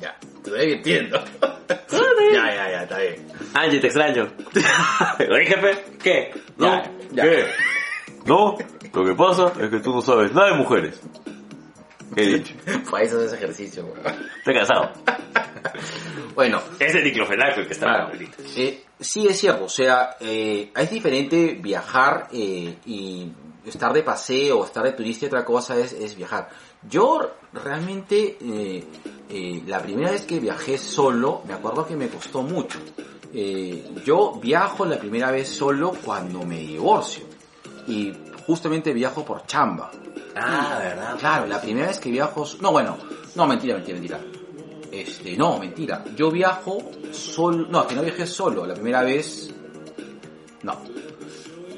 Ya, 0.00 0.16
te 0.20 0.50
estoy 0.50 0.66
mintiendo. 0.68 1.22
ya, 1.90 2.54
ya, 2.54 2.70
ya, 2.70 2.82
está 2.84 2.98
bien. 2.98 3.26
Angie, 3.54 3.80
te 3.80 3.86
extraño. 3.88 4.32
Oye, 5.18 5.46
jefe, 5.46 5.84
¿qué? 6.02 6.30
¿No? 6.56 6.66
Ya, 6.66 6.90
ya. 7.12 7.22
¿Qué? 7.24 7.46
No, 8.26 8.56
lo 8.92 9.04
que 9.04 9.14
pasa 9.14 9.52
es 9.60 9.70
que 9.70 9.80
tú 9.80 9.92
no 9.92 10.02
sabes 10.02 10.32
nada 10.32 10.50
de 10.50 10.56
mujeres. 10.56 11.00
He 12.16 12.26
dicho. 12.26 12.54
Para 12.90 13.04
eso 13.04 13.20
es 13.22 13.32
ejercicio, 13.32 13.86
güey. 13.86 14.00
Estoy 14.38 14.54
cansado. 14.54 14.92
Bueno, 16.34 16.60
Es 16.78 16.94
el 16.94 17.04
diclofenaco 17.04 17.60
el 17.60 17.66
que 17.66 17.72
está 17.72 17.86
Claro. 17.86 18.12
Eh, 18.56 18.84
sí 19.00 19.26
es 19.26 19.38
cierto, 19.38 19.64
o 19.64 19.68
sea, 19.68 20.16
eh, 20.20 20.70
es 20.76 20.90
diferente 20.90 21.56
viajar 21.60 22.28
eh, 22.32 22.76
y 22.86 23.32
estar 23.64 23.92
de 23.92 24.02
paseo, 24.02 24.64
estar 24.64 24.84
de 24.84 24.92
turista 24.92 25.24
y 25.24 25.28
otra 25.28 25.44
cosa 25.44 25.76
es, 25.78 25.92
es 25.92 26.16
viajar. 26.16 26.48
Yo 26.88 27.36
realmente, 27.52 28.36
eh, 28.40 28.84
eh, 29.28 29.62
la 29.66 29.80
primera 29.80 30.10
vez 30.10 30.22
que 30.22 30.38
viajé 30.38 30.78
solo, 30.78 31.42
me 31.46 31.54
acuerdo 31.54 31.86
que 31.86 31.96
me 31.96 32.08
costó 32.08 32.42
mucho. 32.42 32.78
Eh, 33.32 33.90
yo 34.04 34.38
viajo 34.40 34.84
la 34.84 34.98
primera 34.98 35.30
vez 35.30 35.48
solo 35.48 35.92
cuando 36.04 36.42
me 36.44 36.58
divorcio. 36.58 37.24
Y 37.88 38.12
justamente 38.46 38.92
viajo 38.92 39.24
por 39.24 39.46
chamba. 39.46 39.90
Ah, 40.36 40.78
¿verdad? 40.80 41.16
Claro, 41.18 41.46
la 41.46 41.60
primera 41.60 41.88
vez 41.88 41.98
que 41.98 42.10
viajo... 42.10 42.46
No, 42.60 42.72
bueno, 42.72 42.96
no, 43.34 43.46
mentira, 43.46 43.74
mentira, 43.74 43.98
mentira. 43.98 44.20
Este, 44.90 45.36
no, 45.36 45.58
mentira. 45.58 46.04
Yo 46.16 46.30
viajo 46.30 46.90
solo... 47.12 47.66
No, 47.68 47.86
que 47.86 47.94
no 47.94 48.02
viajé 48.02 48.26
solo. 48.26 48.66
La 48.66 48.74
primera 48.74 49.02
vez... 49.02 49.52
No. 50.62 50.78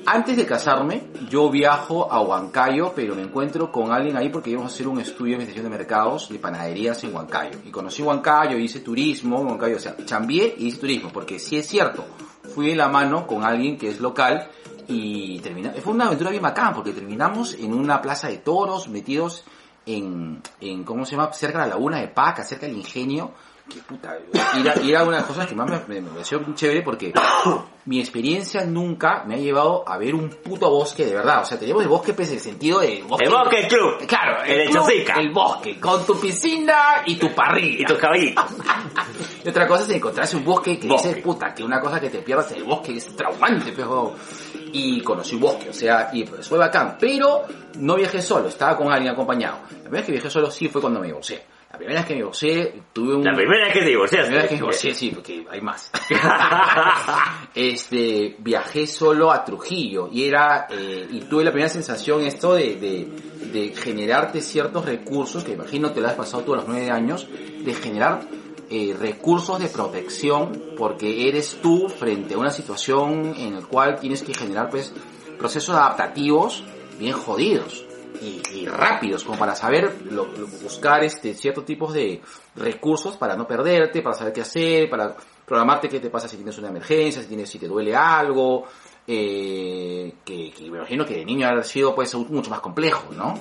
Antes 0.08 0.36
de 0.36 0.46
casarme, 0.46 1.08
yo 1.28 1.50
viajo 1.50 2.12
a 2.12 2.20
Huancayo, 2.20 2.92
pero 2.94 3.16
me 3.16 3.22
encuentro 3.22 3.72
con 3.72 3.90
alguien 3.90 4.16
ahí 4.16 4.28
porque 4.28 4.50
íbamos 4.50 4.70
a 4.70 4.74
hacer 4.74 4.86
un 4.86 5.00
estudio 5.00 5.32
de 5.32 5.42
investigación 5.42 5.64
de 5.64 5.76
mercados 5.76 6.28
de 6.28 6.38
panaderías 6.38 7.02
en 7.02 7.12
Huancayo. 7.12 7.58
Y 7.64 7.72
conocí 7.72 8.02
Huancayo, 8.02 8.56
hice 8.56 8.78
turismo 8.78 9.40
Huancayo, 9.40 9.74
o 9.76 9.80
sea, 9.80 9.96
chambié 10.04 10.54
y 10.58 10.68
hice 10.68 10.78
turismo, 10.78 11.10
porque 11.12 11.40
sí 11.40 11.56
es 11.56 11.66
cierto, 11.66 12.04
fui 12.54 12.68
de 12.68 12.76
la 12.76 12.88
mano 12.88 13.26
con 13.26 13.42
alguien 13.42 13.76
que 13.76 13.88
es 13.88 13.98
local 13.98 14.48
y 14.86 15.40
termina, 15.40 15.72
fue 15.72 15.92
una 15.92 16.06
aventura 16.06 16.30
bien 16.30 16.42
bacán, 16.42 16.72
porque 16.72 16.92
terminamos 16.92 17.54
en 17.54 17.74
una 17.74 18.00
plaza 18.00 18.28
de 18.28 18.38
toros, 18.38 18.88
metidos 18.88 19.42
en, 19.86 20.40
en 20.60 20.84
¿cómo 20.84 21.04
se 21.04 21.16
llama? 21.16 21.32
Cerca 21.32 21.58
de 21.58 21.64
la 21.64 21.74
laguna 21.74 21.98
de 21.98 22.06
Paca, 22.06 22.44
cerca 22.44 22.66
del 22.66 22.76
ingenio, 22.76 23.32
que 23.68 23.80
puta, 23.80 24.16
ir 24.58 24.68
a, 24.68 24.80
ir 24.80 24.96
a 24.96 25.02
una 25.02 25.16
de 25.16 25.18
las 25.22 25.26
cosas 25.26 25.46
que 25.46 25.54
más 25.54 25.68
me, 25.88 26.00
me, 26.00 26.08
pareció 26.08 26.40
chévere 26.54 26.82
porque 26.82 27.12
mi 27.86 27.98
experiencia 27.98 28.64
nunca 28.64 29.24
me 29.26 29.34
ha 29.34 29.38
llevado 29.38 29.82
a 29.86 29.98
ver 29.98 30.14
un 30.14 30.30
puto 30.30 30.70
bosque 30.70 31.04
de 31.04 31.14
verdad. 31.14 31.42
O 31.42 31.44
sea, 31.44 31.58
tenemos 31.58 31.82
el 31.82 31.88
bosque 31.88 32.12
pues 32.14 32.28
en 32.28 32.34
el 32.34 32.40
sentido 32.40 32.80
de 32.80 33.02
bosque. 33.02 33.24
El 33.24 33.32
bosque 33.32 33.68
club. 33.68 34.06
Claro, 34.06 34.42
El 34.44 34.70
club, 34.70 34.84
Chosica. 34.84 35.14
El 35.14 35.32
bosque, 35.32 35.80
con 35.80 36.06
tu 36.06 36.18
piscina 36.20 37.02
y 37.06 37.16
tu 37.16 37.34
parrilla. 37.34 37.82
Y 37.82 37.84
tus 37.84 37.98
caballitos. 37.98 38.44
Y 39.44 39.48
otra 39.48 39.68
cosa 39.68 39.84
es 39.84 39.90
encontrarse 39.90 40.36
un 40.36 40.44
bosque 40.44 40.76
que 40.76 40.88
Bosque. 40.88 41.08
dices, 41.08 41.22
puta, 41.22 41.54
que 41.54 41.62
una 41.62 41.80
cosa 41.80 42.00
que 42.00 42.10
te 42.10 42.18
pierdas 42.18 42.50
en 42.50 42.58
el 42.58 42.64
bosque 42.64 42.96
es 42.96 43.14
traumante, 43.14 43.72
pero... 43.76 44.14
Y 44.72 45.00
conocí 45.02 45.36
un 45.36 45.42
bosque, 45.42 45.70
o 45.70 45.72
sea, 45.72 46.10
y 46.12 46.24
pues 46.24 46.48
fue 46.48 46.58
bacán. 46.58 46.96
Pero 46.98 47.44
no 47.76 47.94
viajé 47.94 48.20
solo, 48.20 48.48
estaba 48.48 48.76
con 48.76 48.90
alguien 48.92 49.12
acompañado. 49.12 49.58
La 49.60 49.68
primera 49.68 49.90
vez 49.90 50.06
que 50.06 50.12
viajé 50.12 50.30
solo 50.30 50.50
sí 50.50 50.68
fue 50.68 50.80
cuando 50.80 50.98
me 50.98 51.06
divorcié. 51.06 51.44
La 51.76 51.78
primera 51.78 52.00
vez 52.00 52.06
que 52.06 52.14
me 52.14 52.20
divorcié 52.20 52.82
tuve 52.94 53.16
un... 53.16 53.22
La 53.22 53.34
primera 53.34 53.64
vez 53.66 53.72
que 53.74 53.80
te 53.80 53.84
La 53.84 53.90
divorciaste. 53.90 54.26
primera 54.28 54.42
vez 54.44 54.48
que 54.48 54.54
me 54.54 54.60
divorcié, 54.60 54.94
sí, 54.94 55.10
porque 55.10 55.46
hay 55.50 55.60
más. 55.60 55.90
este, 57.54 58.36
viajé 58.38 58.86
solo 58.86 59.30
a 59.30 59.44
Trujillo 59.44 60.08
y 60.10 60.24
era, 60.24 60.68
eh, 60.70 61.06
y 61.10 61.20
tuve 61.20 61.44
la 61.44 61.50
primera 61.50 61.68
sensación 61.68 62.22
esto 62.22 62.54
de, 62.54 62.76
de, 62.76 63.08
de 63.52 63.74
generarte 63.76 64.40
ciertos 64.40 64.86
recursos, 64.86 65.44
que 65.44 65.52
imagino 65.52 65.92
te 65.92 66.00
lo 66.00 66.08
has 66.08 66.14
pasado 66.14 66.44
tú 66.44 66.54
a 66.54 66.56
los 66.56 66.66
nueve 66.66 66.90
años, 66.90 67.28
de 67.30 67.74
generar 67.74 68.22
eh, 68.70 68.96
recursos 68.98 69.58
de 69.58 69.68
protección 69.68 70.72
porque 70.78 71.28
eres 71.28 71.58
tú 71.60 71.90
frente 71.90 72.34
a 72.34 72.38
una 72.38 72.50
situación 72.50 73.34
en 73.36 73.54
la 73.56 73.60
cual 73.60 74.00
tienes 74.00 74.22
que 74.22 74.32
generar 74.32 74.70
pues 74.70 74.94
procesos 75.38 75.76
adaptativos 75.76 76.64
bien 76.98 77.12
jodidos 77.12 77.85
y, 78.22 78.42
y 78.54 78.66
rápidos 78.66 79.24
como 79.24 79.38
para 79.38 79.54
saber 79.54 79.94
lo- 80.10 80.26
lo- 80.26 80.46
buscar 80.46 81.02
este 81.04 81.34
ciertos 81.34 81.64
tipos 81.64 81.92
de 81.92 82.20
recursos 82.54 83.16
para 83.16 83.36
no 83.36 83.46
perderte, 83.46 84.02
para 84.02 84.14
saber 84.16 84.32
qué 84.32 84.40
hacer, 84.42 84.88
para 84.90 85.16
programarte 85.44 85.88
qué 85.88 86.00
te 86.00 86.10
pasa 86.10 86.28
si 86.28 86.36
tienes 86.36 86.56
una 86.58 86.68
emergencia, 86.68 87.22
si 87.22 87.28
tienes 87.28 87.48
si 87.50 87.58
te 87.58 87.68
duele 87.68 87.94
algo, 87.94 88.64
eh, 89.06 90.12
que, 90.24 90.50
que 90.50 90.62
me 90.70 90.78
imagino 90.78 91.04
que 91.06 91.14
de 91.18 91.24
niño 91.24 91.48
ha 91.48 91.62
sido 91.62 91.94
pues 91.94 92.14
mucho 92.14 92.50
más 92.50 92.60
complejo, 92.60 93.12
¿no? 93.14 93.34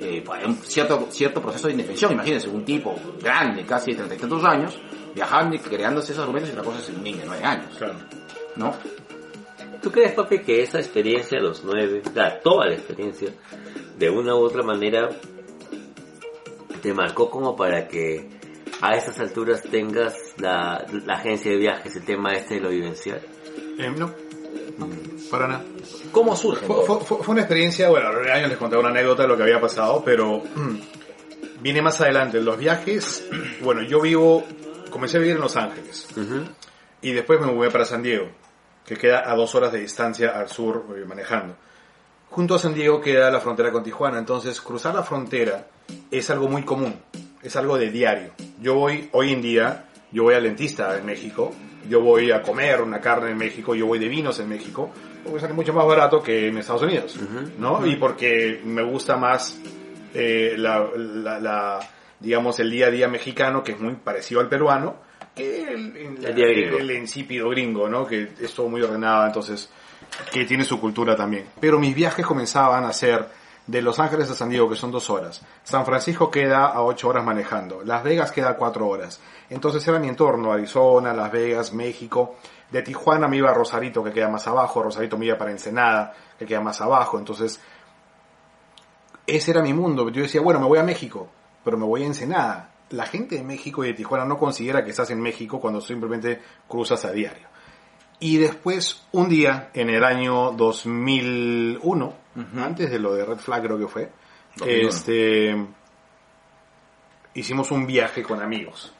Eh, 0.00 0.22
pues, 0.24 0.44
un 0.44 0.56
cierto 0.56 1.06
cierto 1.10 1.40
proceso 1.42 1.66
de 1.66 1.72
indefensión, 1.74 2.12
imagínense 2.12 2.48
un 2.48 2.64
tipo 2.64 2.94
grande, 3.20 3.64
casi 3.64 3.90
de 3.90 3.96
treinta 3.96 4.14
y 4.14 4.18
tantos 4.18 4.44
años, 4.44 4.78
viajando 5.14 5.56
y 5.56 5.58
creándose 5.58 6.12
esos 6.12 6.22
argumentos 6.22 6.50
y 6.50 6.52
otra 6.52 6.64
cosa 6.64 6.78
es 6.80 6.88
un 6.90 7.02
niño 7.02 7.18
de 7.18 7.26
nueve 7.26 7.44
años, 7.44 7.76
Claro. 7.76 7.94
¿no? 8.56 8.74
¿Tú 9.82 9.92
crees, 9.92 10.12
papi, 10.12 10.40
que 10.40 10.62
esa 10.62 10.78
experiencia 10.78 11.38
a 11.38 11.42
los 11.42 11.62
nueve, 11.64 12.02
o 12.04 12.12
sea, 12.12 12.40
toda 12.40 12.66
la 12.66 12.74
experiencia, 12.74 13.28
de 13.98 14.10
una 14.10 14.34
u 14.34 14.38
otra 14.38 14.62
manera, 14.62 15.08
te 16.82 16.94
marcó 16.94 17.30
como 17.30 17.56
para 17.56 17.88
que 17.88 18.28
a 18.80 18.94
esas 18.94 19.18
alturas 19.18 19.62
tengas 19.62 20.14
la, 20.38 20.86
la 21.04 21.14
agencia 21.14 21.50
de 21.50 21.56
viajes, 21.56 21.96
el 21.96 22.04
tema 22.04 22.32
este 22.34 22.54
de 22.54 22.60
lo 22.60 22.68
vivencial? 22.70 23.20
Eh, 23.78 23.90
no, 23.96 24.12
no, 24.78 24.88
para 25.30 25.48
nada. 25.48 25.64
¿Cómo 26.12 26.36
surge? 26.36 26.64
Fue, 26.66 26.84
fue- 26.86 27.00
fue- 27.00 27.18
fue 27.18 27.32
una 27.32 27.40
experiencia, 27.42 27.88
bueno, 27.88 28.06
a 28.08 28.12
los 28.12 28.20
nueve 28.22 28.32
años 28.38 28.48
les 28.50 28.58
conté 28.58 28.76
una 28.76 28.90
anécdota 28.90 29.22
de 29.22 29.28
lo 29.28 29.36
que 29.36 29.42
había 29.42 29.60
pasado, 29.60 30.02
pero 30.04 30.42
viene 31.60 31.82
más 31.82 32.00
adelante. 32.00 32.40
Los 32.40 32.56
viajes, 32.58 33.28
bueno, 33.62 33.82
yo 33.82 34.00
vivo, 34.00 34.44
comencé 34.90 35.16
a 35.16 35.20
vivir 35.20 35.34
en 35.36 35.40
Los 35.42 35.56
Ángeles 35.56 36.08
Ujú. 36.16 36.44
y 37.02 37.12
después 37.12 37.40
me 37.40 37.46
mudé 37.48 37.70
para 37.70 37.84
San 37.84 38.02
Diego, 38.02 38.28
que 38.86 38.96
queda 38.96 39.28
a 39.30 39.34
dos 39.34 39.54
horas 39.56 39.72
de 39.72 39.80
distancia 39.80 40.30
al 40.38 40.48
sur 40.48 40.84
eh, 40.96 41.04
manejando. 41.04 41.56
Junto 42.30 42.54
a 42.54 42.58
San 42.58 42.74
Diego 42.74 43.00
queda 43.00 43.30
la 43.30 43.40
frontera 43.40 43.72
con 43.72 43.82
Tijuana, 43.82 44.18
entonces 44.18 44.60
cruzar 44.60 44.94
la 44.94 45.02
frontera 45.02 45.66
es 46.10 46.30
algo 46.30 46.48
muy 46.48 46.62
común, 46.62 46.94
es 47.42 47.56
algo 47.56 47.78
de 47.78 47.90
diario. 47.90 48.32
Yo 48.60 48.74
voy, 48.74 49.08
hoy 49.12 49.32
en 49.32 49.42
día, 49.42 49.86
yo 50.12 50.24
voy 50.24 50.34
al 50.34 50.42
dentista 50.44 50.96
en 50.98 51.06
México, 51.06 51.52
yo 51.88 52.00
voy 52.02 52.30
a 52.30 52.42
comer 52.42 52.82
una 52.82 53.00
carne 53.00 53.30
en 53.30 53.38
México, 53.38 53.74
yo 53.74 53.86
voy 53.86 53.98
de 53.98 54.08
vinos 54.08 54.38
en 54.40 54.48
México, 54.48 54.90
porque 55.24 55.40
sale 55.40 55.54
mucho 55.54 55.72
más 55.72 55.86
barato 55.86 56.22
que 56.22 56.48
en 56.48 56.58
Estados 56.58 56.82
Unidos, 56.82 57.18
¿no? 57.58 57.84
Y 57.86 57.96
porque 57.96 58.60
me 58.64 58.82
gusta 58.82 59.16
más 59.16 59.58
eh, 60.14 60.54
la, 60.56 60.86
la- 60.96 61.40
la, 61.40 61.78
digamos, 62.20 62.60
el 62.60 62.70
día 62.70 62.86
a 62.86 62.90
día 62.90 63.08
mexicano, 63.08 63.62
que 63.64 63.72
es 63.72 63.80
muy 63.80 63.94
parecido 63.94 64.40
al 64.40 64.48
peruano, 64.48 64.96
que 65.34 65.62
el, 65.62 65.96
el- 65.96 66.26
El 66.80 66.90
el 66.90 66.96
insípido 66.98 67.48
gringo, 67.48 67.88
¿no? 67.88 68.06
Que 68.06 68.28
es 68.40 68.52
todo 68.54 68.68
muy 68.68 68.82
ordenado, 68.82 69.26
entonces, 69.26 69.70
que 70.32 70.44
tiene 70.44 70.64
su 70.64 70.80
cultura 70.80 71.16
también. 71.16 71.46
Pero 71.60 71.78
mis 71.78 71.94
viajes 71.94 72.26
comenzaban 72.26 72.84
a 72.84 72.92
ser 72.92 73.28
de 73.68 73.82
Los 73.82 73.98
Ángeles 73.98 74.30
a 74.30 74.34
San 74.34 74.48
Diego, 74.48 74.68
que 74.68 74.76
son 74.76 74.90
dos 74.90 75.10
horas. 75.10 75.42
San 75.62 75.84
Francisco 75.84 76.30
queda 76.30 76.66
a 76.66 76.82
ocho 76.82 77.08
horas 77.08 77.22
manejando. 77.22 77.82
Las 77.84 78.02
Vegas 78.02 78.32
queda 78.32 78.50
a 78.50 78.56
cuatro 78.56 78.88
horas. 78.88 79.20
Entonces 79.50 79.86
era 79.86 79.98
mi 79.98 80.08
entorno, 80.08 80.52
Arizona, 80.52 81.12
Las 81.12 81.30
Vegas, 81.30 81.72
México. 81.74 82.36
De 82.70 82.82
Tijuana 82.82 83.28
me 83.28 83.36
iba 83.36 83.50
a 83.50 83.54
Rosarito, 83.54 84.02
que 84.02 84.10
queda 84.10 84.28
más 84.28 84.46
abajo. 84.46 84.82
Rosarito 84.82 85.18
me 85.18 85.26
iba 85.26 85.36
para 85.36 85.50
Ensenada, 85.50 86.14
que 86.38 86.46
queda 86.46 86.62
más 86.62 86.80
abajo. 86.80 87.18
Entonces, 87.18 87.60
ese 89.26 89.50
era 89.50 89.62
mi 89.62 89.74
mundo. 89.74 90.08
Yo 90.08 90.22
decía, 90.22 90.40
bueno, 90.40 90.60
me 90.60 90.66
voy 90.66 90.78
a 90.78 90.82
México, 90.82 91.28
pero 91.62 91.76
me 91.76 91.84
voy 91.84 92.04
a 92.04 92.06
Ensenada. 92.06 92.70
La 92.90 93.04
gente 93.04 93.36
de 93.36 93.44
México 93.44 93.84
y 93.84 93.88
de 93.88 93.94
Tijuana 93.94 94.24
no 94.24 94.38
considera 94.38 94.82
que 94.82 94.90
estás 94.90 95.10
en 95.10 95.20
México 95.20 95.60
cuando 95.60 95.82
simplemente 95.82 96.40
cruzas 96.66 97.04
a 97.04 97.12
diario. 97.12 97.48
Y 98.20 98.36
después, 98.38 99.02
un 99.12 99.28
día, 99.28 99.70
en 99.74 99.90
el 99.90 100.02
año 100.04 100.52
2001, 100.52 102.14
antes 102.56 102.90
de 102.90 102.98
lo 102.98 103.14
de 103.14 103.24
Red 103.24 103.38
Flag 103.38 103.62
creo 103.62 103.78
que 103.78 103.86
fue, 103.86 104.10
2001. 104.56 104.88
este, 104.88 105.56
hicimos 107.34 107.70
un 107.70 107.86
viaje 107.86 108.22
con 108.22 108.42
amigos. 108.42 108.92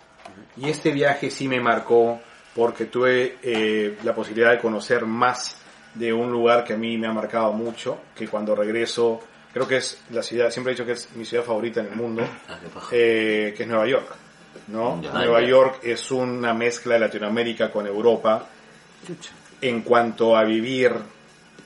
Y 0.57 0.69
este 0.69 0.91
viaje 0.93 1.31
sí 1.31 1.49
me 1.49 1.61
marcó 1.61 2.21
porque 2.55 2.87
tuve 2.87 3.39
eh, 3.43 3.99
la 4.05 4.15
posibilidad 4.15 4.51
de 4.53 4.59
conocer 4.59 5.05
más 5.07 5.57
de 5.95 6.13
un 6.13 6.31
lugar 6.31 6.65
que 6.65 6.75
a 6.75 6.77
mí 6.77 6.97
me 6.99 7.07
ha 7.09 7.13
marcado 7.13 7.53
mucho, 7.53 7.99
que 8.15 8.29
cuando 8.29 8.55
regreso, 8.55 9.21
creo 9.53 9.67
que 9.67 9.79
es 9.79 10.01
la 10.11 10.23
ciudad, 10.23 10.51
siempre 10.51 10.73
he 10.73 10.75
dicho 10.77 10.87
que 10.87 10.93
es 10.93 11.15
mi 11.17 11.25
ciudad 11.25 11.45
favorita 11.45 11.81
en 11.81 11.87
el 11.87 11.97
mundo, 11.97 12.23
Ah, 12.49 12.59
eh, 12.93 13.53
que 13.57 13.63
es 13.65 13.69
Nueva 13.69 13.87
York. 13.87 14.15
¿no? 14.69 15.01
Ya, 15.03 15.13
Nueva 15.13 15.41
ya. 15.41 15.47
York 15.49 15.81
es 15.83 16.11
una 16.11 16.53
mezcla 16.55 16.95
de 16.95 17.01
Latinoamérica 17.01 17.71
con 17.71 17.87
Europa 17.87 18.47
en 19.61 19.83
cuanto 19.83 20.37
a 20.37 20.45
vivir 20.45 20.93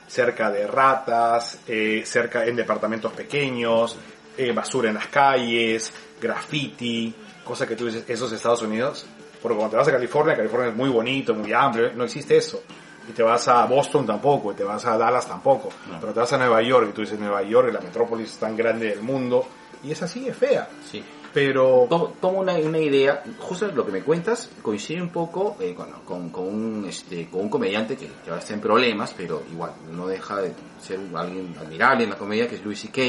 cerca 0.07 0.51
de 0.51 0.67
ratas, 0.67 1.59
eh, 1.67 2.03
cerca 2.05 2.45
en 2.45 2.55
departamentos 2.55 3.11
pequeños, 3.13 3.97
eh, 4.37 4.51
basura 4.51 4.89
en 4.89 4.95
las 4.95 5.07
calles, 5.07 5.91
graffiti, 6.21 7.13
cosa 7.43 7.67
que 7.67 7.75
tú 7.75 7.87
dices, 7.87 8.03
esos 8.07 8.31
Estados 8.31 8.61
Unidos. 8.61 9.05
Porque 9.41 9.57
cuando 9.57 9.71
te 9.71 9.77
vas 9.77 9.87
a 9.87 9.91
California, 9.91 10.35
California 10.35 10.69
es 10.69 10.75
muy 10.75 10.89
bonito, 10.89 11.33
muy 11.33 11.51
amplio, 11.51 11.91
no 11.93 12.05
existe 12.05 12.37
eso. 12.37 12.63
Y 13.09 13.11
te 13.11 13.21
vas 13.21 13.47
a 13.49 13.65
Boston 13.65 14.05
tampoco, 14.05 14.53
y 14.53 14.55
te 14.55 14.63
vas 14.63 14.85
a 14.85 14.97
Dallas 14.97 15.27
tampoco. 15.27 15.69
Pero 15.99 16.13
te 16.13 16.19
vas 16.21 16.31
a 16.31 16.37
Nueva 16.37 16.61
York, 16.61 16.87
y 16.89 16.93
tú 16.93 17.01
dices 17.01 17.19
Nueva 17.19 17.43
York, 17.43 17.73
la 17.73 17.81
metrópolis 17.81 18.37
tan 18.37 18.55
grande 18.55 18.87
del 18.87 19.01
mundo, 19.01 19.45
y 19.83 19.91
es 19.91 20.01
así, 20.01 20.27
es 20.27 20.37
fea. 20.37 20.69
Sí. 20.89 21.03
Pero 21.33 21.87
Tomo, 21.89 22.13
tomo 22.21 22.39
una, 22.41 22.53
una 22.55 22.77
idea, 22.77 23.23
justo 23.39 23.67
lo 23.67 23.85
que 23.85 23.91
me 23.91 24.01
cuentas 24.01 24.51
coincide 24.61 25.01
un 25.01 25.09
poco 25.09 25.57
eh, 25.59 25.73
con, 25.73 25.89
con, 26.05 26.29
con 26.29 26.45
un, 26.47 26.85
este, 26.87 27.27
con 27.27 27.41
un 27.41 27.49
comediante 27.49 27.95
que, 27.97 28.05
que 28.05 28.29
ahora 28.29 28.39
está 28.41 28.53
en 28.53 28.61
problemas, 28.61 29.13
pero 29.17 29.41
igual 29.51 29.71
no 29.91 30.05
deja 30.07 30.41
de 30.41 30.53
ser 30.81 30.99
alguien 31.15 31.55
admirable 31.59 32.03
en 32.03 32.11
la 32.11 32.17
comedia, 32.17 32.47
que 32.47 32.55
es 32.55 32.63
Louis 32.63 32.79
C.K., 32.79 33.01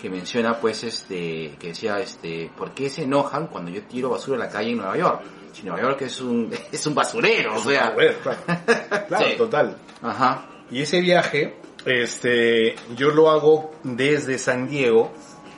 que 0.00 0.08
menciona 0.10 0.58
pues 0.58 0.82
este, 0.82 1.56
que 1.58 1.68
decía 1.68 2.00
este, 2.00 2.50
¿por 2.56 2.72
qué 2.72 2.88
se 2.88 3.02
enojan 3.04 3.48
cuando 3.48 3.70
yo 3.70 3.82
tiro 3.82 4.08
basura 4.10 4.36
a 4.42 4.46
la 4.46 4.50
calle 4.50 4.70
en 4.70 4.78
Nueva 4.78 4.96
York? 4.96 5.22
Si 5.52 5.62
Nueva 5.62 5.82
York 5.82 6.02
es 6.02 6.20
un, 6.22 6.50
es 6.72 6.86
un 6.86 6.94
basurero, 6.94 7.54
o 7.56 7.60
sea, 7.60 7.94
claro, 7.94 8.38
claro, 9.08 9.26
Sí. 9.28 9.36
total. 9.36 9.76
ajá, 10.02 10.46
Y 10.70 10.80
ese 10.82 11.00
viaje 11.00 11.56
Este, 11.84 12.74
yo 12.96 13.10
lo 13.10 13.30
hago 13.30 13.70
desde 13.84 14.38
San 14.38 14.68
Diego. 14.68 15.12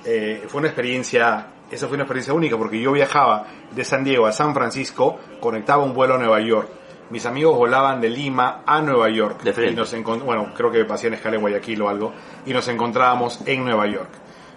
Eh, 0.04 0.42
fue 0.48 0.58
una 0.60 0.68
experiencia, 0.68 1.46
esa 1.72 1.88
fue 1.88 1.94
una 1.94 2.04
experiencia 2.04 2.34
única 2.34 2.58
porque 2.58 2.80
yo 2.80 2.92
viajaba 2.92 3.46
de 3.74 3.82
San 3.82 4.04
Diego 4.04 4.26
a 4.26 4.32
San 4.32 4.54
Francisco, 4.54 5.18
conectaba 5.40 5.82
un 5.82 5.94
vuelo 5.94 6.14
a 6.14 6.18
Nueva 6.18 6.40
York. 6.40 6.68
Mis 7.08 7.26
amigos 7.26 7.56
volaban 7.56 8.00
de 8.00 8.10
Lima 8.10 8.62
a 8.66 8.80
Nueva 8.80 9.10
York. 9.10 9.42
De 9.42 9.52
frente. 9.52 9.72
Y 9.72 9.76
nos 9.76 10.24
bueno, 10.24 10.52
creo 10.54 10.70
que 10.70 10.84
pasé 10.84 11.08
en 11.08 11.14
escala 11.14 11.36
en 11.36 11.42
Guayaquil 11.42 11.82
o 11.82 11.88
algo. 11.88 12.12
Y 12.46 12.52
nos 12.52 12.68
encontrábamos 12.68 13.40
en 13.46 13.64
Nueva 13.64 13.86
York. 13.86 14.10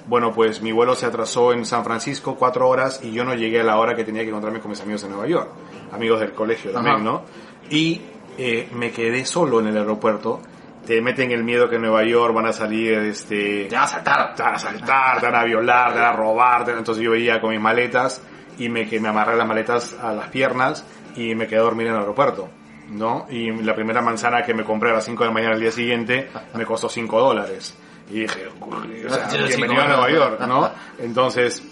Bueno, 0.07 0.31
pues 0.33 0.61
mi 0.61 0.71
vuelo 0.71 0.93
se 0.93 1.05
atrasó 1.05 1.51
en 1.51 1.65
San 1.65 1.83
Francisco 1.83 2.35
cuatro 2.35 2.69
horas 2.69 3.01
y 3.03 3.11
yo 3.11 3.23
no 3.23 3.33
llegué 3.33 3.61
a 3.61 3.63
la 3.63 3.77
hora 3.77 3.95
que 3.95 4.03
tenía 4.03 4.21
que 4.21 4.29
encontrarme 4.29 4.59
con 4.59 4.69
mis 4.69 4.81
amigos 4.81 5.03
en 5.03 5.11
Nueva 5.11 5.27
York. 5.27 5.49
Amigos 5.91 6.19
del 6.19 6.33
colegio 6.33 6.71
también, 6.71 6.95
Ajá. 6.95 7.03
¿no? 7.03 7.23
Y 7.69 8.01
eh, 8.37 8.69
me 8.73 8.91
quedé 8.91 9.25
solo 9.25 9.59
en 9.61 9.67
el 9.67 9.77
aeropuerto. 9.77 10.41
Te 10.85 11.01
meten 11.01 11.31
el 11.31 11.43
miedo 11.43 11.69
que 11.69 11.75
en 11.77 11.81
Nueva 11.81 12.03
York 12.05 12.33
van 12.33 12.45
a 12.47 12.53
salir, 12.53 12.93
este, 12.93 13.65
Te 13.65 13.75
van 13.75 13.83
a 13.85 13.87
saltar. 13.87 14.35
te 14.35 14.43
van 14.43 14.53
a 14.53 14.55
asaltar, 14.55 15.19
te 15.19 15.25
van 15.25 15.35
a 15.35 15.43
violar, 15.43 15.93
te 15.93 15.99
van 15.99 16.09
a 16.09 16.13
robar. 16.13 16.65
te- 16.65 16.71
Entonces 16.71 17.03
yo 17.03 17.11
veía 17.11 17.39
con 17.41 17.51
mis 17.51 17.59
maletas 17.59 18.21
y 18.59 18.69
me, 18.69 18.87
que 18.87 18.99
me 18.99 19.09
amarré 19.09 19.35
las 19.35 19.47
maletas 19.47 19.95
a 20.01 20.13
las 20.13 20.29
piernas 20.29 20.85
y 21.15 21.33
me 21.35 21.47
quedé 21.47 21.59
a 21.59 21.63
dormir 21.63 21.87
en 21.87 21.93
el 21.93 21.99
aeropuerto. 21.99 22.49
¿no? 22.91 23.25
Y 23.31 23.51
la 23.63 23.73
primera 23.73 23.99
manzana 24.01 24.43
que 24.43 24.53
me 24.53 24.63
compré 24.63 24.91
a 24.91 24.93
las 24.93 25.05
5 25.05 25.23
de 25.23 25.29
la 25.29 25.33
mañana 25.33 25.53
al 25.55 25.59
día 25.59 25.71
siguiente 25.71 26.29
me 26.53 26.65
costó 26.65 26.87
5 26.87 27.19
dólares. 27.19 27.75
Y 28.11 28.19
dije, 28.19 28.47
o 28.61 29.09
sea, 29.09 29.27
bienvenido 29.47 29.81
a 29.81 29.87
Nueva 29.87 30.11
York, 30.11 30.39
¿no? 30.47 30.69
Entonces, 30.99 31.63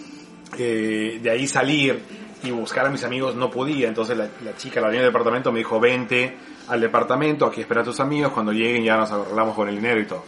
eh, 0.57 1.19
de 1.21 1.29
ahí 1.29 1.45
salir 1.45 2.01
y 2.43 2.49
buscar 2.51 2.87
a 2.87 2.89
mis 2.89 3.03
amigos 3.03 3.35
no 3.35 3.51
podía. 3.51 3.87
Entonces 3.87 4.17
la, 4.17 4.27
la 4.43 4.55
chica, 4.57 4.81
la 4.81 4.87
dueña 4.87 5.03
del 5.03 5.11
departamento, 5.11 5.51
me 5.51 5.59
dijo, 5.59 5.79
vente 5.79 6.35
al 6.67 6.81
departamento, 6.81 7.45
aquí 7.45 7.61
espera 7.61 7.81
a 7.81 7.83
tus 7.83 7.99
amigos, 7.99 8.31
cuando 8.31 8.51
lleguen 8.51 8.83
ya 8.83 8.97
nos 8.97 9.11
arreglamos 9.11 9.55
con 9.55 9.67
el 9.69 9.75
dinero 9.75 9.99
y 9.99 10.05
todo. 10.05 10.23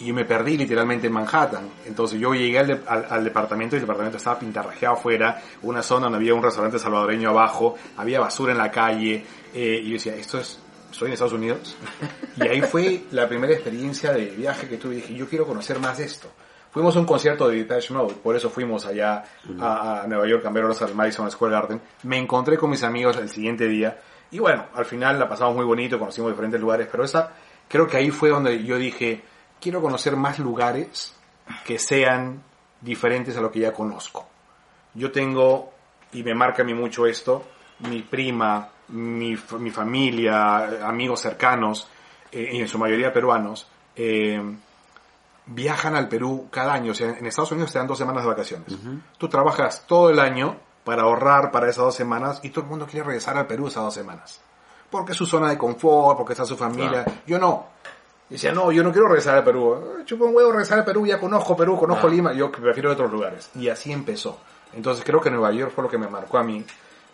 Y 0.00 0.12
me 0.12 0.24
perdí 0.24 0.56
literalmente 0.56 1.08
en 1.08 1.12
Manhattan. 1.12 1.68
Entonces 1.86 2.20
yo 2.20 2.32
llegué 2.32 2.58
al, 2.60 2.66
de- 2.68 2.80
al- 2.86 3.06
al 3.10 3.24
departamento 3.24 3.74
y 3.74 3.78
el 3.78 3.82
departamento 3.82 4.16
estaba 4.16 4.38
pintarrajeado 4.38 4.94
afuera, 4.94 5.42
una 5.62 5.82
zona 5.82 6.04
donde 6.04 6.18
había 6.18 6.34
un 6.34 6.42
restaurante 6.42 6.78
salvadoreño 6.78 7.30
abajo, 7.30 7.74
había 7.96 8.20
basura 8.20 8.52
en 8.52 8.58
la 8.58 8.70
calle, 8.70 9.24
eh, 9.52 9.80
y 9.82 9.86
yo 9.88 9.92
decía, 9.94 10.14
esto 10.14 10.38
es, 10.38 10.60
estoy 10.92 11.08
en 11.08 11.12
Estados 11.14 11.32
Unidos. 11.32 11.76
Y 12.36 12.46
ahí 12.46 12.60
fue 12.62 13.02
la 13.10 13.28
primera 13.28 13.52
experiencia 13.52 14.12
de 14.12 14.26
viaje 14.26 14.68
que 14.68 14.76
tuve. 14.76 14.96
Dije, 14.96 15.14
yo 15.14 15.28
quiero 15.28 15.46
conocer 15.46 15.80
más 15.80 15.98
esto. 15.98 16.28
Fuimos 16.70 16.94
a 16.94 17.00
un 17.00 17.06
concierto 17.06 17.48
de 17.48 17.56
Depeche 17.56 17.92
Mode, 17.92 18.14
por 18.22 18.36
eso 18.36 18.50
fuimos 18.50 18.86
allá 18.86 19.24
a, 19.58 20.04
Nueva 20.06 20.28
York 20.28 20.44
a 20.46 20.50
ver 20.50 20.64
horas 20.64 20.80
al 20.82 20.94
Madison 20.94 21.28
Square 21.30 21.52
Garden. 21.54 21.80
Me 22.04 22.18
encontré 22.18 22.56
con 22.56 22.70
mis 22.70 22.84
amigos 22.84 23.16
el 23.16 23.30
siguiente 23.30 23.66
día 23.66 23.98
y 24.30 24.38
bueno, 24.38 24.66
al 24.74 24.84
final 24.84 25.18
la 25.18 25.28
pasamos 25.28 25.56
muy 25.56 25.64
bonito, 25.64 25.98
conocimos 25.98 26.30
diferentes 26.30 26.60
lugares, 26.60 26.88
pero 26.90 27.04
esa 27.04 27.32
creo 27.68 27.86
que 27.86 27.96
ahí 27.96 28.10
fue 28.10 28.30
donde 28.30 28.62
yo 28.64 28.76
dije, 28.76 29.22
quiero 29.60 29.80
conocer 29.80 30.16
más 30.16 30.38
lugares 30.38 31.14
que 31.64 31.78
sean 31.78 32.42
diferentes 32.80 33.36
a 33.36 33.40
lo 33.40 33.50
que 33.50 33.60
ya 33.60 33.72
conozco. 33.72 34.28
Yo 34.94 35.10
tengo, 35.10 35.72
y 36.12 36.22
me 36.22 36.34
marca 36.34 36.62
a 36.62 36.64
mí 36.64 36.74
mucho 36.74 37.06
esto, 37.06 37.46
mi 37.80 38.02
prima, 38.02 38.68
mi, 38.88 39.36
mi 39.58 39.70
familia, 39.70 40.86
amigos 40.86 41.20
cercanos, 41.20 41.88
eh, 42.32 42.50
y 42.52 42.60
en 42.60 42.68
su 42.68 42.78
mayoría 42.78 43.12
peruanos, 43.12 43.68
eh, 43.96 44.40
viajan 45.46 45.96
al 45.96 46.08
Perú 46.08 46.48
cada 46.50 46.72
año. 46.74 46.92
O 46.92 46.94
sea, 46.94 47.10
en 47.10 47.26
Estados 47.26 47.52
Unidos 47.52 47.72
te 47.72 47.78
dan 47.78 47.86
dos 47.86 47.98
semanas 47.98 48.22
de 48.22 48.28
vacaciones. 48.28 48.76
Tú 49.16 49.28
trabajas 49.28 49.84
todo 49.86 50.10
el 50.10 50.18
año 50.18 50.56
para 50.88 51.02
ahorrar 51.02 51.50
para 51.50 51.68
esas 51.68 51.84
dos 51.84 51.94
semanas 51.94 52.40
y 52.42 52.48
todo 52.48 52.62
el 52.62 52.70
mundo 52.70 52.86
quiere 52.86 53.04
regresar 53.04 53.36
al 53.36 53.46
Perú 53.46 53.66
esas 53.68 53.82
dos 53.82 53.92
semanas. 53.92 54.40
Porque 54.88 55.12
es 55.12 55.18
su 55.18 55.26
zona 55.26 55.50
de 55.50 55.58
confort, 55.58 56.16
porque 56.16 56.32
está 56.32 56.46
su 56.46 56.56
familia. 56.56 57.04
Yo 57.26 57.38
no. 57.38 57.66
Decía, 58.30 58.52
no, 58.52 58.72
yo 58.72 58.82
no 58.82 58.90
quiero 58.90 59.06
regresar 59.06 59.36
al 59.36 59.44
Perú. 59.44 59.74
Eh, 59.74 60.04
Chupa 60.06 60.24
un 60.24 60.34
huevo 60.34 60.50
regresar 60.50 60.78
al 60.78 60.86
Perú, 60.86 61.06
ya 61.06 61.20
conozco 61.20 61.54
Perú, 61.54 61.76
conozco 61.78 62.06
Ah. 62.06 62.10
Lima, 62.10 62.32
yo 62.32 62.50
prefiero 62.50 62.90
otros 62.90 63.12
lugares. 63.12 63.50
Y 63.54 63.68
así 63.68 63.92
empezó. 63.92 64.38
Entonces 64.72 65.04
creo 65.04 65.20
que 65.20 65.30
Nueva 65.30 65.52
York 65.52 65.72
fue 65.74 65.84
lo 65.84 65.90
que 65.90 65.98
me 65.98 66.08
marcó 66.08 66.38
a 66.38 66.42
mí. 66.42 66.64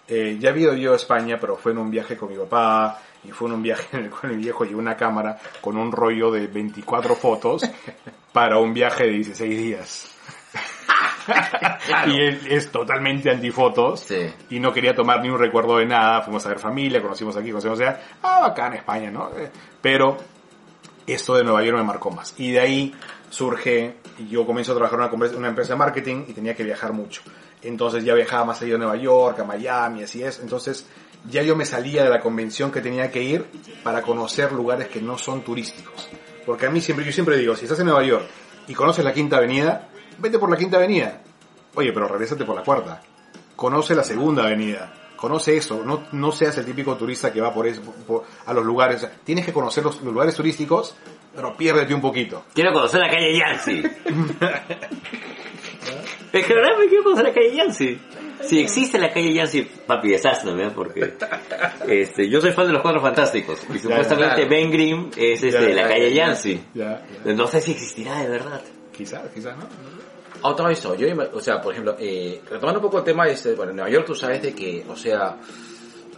Eh, 0.07 0.39
ya 0.39 0.51
había 0.51 0.67
ido 0.67 0.75
yo 0.75 0.93
a 0.93 0.97
España, 0.97 1.39
pero 1.41 1.57
fue 1.57 1.73
en 1.73 1.79
un 1.79 1.91
viaje 1.91 2.17
con 2.17 2.29
mi 2.29 2.37
papá, 2.37 3.01
y 3.25 3.33
fue 3.33 3.49
en 3.49 3.55
un 3.55 3.63
viaje 3.65 3.89
en 3.97 4.05
el 4.05 4.11
cual 4.11 4.37
mi 4.37 4.37
viejo 4.37 4.65
llevó 4.65 4.79
una 4.79 4.97
cámara 4.97 5.37
con 5.61 5.77
un 5.77 5.91
rollo 5.91 6.31
de 6.31 6.47
24 6.47 7.17
fotos 7.17 7.65
para 8.33 8.57
un 8.59 8.73
viaje 8.73 9.03
de 9.03 9.11
16 9.11 9.59
días. 9.59 10.14
Claro. 11.27 12.13
Y 12.13 12.19
él 12.21 12.41
es 12.51 12.71
totalmente 12.71 13.31
antifotos 13.31 14.01
Sí. 14.01 14.33
y 14.51 14.61
no 14.61 14.73
quería 14.73 14.95
tomar 14.95 15.21
ni 15.23 15.29
un 15.31 15.39
recuerdo 15.39 15.79
de 15.79 15.87
nada. 15.87 16.23
Fuimos 16.23 16.45
a 16.47 16.49
ver 16.51 16.59
familia, 16.59 17.01
conocimos 17.03 17.37
aquí, 17.37 17.51
conocimos 17.51 17.81
allá. 17.81 18.01
Ah, 18.23 18.47
acá 18.47 18.67
en 18.69 18.75
España, 18.75 19.11
¿no? 19.11 19.31
Eh, 19.37 19.51
Pero 19.81 20.17
esto 21.07 21.35
de 21.37 21.45
Nueva 21.45 21.63
York 21.63 21.77
me 21.79 21.85
marcó 21.85 22.11
más. 22.11 22.35
Y 22.39 22.53
de 22.53 22.61
ahí 22.61 22.95
surge, 23.31 23.97
yo 24.29 24.47
comienzo 24.47 24.73
a 24.73 24.77
trabajar 24.77 25.01
en 25.01 25.15
una, 25.21 25.37
una 25.39 25.49
empresa 25.49 25.73
de 25.75 25.79
marketing 25.79 26.25
y 26.29 26.33
tenía 26.33 26.55
que 26.55 26.65
viajar 26.65 26.93
mucho. 26.93 27.23
Entonces 27.63 28.05
ya 28.05 28.15
viajaba 28.15 28.45
más 28.45 28.61
allá 28.63 28.73
de 28.73 28.79
Nueva 28.79 28.97
York, 28.97 29.41
a 29.41 29.45
Miami, 29.45 30.03
así 30.03 30.23
es. 30.23 30.41
Entonces 30.41 30.87
ya 31.31 31.43
yo 31.43 31.57
me 31.57 31.65
salía 31.65 32.05
de 32.05 32.11
la 32.11 32.21
convención 32.21 32.71
que 32.71 32.81
tenía 32.81 33.11
que 33.11 33.23
ir 33.23 33.47
para 33.83 34.03
conocer 34.03 34.53
lugares 34.53 34.89
que 34.89 35.01
no 35.01 35.17
son 35.19 35.43
turísticos. 35.43 36.09
Porque 36.45 36.67
a 36.67 36.71
mí 36.71 36.81
siempre, 36.83 37.07
yo 37.07 37.13
siempre 37.13 37.37
digo, 37.39 37.57
si 37.57 37.65
estás 37.65 37.81
en 37.81 37.87
Nueva 37.87 38.03
York 38.05 38.25
y 38.69 38.75
conoces 38.75 39.03
la 39.05 39.13
Quinta 39.15 39.39
Avenida, 39.39 39.89
vete 40.19 40.39
por 40.39 40.51
la 40.51 40.57
Quinta 40.57 40.77
Avenida. 40.79 41.21
Oye, 41.75 41.93
pero 41.93 42.07
regrésate 42.09 42.45
por 42.45 42.55
la 42.57 42.63
Cuarta. 42.63 43.01
Conoce 43.57 43.95
la 43.95 44.05
Segunda 44.05 44.45
Avenida. 44.45 44.93
Conoce 45.17 45.57
eso. 45.57 45.83
No, 45.85 46.05
no 46.13 46.33
seas 46.33 46.57
el 46.59 46.65
típico 46.67 46.97
turista 46.97 47.33
que 47.33 47.41
va 47.41 47.53
por 47.55 47.67
eso, 47.67 47.81
por- 48.07 48.25
a 48.47 48.53
los 48.53 48.65
lugares. 48.65 48.97
O 48.97 49.01
sea, 49.01 49.13
tienes 49.25 49.45
que 49.47 49.53
conocer 49.53 49.83
los, 49.85 49.97
los 50.03 50.13
lugares 50.13 50.35
turísticos, 50.35 50.95
pero 51.35 51.57
piérdete 51.57 51.95
un 51.95 52.01
poquito. 52.01 52.45
Quiero 52.55 52.73
conocer 52.73 53.01
la 53.01 53.09
calle 53.11 53.39
Yancy. 53.39 53.83
es 56.33 56.47
que 56.47 56.55
verdad 56.55 56.79
me 56.79 56.89
quiero 56.89 57.05
conocer 57.05 57.25
la 57.27 57.33
calle 57.35 57.55
Yancy. 57.57 57.99
Si 58.43 58.61
existe 58.61 58.99
la 58.99 59.11
calle 59.13 59.33
Yancy, 59.33 59.63
papi, 59.63 60.11
desházname, 60.11 60.67
¿eh? 60.67 60.71
porque 60.75 61.15
este, 61.89 62.29
yo 62.29 62.41
soy 62.41 62.53
fan 62.53 62.67
de 62.67 62.73
los 62.75 62.83
Cuatro 62.83 63.01
Fantásticos 63.01 63.61
y 63.73 63.79
supuestamente 63.79 64.35
claro. 64.35 64.49
Ben 64.51 64.71
Grimm 64.71 65.11
es 65.17 65.43
este, 65.43 65.69
Ya, 65.75 65.83
la 65.83 65.89
calle 65.89 66.13
ya. 66.13 66.27
Yancy. 66.27 66.61
Ya, 66.75 67.07
ya. 67.25 67.33
No 67.33 67.47
sé 67.47 67.61
si 67.61 67.71
existirá 67.71 68.19
de 68.21 68.29
verdad. 68.29 68.61
Quizás, 68.95 69.23
quizás, 69.33 69.57
¿no? 69.57 69.65
Otra 70.47 70.69
vez, 70.69 70.83
yo, 70.83 70.95
ima- 71.07 71.29
o 71.33 71.41
sea, 71.41 71.61
por 71.61 71.73
ejemplo, 71.73 71.97
eh, 71.99 72.41
retomando 72.51 72.79
un 72.81 72.85
poco 72.85 72.99
el 72.99 73.05
tema, 73.05 73.27
este, 73.29 73.55
bueno, 73.55 73.71
en 73.71 73.77
Nueva 73.77 73.91
York 73.91 74.07
tú 74.07 74.15
sabes 74.15 74.43
de 74.43 74.55
que, 74.55 74.85
o 74.89 74.95
sea, 74.97 75.37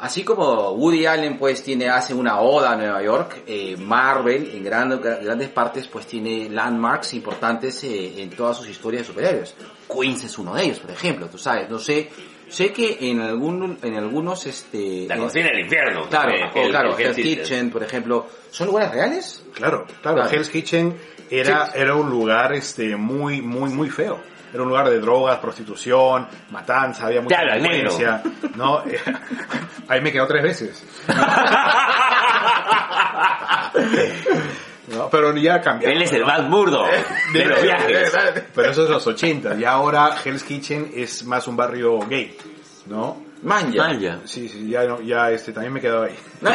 así 0.01 0.25
como 0.25 0.73
Woody 0.73 1.07
Allen 1.07 1.39
pues 1.39 1.63
tiene, 1.63 1.89
hace 1.89 2.13
una 2.13 2.41
oda 2.41 2.73
a 2.73 2.77
Nueva 2.77 3.03
York, 3.03 3.43
eh, 3.47 3.77
Marvel 3.79 4.51
en 4.55 4.65
gran- 4.65 4.91
gra- 5.01 5.23
grandes 5.23 5.49
partes 5.51 5.87
pues 5.89 6.07
tiene 6.07 6.49
landmarks 6.51 7.15
importantes 7.15 7.83
eh, 7.85 8.21
en 8.21 8.31
todas 8.31 8.57
sus 8.57 8.69
historias 8.69 9.03
de 9.07 9.13
superhéroes. 9.13 9.55
Queens 9.89 10.25
es 10.25 10.37
uno 10.39 10.55
de 10.55 10.65
ellos, 10.65 10.81
por 10.81 10.91
ejemplo, 10.91 11.27
tú 11.29 11.39
sabes, 11.39 11.71
no 11.71 11.79
sé, 11.79 12.09
sé 12.49 12.73
que 12.73 12.99
en 13.01 13.21
algún, 13.21 13.79
en 13.83 13.95
algunos, 13.95 14.45
este... 14.47 15.07
La 15.09 15.19
cocina 15.19 15.47
del 15.47 15.61
infierno. 15.61 16.09
Claro, 16.09 16.33
el- 16.33 16.71
claro, 16.71 16.97
el 16.97 17.05
Hell's 17.05 17.17
Kitchen. 17.17 17.39
Kitchen, 17.43 17.71
por 17.71 17.83
ejemplo, 17.85 18.27
¿son 18.51 18.67
lugares 18.67 18.91
reales? 18.91 19.45
Claro, 19.55 19.87
claro. 20.03 20.17
Claro. 20.17 20.31
Hell's 20.31 20.51
Kitchen 20.51 20.97
era, 21.31 21.71
era 21.75 21.95
un 21.95 22.11
lugar 22.11 22.53
este 22.53 22.97
muy, 22.97 23.41
muy, 23.43 23.71
muy 23.71 23.91
feo. 23.91 24.21
Era 24.53 24.63
un 24.63 24.69
lugar 24.69 24.89
de 24.89 25.01
drogas, 25.01 25.39
prostitución, 25.39 26.27
matanza, 26.51 27.07
había 27.07 27.21
mucha 27.21 27.43
violencia. 27.43 28.23
¿no? 28.55 28.83
Ahí 29.89 30.01
me 30.01 30.13
quedó 30.13 30.27
tres 30.27 30.43
veces. 30.43 30.85
No, 34.89 35.11
pero 35.11 35.35
ya 35.37 35.61
cambió. 35.61 35.89
Él 35.89 36.01
es 36.03 36.13
el 36.13 36.25
más 36.25 36.49
burdo 36.49 36.85
de 37.33 37.45
los 37.45 37.61
viajes. 37.61 38.13
Pero 38.55 38.71
eso 38.71 38.85
es 38.85 38.91
los 38.91 39.07
80. 39.07 39.57
Y 39.57 39.65
ahora 39.65 40.17
Hell's 40.25 40.45
Kitchen 40.45 40.93
es 40.95 41.25
más 41.25 41.49
un 41.49 41.57
barrio 41.57 41.99
gay, 42.09 42.37
¿no? 42.87 43.26
Manja. 43.43 43.77
Manja. 43.89 44.21
Sí, 44.25 44.49
sí, 44.49 44.69
ya, 44.69 44.85
no, 44.85 45.01
ya 45.01 45.31
este, 45.31 45.53
también 45.53 45.73
me 45.73 45.79
he 45.79 45.83
quedado 45.83 46.05
ahí. 46.05 46.17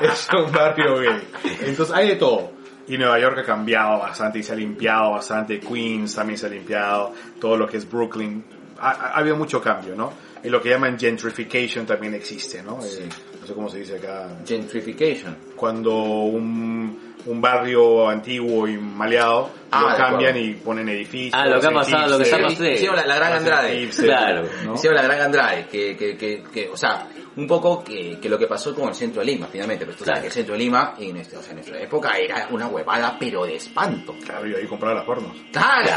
es 0.00 0.28
un 0.32 0.52
barrio 0.52 0.98
gay. 0.98 1.28
Entonces 1.62 1.94
hay 1.94 2.08
de 2.08 2.16
todo. 2.16 2.52
Y 2.88 2.96
Nueva 2.98 3.18
York 3.18 3.38
ha 3.38 3.44
cambiado 3.44 3.98
bastante 3.98 4.38
y 4.38 4.42
se 4.42 4.52
ha 4.52 4.56
limpiado 4.56 5.12
bastante. 5.12 5.58
Queens 5.58 6.14
también 6.14 6.38
se 6.38 6.46
ha 6.46 6.48
limpiado. 6.48 7.12
Todo 7.40 7.56
lo 7.56 7.66
que 7.66 7.78
es 7.78 7.90
Brooklyn. 7.90 8.44
Ha, 8.78 8.90
ha- 8.90 9.06
ha 9.08 9.16
habido 9.18 9.36
mucho 9.36 9.60
cambio, 9.60 9.96
¿no? 9.96 10.12
Y 10.44 10.48
lo 10.50 10.60
que 10.62 10.68
llaman 10.70 10.98
gentrification 10.98 11.86
también 11.86 12.14
existe, 12.14 12.62
¿no? 12.62 12.78
Eh, 12.84 13.08
no 13.46 13.48
sé 13.48 13.54
cómo 13.54 13.68
se 13.68 13.78
dice 13.78 13.96
acá. 13.96 14.28
Gentrification. 14.44 15.36
Cuando 15.54 15.94
un, 15.94 17.14
un 17.26 17.40
barrio 17.40 18.08
antiguo 18.08 18.66
y 18.66 18.76
maleado 18.76 19.50
Ah, 19.70 19.82
lo 19.82 19.96
cambian 19.96 20.30
acuerdo. 20.30 20.38
y 20.48 20.54
ponen 20.54 20.88
edificios. 20.88 21.34
Ah, 21.40 21.46
lo 21.46 21.60
que 21.60 21.66
ha 21.66 21.70
pasado, 21.70 22.08
lo 22.08 22.16
que 22.18 22.24
está 22.24 22.38
pasando. 22.40 22.70
Hicieron 22.70 22.96
la, 22.96 23.06
la 23.06 23.16
gran 23.16 23.32
Andrade. 23.34 23.80
hipster, 23.80 24.06
Claro. 24.06 24.48
¿no? 24.64 24.74
Hicieron 24.74 24.96
la 24.96 25.02
gran 25.04 25.20
Andrade, 25.22 25.66
que, 25.66 25.96
que, 25.96 26.16
que, 26.16 26.42
que, 26.52 26.68
o 26.68 26.76
sea, 26.76 27.06
un 27.36 27.46
poco 27.46 27.82
que, 27.84 28.18
que 28.20 28.28
lo 28.28 28.38
que 28.38 28.46
pasó 28.46 28.74
con 28.74 28.88
el 28.88 28.94
centro 28.94 29.20
de 29.20 29.26
Lima, 29.26 29.46
finalmente. 29.50 29.84
Pero 29.84 29.96
tú 29.98 30.04
sabes 30.04 30.14
Claro. 30.14 30.20
que 30.22 30.26
el 30.28 30.32
centro 30.32 30.52
de 30.54 30.58
Lima, 30.60 30.94
en 30.98 31.14
nuestra, 31.14 31.38
o 31.38 31.42
sea, 31.42 31.50
en 31.50 31.56
nuestra 31.56 31.80
época, 31.80 32.16
era 32.16 32.48
una 32.50 32.66
huevada, 32.68 33.16
pero 33.18 33.44
de 33.44 33.56
espanto. 33.56 34.14
Claro, 34.24 34.46
y 34.48 34.54
ahí 34.54 34.66
compraba 34.66 34.94
las 34.94 35.04
pornos. 35.04 35.36
Claro. 35.52 35.90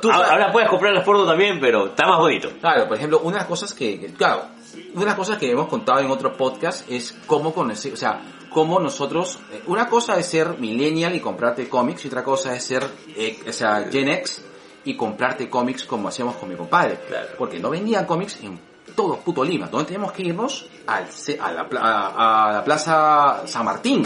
Tú 0.00 0.10
Ahora, 0.12 0.28
ahora 0.30 0.52
puedes 0.52 0.68
comprar 0.68 0.92
las 0.94 1.04
porno 1.04 1.26
también, 1.26 1.58
pero 1.60 1.86
está 1.88 2.06
más 2.06 2.18
bonito. 2.18 2.50
Claro, 2.60 2.86
por 2.88 2.96
ejemplo, 2.96 3.20
una 3.20 3.32
de 3.36 3.40
las 3.40 3.48
cosas 3.48 3.72
que, 3.74 3.98
que, 3.98 4.06
claro, 4.12 4.44
una 4.92 5.00
de 5.00 5.06
las 5.06 5.14
cosas 5.14 5.38
que 5.38 5.50
hemos 5.50 5.68
contado 5.68 6.00
en 6.00 6.10
otro 6.10 6.36
podcast 6.36 6.90
es 6.90 7.14
cómo 7.26 7.52
conocer, 7.52 7.92
o 7.92 7.96
sea, 7.96 8.20
cómo 8.50 8.80
nosotros, 8.80 9.38
eh, 9.52 9.62
una 9.66 9.88
cosa 9.88 10.18
es 10.18 10.26
ser 10.26 10.58
millennial 10.58 11.14
y 11.14 11.20
comprarte 11.20 11.68
cómics 11.68 12.04
y 12.04 12.08
otra 12.08 12.24
cosa 12.24 12.54
es 12.54 12.64
ser, 12.64 12.88
eh, 13.14 13.38
o 13.46 13.52
sea, 13.52 13.88
Gen 13.90 14.08
X 14.08 14.42
y 14.84 14.96
comprarte 14.96 15.50
cómics 15.50 15.84
como 15.84 16.08
hacíamos 16.08 16.36
con 16.36 16.48
mi 16.48 16.54
compadre. 16.54 16.98
Claro. 17.06 17.28
Porque 17.36 17.58
no 17.58 17.70
vendían 17.70 18.06
cómics 18.06 18.38
en 18.42 18.58
todo 18.94 19.18
puto 19.18 19.44
Lima. 19.44 19.66
Donde 19.66 19.86
teníamos 19.86 20.12
que 20.12 20.22
irnos 20.22 20.68
al, 20.86 21.06
a, 21.40 21.52
la, 21.52 21.68
a, 21.80 22.48
a 22.48 22.52
la 22.54 22.64
Plaza 22.64 23.42
San 23.46 23.64
Martín. 23.64 24.04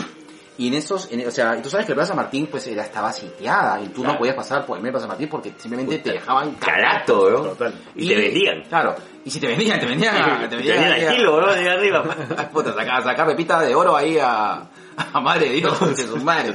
Y 0.61 0.69
en 0.69 0.75
esos, 0.75 1.11
en- 1.11 1.27
o 1.27 1.31
sea, 1.31 1.57
y 1.57 1.63
tú 1.63 1.71
sabes 1.71 1.87
que 1.87 1.93
la 1.93 1.97
Plaza 1.97 2.13
Martín 2.15 2.47
pues 2.51 2.67
era, 2.67 2.83
estaba 2.85 3.11
sitiada 3.15 3.81
y 3.81 3.89
tú 3.89 4.05
no 4.05 4.19
podías 4.19 4.37
pasar 4.37 4.67
por 4.67 4.77
el 4.77 4.83
medio 4.83 4.93
de 4.93 4.99
Plaza 4.99 5.09
Martín 5.09 5.29
porque 5.31 5.55
simplemente 5.57 5.99
te 6.01 6.13
dejaban 6.13 6.53
Carato, 6.57 7.23
weón. 7.23 7.43
Total. 7.45 7.75
Y 7.95 8.07
te 8.09 8.15
vendían. 8.15 8.63
Claro. 8.69 8.95
Y 9.25 9.31
si 9.31 9.41
te 9.41 9.47
vendían, 9.47 9.81
te 9.81 9.87
vendían, 9.87 10.15
te 10.43 10.49
Te 10.49 10.57
vendían, 10.57 10.85
al 10.85 11.17
kilo, 11.17 11.39
weón, 11.39 11.65
de 11.65 11.71
arriba. 11.71 12.03
Puta, 12.53 12.75
sacar, 12.75 13.03
sacar 13.03 13.27
pepita 13.29 13.59
de 13.61 13.75
oro 13.75 13.97
ahí 13.97 14.19
a, 14.19 14.69
a 14.97 15.21
madre 15.21 15.49
de 15.49 15.55
Dios, 15.55 15.97
de 15.97 16.07
sus 16.07 16.23
madres. 16.23 16.55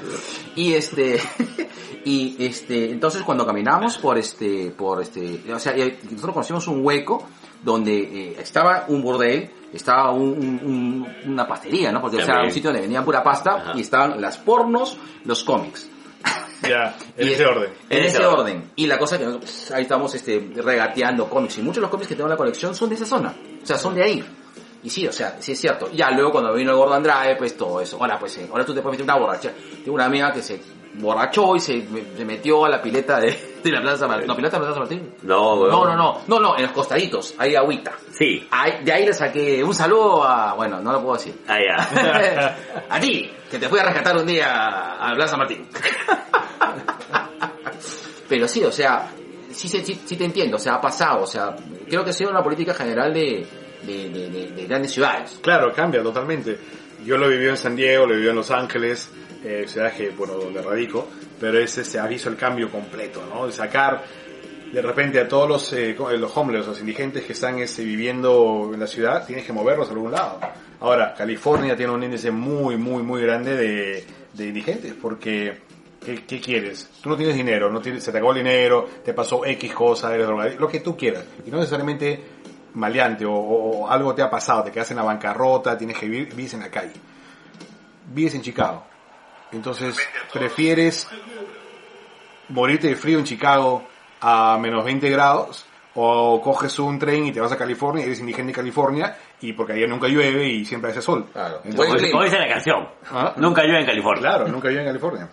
Y 0.56 0.76
este, 0.76 1.20
y 2.06 2.36
este, 2.46 2.92
entonces 2.92 3.24
cuando 3.24 3.44
caminamos 3.44 3.98
por 3.98 4.20
este, 4.20 4.70
por 4.70 5.02
este, 5.02 5.42
o 5.52 5.58
sea, 5.58 5.76
y 5.76 5.98
nosotros 6.12 6.34
conocimos 6.34 6.68
un 6.68 6.86
hueco 6.86 7.28
donde 7.66 7.98
eh, 7.98 8.38
estaba 8.40 8.86
un 8.88 9.02
burdel, 9.02 9.50
estaba 9.74 10.12
un, 10.12 10.22
un- 10.30 11.06
un- 11.26 11.32
una 11.32 11.48
pastería, 11.48 11.92
¿no? 11.92 12.00
Porque 12.00 12.18
o 12.18 12.20
sea, 12.20 12.28
También. 12.28 12.48
un 12.50 12.54
sitio 12.54 12.70
donde 12.70 12.82
vendían 12.82 13.04
pura 13.04 13.24
pasta 13.24 13.56
Ajá. 13.56 13.72
y 13.76 13.82
estaban 13.82 14.22
las 14.22 14.38
pornos, 14.38 14.98
los 15.26 15.44
cómics. 15.44 15.90
Ya, 16.62 16.96
en 17.18 17.28
Y 17.28 17.32
ese 17.34 17.44
es- 17.44 17.50
orden. 17.50 17.70
En 17.90 17.98
En 18.00 18.06
ese 18.06 18.26
orden. 18.26 18.72
Y 18.76 18.86
la 18.88 18.98
cosa 19.00 19.18
que 19.18 19.26
nosotros, 19.26 19.50
pues, 19.52 19.72
ahí 19.72 19.82
estamos 19.82 20.14
este, 20.16 20.52
regateando 20.56 21.28
cómics. 21.30 21.58
Y 21.58 21.62
muchos 21.62 21.76
de 21.78 21.82
los 21.82 21.90
cómics 21.90 22.08
que 22.08 22.16
tengo 22.16 22.28
en 22.28 22.32
la 22.32 22.38
colección 22.38 22.74
son 22.76 22.88
de 22.90 22.96
esa 22.96 23.06
zona. 23.06 23.36
O 23.62 23.66
sea, 23.66 23.78
son 23.78 23.96
de 23.96 24.04
ahí. 24.04 24.24
Y 24.84 24.90
sí, 24.92 25.08
o 25.08 25.12
sea, 25.12 25.38
sí 25.40 25.54
es 25.54 25.60
cierto. 25.60 25.90
Ya 25.92 26.12
luego 26.12 26.32
cuando 26.32 26.54
vino 26.54 26.70
el 26.72 26.78
gordo 26.78 26.94
Andrade, 26.94 27.36
pues 27.36 27.58
todo 27.58 27.82
eso. 27.82 27.98
Ahora 28.00 28.20
pues, 28.20 28.38
eh, 28.38 28.48
ahora 28.52 28.64
tú 28.64 28.74
te 28.76 28.82
puedes 28.82 29.00
meter 29.00 29.12
una 29.12 29.20
borracha. 29.26 29.52
Tengo 29.84 29.96
una 29.96 30.06
amiga 30.06 30.32
que 30.32 30.44
se 30.44 30.62
borrachó 31.00 31.56
y 31.56 31.60
se 31.60 31.84
metió 32.24 32.64
a 32.66 32.70
la 32.70 32.82
pileta 32.82 33.20
de, 33.20 33.55
de 33.70 33.76
la 33.78 33.82
Plaza 33.82 34.08
Martín. 34.08 34.28
No, 34.28 34.36
pileta 34.36 34.58
de 34.58 34.62
la 34.62 34.66
Plaza 34.68 34.80
Martín. 34.80 35.14
No, 35.24 35.56
weón. 35.56 35.70
No, 35.72 35.86
no, 35.86 35.96
no. 35.96 36.22
No, 36.28 36.40
no, 36.40 36.56
en 36.58 36.64
los 36.64 36.72
costaditos. 36.72 37.34
Hay 37.38 37.56
agüita. 37.56 37.94
Sí. 38.18 38.48
Ahí- 38.52 38.84
de 38.84 38.92
ahí 38.94 39.06
le 39.06 39.14
saqué 39.14 39.64
un 39.64 39.74
saludo 39.74 40.24
a... 40.24 40.54
Bueno, 40.54 40.80
no 40.82 40.92
lo 40.92 41.02
puedo 41.02 41.16
decir. 41.18 41.36
Ah, 41.48 41.58
ya. 41.60 42.58
a 42.90 43.00
ti, 43.00 43.30
que 43.50 43.60
te 43.60 43.68
fui 43.70 43.80
a 43.80 43.84
rescatar 43.84 44.18
un 44.18 44.26
día 44.26 44.96
a 45.00 45.14
Plaza 45.16 45.38
Martín. 45.38 45.68
Pero 48.28 48.48
sí, 48.48 48.64
o 48.64 48.72
sea, 48.72 49.08
sí, 49.52 49.68
sí, 49.70 49.82
sí, 49.86 50.02
sí 50.06 50.16
te 50.16 50.26
entiendo, 50.26 50.56
o 50.58 50.60
sea, 50.60 50.76
ha 50.76 50.82
pasado, 50.82 51.24
o 51.24 51.28
sea, 51.28 51.56
creo 51.88 52.04
que 52.04 52.10
ha 52.10 52.14
sido 52.14 52.32
una 52.32 52.42
política 52.44 52.74
general 52.74 53.14
de, 53.14 53.46
de, 53.84 54.10
de- 54.10 54.30
de- 54.30 54.48
de 54.52 54.66
grandes 54.66 54.92
ciudades. 54.92 55.40
Claro, 55.42 55.72
cambia 55.74 56.02
totalmente. 56.02 56.58
Yo 57.06 57.18
lo 57.18 57.28
viví 57.28 57.48
en 57.48 57.58
San 57.58 57.76
Diego, 57.76 58.08
lo 58.08 58.16
viví 58.16 58.28
en 58.28 58.36
Los 58.36 58.50
Ángeles, 58.50 59.12
eh, 59.46 59.66
ciudades 59.68 59.94
que, 59.94 60.10
bueno, 60.10 60.34
donde 60.34 60.62
radico, 60.62 61.08
pero 61.40 61.60
ese 61.60 61.86
se 61.86 62.00
ha 62.00 62.08
visto 62.08 62.30
el 62.30 62.36
cambio 62.36 62.70
completo, 62.72 63.24
¿no? 63.34 63.50
Sacar 63.52 64.04
de 64.74 64.82
repente 64.82 65.20
a 65.20 65.28
todos 65.28 65.48
los, 65.48 65.72
eh, 65.74 65.96
co- 65.96 66.12
los 66.12 66.36
homeless, 66.36 66.68
los 66.68 66.80
indigentes 66.82 67.24
que 67.24 67.34
están 67.34 67.60
este, 67.60 67.84
viviendo 67.84 68.72
en 68.74 68.80
la 68.80 68.88
ciudad, 68.88 69.26
tienes 69.26 69.46
que 69.46 69.54
moverlos 69.54 69.88
a 69.90 69.92
algún 69.94 70.12
lado. 70.12 70.40
Ahora, 70.82 71.14
California 71.14 71.76
tiene 71.78 71.94
un 71.94 72.04
índice 72.04 72.32
muy, 72.32 72.76
muy, 72.76 73.02
muy 73.04 73.22
grande 73.22 73.56
de, 73.56 74.06
de 74.34 74.48
indigentes, 74.48 74.94
porque 75.00 75.60
¿qué, 76.04 76.26
qué 76.26 76.42
quieres? 76.42 76.90
Tú 77.02 77.10
no 77.10 77.16
tienes 77.16 77.36
dinero, 77.36 77.72
no 77.72 77.80
tienes, 77.80 78.04
se 78.04 78.12
te 78.12 78.18
acabó 78.18 78.32
el 78.34 78.40
dinero, 78.40 78.90
te 79.06 79.14
pasó 79.14 79.46
X 79.46 79.74
cosa, 79.74 80.14
eres 80.14 80.26
drogadicto, 80.28 80.60
lo 80.62 80.68
que 80.68 80.80
tú 80.82 80.98
quieras. 80.98 81.24
Y 81.46 81.52
no 81.52 81.58
necesariamente 81.60 82.20
maleante 82.74 83.26
o, 83.26 83.34
o 83.34 83.88
algo 83.90 84.14
te 84.14 84.22
ha 84.22 84.30
pasado, 84.30 84.64
te 84.64 84.72
quedas 84.72 84.92
en 84.92 84.98
la 84.98 85.04
bancarrota, 85.04 85.78
tienes 85.78 85.98
que 85.98 86.08
vivir, 86.08 86.34
vives 86.36 86.54
en 86.56 86.60
la 86.62 86.70
calle. 86.70 86.92
Vives 88.14 88.36
en 88.36 88.42
Chicago. 88.42 88.84
Entonces, 89.52 89.98
prefieres 90.34 91.08
morirte 92.50 92.88
de 92.88 92.96
frío 92.96 93.20
en 93.20 93.26
Chicago 93.26 93.88
a 94.22 94.58
menos 94.60 94.84
20 94.84 95.10
grados 95.10 95.66
o 95.96 96.42
coges 96.42 96.78
un 96.80 97.00
tren 97.00 97.26
y 97.26 97.32
te 97.32 97.40
vas 97.40 97.52
a 97.52 97.58
California, 97.58 98.04
eres 98.04 98.20
indigente 98.20 98.52
de 98.52 98.56
California 98.56 99.18
y 99.40 99.54
porque 99.54 99.74
allá 99.74 99.88
nunca 99.88 100.08
llueve 100.08 100.46
y 100.48 100.66
siempre 100.66 100.92
hace 100.92 101.02
sol. 101.02 101.28
Claro. 101.32 101.62
Entonces, 101.64 102.12
como 102.12 102.24
dice 102.24 102.38
la 102.38 102.50
canción. 102.50 102.90
¿Ah? 103.12 103.34
Nunca 103.38 103.64
llueve 103.64 103.80
en 103.80 103.86
California. 103.86 104.22
Claro, 104.22 104.48
nunca 104.50 104.68
llueve 104.68 104.82
en 104.82 104.88
California. 104.88 105.30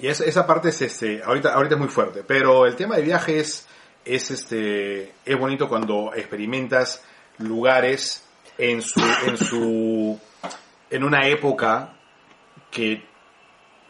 Y 0.00 0.06
esa, 0.08 0.24
esa 0.24 0.46
parte 0.46 0.70
es 0.70 0.80
este, 0.82 1.22
ahorita, 1.22 1.52
ahorita 1.52 1.74
es 1.74 1.80
muy 1.80 1.88
fuerte. 1.88 2.24
Pero 2.26 2.64
el 2.66 2.74
tema 2.74 2.96
de 2.96 3.02
viajes 3.02 3.68
es 4.04 4.30
este, 4.30 5.12
es 5.24 5.38
bonito 5.38 5.68
cuando 5.68 6.12
experimentas 6.14 7.04
lugares 7.38 8.26
en 8.56 8.80
su, 8.80 9.00
en 9.26 9.36
su, 9.36 10.18
en 10.90 11.04
una 11.04 11.26
época 11.28 11.94
que, 12.74 13.02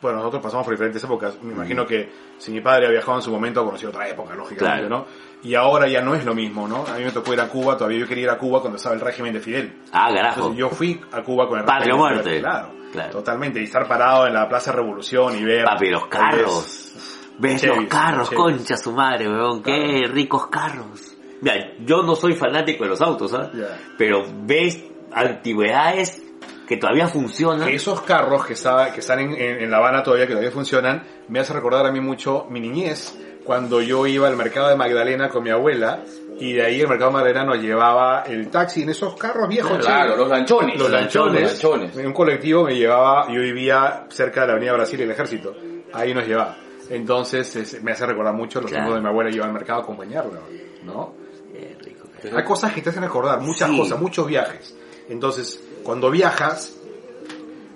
bueno, 0.01 0.19
nosotros 0.19 0.43
pasamos 0.43 0.65
por 0.65 0.75
diferentes 0.75 1.03
épocas. 1.03 1.37
Me 1.43 1.55
imagino 1.55 1.87
que 1.87 2.11
si 2.39 2.53
mi 2.53 2.61
padre 2.61 2.87
ha 2.87 2.91
viajado 2.91 3.17
en 3.17 3.23
su 3.23 3.31
momento 3.33 3.61
ha 3.61 3.65
conocido 3.65 3.91
otra 3.91 4.09
época, 4.09 4.35
lógicamente, 4.35 4.87
Claro. 4.87 4.89
¿no? 4.89 5.07
Y 5.43 5.55
ahora 5.55 5.89
ya 5.89 6.01
no 6.01 6.15
es 6.15 6.25
lo 6.25 6.35
mismo, 6.35 6.69
¿no? 6.69 6.85
A 6.87 6.97
mí 6.99 7.05
me 7.05 7.11
tocó 7.11 7.33
ir 7.35 7.41
a 7.41 7.49
Cuba, 7.49 7.77
todavía 7.77 7.99
yo 8.01 8.07
quería 8.07 8.25
ir 8.25 8.31
a 8.31 8.39
Cuba 8.39 8.61
cuando 8.61 8.77
estaba 8.77 8.95
el 8.95 9.01
régimen 9.01 9.33
de 9.33 9.41
Fidel. 9.41 9.83
Ah, 9.93 10.09
carajo. 10.15 10.37
Entonces 10.41 10.59
yo 10.59 10.69
fui 10.71 11.01
a 11.13 11.23
Cuba 11.23 11.49
con 11.49 11.59
el 11.59 11.65
Patria 11.65 11.93
régimen 11.95 12.09
de 12.09 12.13
muerte. 12.15 12.29
Fidel, 12.31 12.43
Claro, 12.43 12.69
Claro. 12.93 13.11
totalmente. 13.11 13.61
Y 13.61 13.65
estar 13.65 13.89
parado 13.89 14.27
en 14.27 14.35
la 14.35 14.49
Plaza 14.49 14.73
Revolución 14.73 15.37
y 15.37 15.45
ver... 15.45 15.65
Papi, 15.65 15.91
los 15.91 16.07
carros. 16.07 16.93
¿Ves 17.39 17.61
Chevys, 17.61 17.77
los 17.81 17.87
carros, 17.89 18.31
concha 18.31 18.77
su 18.77 18.93
madre, 18.93 19.29
weón? 19.29 19.63
Qué 19.63 20.05
ricos 20.07 20.47
carros. 20.47 21.17
Mira, 21.41 21.73
yo 21.81 22.03
no 22.05 22.15
soy 22.15 22.35
fanático 22.35 22.85
de 22.85 22.91
los 22.91 23.01
autos, 23.03 23.35
¿ah? 23.35 23.51
Ya. 23.53 23.77
Pero 23.99 24.23
ves 24.45 24.83
antigüedades 25.13 26.23
que 26.67 26.77
todavía 26.77 27.09
funcionan. 27.09 27.69
Esos 27.69 28.01
carros 28.03 28.47
que, 28.47 28.55
estaba, 28.55 28.93
que 28.93 29.01
están 29.01 29.21
en, 29.21 29.33
en- 29.33 29.63
en 29.63 29.71
La 29.71 29.79
Habana 29.79 30.03
todavía, 30.03 30.27
que 30.27 30.33
todavía 30.33 30.51
funcionan, 30.51 31.03
me 31.29 31.41
hace 31.41 31.53
recordar 31.53 31.85
a 31.87 31.93
mí 31.93 32.01
mucho 32.01 32.47
mi 32.51 32.61
niñez, 32.61 33.19
cuando 33.45 33.83
yo 33.83 34.07
iba 34.07 34.27
al 34.29 34.37
mercado 34.37 34.69
de 34.69 34.77
Magdalena 34.77 35.29
con 35.29 35.43
mi 35.43 35.51
abuela, 35.51 36.01
y 36.39 36.55
de 36.55 36.63
ahí 36.65 36.81
el 36.81 36.89
mercado 36.89 37.11
de 37.11 37.15
Magdalena 37.19 37.45
nos 37.45 37.59
llevaba 37.59 38.23
el 38.27 38.49
taxi 38.49 38.83
en 38.83 38.89
esos 38.91 39.15
carros 39.17 39.49
viejos. 39.49 39.79
Claro, 39.79 40.17
los 40.17 40.29
lanchones. 40.29 40.79
los 40.79 40.91
lanchones. 40.91 41.63
En 41.97 42.07
un 42.07 42.13
colectivo 42.13 42.65
me 42.65 42.75
llevaba, 42.75 43.29
yo 43.31 43.41
vivía 43.41 44.07
cerca 44.09 44.41
de 44.41 44.47
la 44.49 44.53
Avenida 44.55 44.73
Brasil 44.73 44.99
y 45.01 45.03
el 45.05 45.11
Ejército. 45.13 45.55
Ahí 45.93 46.13
nos 46.15 46.27
llevaba. 46.27 46.57
Entonces 46.91 47.55
es- 47.57 47.83
me 47.83 47.93
hace 47.93 48.05
recordar 48.07 48.35
mucho 48.35 48.61
los 48.61 48.71
Claro. 48.71 48.85
tiempos 48.87 48.95
de 48.97 49.03
mi 49.03 49.09
abuela 49.09 49.31
y 49.31 49.35
iba 49.37 49.45
al 49.47 49.53
mercado 49.53 49.81
a 49.81 49.83
acompañarla, 49.83 50.41
¿no? 50.85 51.15
Qué 51.53 51.77
rico, 51.81 52.09
qué 52.21 52.31
Hay 52.35 52.45
cosas 52.45 52.73
que 52.73 52.83
te 52.83 52.91
hacen 52.91 53.03
recordar, 53.03 53.41
muchas 53.41 53.71
Sí. 53.71 53.79
cosas, 53.79 54.01
muchos 54.01 54.27
viajes. 54.27 54.75
Entonces, 55.09 55.63
cuando 55.85 56.11
viajas, 56.11 56.77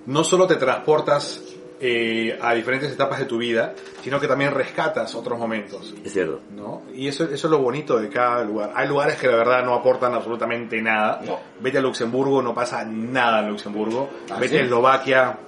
no 0.07 0.25
solo 0.25 0.47
te 0.47 0.57
transportas 0.57 1.43
eh, 1.81 2.37
a 2.43 2.55
diferentes 2.55 2.91
etapas 2.91 3.21
de 3.21 3.27
tu 3.27 3.39
vida, 3.39 3.75
sino 4.03 4.19
que 4.19 4.27
también 4.27 4.53
rescatas 4.53 5.15
otros 5.15 5.39
momentos. 5.39 5.95
Es 6.05 6.13
cierto. 6.13 6.41
¿no? 6.51 6.83
Y 6.93 7.07
eso, 7.07 7.25
eso 7.25 7.47
es 7.47 7.51
lo 7.51 7.59
bonito 7.59 7.99
de 7.99 8.09
cada 8.09 8.43
lugar. 8.43 8.73
Hay 8.75 8.89
lugares 8.89 9.17
que 9.17 9.29
la 9.29 9.37
verdad 9.37 9.65
no 9.65 9.75
aportan 9.75 10.15
absolutamente 10.15 10.81
nada. 10.83 11.21
No. 11.25 11.39
Vete 11.61 11.79
a 11.79 11.81
Luxemburgo, 11.81 12.43
no 12.43 12.53
pasa 12.53 12.85
nada 12.85 13.41
en 13.41 13.51
Luxemburgo. 13.51 14.09
¿Ah, 14.31 14.39
Vete 14.41 14.55
sí? 14.55 14.57
a 14.57 14.65
Eslovaquia, 14.65 15.39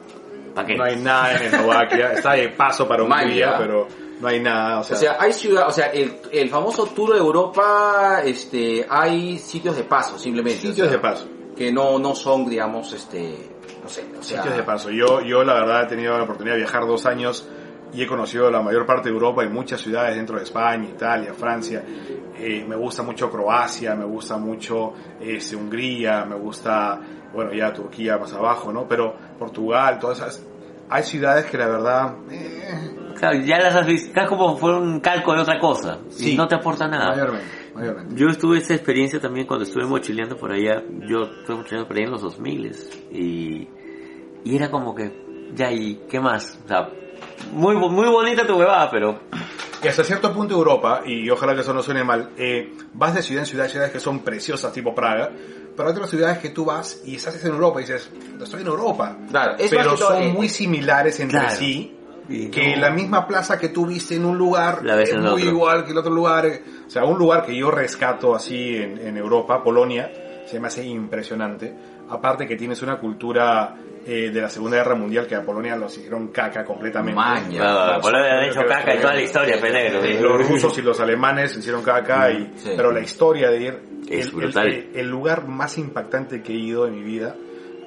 no 0.54 0.84
hay 0.84 0.96
nada 0.96 1.36
en 1.36 1.42
Eslovaquia. 1.42 2.12
Está 2.14 2.32
de 2.34 2.48
paso 2.50 2.86
para. 2.86 3.02
Hungría, 3.02 3.56
pero 3.58 3.88
no 4.20 4.28
hay 4.28 4.40
nada. 4.40 4.80
O 4.80 4.84
sea, 4.84 4.96
O 4.96 5.00
sea, 5.00 5.16
hay 5.18 5.32
ciudad, 5.32 5.66
o 5.66 5.72
sea, 5.72 5.86
el, 5.86 6.16
el 6.30 6.48
famoso 6.48 6.86
tour 6.86 7.12
de 7.12 7.18
Europa, 7.18 8.20
este, 8.24 8.86
hay 8.88 9.38
sitios 9.38 9.76
de 9.76 9.84
paso, 9.84 10.18
simplemente. 10.18 10.60
sitios 10.60 10.86
o 10.86 10.90
sea, 10.90 10.98
de 10.98 10.98
paso. 10.98 11.26
Que 11.60 11.70
no, 11.70 11.98
no 11.98 12.14
son, 12.14 12.48
digamos, 12.48 12.90
este, 12.94 13.50
no 13.82 13.88
sé, 13.90 14.06
o 14.18 14.22
sea, 14.22 14.38
Sitios 14.40 14.56
de 14.56 14.62
paso. 14.62 14.88
Yo, 14.90 15.20
yo 15.20 15.44
la 15.44 15.52
verdad 15.52 15.82
he 15.82 15.86
tenido 15.88 16.16
la 16.16 16.24
oportunidad 16.24 16.54
de 16.54 16.60
viajar 16.62 16.86
dos 16.86 17.04
años 17.04 17.46
y 17.92 18.02
he 18.02 18.06
conocido 18.06 18.50
la 18.50 18.62
mayor 18.62 18.86
parte 18.86 19.10
de 19.10 19.14
Europa 19.14 19.44
y 19.44 19.50
muchas 19.50 19.82
ciudades 19.82 20.16
dentro 20.16 20.38
de 20.38 20.44
España, 20.44 20.88
Italia, 20.88 21.34
Francia. 21.34 21.84
Eh, 22.38 22.64
me 22.66 22.76
gusta 22.76 23.02
mucho 23.02 23.30
Croacia, 23.30 23.94
me 23.94 24.06
gusta 24.06 24.38
mucho 24.38 24.94
este, 25.20 25.54
Hungría, 25.54 26.24
me 26.24 26.36
gusta, 26.36 26.98
bueno, 27.34 27.52
ya 27.52 27.74
Turquía 27.74 28.16
más 28.16 28.32
abajo, 28.32 28.72
¿no? 28.72 28.88
Pero 28.88 29.14
Portugal, 29.38 29.98
todas 29.98 30.16
esas... 30.16 30.42
Hay 30.88 31.02
ciudades 31.02 31.44
que 31.44 31.58
la 31.58 31.68
verdad... 31.68 32.14
eh, 32.30 32.96
Claro, 33.16 33.38
ya 33.44 33.58
las 33.58 33.74
has 33.76 33.86
visto. 33.86 34.18
Es 34.18 34.26
como 34.26 34.56
fue 34.56 34.74
un 34.74 35.00
calco 35.00 35.34
de 35.34 35.42
otra 35.42 35.60
cosa. 35.60 35.98
Sí. 36.08 36.32
Y 36.32 36.36
no 36.38 36.48
te 36.48 36.54
aporta 36.54 36.88
nada. 36.88 37.10
mayormente, 37.10 37.59
mayormente. 37.74 38.14
Yo 38.16 38.28
estuve 38.28 38.58
esa 38.58 38.74
experiencia 38.74 39.20
también 39.20 39.46
cuando 39.46 39.64
estuve 39.64 39.86
mochileando 39.86 40.36
por 40.36 40.52
allá. 40.52 40.82
Yo 41.06 41.22
estuve 41.22 41.56
mochileando 41.56 41.88
por 41.88 41.96
allá 41.96 42.06
en 42.06 42.12
los 42.12 42.22
2000 42.22 42.76
y, 43.12 43.68
y 44.44 44.56
era 44.56 44.70
como 44.70 44.94
que, 44.94 45.50
ya, 45.54 45.70
¿y 45.72 46.02
qué 46.08 46.20
más? 46.20 46.58
O 46.64 46.68
sea, 46.68 46.90
muy, 47.52 47.76
muy 47.76 48.08
bonita 48.08 48.46
tu 48.46 48.56
huevada, 48.56 48.90
pero 48.90 49.20
Y 49.82 49.88
hasta 49.88 50.04
cierto 50.04 50.32
punto 50.32 50.54
Europa, 50.54 51.02
y 51.06 51.28
ojalá 51.30 51.54
que 51.54 51.62
eso 51.62 51.72
no 51.72 51.82
suene 51.82 52.04
mal, 52.04 52.30
eh, 52.36 52.72
vas 52.92 53.14
de 53.14 53.22
ciudad 53.22 53.42
en 53.42 53.46
ciudad, 53.46 53.68
ciudades 53.68 53.92
que 53.92 54.00
son 54.00 54.20
preciosas, 54.20 54.72
tipo 54.72 54.94
Praga, 54.94 55.30
pero 55.74 55.88
hay 55.88 55.94
otras 55.94 56.10
ciudades 56.10 56.38
que 56.38 56.50
tú 56.50 56.66
vas 56.66 57.00
y 57.04 57.16
estás 57.16 57.42
en 57.44 57.52
Europa 57.52 57.80
y 57.80 57.84
dices, 57.84 58.10
estoy 58.40 58.60
en 58.60 58.66
Europa. 58.66 59.16
Claro, 59.30 59.56
pero 59.70 59.96
son 59.96 60.22
eh, 60.22 60.32
muy 60.32 60.48
similares 60.48 61.18
entre 61.20 61.40
Claro. 61.40 61.56
sí, 61.56 61.96
y 62.30 62.48
que 62.48 62.76
no. 62.76 62.82
la 62.82 62.90
misma 62.90 63.26
plaza 63.26 63.58
que 63.58 63.68
tú 63.70 63.86
viste 63.86 64.14
en 64.14 64.24
un 64.24 64.38
lugar 64.38 64.84
La 64.84 65.00
es 65.02 65.14
muy 65.14 65.26
otro. 65.26 65.38
igual 65.44 65.84
que 65.84 65.90
el 65.92 65.98
otro 65.98 66.12
lugar. 66.12 66.46
O 66.86 66.90
sea, 66.90 67.04
un 67.04 67.18
lugar 67.18 67.44
que 67.44 67.54
yo 67.56 67.70
rescato 67.70 68.34
así 68.34 68.76
en, 68.76 68.98
en 68.98 69.16
Europa, 69.16 69.62
Polonia, 69.62 70.10
se 70.46 70.58
me 70.60 70.68
hace 70.68 70.84
impresionante. 70.84 71.74
Aparte 72.08 72.46
que 72.46 72.56
tienes 72.56 72.82
una 72.82 72.98
cultura 72.98 73.76
eh, 74.04 74.30
de 74.32 74.40
la 74.40 74.48
Segunda 74.48 74.78
Guerra 74.78 74.96
Mundial 74.96 75.26
que 75.28 75.36
a 75.36 75.44
Polonia 75.44 75.76
los 75.76 75.96
hicieron 75.96 76.28
caca 76.28 76.64
completamente. 76.64 77.14
Maña. 77.14 78.00
Por 78.00 78.10
lo 78.10 78.18
han 78.18 78.44
hecho 78.44 78.62
caca 78.66 78.92
en 78.94 79.00
toda 79.00 79.14
la 79.14 79.22
historia, 79.22 79.54
Sí. 79.56 79.60
penegro. 79.62 80.02
Eh, 80.02 80.18
Los 80.20 80.48
rusos 80.48 80.76
y 80.78 80.82
los 80.82 80.98
alemanes 80.98 81.56
hicieron 81.56 81.82
caca, 81.82 82.30
y, 82.32 82.50
Sí. 82.56 82.70
pero 82.76 82.90
la 82.90 83.00
historia 83.00 83.50
de 83.50 83.60
ir... 83.60 83.78
Es 84.08 84.26
el, 84.26 84.32
brutal. 84.32 84.66
el- 84.66 84.90
el 84.94 85.06
lugar 85.08 85.46
más 85.46 85.78
impactante 85.78 86.42
que 86.42 86.52
he 86.52 86.56
ido 86.56 86.86
en 86.88 86.96
mi 86.96 87.02
vida 87.04 87.36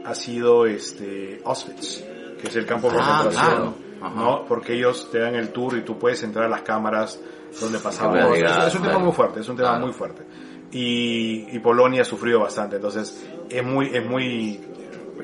ha 0.06 0.16
sido 0.16 0.66
este 0.66 1.42
Auschwitz, 1.44 2.02
que 2.42 2.48
es 2.48 2.56
el 2.56 2.66
campo 2.66 2.90
de 2.90 2.98
Ah, 3.02 3.20
concentración, 3.24 3.56
claro. 3.74 3.74
Ajá. 4.04 4.16
¿no? 4.16 4.46
Porque 4.46 4.74
ellos 4.74 5.10
te 5.12 5.20
dan 5.20 5.36
el 5.36 5.50
tour 5.50 5.78
y 5.78 5.82
tú 5.82 5.98
puedes 5.98 6.22
entrar 6.24 6.46
a 6.46 6.50
las 6.50 6.62
cámaras 6.62 7.20
donde 7.60 7.80
pasaban 7.80 8.34
Es, 8.34 8.68
es 8.68 8.76
un 8.76 8.82
tema 8.84 9.00
muy 9.00 9.12
fuerte, 9.12 9.40
es 9.42 9.50
un 9.50 9.56
tema 9.56 9.70
Claro. 9.70 9.86
muy 9.86 9.94
fuerte. 9.94 10.24
Y, 10.72 11.56
y 11.56 11.60
Polonia 11.60 12.02
ha 12.02 12.06
sufrido 12.06 12.40
bastante, 12.40 12.78
entonces 12.78 13.28
es 13.50 13.64
muy, 13.64 13.96
es 13.96 14.04
muy, 14.06 14.60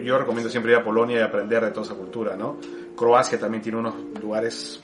yo 0.04 0.18
recomiendo 0.20 0.50
siempre 0.50 0.74
ir 0.74 0.78
a 0.78 0.84
Polonia 0.84 1.20
y 1.20 1.22
aprender 1.24 1.64
de 1.66 1.72
toda 1.72 1.86
esa 1.88 1.96
cultura, 1.96 2.36
¿no? 2.36 2.58
Croacia 2.96 3.40
también 3.40 3.64
tiene 3.64 3.80
unos 3.80 3.96
lugares 4.22 4.84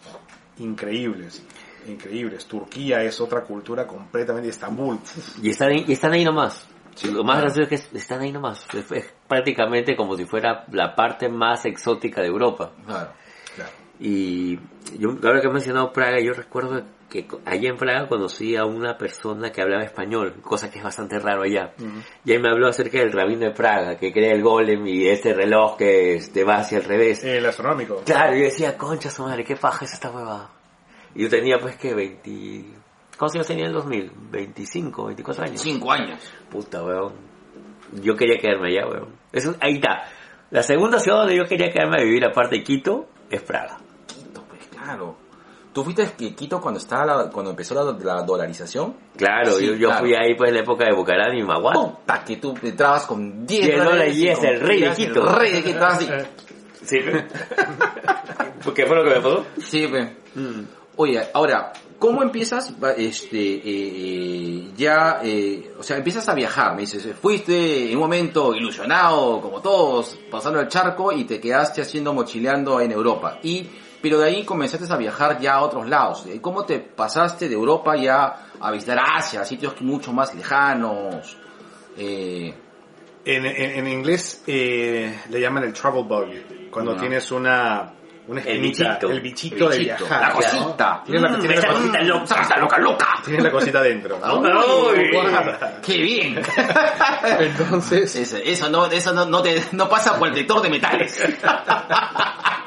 increíbles, 0.57 1.43
increíbles. 1.87 2.45
Turquía 2.45 3.03
es 3.03 3.19
otra 3.21 3.41
cultura 3.41 3.85
completamente, 3.85 4.49
Estambul. 4.49 4.97
Y 5.41 5.49
están 5.51 5.69
ahí, 5.69 5.85
y 5.87 5.93
están 5.93 6.13
ahí 6.13 6.23
nomás. 6.23 6.65
Sí, 6.95 7.11
Lo 7.11 7.23
más 7.23 7.35
claro. 7.35 7.41
gracioso 7.47 7.61
es 7.63 7.67
que 7.69 7.75
es- 7.97 8.01
están 8.03 8.21
ahí 8.21 8.31
nomás. 8.31 8.65
Es, 8.73 8.89
es 8.91 9.13
prácticamente 9.27 9.95
como 9.97 10.15
si 10.15 10.25
fuera 10.25 10.65
la 10.71 10.95
parte 10.95 11.27
más 11.29 11.65
exótica 11.65 12.21
de 12.21 12.27
Europa. 12.27 12.71
Claro. 12.85 13.11
Y 13.99 14.57
yo, 14.99 15.09
ahora 15.23 15.41
que 15.41 15.47
he 15.47 15.51
mencionado 15.51 15.93
Praga, 15.93 16.19
yo 16.19 16.33
recuerdo 16.33 16.83
que 17.09 17.27
allá 17.45 17.69
en 17.69 17.77
Praga 17.77 18.07
conocí 18.07 18.55
a 18.55 18.65
una 18.65 18.97
persona 18.97 19.51
que 19.51 19.61
hablaba 19.61 19.83
español, 19.83 20.35
cosa 20.41 20.69
que 20.69 20.79
es 20.79 20.83
bastante 20.83 21.17
raro 21.19 21.43
allá. 21.43 21.73
Y 22.25 22.31
ahí 22.31 22.39
me 22.39 22.49
habló 22.49 22.67
acerca 22.67 22.99
del 22.99 23.11
rabino 23.11 23.45
de 23.45 23.51
Praga, 23.51 23.95
que 23.97 24.11
crea 24.11 24.33
el 24.33 24.41
golem 24.41 24.85
y 24.87 25.07
ese 25.07 25.33
reloj 25.33 25.77
que 25.77 26.15
este, 26.15 26.43
va 26.43 26.55
hacia 26.55 26.79
el 26.79 26.83
revés. 26.83 27.23
El 27.23 27.45
astronómico. 27.45 28.01
Claro, 28.05 28.35
yo 28.35 28.43
decía, 28.43 28.77
concha 28.77 29.09
su 29.09 29.23
madre, 29.23 29.43
qué 29.43 29.55
paja 29.55 29.85
es 29.85 29.93
esta 29.93 30.11
huevada. 30.11 30.49
Y 31.13 31.23
yo 31.23 31.29
tenía 31.29 31.57
pues 31.59 31.77
que 31.77 31.93
20... 31.93 32.65
¿Cuántos 33.17 33.35
años 33.35 33.47
tenía 33.47 33.63
en 33.63 33.69
el 33.69 33.75
2000? 33.75 34.11
25, 34.31 35.05
24 35.05 35.43
años. 35.45 35.61
Cinco 35.61 35.91
años. 35.91 36.19
Puta, 36.49 36.83
weón. 36.83 37.13
Yo 37.93 38.13
quería 38.17 38.37
quedarme 38.41 38.67
allá, 38.67 38.89
weón. 38.89 39.15
Eso, 39.31 39.55
ahí 39.61 39.75
está. 39.75 40.03
La 40.51 40.63
segunda 40.63 40.99
ciudad 40.99 41.19
donde 41.19 41.37
yo 41.37 41.45
quería 41.45 41.71
quedarme 41.71 42.01
a 42.01 42.03
vivir, 42.03 42.25
aparte 42.25 42.57
de 42.57 42.63
Quito, 42.63 43.07
es 43.29 43.41
Praga. 43.41 43.77
Claro. 44.85 45.15
¿Tú 45.73 45.83
fuiste 45.83 46.03
a 46.03 46.11
Quito 46.15 46.61
cuando 46.61 46.79
estaba 46.79 47.05
la- 47.05 47.29
cuando 47.29 47.51
empezó 47.51 47.75
la, 47.75 47.91
la 48.15 48.21
dolarización? 48.23 48.95
Claro, 49.17 49.51
Sí, 49.53 49.65
yo, 49.67 49.73
yo 49.73 49.87
claro. 49.89 50.05
fui 50.05 50.15
ahí 50.15 50.33
pues 50.35 50.47
en 50.49 50.55
la 50.55 50.61
época 50.61 50.85
de 50.85 50.93
Bucarán 50.95 51.35
y 51.37 51.43
Maguán. 51.43 51.73
Puta, 51.73 52.23
que 52.23 52.37
tú 52.37 52.55
entrabas 52.63 53.05
con 53.05 53.45
10 53.45 53.65
10 53.65 53.83
dólares 53.83 54.15
y 54.15 54.27
es 54.29 54.41
el 54.43 54.61
rey 54.61 54.81
de 54.81 54.91
Quito. 54.93 55.27
El 55.29 55.35
rey 55.35 55.51
de 55.51 55.63
Quito, 55.63 55.85
así. 55.85 56.07
Sí. 56.85 56.99
¿Qué 58.75 58.85
fue 58.85 58.95
lo 58.95 59.03
que 59.03 59.09
me 59.09 59.15
pasó? 59.15 59.45
Sí, 59.59 59.87
pues. 59.87 60.07
Oye, 60.97 61.21
ahora, 61.33 61.73
¿cómo 61.99 62.21
empiezas, 62.23 62.73
este, 62.97 63.61
eh, 63.65 64.71
ya, 64.77 65.19
eh, 65.23 65.73
o 65.79 65.83
sea, 65.83 65.97
empiezas 65.97 66.27
a 66.29 66.33
viajar? 66.35 66.73
Me 66.75 66.81
dices, 66.81 67.07
fuiste 67.21 67.89
en 67.89 67.95
un 67.95 68.01
momento 68.03 68.53
ilusionado, 68.53 69.41
como 69.41 69.61
todos, 69.61 70.17
pasando 70.29 70.59
el 70.59 70.67
charco 70.67 71.11
y 71.11 71.23
te 71.25 71.39
quedaste 71.39 71.81
haciendo 71.81 72.13
mochileando 72.13 72.79
en 72.79 72.91
Europa. 72.91 73.39
Y, 73.43 73.67
pero 74.07 74.19
de 74.19 74.27
ahí 74.27 74.45
comenzaste 74.45 74.85
a 74.93 74.97
viajar 74.97 75.39
ya 75.39 75.55
a 75.55 75.61
otros 75.63 75.89
lados. 75.89 76.27
¿Cómo 76.39 76.63
te 76.63 76.77
pasaste 76.77 77.49
de 77.49 77.55
Europa 77.55 77.95
ya 77.95 78.35
a 78.59 78.69
visitar 78.71 78.99
Asia, 79.03 79.43
sitios 79.43 79.81
mucho 79.81 80.13
más 80.13 80.31
lejanos? 80.35 81.35
Eh, 81.97 82.53
En, 83.25 83.45
en, 83.47 83.55
en 83.79 83.87
inglés 83.87 84.43
eh, 84.45 85.21
le 85.31 85.39
llaman 85.41 85.63
el 85.63 85.73
travel 85.73 86.03
bug. 86.03 86.69
Cuando 86.69 86.93
Ya. 86.93 86.99
tienes 86.99 87.31
una, 87.31 87.91
una 88.27 88.41
El 88.41 88.61
bichito. 88.61 89.09
el 89.09 89.21
bichito 89.21 89.67
de 89.69 89.79
viajar. 89.79 90.21
la 90.21 90.29
¿no? 90.29 90.35
cosita. 90.35 91.01
Tienes 91.03 91.21
la, 91.23 91.29
Mm, 91.29 91.39
tienes 91.39 91.63
la 91.63 91.67
cosita, 91.73 92.01
loca. 92.03 92.41
¡Está 92.41 92.57
loca, 92.59 92.77
loca! 92.77 93.07
tienes 93.25 93.43
la 93.43 93.51
cosita 93.51 93.81
dentro. 93.81 94.19
¿no? 94.19 94.39
Uy. 94.91 95.09
¡Qué 95.83 95.97
bien! 95.97 96.43
Entonces, 97.39 98.15
Eso, 98.15 98.37
eso 98.37 98.69
no, 98.69 98.85
eso 98.85 99.11
no, 99.13 99.25
no, 99.25 99.41
te, 99.41 99.59
no 99.71 99.89
pasa 99.89 100.15
por 100.19 100.27
el 100.27 100.35
detector 100.35 100.61
de 100.61 100.69
metales. 100.69 101.19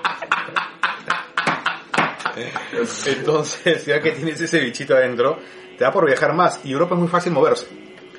entonces, 3.06 3.86
ya 3.86 4.00
que 4.00 4.12
tienes 4.12 4.40
ese 4.40 4.58
bichito 4.60 4.94
adentro, 4.94 5.38
te 5.76 5.84
da 5.84 5.90
por 5.92 6.06
viajar 6.06 6.32
más. 6.34 6.60
Y 6.64 6.72
Europa 6.72 6.94
es 6.94 7.00
muy 7.00 7.08
fácil 7.08 7.32
moverse. 7.32 7.66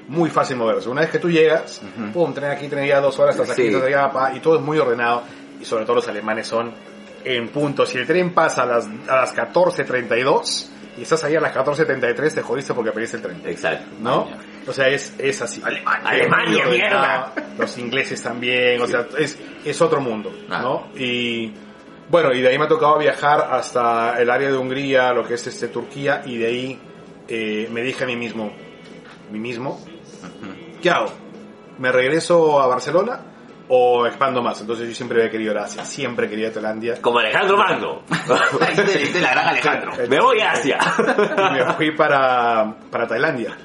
Muy 0.08 0.30
fácil 0.30 0.58
moverse. 0.58 0.90
Una 0.90 1.02
vez 1.02 1.10
que 1.12 1.20
tú 1.20 1.30
llegas, 1.30 1.82
pum, 2.14 2.34
tren 2.34 2.52
aquí, 2.52 2.68
tren 2.68 2.84
allá, 2.84 3.00
dos 3.00 3.20
horas, 3.20 3.36
estás 3.36 3.52
aquí, 3.52 3.64
Sí. 3.64 3.68
estás 3.68 3.84
allá, 3.84 4.12
pa, 4.12 4.34
y 4.36 4.40
todo 4.40 4.56
es 4.56 4.62
muy 4.62 4.78
ordenado. 4.80 5.24
Y 5.62 5.66
sobre 5.66 5.86
todo 5.86 5.98
los 5.98 6.08
alemanes 6.08 6.48
son 6.48 6.74
en 7.24 7.50
punto. 7.50 7.86
Si 7.86 7.98
el 7.98 8.08
tren 8.08 8.34
pasa 8.34 8.64
a 8.64 8.66
las, 8.66 8.88
a 9.08 9.16
las 9.18 9.36
14.32 9.36 10.68
y 10.98 11.04
estás 11.04 11.24
ahí 11.24 11.36
a 11.36 11.40
las 11.42 11.54
14.33, 11.54 12.34
te 12.34 12.42
jodiste 12.42 12.74
porque 12.74 12.92
perdiste 12.92 13.18
el 13.18 13.24
tren. 13.24 13.42
Exacto. 13.46 13.86
¿no? 14.02 14.24
Alemania. 14.24 14.46
O 14.68 14.74
sea, 14.74 14.88
es, 14.88 15.14
es 15.18 15.42
así. 15.42 15.62
Alemania. 15.64 16.10
Alemania, 16.10 16.66
mierda. 16.68 17.34
Los 17.58 17.78
ingleses 17.78 18.22
también, 18.22 18.82
o 18.82 18.88
sea, 18.88 19.06
es, 19.18 19.38
es 19.64 19.82
otro 19.82 20.02
mundo, 20.02 20.32
Ah. 20.50 20.62
¿no? 20.62 20.88
Y 20.96 21.54
bueno, 22.10 22.34
y 22.34 22.42
de 22.42 22.50
ahí 22.50 22.58
me 22.58 22.66
ha 22.66 22.68
tocado 22.68 22.98
viajar 22.98 23.50
hasta 23.52 24.20
el 24.20 24.30
área 24.30 24.50
de 24.50 24.58
Hungría, 24.58 25.14
lo 25.14 25.24
que 25.24 25.36
es 25.36 25.46
este 25.46 25.68
Turquía, 25.68 26.24
y 26.26 26.38
de 26.38 26.48
ahí 26.48 26.82
eh, 27.28 27.70
me 27.72 27.82
dije 27.82 28.04
a 28.04 28.08
mí 28.08 28.16
mismo, 28.16 28.52
mí 29.32 29.40
mismo, 29.40 29.80
¿qué 30.82 30.90
hago? 30.90 31.12
¿Me 31.78 31.92
regreso 31.92 32.60
a 32.60 32.66
Barcelona 32.68 33.22
o 33.68 34.08
expando 34.08 34.42
más? 34.42 34.60
Entonces 34.60 34.90
yo 34.90 34.96
siempre 34.96 35.20
había 35.20 35.32
querido 35.32 35.52
ir 35.52 35.60
a 35.60 35.66
Asia, 35.66 35.86
siempre 35.86 36.28
quería 36.28 36.52
Tailandia. 36.52 37.00
Como 37.00 37.20
Alejandro 37.20 37.58
Magno. 37.58 38.02
Es 38.10 39.14
la 39.22 39.32
gran 39.32 39.48
Alejandro. 39.50 39.92
me 40.10 40.20
voy 40.20 40.40
a 40.42 40.52
Asia. 40.52 40.80
y 41.38 41.54
me 41.54 41.74
fui 41.74 41.92
para, 41.96 42.76
para 42.90 43.08
Tailandia. 43.08 43.56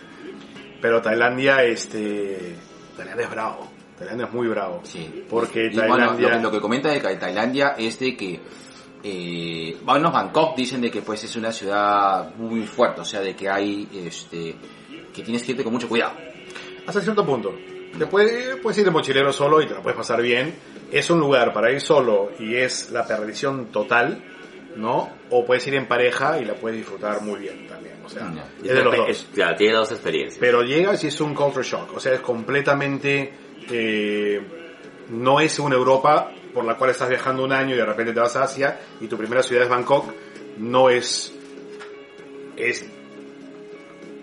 Pero 0.82 1.00
Tailandia, 1.00 1.62
este, 1.62 2.56
Tailandia 2.94 3.24
es 3.24 3.30
bravo. 3.30 3.73
Tailandia 3.98 4.26
es 4.26 4.32
muy 4.32 4.48
bravo. 4.48 4.80
Sí. 4.84 5.24
Porque 5.30 5.66
Y 5.66 5.74
bueno, 5.76 5.96
Tailandia... 5.96 6.28
lo, 6.28 6.36
que- 6.36 6.42
lo 6.42 6.50
que 6.50 6.60
comenta 6.60 6.88
de 6.90 7.00
Tailandia 7.00 7.74
es 7.78 7.98
de 7.98 8.16
que, 8.16 8.40
eh, 9.02 9.76
bueno, 9.84 10.10
Bangkok 10.10 10.56
dicen 10.56 10.80
de 10.80 10.90
que 10.90 11.02
pues 11.02 11.22
es 11.24 11.36
una 11.36 11.52
ciudad 11.52 12.34
muy 12.36 12.62
fuerte, 12.66 13.00
o 13.02 13.04
sea, 13.04 13.20
de 13.20 13.34
que 13.36 13.48
hay, 13.48 13.88
este, 14.06 14.54
que 15.12 15.22
tienes 15.22 15.42
que 15.42 15.52
irte 15.52 15.62
con 15.64 15.72
mucho 15.72 15.88
cuidado. 15.88 16.14
Hasta 16.86 17.00
cierto 17.00 17.24
punto. 17.24 17.54
Te 17.98 18.06
puedes, 18.06 18.56
puedes 18.56 18.78
ir 18.78 18.84
de 18.84 18.90
mochilero 18.90 19.32
solo 19.32 19.62
y 19.62 19.66
te 19.66 19.74
la 19.74 19.80
puedes 19.82 19.96
pasar 19.96 20.20
bien. 20.20 20.54
Es 20.90 21.08
un 21.10 21.20
lugar 21.20 21.52
para 21.52 21.70
ir 21.70 21.80
solo 21.80 22.30
y 22.38 22.56
es 22.56 22.90
la 22.90 23.06
perdición 23.06 23.66
total, 23.66 24.22
¿no? 24.76 25.08
O 25.30 25.44
puedes 25.44 25.64
ir 25.68 25.74
en 25.76 25.86
pareja 25.86 26.38
y 26.40 26.44
la 26.44 26.54
puedes 26.54 26.78
disfrutar 26.78 27.22
muy 27.22 27.38
bien 27.40 27.66
también. 27.68 27.94
O 28.04 28.08
sea, 28.08 28.32
Ya. 28.34 28.44
es 28.68 28.74
de 28.74 28.82
los 28.84 28.96
dos. 28.96 29.08
Es- 29.08 29.32
ya, 29.34 29.54
tiene 29.54 29.74
dos 29.74 29.92
experiencias. 29.92 30.38
Pero 30.40 30.62
llegas 30.62 31.04
y 31.04 31.06
es 31.06 31.20
un 31.20 31.34
culture 31.34 31.64
shock. 31.64 31.94
O 31.96 32.00
sea, 32.00 32.14
es 32.14 32.20
completamente... 32.20 33.32
eh, 33.70 34.40
no 35.10 35.40
es 35.40 35.58
una 35.58 35.76
Europa 35.76 36.30
por 36.52 36.64
la 36.64 36.76
cual 36.76 36.90
estás 36.90 37.08
viajando 37.08 37.44
un 37.44 37.52
año 37.52 37.74
y 37.74 37.78
de 37.78 37.84
repente 37.84 38.12
te 38.12 38.20
vas 38.20 38.36
a 38.36 38.44
Asia 38.44 38.80
y 39.00 39.08
tu 39.08 39.18
primera 39.18 39.42
ciudad 39.42 39.64
es 39.64 39.68
Bangkok. 39.68 40.12
No 40.58 40.88
es... 40.88 41.34
Es... 42.56 42.86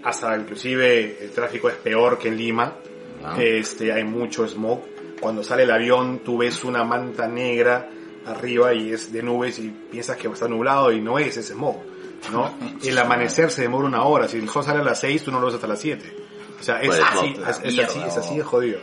Hasta 0.04 0.36
inclusive 0.38 1.24
el 1.24 1.32
tráfico 1.32 1.70
es 1.70 1.76
peor 1.76 2.18
que 2.18 2.30
en 2.30 2.38
Lima. 2.38 2.74
¿no? 3.22 3.36
Este, 3.36 3.92
hay 3.92 4.04
mucho 4.04 4.48
smog. 4.48 4.82
Cuando 5.20 5.44
sale 5.44 5.64
el 5.64 5.72
avión, 5.72 6.20
tú 6.20 6.38
ves 6.38 6.64
una 6.64 6.84
manta 6.84 7.28
negra 7.28 7.90
arriba 8.26 8.74
y 8.74 8.94
es 8.94 9.12
de 9.12 9.22
nubes 9.22 9.60
y 9.60 9.70
piensas 9.70 10.18
que 10.18 10.28
está 10.28 10.48
nublado 10.48 10.92
y 10.92 11.02
no 11.02 11.20
es, 11.20 11.38
es 11.38 11.50
smog, 11.50 11.78
¿no? 12.32 12.56
El 12.84 12.98
amanecer 12.98 13.52
se 13.52 13.64
demora 13.64 13.88
una 13.88 14.04
hora. 14.04 14.28
Si 14.28 14.38
el 14.38 14.50
sol 14.50 14.64
sale 14.64 14.80
a 14.80 14.84
las 14.84 15.00
6, 15.00 15.24
tú 15.24 15.32
no 15.32 15.40
lo 15.40 15.48
ves 15.48 15.56
hasta 15.56 15.68
las 15.68 15.80
7. 15.80 16.16
O 16.60 16.64
sea, 16.64 16.82
es 16.82 16.88
Pues, 16.88 17.00
así, 17.00 17.34
no, 17.34 17.50
es, 17.50 17.58
así, 17.58 18.02
es 18.02 18.18
así 18.18 18.38
de 18.38 18.44
jodido. 18.44 18.80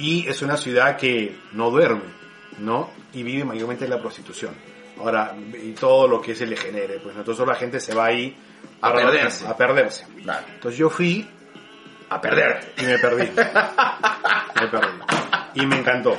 Y 0.00 0.26
es 0.26 0.40
una 0.42 0.56
ciudad 0.56 0.96
que 0.96 1.36
no 1.52 1.70
duerme, 1.70 2.02
¿no? 2.58 2.90
Y 3.12 3.22
vive 3.22 3.44
mayormente 3.44 3.84
de 3.84 3.90
la 3.90 4.00
prostitución. 4.00 4.54
Ahora, 4.98 5.36
y 5.62 5.72
todo 5.72 6.08
lo 6.08 6.20
que 6.20 6.34
se 6.34 6.46
le 6.46 6.56
genere, 6.56 6.98
pues 7.00 7.16
entonces 7.16 7.46
la 7.46 7.54
gente 7.54 7.80
se 7.80 7.94
va 7.94 8.06
ahí 8.06 8.36
A 8.80 8.92
perderse. 8.92 9.46
A 9.46 9.56
perderse. 9.56 10.06
Claro. 10.22 10.46
Entonces 10.54 10.78
yo 10.78 10.90
fui 10.90 11.28
a 12.08 12.20
perder 12.20 12.72
y 12.78 12.84
me 12.84 12.98
perdí. 12.98 13.28
me 14.60 14.68
perdí. 14.68 14.88
Y 15.54 15.66
me 15.66 15.78
encantó. 15.78 16.16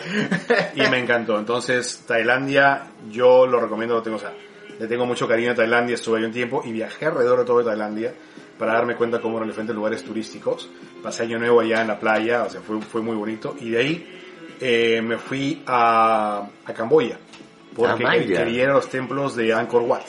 Y 0.75 0.81
me 0.89 0.99
encantó. 0.99 1.39
Entonces, 1.39 2.03
Tailandia, 2.07 2.83
yo 3.09 3.47
lo 3.47 3.59
recomiendo, 3.59 3.95
lo 3.95 4.01
tengo, 4.01 4.17
o 4.17 4.19
sea, 4.19 4.33
le 4.79 4.87
tengo 4.87 5.05
mucho 5.05 5.27
cariño 5.27 5.51
a 5.51 5.55
Tailandia, 5.55 5.95
estuve 5.95 6.19
ahí 6.19 6.25
un 6.25 6.31
tiempo 6.31 6.61
y 6.65 6.71
viajé 6.71 7.05
alrededor 7.05 7.39
de 7.39 7.45
todo 7.45 7.63
Tailandia 7.63 8.13
para 8.61 8.73
darme 8.73 8.95
cuenta 8.95 9.19
cómo 9.19 9.37
eran 9.37 9.49
diferentes 9.49 9.75
lugares 9.75 10.03
turísticos. 10.03 10.69
Pasé 11.01 11.23
año 11.23 11.39
nuevo 11.39 11.61
allá 11.61 11.81
en 11.81 11.87
la 11.87 11.99
playa, 11.99 12.43
o 12.43 12.49
sea, 12.51 12.61
fue, 12.61 12.79
fue 12.79 13.01
muy 13.01 13.15
bonito. 13.15 13.55
Y 13.59 13.71
de 13.71 13.77
ahí 13.79 14.19
eh, 14.61 15.01
me 15.01 15.17
fui 15.17 15.63
a, 15.65 16.47
a 16.63 16.73
Camboya, 16.75 17.17
porque 17.75 18.05
Ah, 18.05 18.11
quería 18.19 18.63
ir 18.65 18.69
a 18.69 18.73
los 18.73 18.87
templos 18.87 19.35
de 19.35 19.51
Angkor 19.51 19.81
Wat. 19.81 20.03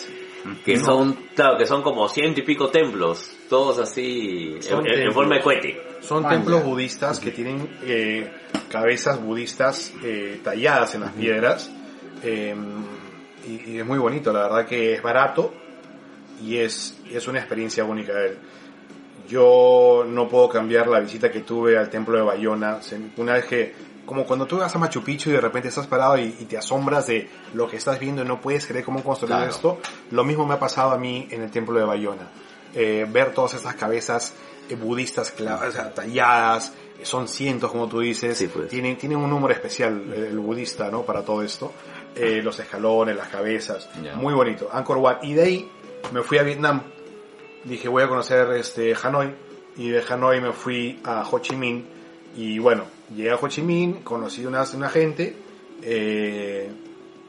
Que 0.66 0.76
son, 0.76 1.16
claro, 1.34 1.56
que 1.56 1.64
son 1.64 1.80
como 1.82 2.06
ciento 2.10 2.40
y 2.40 2.42
pico 2.42 2.68
templos, 2.68 3.34
todos 3.48 3.78
así, 3.78 4.58
Son 4.60 4.86
en, 4.86 5.00
en 5.02 5.12
forma 5.12 5.36
de 5.36 5.40
cohete. 5.40 5.80
Son 6.02 6.28
templos 6.28 6.62
budistas 6.62 7.20
que 7.20 7.30
tienen 7.30 7.66
eh, 7.84 8.30
cabezas 8.68 9.18
budistas 9.22 9.94
eh, 10.04 10.40
talladas 10.44 10.94
en 10.94 11.00
las 11.00 11.12
piedras. 11.12 11.70
eh, 12.22 12.54
y, 13.48 13.70
y 13.70 13.78
es 13.78 13.86
muy 13.86 13.98
bonito, 13.98 14.30
la 14.30 14.42
verdad 14.42 14.66
que 14.66 14.92
es 14.92 15.02
barato 15.02 15.54
y 16.43 16.59
es, 16.59 16.98
es 17.10 17.27
una 17.28 17.39
experiencia 17.39 17.85
única. 17.85 18.12
Yo 19.28 20.05
no 20.06 20.28
puedo 20.28 20.48
cambiar 20.48 20.89
la 20.89 21.01
visita 21.01 21.31
que 21.31 21.40
tuve 21.40 21.78
al 21.78 21.89
templo 21.89 22.16
de 22.16 22.23
Bayona. 22.23 22.81
Una 23.16 23.35
vez 23.35 23.44
que, 23.47 23.74
como 24.05 24.27
cuando 24.27 24.47
tú 24.47 24.59
vas 24.59 24.74
a 24.74 24.78
Machu 24.78 25.02
Picchu 25.02 25.31
y 25.31 25.35
de 25.35 25.40
repente 25.40 25.69
estás 25.69 25.86
parado 25.86 26.19
y, 26.19 26.35
y 26.40 26.44
te 26.44 26.59
asombras 26.59 27.06
de 27.06 27.28
lo 27.55 27.69
que 27.69 27.77
estás 27.77 27.98
viendo 27.98 28.23
y 28.23 28.24
no 28.27 28.40
puedes 28.40 28.66
creer 28.66 28.85
cómo 28.85 29.02
construir 29.02 29.35
Claro. 29.36 29.51
esto, 29.51 29.78
lo 30.10 30.24
mismo 30.24 30.44
me 30.47 30.55
ha 30.55 30.59
pasado 30.59 30.90
a 30.90 30.98
mí 30.98 31.28
en 31.31 31.43
el 31.43 31.51
templo 31.51 31.78
de 31.78 31.85
Bayona. 31.85 32.28
Eh, 32.74 33.06
ver 33.09 33.32
todas 33.32 33.55
estas 33.55 33.74
cabezas 33.77 34.35
eh, 34.69 34.74
budistas 34.74 35.32
o 35.39 35.70
sea, 35.70 35.93
talladas, 35.94 36.73
eh, 36.98 37.05
son 37.05 37.28
cientos 37.28 37.70
como 37.70 37.86
tú 37.89 38.01
dices, 38.01 38.36
Sí, 38.39 38.48
pues. 38.48 38.69
tienen, 38.69 38.97
tienen 38.98 39.19
un 39.19 39.31
número 39.31 39.55
especial 39.55 40.12
el 40.14 40.39
budista, 40.39 40.90
¿no? 40.90 41.02
Para 41.02 41.23
todo 41.23 41.43
esto. 41.43 41.73
Eh, 42.14 42.43
los 42.43 42.59
escalones, 42.59 43.16
las 43.16 43.28
cabezas, 43.28 43.89
muy 44.16 44.35
bonito. 44.35 44.69
Angkor 44.70 44.98
Wat. 44.98 45.23
Y 45.23 45.32
de 45.32 45.43
ahí 45.43 45.70
me 46.10 46.22
fui 46.22 46.38
a 46.38 46.42
Vietnam 46.42 46.82
dije 47.64 47.88
voy 47.88 48.02
a 48.02 48.08
conocer 48.08 48.50
este 48.52 48.94
Hanoi 49.00 49.34
y 49.76 49.88
de 49.90 50.02
Hanoi 50.08 50.40
me 50.40 50.52
fui 50.52 51.00
a 51.04 51.26
Ho 51.28 51.38
Chi 51.38 51.56
Minh 51.56 51.84
y 52.36 52.58
bueno 52.58 52.84
llegué 53.14 53.30
a 53.30 53.36
Ho 53.36 53.48
Chi 53.48 53.62
Minh 53.62 54.02
conocí 54.02 54.44
una, 54.44 54.64
una 54.74 54.88
gente 54.88 55.36
eh, 55.82 56.70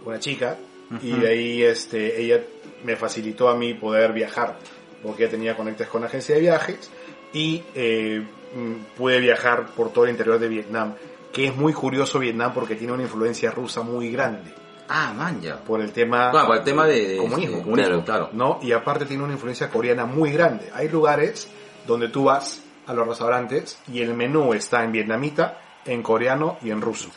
una 0.05 0.19
chica 0.19 0.57
y 1.01 1.11
de 1.11 1.27
ahí 1.27 1.63
este 1.63 2.21
ella 2.21 2.41
me 2.83 2.95
facilitó 2.95 3.49
a 3.49 3.55
mí 3.55 3.73
poder 3.73 4.13
viajar 4.13 4.57
porque 5.01 5.23
ella 5.23 5.31
tenía 5.31 5.55
conectes 5.55 5.87
con 5.87 6.03
agencia 6.03 6.35
de 6.35 6.41
viajes 6.41 6.91
y 7.33 7.63
eh, 7.73 8.23
mm, 8.55 8.95
pude 8.97 9.19
viajar 9.19 9.67
por 9.75 9.91
todo 9.91 10.05
el 10.05 10.11
interior 10.11 10.39
de 10.39 10.47
Vietnam 10.47 10.93
que 11.31 11.47
es 11.47 11.55
muy 11.55 11.73
curioso 11.73 12.19
Vietnam 12.19 12.53
porque 12.53 12.75
tiene 12.75 12.93
una 12.93 13.03
influencia 13.03 13.49
rusa 13.51 13.81
muy 13.81 14.11
grande 14.11 14.62
Ah, 14.89 15.13
man, 15.15 15.41
ya. 15.41 15.57
por 15.57 15.81
el 15.81 15.91
tema 15.91 16.31
Bueno, 16.31 16.47
por 16.47 16.57
el 16.57 16.63
tema 16.63 16.85
de, 16.85 17.07
de- 17.07 17.17
Comunismo. 17.17 17.57
de 17.57 17.63
comunismo, 17.63 17.89
Claro. 18.03 18.05
claro. 18.05 18.29
¿no? 18.33 18.59
Y 18.61 18.71
aparte 18.73 19.05
tiene 19.05 19.23
una 19.23 19.33
influencia 19.33 19.69
coreana 19.69 20.05
muy 20.05 20.31
grande. 20.31 20.69
Hay 20.73 20.89
lugares 20.89 21.49
donde 21.87 22.09
tú 22.09 22.25
vas 22.25 22.61
a 22.85 22.93
los 22.93 23.07
restaurantes 23.07 23.79
y 23.87 24.01
el 24.01 24.13
menú 24.13 24.53
está 24.53 24.83
en 24.83 24.91
vietnamita, 24.91 25.57
en 25.85 26.03
coreano 26.03 26.57
y 26.61 26.71
en 26.71 26.81
ruso. 26.81 27.09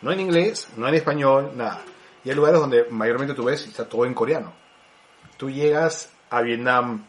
No 0.00 0.12
en 0.12 0.20
inglés, 0.20 0.68
no 0.76 0.86
en 0.88 0.94
español, 0.94 1.52
nada. 1.56 1.82
Y 2.24 2.30
hay 2.30 2.36
lugares 2.36 2.60
donde 2.60 2.86
mayormente 2.90 3.34
tú 3.34 3.44
ves 3.44 3.64
y 3.66 3.70
está 3.70 3.88
todo 3.88 4.04
en 4.06 4.14
coreano. 4.14 4.52
Tú 5.36 5.50
llegas 5.50 6.10
a 6.30 6.40
Vietnam 6.42 7.04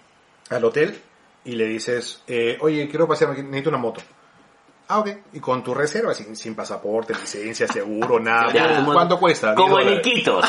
al 0.50 0.64
hotel 0.66 1.00
y 1.46 1.54
le 1.54 1.66
dices, 1.66 2.24
eh, 2.28 2.58
oye, 2.62 2.88
quiero 2.90 3.08
pasear, 3.08 3.30
necesito 3.38 3.70
una 3.70 3.78
moto. 3.80 4.02
Ah, 4.92 5.00
ok. 5.00 5.10
Y 5.34 5.40
con 5.40 5.64
tu 5.64 5.74
reserva, 5.76 6.14
sin, 6.16 6.36
sin 6.36 6.56
pasaporte, 6.56 7.14
licencia, 7.14 7.68
seguro, 7.68 8.20
nada. 8.20 8.52
Ya, 8.52 8.76
como- 8.78 8.94
¿Cuánto 8.94 9.20
cuesta? 9.20 9.54
Como 9.54 9.78
10 9.78 9.92
en. 9.92 9.98
Iquitos. 10.00 10.46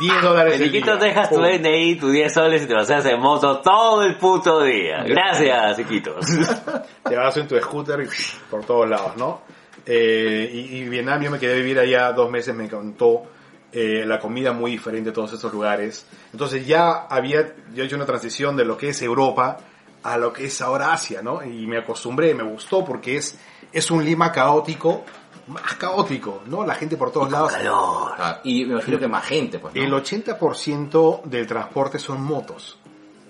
10 0.00 0.22
dólares 0.22 0.58
En 0.60 0.66
Iquitos 0.68 0.98
dejas 1.00 1.28
tu. 1.28 1.36
DNI, 1.40 1.96
tus 1.96 2.10
10 2.12 2.32
soles 2.32 2.62
y 2.62 2.66
te 2.66 2.72
vas 2.74 2.90
a 2.90 2.96
hacer 2.96 3.18
moto 3.18 3.60
todo 3.60 4.02
el 4.02 4.16
puto 4.16 4.62
día. 4.62 5.04
Gracias, 5.06 5.78
Iquitos. 5.78 6.24
te 7.08 7.14
vas 7.16 7.36
en 7.36 7.46
tu 7.46 7.58
scooter 7.60 8.00
y 8.00 8.08
por 8.50 8.64
todos 8.64 8.88
lados, 8.88 9.16
¿no? 9.18 9.42
Eh, 9.84 10.50
y, 10.50 10.76
y 10.78 10.88
Vietnam, 10.88 11.20
yo 11.22 11.30
me 11.30 11.38
quedé 11.38 11.52
a 11.52 11.56
vivir 11.56 11.78
allá 11.78 12.10
dos 12.12 12.30
meses, 12.30 12.54
me 12.54 12.64
encantó. 12.64 13.24
eh, 13.70 14.04
la 14.06 14.18
comida 14.20 14.52
muy 14.52 14.70
diferente 14.70 15.10
de 15.10 15.14
todos 15.14 15.32
estos 15.34 15.52
lugares. 15.52 16.06
Entonces 16.32 16.64
ya 16.66 17.06
había 17.10 17.54
yo 17.74 17.82
hecho 17.84 17.96
una 17.96 18.06
transición 18.06 18.56
de 18.56 18.64
lo 18.64 18.76
que 18.78 18.90
es 18.90 19.02
Europa 19.02 19.58
a 20.04 20.16
lo 20.16 20.32
que 20.32 20.44
es 20.44 20.60
ahora 20.62 20.92
Asia, 20.92 21.22
¿no? 21.22 21.42
Y 21.42 21.66
me 21.66 21.78
acostumbré, 21.78 22.34
me 22.34 22.44
gustó 22.44 22.84
porque 22.84 23.16
es, 23.16 23.36
es 23.74 23.90
un 23.90 24.04
Lima 24.04 24.32
caótico, 24.32 25.04
más 25.48 25.74
caótico, 25.74 26.42
¿no? 26.46 26.64
La 26.64 26.74
gente 26.74 26.96
por 26.96 27.10
todos 27.12 27.30
lados. 27.30 27.52
Calor. 27.52 28.12
Ah, 28.18 28.40
y 28.44 28.64
me 28.64 28.72
imagino 28.74 28.98
que 28.98 29.08
más 29.08 29.24
gente, 29.26 29.58
pues, 29.58 29.74
¿no? 29.74 29.82
El 29.82 29.92
80% 29.92 31.22
del 31.24 31.46
transporte 31.46 31.98
son 31.98 32.22
motos, 32.22 32.78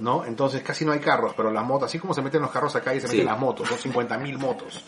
¿no? 0.01 0.25
Entonces 0.25 0.62
casi 0.62 0.85
no 0.85 0.93
hay 0.93 1.01
carros, 1.01 1.33
pero 1.37 1.51
las 1.51 1.65
motos, 1.65 1.87
así 1.89 1.99
como 1.99 2.15
se 2.15 2.23
meten 2.23 2.43
los 2.43 2.51
carros 2.51 2.75
acá 2.77 2.95
y 2.95 3.01
se 3.01 3.09
Sí. 3.09 3.15
meten 3.16 3.27
las 3.33 3.39
motos, 3.41 3.69
son 3.69 3.79
50.000 3.79 4.39
motos. 4.39 4.83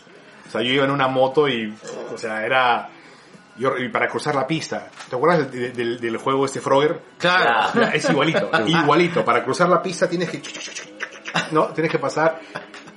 O 0.47 0.49
sea, 0.51 0.61
yo 0.61 0.71
iba 0.71 0.85
en 0.85 0.91
una 0.91 1.07
moto 1.09 1.47
y, 1.49 1.75
o 2.13 2.17
sea, 2.17 2.45
era... 2.45 2.89
Yo, 3.57 3.75
y 3.77 3.89
para 3.89 4.07
cruzar 4.07 4.35
la 4.35 4.45
pista, 4.45 4.87
¿te 5.09 5.15
acuerdas 5.15 5.51
del, 5.51 5.73
del- 5.75 5.99
del 5.99 6.17
juego 6.17 6.45
este 6.45 6.61
Frogger? 6.61 7.01
Claro. 7.17 7.81
Es 7.91 8.07
igualito, 8.07 8.49
igualito. 8.67 9.25
Para 9.25 9.43
cruzar 9.43 9.67
la 9.67 9.81
pista 9.81 10.07
tienes 10.07 10.29
que... 10.29 10.41
No, 11.51 11.65
tienes 11.67 11.91
que 11.91 11.97
pasar 11.99 12.39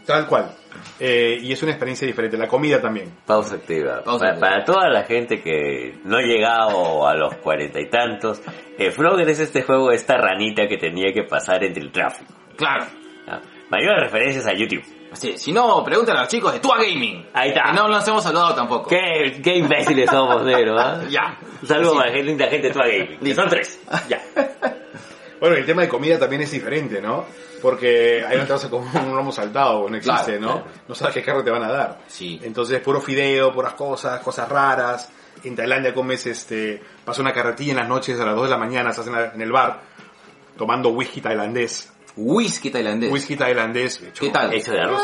tal 0.06 0.27
cual. 0.27 0.51
Eh, 0.98 1.39
y 1.40 1.52
es 1.52 1.62
una 1.62 1.72
experiencia 1.72 2.06
diferente. 2.06 2.36
La 2.36 2.47
comida 2.48 2.81
también. 2.81 3.12
Pausa 3.27 3.56
activa. 3.56 4.02
Pausa 4.05 4.18
para, 4.18 4.31
activa. 4.32 4.48
para 4.51 4.64
toda 4.64 4.89
la 4.89 5.02
gente 5.05 5.40
que 5.43 5.98
no 6.05 6.16
ha 6.18 6.22
llegado 6.22 7.06
a 7.06 7.14
los 7.14 7.36
cuarenta 7.36 7.81
y 7.81 7.89
tantos, 7.89 8.40
eh, 8.78 8.90
Frogger 8.90 9.28
es 9.28 9.40
este 9.40 9.62
juego 9.62 9.90
de 9.90 9.97
esta 9.97 10.16
ranita 10.16 10.66
que 10.68 10.77
tenía 10.77 11.12
que 11.12 11.24
pasar 11.24 11.64
entre 11.64 11.82
el 11.82 11.90
tráfico. 11.90 12.32
Claro. 12.56 12.85
¿ah? 13.28 13.40
Mayores 13.70 14.02
referencias 14.05 14.47
a 14.47 14.52
YouTube. 14.52 14.85
Sí, 15.12 15.36
si 15.36 15.51
no, 15.52 15.82
pregúntale 15.82 16.18
a 16.18 16.22
los 16.22 16.31
chicos 16.31 16.52
de 16.52 16.60
Tua 16.60 16.77
Gaming. 16.78 17.27
Ahí 17.32 17.48
está. 17.48 17.64
Que 17.64 17.72
no 17.72 17.89
nos 17.89 18.06
hemos 18.06 18.22
saludado 18.22 18.55
tampoco. 18.55 18.89
¿Qué, 18.89 19.40
qué 19.43 19.56
imbéciles 19.56 20.09
somos, 20.09 20.44
negro, 20.44 20.78
¿ah? 20.78 21.01
Ya. 21.10 21.36
Un 21.60 21.66
saludo 21.66 21.93
Sí. 21.93 21.97
para 21.98 22.10
la 22.10 22.16
gente, 22.16 22.44
la 22.44 22.51
gente 22.51 22.68
de 22.68 22.72
Tua 22.72 22.86
Gaming. 22.86 23.35
Son 23.35 23.48
tres. 23.48 23.81
Ya. 24.09 24.20
Bueno, 25.41 25.57
el 25.57 25.65
tema 25.65 25.83
de 25.83 25.89
comida 25.89 26.19
también 26.19 26.43
es 26.43 26.51
diferente, 26.51 27.01
¿no? 27.01 27.25
Porque 27.62 28.25
ahí 28.27 28.37
no 28.39 28.47
te 28.47 28.53
vas 28.53 28.65
a 28.65 28.71
comer 28.71 28.89
un 29.05 29.17
lomo 29.17 29.33
saltado, 29.33 29.89
no 29.89 29.97
existe, 29.97 30.37
Claro, 30.39 30.41
¿no? 30.41 30.62
claro. 30.62 30.79
No 30.89 30.95
sabes 30.95 31.15
qué 31.15 31.23
carro 31.23 31.43
te 31.43 31.51
van 31.51 31.62
a 31.65 31.71
dar. 31.73 31.99
Sí. 32.07 32.39
Entonces, 32.43 32.81
puro 32.81 33.01
fideo, 33.01 33.53
puras 33.53 33.73
cosas, 33.75 34.21
cosas 34.21 34.49
raras. 34.49 35.11
En 35.45 35.57
Tailandia 35.57 35.95
comes, 35.95 36.27
este, 36.27 36.83
pasa 37.05 37.23
una 37.23 37.33
carretilla 37.33 37.73
en 37.73 37.79
las 37.79 37.89
noches 37.89 38.21
a 38.21 38.25
las 38.27 38.35
2 38.35 38.45
de 38.45 38.51
la 38.51 38.59
mañana, 38.59 38.91
estás 38.91 39.07
en, 39.07 39.12
la- 39.15 39.33
en 39.35 39.41
el 39.41 39.51
bar 39.53 39.81
tomando 40.59 40.91
whisky 40.91 41.21
tailandés. 41.21 41.91
Whisky 42.17 42.71
tailandés. 42.71 43.11
Whisky 43.11 43.37
tailandés. 43.37 44.03
hecho- 44.03 44.25
¿Qué 44.25 44.31
tal? 44.31 44.53
Hecho 44.53 44.73
de 44.73 44.81
arroz. 44.81 45.03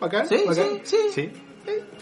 ¿Bacán? 0.00 0.26
Sí, 0.26 0.42
¿Bacán? 0.46 0.80
sí, 0.84 0.96
sí. 1.10 1.10
Sí. 1.12 1.32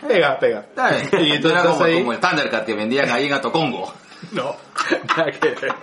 Pega, 0.06 0.38
pega. 0.38 0.66
Bien. 1.10 1.24
Y 1.26 1.32
entonces 1.32 1.60
Era 1.60 1.70
como, 1.70 1.84
ahí. 1.84 1.98
como 1.98 2.12
el 2.12 2.20
Thundercat 2.20 2.64
que 2.66 2.74
vendían 2.74 3.10
ahí 3.10 3.26
en 3.26 3.34
Atocongo. 3.34 3.92
No, 4.32 4.56
nada 5.16 5.32
que 5.32 5.48
ver. 5.48 5.74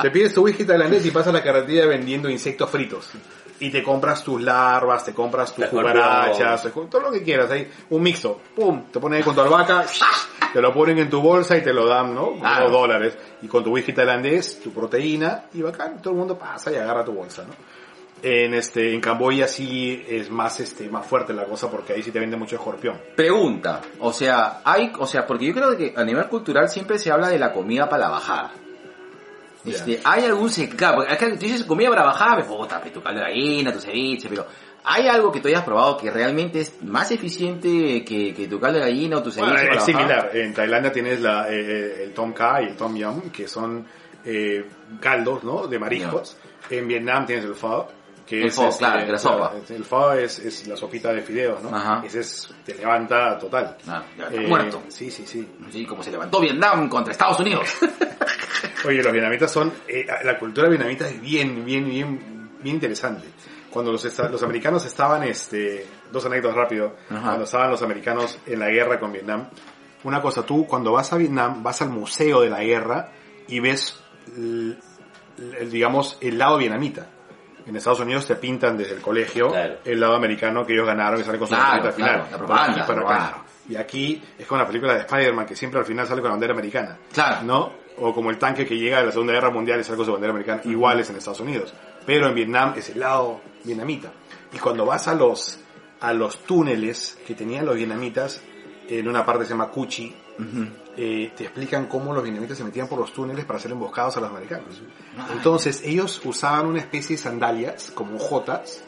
Te 0.00 0.10
pides 0.10 0.32
tu 0.32 0.44
whisky 0.44 0.64
tailandés 0.64 1.04
y 1.06 1.10
pasas 1.10 1.32
la 1.32 1.42
carretilla 1.42 1.86
vendiendo 1.86 2.30
insectos 2.30 2.70
fritos. 2.70 3.10
Y 3.60 3.70
te 3.70 3.82
compras 3.82 4.22
tus 4.22 4.40
larvas, 4.40 5.04
te 5.04 5.12
compras 5.12 5.52
tus 5.52 5.66
cucarachas, 5.66 6.68
todo 6.88 7.00
lo 7.00 7.10
que 7.10 7.22
quieras. 7.22 7.50
Ahí, 7.50 7.68
un 7.90 8.02
mixto. 8.02 8.40
Pum, 8.54 8.84
te 8.92 9.00
pones 9.00 9.18
ahí 9.18 9.24
con 9.24 9.34
tu 9.34 9.40
albahaca, 9.40 9.84
te 10.52 10.60
lo 10.60 10.72
ponen 10.72 10.98
en 10.98 11.10
tu 11.10 11.20
bolsa 11.20 11.56
y 11.56 11.62
te 11.62 11.72
lo 11.72 11.86
dan, 11.86 12.14
¿no? 12.14 12.28
Unos 12.28 12.70
dólares. 12.70 13.18
Y 13.42 13.48
con 13.48 13.64
tu 13.64 13.72
whisky 13.72 13.92
tailandés, 13.92 14.60
tu 14.60 14.72
proteína, 14.72 15.46
y 15.54 15.62
bacán, 15.62 16.00
todo 16.00 16.12
el 16.12 16.20
mundo 16.20 16.38
pasa 16.38 16.70
y 16.70 16.76
agarra 16.76 17.04
tu 17.04 17.12
bolsa, 17.12 17.42
¿no? 17.42 17.54
En 18.22 18.52
este, 18.54 18.92
en 18.94 19.00
Camboya 19.00 19.46
sí 19.46 20.04
es 20.08 20.28
más 20.30 20.58
este, 20.60 20.88
más 20.88 21.06
fuerte 21.06 21.32
la 21.32 21.44
cosa 21.44 21.70
porque 21.70 21.92
ahí 21.92 22.02
sí 22.02 22.10
te 22.10 22.18
vende 22.18 22.36
mucho 22.36 22.56
escorpión. 22.56 22.98
Pregunta, 23.14 23.80
o 24.00 24.12
sea, 24.12 24.60
hay, 24.64 24.92
o 24.98 25.06
sea, 25.06 25.24
porque 25.26 25.46
yo 25.46 25.54
creo 25.54 25.76
que 25.76 25.92
a 25.96 26.02
nivel 26.04 26.26
cultural 26.26 26.68
siempre 26.68 26.98
se 26.98 27.12
habla 27.12 27.28
de 27.28 27.38
la 27.38 27.52
comida 27.52 27.88
para 27.88 28.04
la 28.04 28.08
bajada. 28.10 28.52
Este, 29.64 30.00
hay 30.04 30.24
algún 30.24 30.48
se- 30.50 30.68
claro, 30.68 30.96
porque 30.98 31.12
acá 31.12 31.28
tú 31.30 31.36
dices 31.36 31.64
comida 31.64 31.90
para 31.90 32.04
bajar, 32.04 32.36
pues, 32.36 32.46
puta, 32.46 32.80
pues, 32.80 32.92
tu 32.92 33.02
caldo 33.02 33.20
de 33.20 33.26
gallina, 33.26 33.72
tu 33.72 33.80
ceviche, 33.80 34.28
pero 34.28 34.46
¿hay 34.84 35.06
algo 35.08 35.30
que 35.30 35.40
tú 35.40 35.48
hayas 35.48 35.62
probado 35.64 35.96
que 35.98 36.10
realmente 36.10 36.60
es 36.60 36.82
más 36.82 37.10
eficiente 37.10 38.02
que, 38.04 38.32
que 38.34 38.48
tu 38.48 38.58
caldo 38.58 38.78
de 38.78 38.84
gallina 38.86 39.18
o 39.18 39.22
tu 39.22 39.30
ceviche 39.30 39.52
Bueno, 39.52 39.76
es 39.76 39.84
similar. 39.84 40.30
En 40.32 40.54
Tailandia 40.54 40.90
tienes 40.92 41.20
la, 41.20 41.48
eh, 41.50 42.04
el 42.04 42.14
tom 42.14 42.32
kha 42.32 42.62
y 42.62 42.66
el 42.66 42.76
tom 42.76 42.96
yum, 42.96 43.20
que 43.30 43.46
son 43.46 43.84
eh, 44.24 44.64
caldos, 45.00 45.44
¿no? 45.44 45.66
De 45.66 45.78
mariscos. 45.78 46.36
En 46.70 46.86
Vietnam 46.88 47.26
tienes 47.26 47.44
el 47.44 47.54
pho, 47.54 47.88
que 48.28 48.40
El 48.42 48.48
es... 48.48 48.54
pho, 48.54 48.68
claro, 48.76 49.06
que 49.06 49.12
la 49.12 49.18
sopa. 49.18 49.52
El 49.70 49.84
pho 49.84 50.12
es, 50.12 50.38
es 50.40 50.66
la 50.68 50.76
sopita 50.76 51.12
de 51.12 51.22
fideos, 51.22 51.62
¿no? 51.62 51.74
Ajá. 51.74 52.02
Ese 52.04 52.20
es, 52.20 52.48
te 52.64 52.74
levanta 52.74 53.38
total. 53.38 53.76
Ah, 53.86 54.02
Eh, 54.30 54.40
muerto. 54.46 54.82
Sí, 54.88 55.10
sí, 55.10 55.26
sí. 55.26 55.48
Sí, 55.70 55.86
como 55.86 56.02
se 56.02 56.10
levantó 56.10 56.40
Vietnam 56.40 56.88
contra 56.88 57.12
Estados 57.12 57.40
Unidos. 57.40 57.68
Oye, 58.86 59.02
los 59.02 59.12
vietnamitas 59.12 59.50
son... 59.50 59.72
eh, 59.88 60.06
la 60.24 60.38
cultura 60.38 60.68
vietnamita 60.68 61.08
es 61.08 61.20
bien, 61.20 61.64
bien, 61.64 61.88
bien, 61.88 62.50
bien 62.62 62.74
interesante. 62.76 63.26
Cuando 63.70 63.92
los, 63.92 64.04
los 64.30 64.42
americanos 64.42 64.84
estaban, 64.84 65.22
este... 65.24 65.86
Dos 66.12 66.24
anécdotas 66.26 66.56
rápido. 66.56 66.96
Ajá. 67.10 67.20
Cuando 67.22 67.44
estaban 67.44 67.70
los 67.70 67.82
americanos 67.82 68.38
en 68.46 68.58
la 68.60 68.68
guerra 68.68 68.98
con 68.98 69.12
Vietnam, 69.12 69.48
una 70.04 70.22
cosa, 70.22 70.42
tú 70.44 70.66
cuando 70.66 70.92
vas 70.92 71.12
a 71.12 71.16
Vietnam, 71.16 71.62
vas 71.62 71.82
al 71.82 71.90
museo 71.90 72.40
de 72.40 72.48
la 72.50 72.60
guerra 72.62 73.10
y 73.46 73.60
ves, 73.60 74.00
l- 74.36 74.76
el, 75.60 75.70
digamos, 75.70 76.16
el 76.20 76.38
lado 76.38 76.56
vietnamita. 76.56 77.06
En 77.68 77.76
Estados 77.76 78.00
Unidos 78.00 78.26
te 78.26 78.34
pintan 78.36 78.76
desde 78.78 78.94
el 78.94 79.00
colegio 79.02 79.48
Claro. 79.50 79.76
el 79.84 80.00
lado 80.00 80.14
americano 80.14 80.64
que 80.64 80.72
ellos 80.72 80.86
ganaron 80.86 81.20
y 81.20 81.24
salen 81.24 81.38
con 81.38 81.48
su 81.48 81.54
Claro, 81.54 81.70
bandera 81.70 81.88
al 81.88 81.94
final. 81.94 82.10
claro, 82.14 82.30
la 82.30 82.38
propaganda, 82.38 82.78
la 82.78 82.86
propaganda. 82.86 83.44
Y 83.68 83.76
aquí 83.76 84.22
es 84.38 84.46
como 84.46 84.60
la 84.62 84.66
película 84.66 84.94
de 84.94 85.00
Spider-Man 85.00 85.44
que 85.46 85.54
siempre 85.54 85.78
al 85.78 85.86
final 85.86 86.06
sale 86.06 86.20
con 86.22 86.28
la 86.30 86.34
bandera 86.34 86.54
americana. 86.54 86.96
Claro. 87.12 87.42
¿No? 87.44 87.72
O 87.98 88.14
como 88.14 88.30
el 88.30 88.38
tanque 88.38 88.64
que 88.64 88.76
llega 88.78 89.00
de 89.00 89.06
la 89.06 89.12
Segunda 89.12 89.32
Guerra 89.34 89.50
Mundial 89.50 89.80
y 89.80 89.84
sale 89.84 89.96
con 89.96 90.06
su 90.06 90.12
bandera 90.12 90.32
americana. 90.32 90.62
Iguales 90.64 91.10
en 91.10 91.16
Estados 91.16 91.40
Unidos. 91.40 91.74
Pero 92.06 92.28
en 92.28 92.34
Vietnam 92.34 92.72
es 92.76 92.88
el 92.90 93.00
lado 93.00 93.40
vietnamita. 93.64 94.10
Y 94.52 94.58
cuando 94.58 94.86
vas 94.86 95.06
a 95.08 95.14
los 95.14 95.60
a 96.00 96.12
los 96.14 96.38
túneles 96.44 97.18
que 97.26 97.34
tenían 97.34 97.66
los 97.66 97.74
vietnamitas 97.76 98.40
en 98.88 99.06
una 99.08 99.26
parte 99.26 99.44
se 99.44 99.50
llama 99.50 99.68
Cuchi. 99.68 100.14
Eh, 100.96 101.32
te 101.36 101.44
explican 101.44 101.86
cómo 101.86 102.12
los 102.12 102.22
vietnamitas 102.22 102.56
se 102.58 102.64
metían 102.64 102.88
por 102.88 102.98
los 102.98 103.12
túneles 103.12 103.44
para 103.44 103.58
hacer 103.58 103.70
emboscados 103.72 104.16
a 104.16 104.20
los 104.20 104.30
americanos. 104.30 104.80
Entonces 105.32 105.82
ellos 105.84 106.20
usaban 106.24 106.66
una 106.66 106.80
especie 106.80 107.16
de 107.16 107.22
sandalias 107.22 107.90
como 107.94 108.18
jotas, 108.18 108.82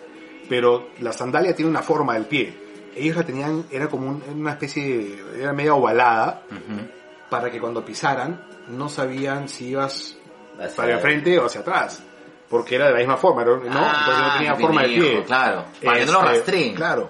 pero 0.49 0.89
la 1.01 1.13
sandalia 1.13 1.55
tiene 1.55 1.71
una 1.71 1.83
forma 1.83 2.15
del 2.15 2.27
pie. 2.27 2.69
Ellos 2.97 3.17
la 3.17 3.23
tenían, 3.25 3.65
era 3.71 3.89
como 3.89 4.09
un- 4.09 4.23
una 4.35 4.51
especie, 4.53 4.85
de- 4.85 5.43
era 5.43 5.53
media 5.53 5.75
ovalada, 5.75 6.43
para 7.29 7.51
que 7.51 7.61
cuando 7.61 7.85
pisaran 7.85 8.41
no 8.69 8.89
sabían 8.89 9.49
si 9.49 9.69
ibas 9.69 10.17
Hacia- 10.59 10.77
para 10.77 10.93
enfrente 10.95 11.39
o 11.39 11.47
hacia 11.47 11.61
atrás. 11.61 12.03
Porque 12.49 12.75
era 12.75 12.87
de 12.87 12.93
la 12.95 12.99
misma 12.99 13.17
forma, 13.17 13.45
¿no? 13.45 13.59
¿no? 13.59 13.63
Entonces 13.63 13.79
no 13.79 14.33
tenía 14.37 14.53
Ah, 14.53 14.57
forma 14.57 14.83
de 14.83 14.89
pie. 14.89 15.25
Claro, 15.25 15.65
para 15.85 15.99
que 16.01 16.07
no 16.07 16.13
lo 16.13 16.19
Este, 16.23 16.33
rastreen. 16.35 16.75
Claro. 16.75 17.09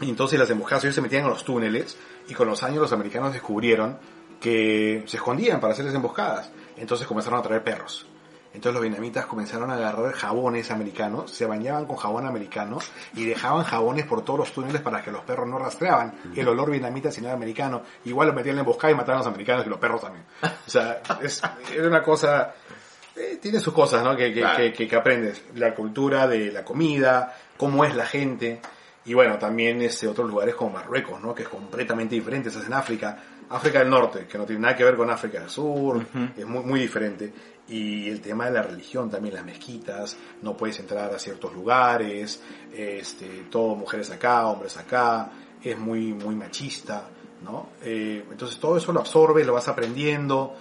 Entonces 0.00 0.38
las 0.38 0.48
emboscadas 0.48 0.84
ellos 0.84 0.94
se 0.94 1.02
metían 1.02 1.24
en 1.24 1.28
los 1.28 1.44
túneles 1.44 1.96
y 2.32 2.34
con 2.34 2.48
los 2.48 2.62
años 2.62 2.78
los 2.80 2.92
americanos 2.92 3.32
descubrieron 3.32 3.98
que 4.40 5.04
se 5.06 5.18
escondían 5.18 5.60
para 5.60 5.72
hacer 5.72 5.84
las 5.84 5.94
emboscadas. 5.94 6.50
Entonces 6.76 7.06
comenzaron 7.06 7.38
a 7.38 7.42
traer 7.42 7.62
perros. 7.62 8.06
Entonces 8.54 8.74
los 8.74 8.82
vietnamitas 8.82 9.24
comenzaron 9.26 9.70
a 9.70 9.74
agarrar 9.74 10.12
jabones 10.12 10.70
americanos, 10.70 11.30
se 11.30 11.46
bañaban 11.46 11.86
con 11.86 11.96
jabón 11.96 12.26
americano 12.26 12.78
y 13.14 13.24
dejaban 13.24 13.64
jabones 13.64 14.04
por 14.04 14.22
todos 14.24 14.40
los 14.40 14.52
túneles 14.52 14.82
para 14.82 15.02
que 15.02 15.10
los 15.10 15.22
perros 15.22 15.48
no 15.48 15.58
rastreaban 15.58 16.14
el 16.36 16.48
olor 16.48 16.70
vietnamita 16.70 17.10
sino 17.10 17.28
el 17.28 17.34
americano. 17.34 17.82
Igual 18.04 18.26
los 18.28 18.36
metían 18.36 18.52
en 18.52 18.56
la 18.56 18.60
emboscada 18.62 18.92
y 18.92 18.96
mataban 18.96 19.16
a 19.16 19.18
los 19.20 19.26
americanos 19.28 19.64
y 19.66 19.70
los 19.70 19.78
perros 19.78 20.00
también. 20.02 20.24
O 20.42 20.70
sea, 20.70 21.00
es, 21.22 21.40
era 21.74 21.86
una 21.88 22.02
cosa... 22.02 22.52
eh, 23.16 23.38
tiene 23.40 23.58
sus 23.58 23.72
cosas, 23.72 24.02
¿no? 24.04 24.14
Que, 24.16 24.34
que, 24.34 24.40
Claro. 24.40 24.58
que- 24.74 24.88
que 24.88 24.96
aprendes. 24.96 25.42
La 25.54 25.74
cultura 25.74 26.26
de 26.26 26.52
la 26.52 26.62
comida, 26.64 27.34
cómo 27.56 27.84
es 27.86 27.94
la 27.94 28.04
gente. 28.06 28.60
Y 29.04 29.14
bueno, 29.14 29.38
también 29.38 29.82
este, 29.82 30.06
otros 30.06 30.28
lugares 30.28 30.54
como 30.54 30.70
Marruecos, 30.74 31.20
¿no? 31.20 31.34
Que 31.34 31.42
es 31.42 31.48
completamente 31.48 32.14
diferente. 32.14 32.48
Estás 32.48 32.66
en 32.66 32.74
África. 32.74 33.22
África 33.50 33.80
del 33.80 33.90
Norte, 33.90 34.26
que 34.26 34.38
no 34.38 34.46
tiene 34.46 34.62
nada 34.62 34.76
que 34.76 34.84
ver 34.84 34.96
con 34.96 35.10
África 35.10 35.40
del 35.40 35.50
Sur. 35.50 36.06
Es 36.36 36.46
muy, 36.46 36.64
muy 36.64 36.80
diferente. 36.80 37.32
Y 37.68 38.08
el 38.08 38.20
tema 38.20 38.46
de 38.46 38.52
la 38.52 38.62
religión 38.62 39.10
también, 39.10 39.34
las 39.34 39.44
mezquitas. 39.44 40.16
No 40.42 40.56
puedes 40.56 40.78
entrar 40.78 41.12
a 41.12 41.18
ciertos 41.18 41.52
lugares. 41.52 42.40
Este, 42.72 43.46
todo 43.50 43.74
mujeres 43.74 44.10
acá, 44.10 44.46
hombres 44.46 44.76
acá. 44.76 45.30
Es 45.62 45.76
muy, 45.76 46.12
muy 46.12 46.34
machista, 46.34 47.08
¿no? 47.42 47.70
Eh, 47.82 48.24
entonces 48.30 48.58
todo 48.58 48.76
eso 48.76 48.92
lo 48.92 49.00
absorbes, 49.00 49.46
lo 49.46 49.54
vas 49.54 49.68
aprendiendo. 49.68 50.54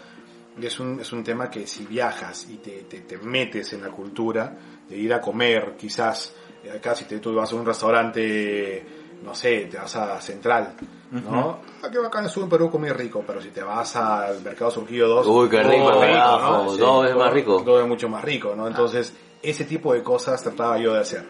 Y 0.59 0.65
es 0.65 0.79
un, 0.79 0.99
es 0.99 1.13
un 1.13 1.23
tema 1.23 1.49
que 1.49 1.65
si 1.67 1.85
viajas 1.85 2.47
y 2.49 2.57
te, 2.57 2.83
te, 2.83 3.01
te 3.01 3.17
metes 3.19 3.71
en 3.73 3.81
la 3.81 3.89
cultura 3.89 4.57
de 4.89 4.97
ir 4.97 5.13
a 5.13 5.21
comer, 5.21 5.75
quizás 5.77 6.33
acá 6.69 6.95
si 6.95 7.05
te, 7.05 7.19
tú 7.19 7.33
vas 7.33 7.51
a 7.51 7.55
un 7.55 7.65
restaurante, 7.65 8.85
no 9.23 9.33
sé, 9.33 9.67
te 9.71 9.77
vas 9.77 9.95
a 9.95 10.19
Central, 10.21 10.73
¿no? 11.11 11.59
Aquí 11.83 11.97
bacán 11.97 12.25
es 12.25 12.37
un 12.37 12.49
Perú 12.49 12.69
comer 12.69 12.95
rico, 12.97 13.23
pero 13.25 13.41
si 13.41 13.49
te 13.49 13.63
vas 13.63 13.95
al 13.95 14.41
Mercado 14.41 14.71
Surgido 14.71 15.07
2, 15.07 15.27
Uy, 15.27 15.49
qué 15.49 15.63
rico, 15.63 15.89
todo 15.89 15.99
carajo, 15.99 16.77
todo 16.77 17.05
es 17.05 17.15
más 17.15 17.33
rico. 17.33 17.63
Todo 17.63 17.81
es 17.81 17.87
mucho 17.87 18.09
más 18.09 18.23
rico, 18.23 18.53
¿no? 18.55 18.67
Entonces, 18.67 19.13
ese 19.41 19.65
tipo 19.65 19.93
de 19.93 20.03
cosas 20.03 20.41
trataba 20.43 20.77
yo 20.77 20.93
de 20.93 20.99
hacer. 20.99 21.29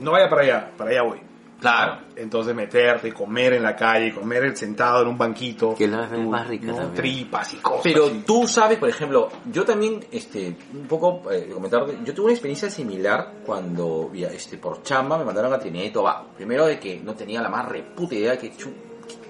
No 0.00 0.12
vaya 0.12 0.28
para 0.28 0.42
allá, 0.42 0.72
para 0.76 0.90
allá 0.90 1.02
voy. 1.02 1.20
Claro. 1.60 1.98
Entonces 2.16 2.54
meterte, 2.54 3.12
comer 3.12 3.54
en 3.54 3.62
la 3.62 3.74
calle, 3.74 4.12
comer 4.14 4.56
sentado 4.56 5.02
en 5.02 5.08
un 5.08 5.18
banquito. 5.18 5.74
Que 5.74 5.88
la 5.88 6.06
más 6.08 6.46
rica 6.46 6.66
¿no? 6.66 6.74
también. 6.76 6.94
Tripas 6.94 7.54
y 7.54 7.56
cosas. 7.56 7.80
Pero 7.82 8.08
y- 8.08 8.22
tú 8.26 8.46
sabes, 8.46 8.78
por 8.78 8.88
ejemplo, 8.88 9.28
yo 9.50 9.64
también, 9.64 10.04
este, 10.10 10.56
un 10.74 10.86
poco 10.86 11.30
eh, 11.30 11.50
comentar, 11.52 11.86
yo 12.04 12.14
tuve 12.14 12.26
una 12.26 12.32
experiencia 12.34 12.70
similar 12.70 13.32
cuando, 13.44 14.10
este, 14.14 14.58
por 14.58 14.82
chamba 14.82 15.18
me 15.18 15.24
mandaron 15.24 15.52
a 15.52 15.58
Trinidad 15.58 15.84
y 15.84 15.90
Tobago. 15.90 16.26
Primero 16.36 16.66
de 16.66 16.78
que 16.78 17.00
no 17.00 17.14
tenía 17.14 17.40
la 17.40 17.48
más 17.48 17.68
reputa 17.68 18.14
idea 18.14 18.32
de 18.32 18.38
que 18.38 18.56
chu, 18.56 18.72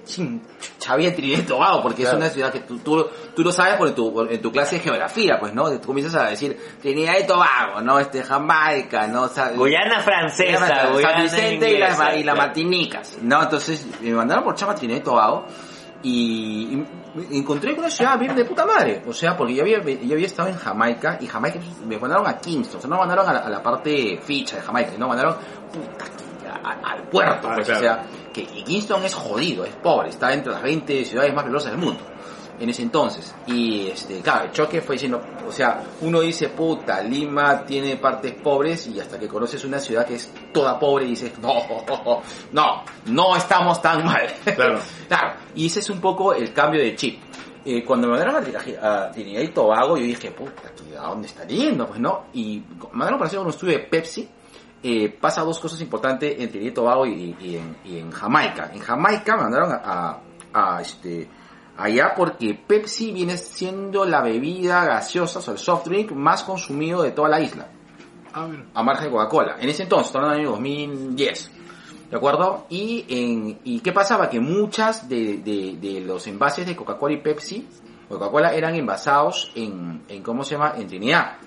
chin, 0.07 0.41
en 0.89 1.15
Trinidad 1.15 1.39
y 1.39 1.41
Tobago, 1.43 1.81
porque 1.83 2.01
Claro. 2.03 2.17
es 2.17 2.23
una 2.23 2.29
ciudad 2.31 2.51
que 2.51 2.61
tú, 2.61 2.79
tú, 2.79 3.05
tú 3.35 3.43
lo 3.43 3.51
sabes 3.51 3.75
por 3.75 3.91
tu, 3.91 4.13
por- 4.13 4.31
en 4.31 4.41
tu 4.41 4.51
clase 4.51 4.77
de 4.77 4.81
geografía, 4.81 5.37
pues, 5.39 5.53
¿no? 5.53 5.69
Tú 5.79 5.87
comienzas 5.87 6.15
a 6.15 6.29
decir 6.29 6.57
Trinidad 6.81 7.15
y 7.21 7.27
Tobago, 7.27 7.81
¿no? 7.81 7.99
Este, 7.99 8.23
Jamaica, 8.23 9.07
¿no? 9.07 9.23
O 9.23 9.27
sea, 9.27 9.49
Guyana 9.51 9.99
francesa, 9.99 10.65
San 10.67 10.93
Guyana 10.93 11.21
Vicente 11.23 11.71
y 11.71 11.77
las, 11.77 11.91
inglesa, 11.93 12.15
y 12.15 12.23
las 12.23 12.33
claro. 12.33 12.37
Martinicas, 12.47 13.17
¿no? 13.21 13.43
Entonces 13.43 13.85
me 14.01 14.11
mandaron 14.13 14.43
por 14.43 14.55
chama 14.55 14.73
Trinidad 14.75 14.99
y 14.99 15.03
Tobago 15.03 15.45
y, 16.03 16.83
y 17.31 17.37
encontré 17.39 17.71
con 17.71 17.79
una 17.85 17.89
ciudad 17.89 18.17
bien 18.19 18.35
de 18.35 18.45
puta 18.45 18.65
madre, 18.65 19.01
o 19.07 19.13
sea, 19.13 19.35
porque 19.35 19.55
yo 19.55 19.63
había, 19.63 19.81
yo 19.81 20.13
había 20.13 20.27
estado 20.27 20.47
en 20.49 20.55
Jamaica 20.57 21.17
y 21.19 21.27
Jamaica 21.27 21.59
me 21.85 21.97
mandaron 21.97 22.27
a 22.27 22.37
Kingston, 22.37 22.77
o 22.77 22.81
sea, 22.81 22.89
no 22.89 22.95
me 22.97 23.01
mandaron 23.01 23.27
a 23.27 23.33
la, 23.33 23.39
a 23.39 23.49
la 23.49 23.63
parte 23.63 24.19
ficha 24.23 24.57
de 24.57 24.61
Jamaica, 24.61 24.91
no 24.97 25.07
me 25.07 25.15
mandaron 25.15 25.35
puta, 25.73 26.05
a- 26.63 26.91
al 26.93 27.03
puerto, 27.09 27.49
Ah, 27.49 27.55
pues, 27.55 27.65
claro. 27.67 27.79
o 27.79 27.83
sea, 27.83 28.03
que 28.33 28.45
Kingston 28.45 29.03
es 29.05 29.13
jodido, 29.13 29.65
es 29.65 29.73
pobre, 29.75 30.09
está 30.09 30.33
entre 30.33 30.51
las 30.51 30.61
20 30.63 31.05
ciudades 31.05 31.33
más 31.33 31.43
peligrosas 31.43 31.71
del 31.71 31.79
mundo 31.81 32.01
en 32.59 32.69
ese 32.69 32.81
entonces. 32.81 33.35
Y 33.45 33.87
este, 33.87 34.19
claro, 34.21 34.45
el 34.45 34.51
choque 34.51 34.81
fue 34.81 34.95
diciendo, 34.95 35.21
o 35.47 35.51
sea, 35.51 35.83
uno 36.01 36.21
dice, 36.21 36.49
puta, 36.49 37.03
Lima 37.03 37.63
tiene 37.65 37.97
partes 37.97 38.33
pobres 38.33 38.87
y 38.87 38.99
hasta 38.99 39.19
que 39.19 39.27
conoces 39.27 39.63
una 39.63 39.79
ciudad 39.79 40.05
que 40.07 40.15
es 40.15 40.31
toda 40.51 40.79
pobre 40.79 41.05
y 41.05 41.09
dices, 41.09 41.33
no, 41.39 41.53
no, 42.51 42.83
no 43.05 43.35
estamos 43.35 43.79
tan 43.81 44.03
mal. 44.05 44.27
Claro. 44.55 44.79
claro, 45.07 45.33
y 45.55 45.67
ese 45.67 45.81
es 45.81 45.89
un 45.91 46.01
poco 46.01 46.33
el 46.33 46.51
cambio 46.53 46.81
de 46.81 46.95
chip. 46.95 47.21
Eh, 47.63 47.83
cuando 47.83 48.07
me 48.07 48.13
mandaron 48.17 48.37
a, 48.37 48.47
Tri- 48.47 48.77
a 48.81 49.11
Trinidad 49.11 49.41
y 49.41 49.49
Tobago, 49.49 49.97
yo 49.97 50.03
dije, 50.05 50.31
puta, 50.31 50.71
¿a 50.99 51.09
dónde 51.09 51.27
está 51.27 51.45
yendo? 51.45 51.85
Pues 51.85 51.99
no, 51.99 52.27
y 52.33 52.59
me 52.59 52.87
mandaron 52.93 53.19
para 53.19 53.27
hacer 53.27 53.39
un 53.39 53.49
estudio 53.49 53.73
de 53.77 53.83
Pepsi. 53.83 54.27
Eh, 54.83 55.09
pasa 55.09 55.41
dos 55.43 55.59
cosas 55.59 55.81
importantes 55.81 56.35
en 56.39 56.49
Trinidad 56.49 56.71
y 56.71 56.73
Tobago 56.73 57.05
y, 57.05 57.35
y 57.39 57.55
en, 57.57 57.77
y 57.83 57.97
en 57.97 58.11
Jamaica. 58.11 58.71
En 58.73 58.79
Jamaica 58.79 59.35
me 59.35 59.43
mandaron 59.43 59.71
a, 59.71 59.81
a- 59.83 60.21
a, 60.77 60.81
este, 60.81 61.27
allá 61.77 62.13
porque 62.15 62.53
Pepsi 62.53 63.11
viene 63.11 63.37
siendo 63.37 64.05
la 64.05 64.21
bebida 64.21 64.85
gaseosa, 64.85 65.39
o 65.39 65.51
el 65.53 65.57
soft 65.57 65.85
drink 65.87 66.11
más 66.11 66.43
consumido 66.43 67.01
de 67.03 67.11
toda 67.11 67.29
la 67.29 67.41
isla 67.41 67.67
Ah, 68.33 68.47
a 68.75 68.83
margen 68.83 69.05
de 69.05 69.11
Coca-Cola. 69.11 69.55
En 69.59 69.67
ese 69.69 69.83
entonces, 69.83 70.13
hablando 70.15 70.35
del 70.35 70.41
año 70.45 70.51
2010. 70.51 71.51
¿De 72.11 72.15
acuerdo? 72.15 72.65
Y, 72.69 73.03
en, 73.09 73.59
y 73.63 73.79
qué 73.79 73.91
pasaba? 73.91 74.29
Que 74.29 74.39
muchas 74.39 75.09
de, 75.09 75.37
de, 75.39 75.77
de 75.81 76.01
los 76.01 76.25
envases 76.27 76.65
de 76.67 76.75
Coca-Cola 76.75 77.15
y 77.15 77.17
Pepsi, 77.21 77.67
Coca-Cola 78.07 78.53
eran 78.53 78.75
envasados 78.75 79.51
en, 79.55 80.03
en, 80.07 80.21
¿cómo 80.23 80.43
se 80.43 80.51
llama? 80.55 80.73
En 80.77 80.87
Trinidad. 80.87 81.37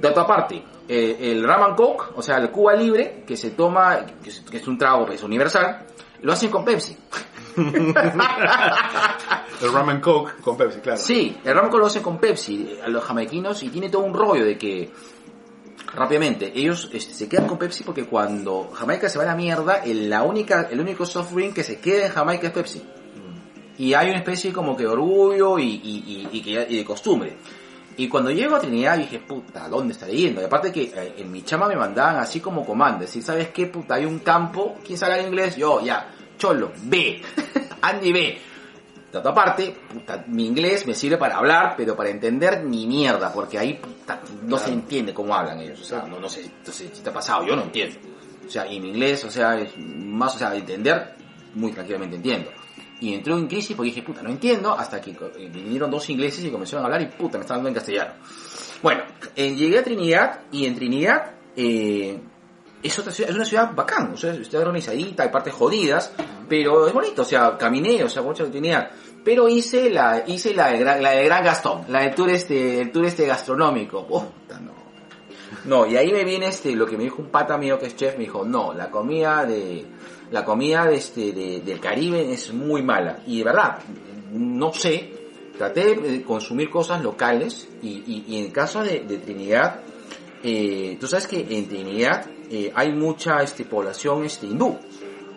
De 0.00 0.08
otra 0.08 0.26
parte, 0.26 0.62
eh, 0.88 1.16
el 1.32 1.42
Ram 1.44 1.62
and 1.62 1.76
Coke, 1.76 2.12
o 2.16 2.22
sea, 2.22 2.36
el 2.38 2.50
Cuba 2.50 2.74
Libre, 2.74 3.24
que 3.26 3.36
se 3.36 3.50
toma, 3.50 4.04
que 4.22 4.30
es, 4.30 4.40
que 4.40 4.56
es 4.58 4.66
un 4.68 4.76
trago 4.78 5.06
pues, 5.06 5.22
universal, 5.22 5.86
lo 6.22 6.32
hacen 6.32 6.50
con 6.50 6.64
Pepsi. 6.64 6.96
El 9.62 9.72
ramen 9.72 10.00
coke 10.00 10.34
con 10.42 10.56
Pepsi, 10.56 10.80
claro. 10.80 10.98
Sí, 10.98 11.36
el 11.44 11.54
Ram 11.54 11.64
and 11.66 11.70
Coke 11.70 11.80
lo 11.80 11.86
hacen 11.86 12.02
con 12.02 12.18
Pepsi, 12.18 12.76
a 12.84 12.88
los 12.88 13.04
jamaiquinos, 13.04 13.62
y 13.62 13.68
tiene 13.68 13.88
todo 13.88 14.02
un 14.02 14.12
rollo 14.12 14.44
de 14.44 14.58
que 14.58 14.90
rápidamente, 15.94 16.52
ellos 16.54 16.90
este, 16.92 17.14
se 17.14 17.28
quedan 17.28 17.46
con 17.46 17.56
Pepsi 17.58 17.84
porque 17.84 18.04
cuando 18.04 18.70
Jamaica 18.74 19.08
se 19.08 19.18
va 19.18 19.24
a 19.24 19.28
la 19.28 19.36
mierda, 19.36 19.76
el, 19.84 20.10
la 20.10 20.22
única, 20.24 20.68
el 20.70 20.80
único 20.80 21.06
soft 21.06 21.32
drink 21.32 21.54
que 21.54 21.62
se 21.62 21.78
queda 21.80 22.06
en 22.06 22.12
Jamaica 22.12 22.48
es 22.48 22.52
Pepsi. 22.52 22.82
Y 23.78 23.94
hay 23.94 24.08
una 24.10 24.18
especie 24.18 24.52
como 24.52 24.76
que 24.76 24.82
de 24.84 24.88
orgullo 24.90 25.58
y, 25.58 25.64
y, 25.64 26.28
y, 26.32 26.38
y 26.38 26.42
que- 26.42 26.66
y 26.68 26.76
de 26.76 26.84
costumbre. 26.84 27.36
Y 27.96 28.08
cuando 28.08 28.30
llego 28.30 28.56
a 28.56 28.60
Trinidad 28.60 28.98
dije, 28.98 29.20
puta, 29.20 29.68
¿dónde 29.68 29.92
estaré 29.92 30.14
yendo? 30.16 30.40
Y 30.40 30.44
aparte 30.44 30.72
que 30.72 30.82
eh, 30.82 31.14
en 31.18 31.30
mi 31.30 31.42
chama 31.42 31.68
me 31.68 31.76
mandaban 31.76 32.16
así 32.16 32.40
como 32.40 32.64
comando, 32.64 33.06
si 33.06 33.22
sabes 33.22 33.48
qué, 33.48 33.66
puta, 33.66 33.94
hay 33.94 34.04
un 34.04 34.18
campo, 34.18 34.76
¿quién 34.84 34.98
sabe 34.98 35.14
hablar 35.14 35.28
inglés? 35.28 35.56
Yo, 35.56 35.80
ya, 35.80 36.08
cholo, 36.36 36.72
ve, 36.84 37.22
Andy 37.82 38.12
ve. 38.12 38.38
De 39.12 39.18
otra 39.18 39.32
parte, 39.32 39.76
puta, 39.92 40.24
mi 40.26 40.44
inglés 40.44 40.84
me 40.88 40.94
sirve 40.94 41.16
para 41.16 41.36
hablar, 41.36 41.74
pero 41.76 41.94
para 41.94 42.10
entender 42.10 42.64
ni 42.64 42.84
mierda, 42.84 43.32
porque 43.32 43.58
ahí 43.58 43.74
puta, 43.74 44.20
no 44.42 44.58
se 44.58 44.72
entiende 44.72 45.14
cómo 45.14 45.32
hablan 45.32 45.60
ellos. 45.60 45.80
O 45.80 45.84
sea, 45.84 46.02
no, 46.02 46.18
no 46.18 46.28
sé, 46.28 46.50
sé 46.64 46.90
si 46.92 47.00
te 47.00 47.10
ha 47.10 47.12
pasado, 47.12 47.46
yo 47.46 47.54
no 47.54 47.62
entiendo. 47.62 47.96
O 48.44 48.50
sea, 48.50 48.66
y 48.70 48.80
mi 48.80 48.88
inglés, 48.88 49.24
o 49.24 49.30
sea, 49.30 49.56
es 49.60 49.78
más, 49.78 50.34
o 50.34 50.38
sea, 50.38 50.52
entender, 50.56 51.14
muy 51.54 51.70
tranquilamente 51.70 52.16
entiendo. 52.16 52.50
Y 53.04 53.12
entré 53.12 53.34
en 53.34 53.46
crisis 53.46 53.76
porque 53.76 53.90
dije, 53.90 54.02
puta, 54.02 54.22
no 54.22 54.30
entiendo, 54.30 54.72
hasta 54.72 54.98
que 54.98 55.10
eh, 55.10 55.50
vinieron 55.52 55.90
dos 55.90 56.08
ingleses 56.08 56.42
y 56.42 56.50
comenzaron 56.50 56.84
a 56.84 56.86
hablar 56.86 57.02
y 57.02 57.06
puta, 57.14 57.36
me 57.36 57.42
estaban 57.42 57.60
hablando 57.60 57.68
en 57.68 57.74
castellano. 57.74 58.14
Bueno, 58.82 59.02
eh, 59.36 59.54
llegué 59.54 59.78
a 59.78 59.84
Trinidad 59.84 60.40
y 60.50 60.64
en 60.64 60.74
Trinidad 60.74 61.34
eh, 61.54 62.18
es, 62.82 62.98
otra 62.98 63.12
ciudad, 63.12 63.28
es 63.28 63.36
una 63.36 63.44
ciudad 63.44 63.74
bacán, 63.74 64.12
o 64.14 64.16
sea, 64.16 64.32
está 64.32 64.58
organizadita, 64.58 65.24
hay 65.24 65.28
partes 65.28 65.52
jodidas, 65.52 66.14
pero 66.48 66.86
es 66.86 66.94
bonito, 66.94 67.20
o 67.20 67.26
sea, 67.26 67.58
caminé, 67.58 68.02
o 68.02 68.08
sea, 68.08 68.22
mucha 68.22 68.46
Trinidad. 68.46 68.90
Pero 69.22 69.50
hice 69.50 69.90
la, 69.90 70.24
hice 70.26 70.54
la 70.54 70.70
de, 70.70 70.82
la 70.82 71.10
de 71.10 71.24
Gran 71.26 71.44
Gastón, 71.44 71.84
la 71.88 72.00
de 72.04 72.10
tour 72.10 72.30
este, 72.30 72.80
el 72.80 72.90
tour 72.90 73.04
este 73.04 73.26
gastronómico. 73.26 74.06
Puta, 74.06 74.24
no. 75.64 75.86
Y 75.86 75.96
ahí 75.96 76.12
me 76.12 76.24
viene 76.24 76.46
este, 76.48 76.74
lo 76.74 76.86
que 76.86 76.96
me 76.96 77.04
dijo 77.04 77.22
un 77.22 77.28
pata 77.28 77.56
mío 77.58 77.78
que 77.78 77.86
es 77.86 77.96
chef, 77.96 78.14
me 78.16 78.24
dijo, 78.24 78.44
no, 78.44 78.72
la 78.74 78.90
comida 78.90 79.44
de, 79.46 79.84
la 80.30 80.44
comida 80.44 80.86
de 80.86 80.96
este, 80.96 81.32
de- 81.32 81.60
del 81.60 81.80
Caribe 81.80 82.32
es 82.32 82.52
muy 82.52 82.82
mala. 82.82 83.20
Y 83.26 83.38
de 83.38 83.44
verdad, 83.44 83.78
no 84.32 84.72
sé, 84.72 85.12
traté 85.58 85.94
de 85.96 86.22
consumir 86.22 86.70
cosas 86.70 87.02
locales 87.02 87.68
y, 87.82 88.02
y, 88.26 88.38
en 88.38 88.44
el 88.46 88.52
caso 88.52 88.82
de, 88.82 89.00
de 89.00 89.18
Trinidad, 89.18 89.80
eh, 90.42 90.96
tú 91.00 91.06
sabes 91.06 91.26
que 91.26 91.46
en 91.48 91.68
Trinidad 91.68 92.26
eh, 92.50 92.70
hay 92.74 92.92
mucha 92.92 93.42
este, 93.42 93.64
población 93.64 94.24
este, 94.24 94.46
hindú. 94.46 94.78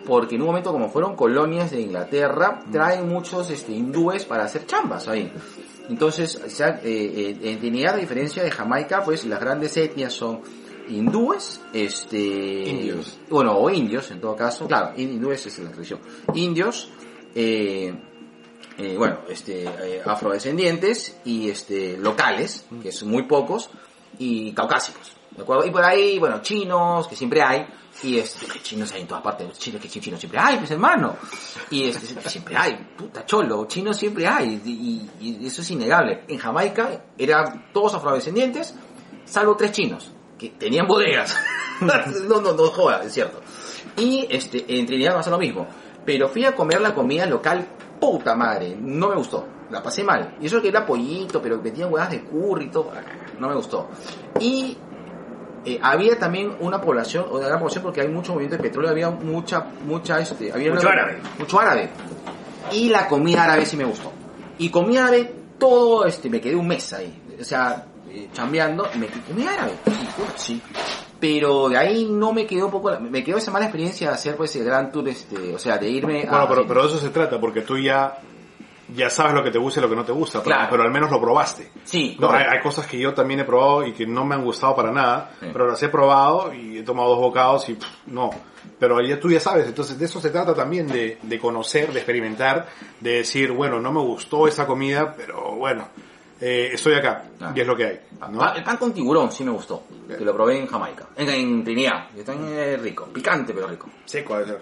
Porque 0.08 0.34
en 0.34 0.40
un 0.40 0.48
momento 0.48 0.72
como 0.72 0.88
fueron 0.88 1.14
colonias 1.14 1.70
de 1.70 1.82
Inglaterra, 1.82 2.60
traen 2.72 3.08
muchos 3.08 3.50
este, 3.50 3.72
hindúes 3.72 4.24
para 4.24 4.44
hacer 4.44 4.66
chambas 4.66 5.06
ahí. 5.06 5.30
Entonces, 5.88 6.42
o 6.44 6.50
sea, 6.50 6.80
eh, 6.82 7.36
eh, 7.42 7.50
en 7.50 7.58
Trinidad, 7.58 7.94
a 7.94 7.98
diferencia 7.98 8.42
de 8.42 8.50
Jamaica, 8.50 9.02
pues 9.04 9.24
las 9.24 9.38
grandes 9.38 9.76
etnias 9.76 10.12
son 10.12 10.40
hindúes, 10.88 11.60
este... 11.72 12.18
Indios. 12.18 13.18
Bueno, 13.28 13.56
o 13.56 13.70
indios 13.70 14.10
en 14.10 14.20
todo 14.20 14.34
caso, 14.36 14.66
claro, 14.66 14.92
hindúes 14.96 15.46
es 15.46 15.58
la 15.58 15.70
tradición. 15.70 16.00
Indios, 16.34 16.90
eh, 17.34 17.94
eh, 18.78 18.94
bueno, 18.96 19.18
este, 19.28 19.64
eh, 19.64 20.02
afrodescendientes 20.04 21.18
y 21.24 21.50
este, 21.50 21.96
locales, 21.96 22.66
que 22.82 22.92
son 22.92 23.10
muy 23.10 23.24
pocos, 23.24 23.70
y 24.18 24.52
caucásicos, 24.52 25.12
¿de 25.36 25.42
acuerdo? 25.42 25.66
Y 25.66 25.70
por 25.70 25.84
ahí, 25.84 26.18
bueno, 26.18 26.40
chinos, 26.42 27.06
que 27.06 27.16
siempre 27.16 27.42
hay, 27.42 27.66
y 28.02 28.18
este, 28.18 28.46
que 28.46 28.60
chinos 28.60 28.92
hay 28.92 29.02
en 29.02 29.08
todas 29.08 29.22
partes, 29.22 29.58
chinos 29.58 29.80
que 29.80 29.88
chinos 29.88 30.20
siempre 30.20 30.38
hay, 30.40 30.58
pues 30.58 30.70
hermano, 30.70 31.16
y 31.70 31.88
este, 31.88 32.28
siempre 32.28 32.56
hay, 32.56 32.74
puta 32.96 33.24
cholo, 33.26 33.66
chinos 33.66 33.96
siempre 33.96 34.26
hay, 34.26 34.60
y, 34.64 35.10
y 35.20 35.46
eso 35.46 35.62
es 35.62 35.70
innegable. 35.70 36.24
En 36.28 36.38
Jamaica 36.38 37.04
eran 37.16 37.70
todos 37.72 37.94
afrodescendientes, 37.94 38.74
salvo 39.24 39.56
tres 39.56 39.72
chinos, 39.72 40.12
que 40.38 40.50
tenían 40.50 40.86
bodegas. 40.86 41.36
no, 41.80 42.40
no, 42.40 42.52
no 42.52 42.66
joda, 42.68 43.02
es 43.04 43.12
cierto. 43.12 43.40
Y 43.96 44.26
este, 44.30 44.64
en 44.78 44.86
Trinidad 44.86 45.14
pasa 45.14 45.30
lo 45.30 45.38
mismo. 45.38 45.66
Pero 46.04 46.28
fui 46.28 46.44
a 46.44 46.54
comer 46.54 46.80
la 46.80 46.94
comida 46.94 47.26
local, 47.26 47.66
puta 48.00 48.34
madre, 48.34 48.76
no 48.80 49.08
me 49.08 49.16
gustó. 49.16 49.46
La 49.70 49.82
pasé 49.82 50.02
mal. 50.02 50.36
Y 50.40 50.46
eso 50.46 50.62
que 50.62 50.68
era 50.68 50.86
pollito, 50.86 51.42
pero 51.42 51.60
metían 51.60 51.92
huevas 51.92 52.10
de 52.10 52.22
curry 52.22 52.66
y 52.66 52.70
todo, 52.70 52.92
no 53.38 53.48
me 53.48 53.54
gustó. 53.54 53.88
Y 54.40 54.78
eh, 55.64 55.78
había 55.82 56.18
también 56.18 56.56
una 56.60 56.80
población, 56.80 57.26
o 57.30 57.36
una 57.38 57.46
gran 57.48 57.58
población 57.58 57.82
porque 57.84 58.00
hay 58.00 58.08
mucho 58.08 58.32
movimiento 58.32 58.56
de 58.56 58.62
petróleo, 58.62 58.90
había 58.90 59.10
mucha, 59.10 59.66
mucha, 59.84 60.20
este, 60.20 60.52
había 60.52 60.70
Mucho 60.72 60.88
una- 60.88 61.02
árabe. 61.02 61.18
Mucho 61.38 61.60
árabe. 61.60 61.90
Y 62.72 62.88
la 62.88 63.06
comida 63.08 63.44
árabe 63.44 63.64
sí 63.66 63.76
me 63.76 63.84
gustó. 63.84 64.12
Y 64.58 64.70
comida 64.70 65.02
árabe, 65.04 65.32
todo, 65.58 66.04
este, 66.06 66.28
me 66.30 66.40
quedé 66.40 66.54
un 66.56 66.66
mes 66.68 66.92
ahí. 66.92 67.22
O 67.40 67.44
sea, 67.44 67.84
eh, 68.10 68.28
chambeando, 68.32 68.88
y 68.94 68.98
me 68.98 69.06
quedé 69.06 69.20
comida 69.22 69.52
árabe. 69.54 69.72
Sí. 70.36 70.60
Pero 71.20 71.68
de 71.68 71.76
ahí 71.76 72.06
no 72.10 72.32
me 72.32 72.46
quedó 72.46 72.66
un 72.66 72.70
poco, 72.72 72.90
la- 72.90 73.00
me 73.00 73.24
quedó 73.24 73.38
esa 73.38 73.50
mala 73.50 73.64
experiencia 73.66 74.08
de 74.08 74.14
hacer 74.14 74.36
pues 74.36 74.54
el 74.56 74.64
gran 74.64 74.92
tour, 74.92 75.08
este, 75.08 75.54
o 75.54 75.58
sea, 75.58 75.76
de 75.78 75.88
irme 75.88 76.22
a... 76.22 76.30
Bueno, 76.30 76.46
pero, 76.48 76.66
pero 76.68 76.82
de 76.82 76.88
eso 76.88 76.98
se 76.98 77.10
trata, 77.10 77.40
porque 77.40 77.62
tú 77.62 77.76
ya, 77.78 78.18
ya 78.94 79.10
sabes 79.10 79.34
lo 79.34 79.42
que 79.44 79.50
te 79.50 79.58
gusta 79.58 79.80
y 79.80 79.82
lo 79.82 79.88
que 79.90 79.96
no 79.96 80.04
te 80.04 80.12
gusta, 80.12 80.38
pero, 80.42 80.56
Claro. 80.56 80.68
pero 80.70 80.82
al 80.82 80.90
menos 80.90 81.10
lo 81.10 81.20
probaste. 81.20 81.70
Sí, 81.84 82.16
No, 82.18 82.30
hay, 82.30 82.44
hay 82.48 82.60
cosas 82.60 82.86
que 82.86 82.98
yo 82.98 83.12
también 83.14 83.40
he 83.40 83.44
probado 83.44 83.84
y 83.86 83.92
que 83.92 84.06
no 84.06 84.24
me 84.24 84.34
han 84.34 84.44
gustado 84.44 84.74
para 84.74 84.90
nada, 84.92 85.32
Sí. 85.40 85.46
pero 85.52 85.66
las 85.66 85.82
he 85.82 85.88
probado 85.88 86.52
y 86.54 86.78
he 86.78 86.82
tomado 86.82 87.10
dos 87.10 87.18
bocados 87.20 87.68
y 87.68 87.74
pff, 87.74 87.86
no. 88.06 88.30
Pero 88.78 89.00
ya 89.00 89.18
tú 89.18 89.30
ya 89.30 89.40
sabes, 89.40 89.66
entonces 89.66 89.98
de 89.98 90.04
eso 90.04 90.20
se 90.20 90.30
trata 90.30 90.54
también, 90.54 90.86
de, 90.86 91.18
de 91.22 91.38
conocer, 91.38 91.92
de 91.92 91.98
experimentar, 91.98 92.66
de 93.00 93.12
decir, 93.18 93.50
bueno, 93.52 93.80
no 93.80 93.92
me 93.92 94.00
gustó 94.00 94.46
esa 94.46 94.66
comida, 94.66 95.14
pero 95.16 95.52
bueno, 95.56 95.88
eh, 96.40 96.70
estoy 96.72 96.94
acá 96.94 97.24
Ah. 97.40 97.52
y 97.54 97.60
es 97.60 97.66
lo 97.66 97.74
que 97.76 97.84
hay. 97.86 98.00
¿no? 98.30 98.40
Ah, 98.42 98.54
El 98.56 98.62
pan 98.64 98.76
con 98.76 98.92
tiburón 98.92 99.32
sí 99.32 99.42
me 99.44 99.50
gustó, 99.50 99.82
que 100.06 100.24
lo 100.24 100.32
probé 100.34 100.58
en 100.60 100.66
Jamaica, 100.66 101.06
en, 101.16 101.28
en 101.28 101.64
Trinidad, 101.64 102.08
está 102.16 102.34
rico, 102.80 103.06
picante 103.12 103.52
pero 103.52 103.66
rico. 103.68 103.88
Seco 104.04 104.34
debe 104.38 104.46
ser. 104.46 104.60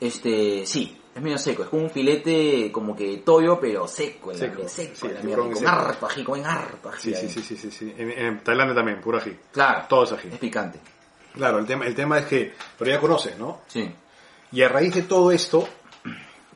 Este, 0.00 0.64
sí, 0.66 0.96
es 1.18 1.22
medio 1.24 1.38
seco, 1.38 1.62
es 1.64 1.68
como 1.68 1.82
un 1.84 1.90
filete 1.90 2.70
como 2.72 2.96
que 2.96 3.18
toyo 3.18 3.58
pero 3.60 3.86
seco, 3.86 4.32
la- 4.32 4.38
Seco, 4.38 4.68
seco, 4.68 4.94
sí, 4.94 5.08
la 5.14 5.20
mierda, 5.22 5.42
con 5.44 5.54
seco. 5.56 5.68
harto 5.70 6.06
ají, 6.06 6.24
con 6.24 6.44
harto 6.46 6.88
ají 6.88 6.98
Sí, 7.00 7.14
sí, 7.14 7.20
ahí. 7.26 7.28
sí, 7.28 7.42
sí, 7.42 7.56
sí, 7.56 7.70
sí. 7.70 7.94
En, 7.96 8.10
en 8.10 8.38
Tailandia 8.40 8.74
también, 8.74 9.00
puro 9.00 9.18
ají. 9.18 9.36
Claro, 9.52 9.84
Todo 9.88 10.04
es 10.04 10.12
ají. 10.12 10.28
es 10.32 10.38
picante, 10.38 10.78
Claro, 11.34 11.58
el 11.58 11.66
tema, 11.66 11.86
el 11.86 11.94
tema 11.94 12.18
es 12.18 12.26
que, 12.26 12.52
pero 12.78 12.90
ya 12.90 12.98
conoces, 13.00 13.38
¿no? 13.38 13.60
sí. 13.68 13.88
Y 14.50 14.62
a 14.62 14.68
raíz 14.68 14.94
de 14.94 15.02
todo 15.02 15.30
esto, 15.30 15.68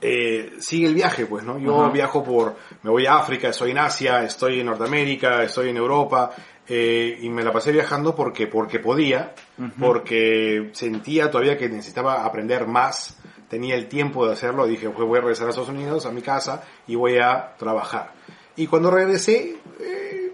eh, 0.00 0.54
sigue 0.58 0.86
el 0.88 0.94
viaje, 0.94 1.26
pues, 1.26 1.44
¿no? 1.44 1.58
Yo 1.58 1.78
Ajá. 1.84 1.92
viajo 1.92 2.24
por, 2.24 2.56
me 2.82 2.90
voy 2.90 3.06
a 3.06 3.16
África, 3.16 3.48
estoy 3.50 3.70
en 3.72 3.78
Asia, 3.78 4.24
estoy 4.24 4.60
en 4.60 4.66
Norteamérica, 4.66 5.42
estoy 5.44 5.68
en 5.68 5.76
Europa, 5.76 6.30
eh, 6.66 7.18
y 7.20 7.28
me 7.28 7.44
la 7.44 7.52
pasé 7.52 7.70
viajando 7.70 8.14
porque, 8.14 8.46
porque 8.46 8.78
podía, 8.80 9.34
porque 9.78 10.70
sentía 10.72 11.30
todavía 11.30 11.56
que 11.58 11.68
necesitaba 11.68 12.24
aprender 12.24 12.66
más, 12.66 13.16
tenía 13.52 13.74
el 13.74 13.86
tiempo 13.86 14.26
de 14.26 14.32
hacerlo, 14.32 14.66
dije, 14.66 14.88
pues 14.88 15.06
voy 15.06 15.18
a 15.18 15.20
regresar 15.20 15.46
a 15.46 15.50
Estados 15.50 15.68
Unidos, 15.68 16.06
a 16.06 16.10
mi 16.10 16.22
casa, 16.22 16.64
y 16.86 16.94
voy 16.94 17.18
a 17.18 17.54
trabajar. 17.58 18.14
Y 18.56 18.66
cuando 18.66 18.90
regresé, 18.90 19.58
eh, 19.78 20.32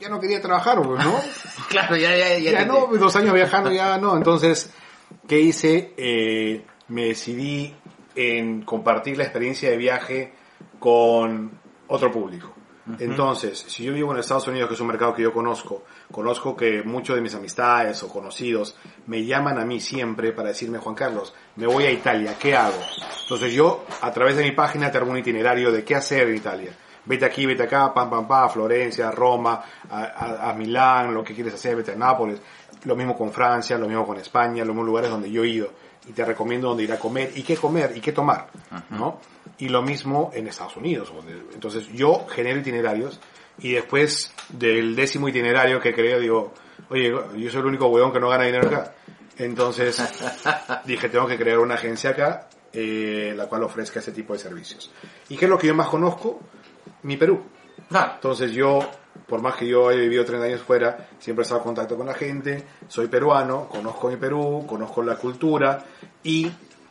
ya 0.00 0.08
no 0.08 0.18
quería 0.18 0.40
trabajar, 0.40 0.80
pues, 0.80 1.04
¿no? 1.04 1.20
Claro, 1.68 1.96
ya, 1.96 2.16
ya, 2.16 2.38
ya. 2.38 2.64
no, 2.64 2.86
dos 2.86 3.14
años 3.14 3.34
viajando 3.34 3.70
ya 3.70 3.98
no. 3.98 4.16
Entonces, 4.16 4.70
¿qué 5.28 5.38
hice? 5.38 5.92
Eh, 5.98 6.64
me 6.88 7.08
decidí 7.08 7.74
en 8.14 8.62
compartir 8.62 9.18
la 9.18 9.24
experiencia 9.24 9.68
de 9.68 9.76
viaje 9.76 10.32
con 10.78 11.60
otro 11.88 12.10
público. 12.10 12.54
Entonces, 12.98 13.66
si 13.68 13.84
yo 13.84 13.92
vivo 13.92 14.14
en 14.14 14.20
Estados 14.20 14.48
Unidos, 14.48 14.68
que 14.68 14.76
es 14.76 14.80
un 14.80 14.86
mercado 14.86 15.14
que 15.14 15.24
yo 15.24 15.32
conozco, 15.34 15.84
conozco 16.10 16.56
que 16.56 16.82
muchos 16.82 17.16
de 17.16 17.22
mis 17.22 17.34
amistades 17.34 18.02
o 18.02 18.08
conocidos 18.08 18.76
me 19.06 19.24
llaman 19.24 19.58
a 19.58 19.64
mí 19.64 19.80
siempre 19.80 20.32
para 20.32 20.48
decirme, 20.48 20.78
Juan 20.78 20.94
Carlos, 20.94 21.34
me 21.56 21.66
voy 21.66 21.84
a 21.84 21.90
Italia, 21.90 22.36
¿qué 22.38 22.56
hago? 22.56 22.78
Entonces 23.22 23.52
yo, 23.52 23.84
a 24.00 24.12
través 24.12 24.36
de 24.36 24.44
mi 24.44 24.52
página, 24.52 24.90
te 24.90 24.98
armo 24.98 25.12
un 25.12 25.18
itinerario 25.18 25.72
de 25.72 25.84
qué 25.84 25.94
hacer 25.94 26.28
en 26.28 26.36
Italia. 26.36 26.72
Vete 27.04 27.24
aquí, 27.24 27.46
vete 27.46 27.62
acá, 27.64 27.92
pam, 27.94 28.10
pam, 28.10 28.26
pam, 28.26 28.44
a 28.44 28.48
Florencia, 28.48 29.08
a 29.08 29.12
Roma, 29.12 29.62
a, 29.90 30.02
a- 30.04 30.50
a 30.50 30.54
Milán, 30.54 31.14
lo 31.14 31.22
que 31.22 31.34
quieres 31.34 31.54
hacer, 31.54 31.76
vete 31.76 31.92
a 31.92 31.96
Nápoles. 31.96 32.40
Lo 32.84 32.96
mismo 32.96 33.16
con 33.16 33.32
Francia, 33.32 33.78
lo 33.78 33.86
mismo 33.86 34.04
con 34.06 34.16
España, 34.18 34.58
los 34.64 34.68
mismos 34.74 34.86
lugares 34.86 35.10
donde 35.10 35.30
yo 35.30 35.44
he 35.44 35.48
ido. 35.48 35.70
Y 36.08 36.12
te 36.12 36.24
recomiendo 36.24 36.68
dónde 36.68 36.84
ir 36.84 36.92
a 36.92 36.98
comer 36.98 37.32
y 37.34 37.42
qué 37.42 37.56
comer 37.56 37.92
y 37.96 38.00
qué 38.00 38.12
tomar, 38.12 38.48
¿no? 38.90 39.18
Y 39.58 39.68
lo 39.68 39.82
mismo 39.82 40.30
en 40.34 40.46
Estados 40.46 40.76
Unidos. 40.76 41.12
Entonces 41.52 41.88
yo 41.92 42.26
genero 42.28 42.60
itinerarios 42.60 43.18
y 43.58 43.72
después 43.72 44.32
del 44.48 44.94
décimo 44.94 45.28
itinerario 45.28 45.80
que 45.80 45.94
creo, 45.94 46.20
digo, 46.20 46.52
oye, 46.90 47.10
yo 47.10 47.50
soy 47.50 47.60
el 47.60 47.66
único 47.66 47.86
huevón 47.88 48.12
que 48.12 48.20
no 48.20 48.28
gana 48.28 48.44
dinero 48.44 48.68
acá. 48.68 48.94
Entonces 49.38 50.02
dije, 50.84 51.08
tengo 51.08 51.26
que 51.26 51.36
crear 51.36 51.58
una 51.58 51.74
agencia 51.74 52.10
acá, 52.10 52.48
eh, 52.72 53.34
la 53.36 53.46
cual 53.46 53.62
ofrezca 53.64 54.00
ese 54.00 54.12
tipo 54.12 54.32
de 54.32 54.38
servicios. 54.38 54.90
¿Y 55.28 55.36
qué 55.36 55.46
es 55.46 55.50
lo 55.50 55.58
que 55.58 55.66
yo 55.66 55.74
más 55.74 55.88
conozco? 55.88 56.40
Mi 57.02 57.16
Perú. 57.16 57.42
Claro. 57.88 58.12
Entonces 58.14 58.52
yo, 58.52 58.80
por 59.26 59.40
más 59.40 59.56
que 59.56 59.66
yo 59.66 59.88
haya 59.88 60.00
vivido 60.00 60.24
30 60.24 60.46
años 60.46 60.60
fuera, 60.62 61.08
siempre 61.18 61.42
he 61.42 61.44
estado 61.44 61.60
en 61.60 61.64
contacto 61.64 61.96
con 61.96 62.06
la 62.06 62.14
gente, 62.14 62.64
soy 62.88 63.08
peruano, 63.08 63.68
conozco 63.68 64.08
mi 64.08 64.16
Perú, 64.16 64.64
conozco 64.66 65.02
la 65.02 65.16
cultura 65.16 65.84
y 66.22 66.50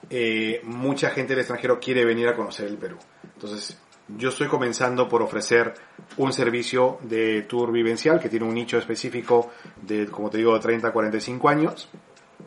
eh, 0.09 0.61
mucha 0.63 1.09
gente 1.09 1.33
del 1.33 1.39
extranjero 1.39 1.79
quiere 1.79 2.05
venir 2.05 2.27
a 2.27 2.35
conocer 2.35 2.67
el 2.67 2.77
Perú. 2.77 2.97
Entonces 3.33 3.77
yo 4.07 4.29
estoy 4.29 4.47
comenzando 4.47 5.07
por 5.09 5.21
ofrecer 5.21 5.73
un 6.17 6.31
servicio 6.31 6.99
de 7.01 7.41
tour 7.43 7.71
vivencial 7.71 8.19
que 8.19 8.29
tiene 8.29 8.45
un 8.45 8.53
nicho 8.53 8.77
específico 8.77 9.49
de, 9.81 10.05
como 10.07 10.29
te 10.29 10.37
digo, 10.37 10.59
30 10.59 10.87
a 10.89 10.91
45 10.91 11.49
años 11.49 11.89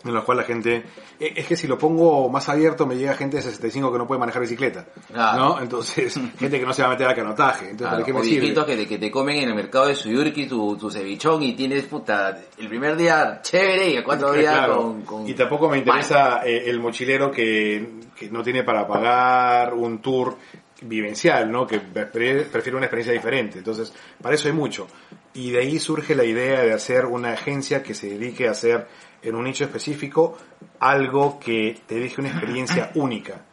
en 0.04 0.14
lo 0.14 0.22
cual 0.24 0.36
la 0.36 0.44
gente 0.44 0.84
eh, 1.18 1.32
es 1.34 1.46
que 1.46 1.56
si 1.56 1.66
lo 1.66 1.76
pongo 1.76 2.28
más 2.28 2.48
abierto 2.48 2.86
me 2.86 2.94
llega 2.96 3.14
gente 3.14 3.38
de 3.38 3.42
65 3.42 3.90
que 3.90 3.98
no 3.98 4.06
puede 4.06 4.20
manejar 4.20 4.42
bicicleta 4.42 4.84
Claro. 5.12 5.38
¿no? 5.56 5.60
entonces 5.60 6.14
gente 6.38 6.60
que 6.60 6.66
no 6.66 6.72
se 6.72 6.82
va 6.82 6.88
a 6.88 6.90
meter 6.92 7.08
al 7.08 7.16
canotaje 7.16 7.70
entonces 7.70 7.78
Claro, 7.88 7.96
¿para 7.96 8.04
qué 8.06 8.12
me 8.12 8.22
sirve? 8.22 8.76
que, 8.76 8.86
que 8.86 8.98
te 8.98 9.10
comen 9.10 9.38
en 9.38 9.48
el 9.48 9.54
mercado 9.56 9.86
de 9.86 9.96
Suyurki 9.96 10.46
tu, 10.46 10.76
tu 10.76 10.88
cevichón 10.90 11.42
y 11.42 11.54
tienes, 11.54 11.84
puta, 11.86 12.38
el 12.58 12.68
primer 12.68 12.96
día 12.96 13.40
chévere 13.42 13.90
y 13.90 13.96
el 13.96 14.04
cuatro 14.04 14.30
días 14.32 14.54
Claro. 14.54 14.76
con, 14.82 15.02
con- 15.02 15.28
Y 15.28 15.34
tampoco 15.34 15.68
me 15.68 15.78
interesa 15.78 16.42
eh, 16.46 16.64
el 16.70 16.78
mochilero 16.78 17.30
que, 17.32 17.88
que 18.14 18.30
no 18.30 18.42
tiene 18.44 18.62
para 18.62 18.86
pagar 18.86 19.74
un 19.74 20.00
tour 20.00 20.36
vivencial, 20.82 21.50
¿no? 21.50 21.66
Que 21.66 21.80
pre- 21.80 22.42
prefiere 22.44 22.76
una 22.76 22.86
experiencia 22.86 23.12
diferente. 23.12 23.58
Entonces, 23.58 23.92
para 24.22 24.34
eso 24.34 24.48
hay 24.48 24.54
mucho. 24.54 24.86
Y 25.34 25.50
de 25.50 25.60
ahí 25.60 25.78
surge 25.78 26.14
la 26.14 26.24
idea 26.24 26.60
de 26.62 26.72
hacer 26.72 27.06
una 27.06 27.32
agencia 27.32 27.82
que 27.82 27.94
se 27.94 28.08
dedique 28.08 28.48
a 28.48 28.52
hacer 28.52 28.86
en 29.22 29.34
un 29.34 29.44
nicho 29.44 29.64
específico 29.64 30.36
algo 30.80 31.38
que 31.40 31.80
te 31.86 31.96
deje 31.96 32.20
una 32.20 32.30
experiencia 32.30 32.90
única. 32.96 33.44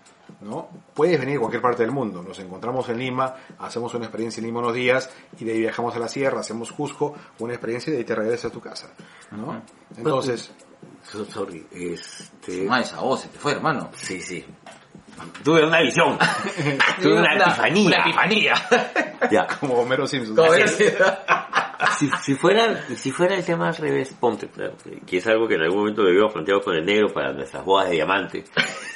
¿no? 0.42 0.70
Puedes 0.94 1.20
venir 1.20 1.36
de 1.36 1.40
cualquier 1.40 1.62
parte 1.62 1.82
del 1.84 1.92
mundo. 1.92 2.22
Nos 2.22 2.38
encontramos 2.40 2.88
en 2.90 3.00
Lima, 3.00 3.36
hacemos 3.60 3.94
una 3.96 4.06
experiencia 4.06 4.42
en 4.42 4.48
Lima 4.48 4.60
unos 4.60 4.74
días 4.76 5.10
y 5.40 5.46
de 5.46 5.54
ahí 5.54 5.60
viajamos 5.60 5.96
a 5.96 6.00
la 6.00 6.08
sierra, 6.08 6.42
hacemos 6.42 6.72
Cusco, 6.72 7.16
una 7.40 7.54
experiencia 7.54 7.90
y 7.90 7.94
de 7.94 8.00
ahí 8.00 8.06
te 8.06 8.16
regresas 8.16 8.46
a 8.52 8.54
tu 8.54 8.60
casa. 8.62 8.92
¿no? 9.32 9.62
Entonces, 9.98 10.52
So- 11.04 11.26
Sorry, 11.26 11.66
este... 11.72 12.68
Ah, 12.70 12.82
esa 12.82 13.00
voz 13.00 13.22
se 13.22 13.28
te 13.30 13.38
fue, 13.40 13.54
hermano. 13.54 13.90
Sí, 13.96 14.20
sí. 14.22 14.44
Tuve 15.44 15.66
una 15.66 15.82
visión. 15.82 16.18
Tuve 17.02 17.14
una 17.20 17.36
epifanía. 17.36 17.88
Una 17.88 17.98
epifanía. 18.02 18.54
Ya. 19.32 19.48
como 19.48 19.76
Homero 19.76 20.06
Simpson. 20.06 20.36
Como 20.36 20.52
ves, 20.52 20.78
Si, 22.00 22.10
si 22.24 22.36
fuera 22.36 22.86
si 22.96 23.12
fuera 23.12 23.36
el 23.36 23.44
tema 23.44 23.68
al 23.68 23.76
revés, 23.76 24.16
ponte, 24.20 24.48
claro, 24.48 24.76
que 25.06 25.18
es 25.18 25.28
algo 25.28 25.48
que 25.48 25.56
en 25.56 25.62
algún 25.62 25.80
momento 25.80 26.04
lo 26.04 26.10
habíamos 26.10 26.34
planteado 26.34 26.62
con 26.62 26.76
el 26.76 26.86
negro 26.86 27.14
para 27.14 27.34
nuestras 27.34 27.64
bodas 27.66 27.90
de 27.90 27.96
diamante, 27.96 28.44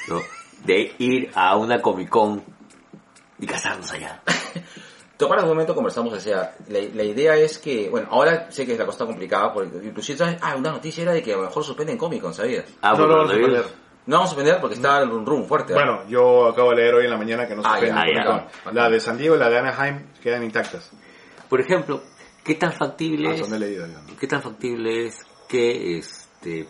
¿no? 0.08 0.22
De 0.66 0.94
ir 0.98 1.30
a 1.36 1.56
una 1.58 1.82
Comic 1.82 2.10
Con 2.10 2.42
y 3.38 3.46
casarnos 3.46 3.92
allá. 3.92 4.22
¿Te 5.18 5.26
acuerdas 5.26 5.44
un 5.44 5.50
momento 5.52 5.76
conversamos? 5.76 6.14
O 6.14 6.20
sea, 6.20 6.56
la, 6.70 6.80
la 6.94 7.04
idea 7.04 7.36
es 7.36 7.58
que, 7.58 7.90
bueno, 7.90 8.08
ahora 8.12 8.50
sé 8.50 8.66
que 8.66 8.78
la 8.78 8.86
cosa 8.86 9.06
complicada, 9.06 9.54
porque 9.54 9.86
inclusive, 9.86 10.18
¿sabes? 10.18 10.38
ah, 10.42 10.56
una 10.56 10.72
noticia 10.72 11.02
era 11.04 11.12
de 11.12 11.22
que 11.22 11.34
a 11.34 11.38
lo 11.38 11.44
mejor 11.44 11.64
suspenden 11.64 11.98
Comic 11.98 12.22
Con, 12.22 12.34
¿sabías? 12.34 12.66
Ah, 12.82 12.94
No, 12.94 13.00
no, 13.00 13.08
no, 13.08 13.28
coronavirus. 13.28 13.66
No 14.06 14.16
vamos 14.18 14.32
a 14.32 14.34
suspender 14.36 14.60
porque 14.60 14.76
está 14.76 15.00
el 15.02 15.10
run 15.10 15.46
fuerte. 15.46 15.74
¿eh? 15.74 15.76
Bueno, 15.76 16.08
yo 16.08 16.48
acabo 16.48 16.72
de 16.72 16.78
leer 16.78 16.96
hoy 16.96 17.06
en 17.06 17.12
la 17.12 17.18
mañana 17.18 17.48
que 17.48 17.56
no 17.56 17.62
Ah, 17.66 17.80
ya, 17.80 18.04
ya. 18.14 18.48
Con. 18.64 18.76
La 18.76 18.90
de 18.90 19.00
San 19.00 19.18
Diego 19.18 19.36
y 19.36 19.40
la 19.40 19.50
de 19.50 19.60
Anaheim 19.60 20.06
quedan 20.22 20.44
intactas. 20.44 20.90
Por 21.48 21.62
ejemplo, 21.62 22.02
¿qué 22.44 22.56
tan 22.56 22.72
factible 22.74 23.30
Ah, 23.30 23.34
es? 23.36 23.50
leído. 23.52 23.86
¿Qué 24.20 24.28
tan 24.28 24.42
factible 24.42 25.06
es 25.06 25.26
que 25.48 25.98
este 25.98 26.68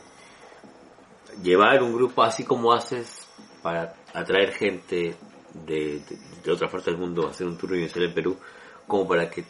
llevar 1.41 1.81
un 1.83 1.93
grupo 1.93 2.23
así 2.23 2.43
como 2.43 2.73
haces 2.73 3.27
para 3.61 3.93
atraer 4.13 4.51
gente 4.53 5.15
de, 5.53 5.99
de, 5.99 6.17
de 6.43 6.51
otra 6.51 6.67
parte 6.69 6.91
del 6.91 6.99
mundo 6.99 7.27
a 7.27 7.31
hacer 7.31 7.47
un 7.47 7.57
tour 7.57 7.71
universal 7.71 8.03
en 8.03 8.13
Perú, 8.13 8.37
como 8.87 9.07
para 9.07 9.29
que 9.29 9.45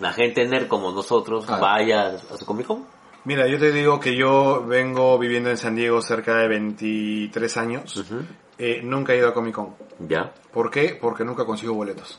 la 0.00 0.12
gente 0.12 0.46
nerd 0.46 0.68
como 0.68 0.90
nosotros 0.92 1.46
Claro. 1.46 1.62
vaya 1.62 2.06
a 2.30 2.36
su 2.36 2.44
Comic 2.44 2.66
Con? 2.66 2.86
Mira, 3.24 3.46
yo 3.46 3.58
te 3.58 3.70
digo 3.70 4.00
que 4.00 4.16
yo 4.16 4.64
vengo 4.66 5.18
viviendo 5.18 5.48
en 5.50 5.56
San 5.56 5.76
Diego 5.76 6.02
cerca 6.02 6.36
de 6.36 6.48
23 6.48 7.56
años. 7.56 7.96
Ujú. 7.96 8.22
Eh, 8.58 8.80
nunca 8.82 9.12
he 9.12 9.18
ido 9.18 9.28
a 9.28 9.34
Comic 9.34 9.54
Con. 9.54 9.74
¿Ya? 10.08 10.32
¿Por 10.52 10.70
qué? 10.70 10.98
Porque 11.00 11.24
nunca 11.24 11.44
consigo 11.44 11.74
boletos. 11.74 12.18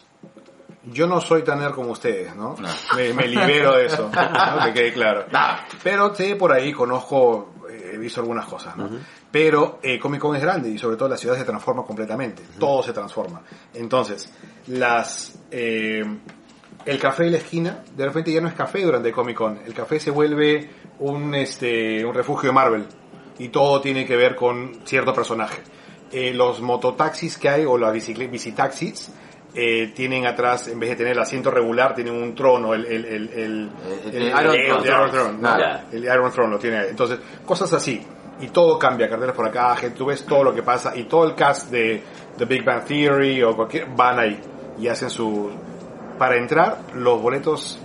Yo 0.86 1.08
no 1.08 1.22
soy 1.22 1.44
tan 1.44 1.60
nerd 1.60 1.74
como 1.74 1.92
ustedes, 1.92 2.36
¿no? 2.36 2.56
No. 2.60 2.68
Me, 2.96 3.14
me 3.14 3.28
libero 3.28 3.78
de 3.78 3.86
eso, 3.86 4.10
¿no? 4.14 4.66
que 4.66 4.74
quede 4.74 4.94
claro. 4.94 5.26
Nada. 5.32 5.66
Pero 5.82 6.14
sí, 6.14 6.36
por 6.36 6.52
ahí 6.52 6.74
conozco, 6.74 7.54
eh, 7.70 7.92
he 7.94 7.98
visto 7.98 8.20
algunas 8.20 8.46
cosas, 8.46 8.76
¿no? 8.76 8.90
Pero 9.32 9.80
eh, 9.82 9.98
Comic 9.98 10.20
Con 10.20 10.36
es 10.36 10.42
grande 10.42 10.70
y 10.70 10.78
sobre 10.78 10.98
todo 10.98 11.10
la 11.10 11.18
ciudad 11.18 11.38
se 11.38 11.46
transforma 11.46 11.84
completamente, 11.84 12.44
todo 12.60 12.84
se 12.84 12.92
transforma. 12.92 13.42
Entonces, 13.74 14.32
las 14.68 15.40
eh, 15.52 16.04
el 16.86 17.00
café 17.00 17.24
de 17.24 17.32
la 17.32 17.38
esquina, 17.38 17.84
de 17.96 18.06
repente 18.06 18.32
ya 18.32 18.42
no 18.42 18.48
es 18.48 18.54
café 18.54 18.82
durante 18.82 19.12
Comic 19.12 19.38
Con, 19.38 19.60
el 19.66 19.74
café 19.74 20.00
se 20.00 20.12
vuelve 20.12 20.70
un 21.00 21.34
este 21.36 22.04
un 22.06 22.14
refugio 22.14 22.50
de 22.50 22.54
Marvel 22.54 22.86
y 23.40 23.50
todo 23.50 23.82
tiene 23.82 24.06
que 24.06 24.16
ver 24.16 24.36
con 24.36 24.80
cierto 24.86 25.14
personaje. 25.14 25.62
Eh, 26.12 26.34
los 26.34 26.62
mototaxis 26.62 27.38
que 27.38 27.50
hay 27.50 27.66
o 27.66 27.78
las 27.78 27.92
visitaxis 27.94 29.12
eh, 29.56 29.92
tienen 29.96 30.26
atrás, 30.28 30.68
en 30.68 30.80
vez 30.80 30.90
de 30.92 30.96
tener 30.98 31.14
el 31.14 31.20
asiento 31.20 31.50
regular, 31.52 31.94
tienen 31.96 32.14
un 32.16 32.34
trono, 32.36 32.74
el, 32.74 32.86
el, 32.86 33.06
el, 33.06 33.30
el, 33.30 33.70
El- 34.12 34.16
el 34.16 34.28
Iron 34.28 34.56
el 34.56 34.66
Throne. 34.68 34.88
Iron 34.88 35.12
Throne, 35.12 35.38
¿no? 35.40 35.50
El 35.92 36.04
Iron 36.04 36.32
Throne 36.32 36.50
lo 36.52 36.60
tiene 36.60 36.78
ahí. 36.80 36.88
Entonces, 36.90 37.20
cosas 37.46 37.72
así. 37.74 38.02
Y 38.42 38.48
todo 38.48 38.78
cambia, 38.80 39.08
carteles 39.08 39.36
por 39.36 39.48
acá, 39.48 39.76
gente, 39.76 39.96
tú 39.98 40.08
ves 40.08 40.26
todo 40.26 40.44
lo 40.44 40.54
que 40.56 40.64
pasa 40.64 40.96
y 40.96 41.04
todo 41.04 41.26
el 41.26 41.36
cast 41.36 41.70
de 41.72 42.02
The 42.38 42.46
Big 42.46 42.64
Bang 42.66 42.84
Theory 42.84 43.44
o 43.44 43.56
cualquier, 43.56 43.88
van 43.96 44.20
ahí 44.20 44.40
y 44.80 44.88
hacen 44.88 45.10
su... 45.10 45.52
Para 46.18 46.38
entrar, 46.38 46.80
los 46.96 47.22
boletos 47.22 47.80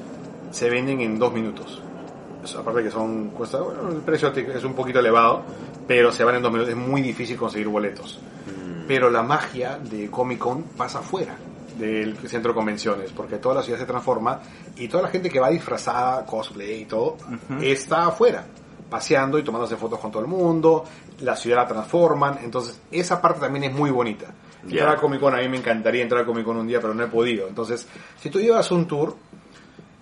se 0.51 0.71
venden 0.71 1.01
en 1.01 1.19
dos 1.19 1.33
minutos. 1.33 1.83
Eso, 2.43 2.61
aparte 2.61 2.83
que 2.83 2.91
son, 2.91 3.31
cuesta, 3.31 3.61
bueno, 3.61 3.89
el 3.89 4.03
precio 4.03 4.33
es 4.33 4.65
un 4.65 4.75
poquito 4.75 5.01
elevado, 5.01 5.43
pero 5.87 6.13
se 6.13 6.25
van 6.25 6.37
en 6.37 6.43
dos 6.43 6.53
minutos, 6.53 6.73
es 6.73 6.79
muy 6.79 7.03
difícil 7.03 7.37
conseguir 7.37 7.69
boletos. 7.69 8.21
Pero 8.87 9.11
la 9.11 9.23
magia 9.23 9.79
de 9.79 10.11
Comic 10.11 10.39
Con 10.39 10.63
pasa 10.63 11.01
afuera 11.01 11.37
del 11.79 12.17
centro 12.17 12.53
de 12.53 12.57
convenciones, 12.57 13.13
porque 13.13 13.37
toda 13.37 13.57
la 13.57 13.63
ciudad 13.63 13.79
se 13.79 13.87
transforma 13.87 14.41
y 14.77 14.89
toda 14.89 15.05
la 15.05 15.09
gente 15.11 15.31
que 15.31 15.39
va 15.39 15.49
disfrazada, 15.51 16.25
cosplay 16.25 16.83
y 16.83 16.85
todo, 16.87 17.17
está 17.61 18.07
afuera, 18.07 18.45
paseando 18.89 19.39
y 19.39 19.43
tomándose 19.43 19.77
fotos 19.77 19.99
con 19.99 20.11
todo 20.11 20.23
el 20.23 20.29
mundo, 20.29 20.85
la 21.21 21.37
ciudad 21.37 21.59
la 21.59 21.67
transforman, 21.67 22.39
entonces 22.43 22.81
esa 22.91 23.21
parte 23.21 23.41
también 23.41 23.65
es 23.65 23.73
muy 23.73 23.91
bonita. 23.91 24.27
Entrar 24.63 24.89
a 24.89 24.97
Comic 24.97 25.21
Con, 25.21 25.35
a 25.35 25.39
mí 25.39 25.49
me 25.49 25.57
encantaría 25.57 26.03
entrar 26.03 26.23
a 26.23 26.27
Comic 26.27 26.45
Con 26.45 26.57
un 26.57 26.67
día, 26.67 26.81
pero 26.81 26.93
no 26.93 27.05
he 27.05 27.07
podido. 27.07 27.47
Entonces, 27.47 27.87
si 28.19 28.29
tú 28.29 28.41
llevas 28.41 28.71
un 28.71 28.87
tour, 28.87 29.15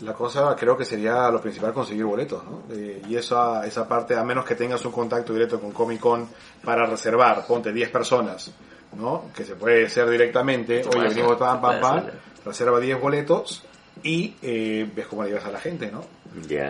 la 0.00 0.12
cosa 0.12 0.54
creo 0.56 0.76
que 0.76 0.84
sería 0.84 1.30
lo 1.30 1.40
principal 1.40 1.72
conseguir 1.72 2.04
boletos, 2.04 2.44
¿no? 2.44 2.62
Eh, 2.70 3.02
y 3.08 3.16
esa, 3.16 3.66
esa 3.66 3.86
parte, 3.88 4.16
a 4.16 4.24
menos 4.24 4.44
que 4.44 4.54
tengas 4.54 4.84
un 4.84 4.92
contacto 4.92 5.32
directo 5.32 5.60
con 5.60 5.72
Comic 5.72 6.00
Con 6.00 6.28
para 6.64 6.86
reservar, 6.86 7.46
ponte 7.46 7.72
10 7.72 7.90
personas, 7.90 8.52
¿no? 8.96 9.24
Que 9.34 9.44
se 9.44 9.56
puede 9.56 9.86
hacer 9.86 10.08
directamente, 10.08 10.82
oye, 10.86 11.08
venimos 11.08 11.36
pam, 11.36 11.60
pam, 11.60 11.80
pam, 11.80 12.04
reserva 12.44 12.80
10 12.80 13.00
boletos 13.00 13.64
y 14.02 14.36
eh, 14.42 14.90
ves 14.94 15.06
cómo 15.06 15.22
le 15.22 15.30
llevas 15.30 15.46
a 15.46 15.50
la 15.50 15.60
gente, 15.60 15.90
¿no? 15.90 16.02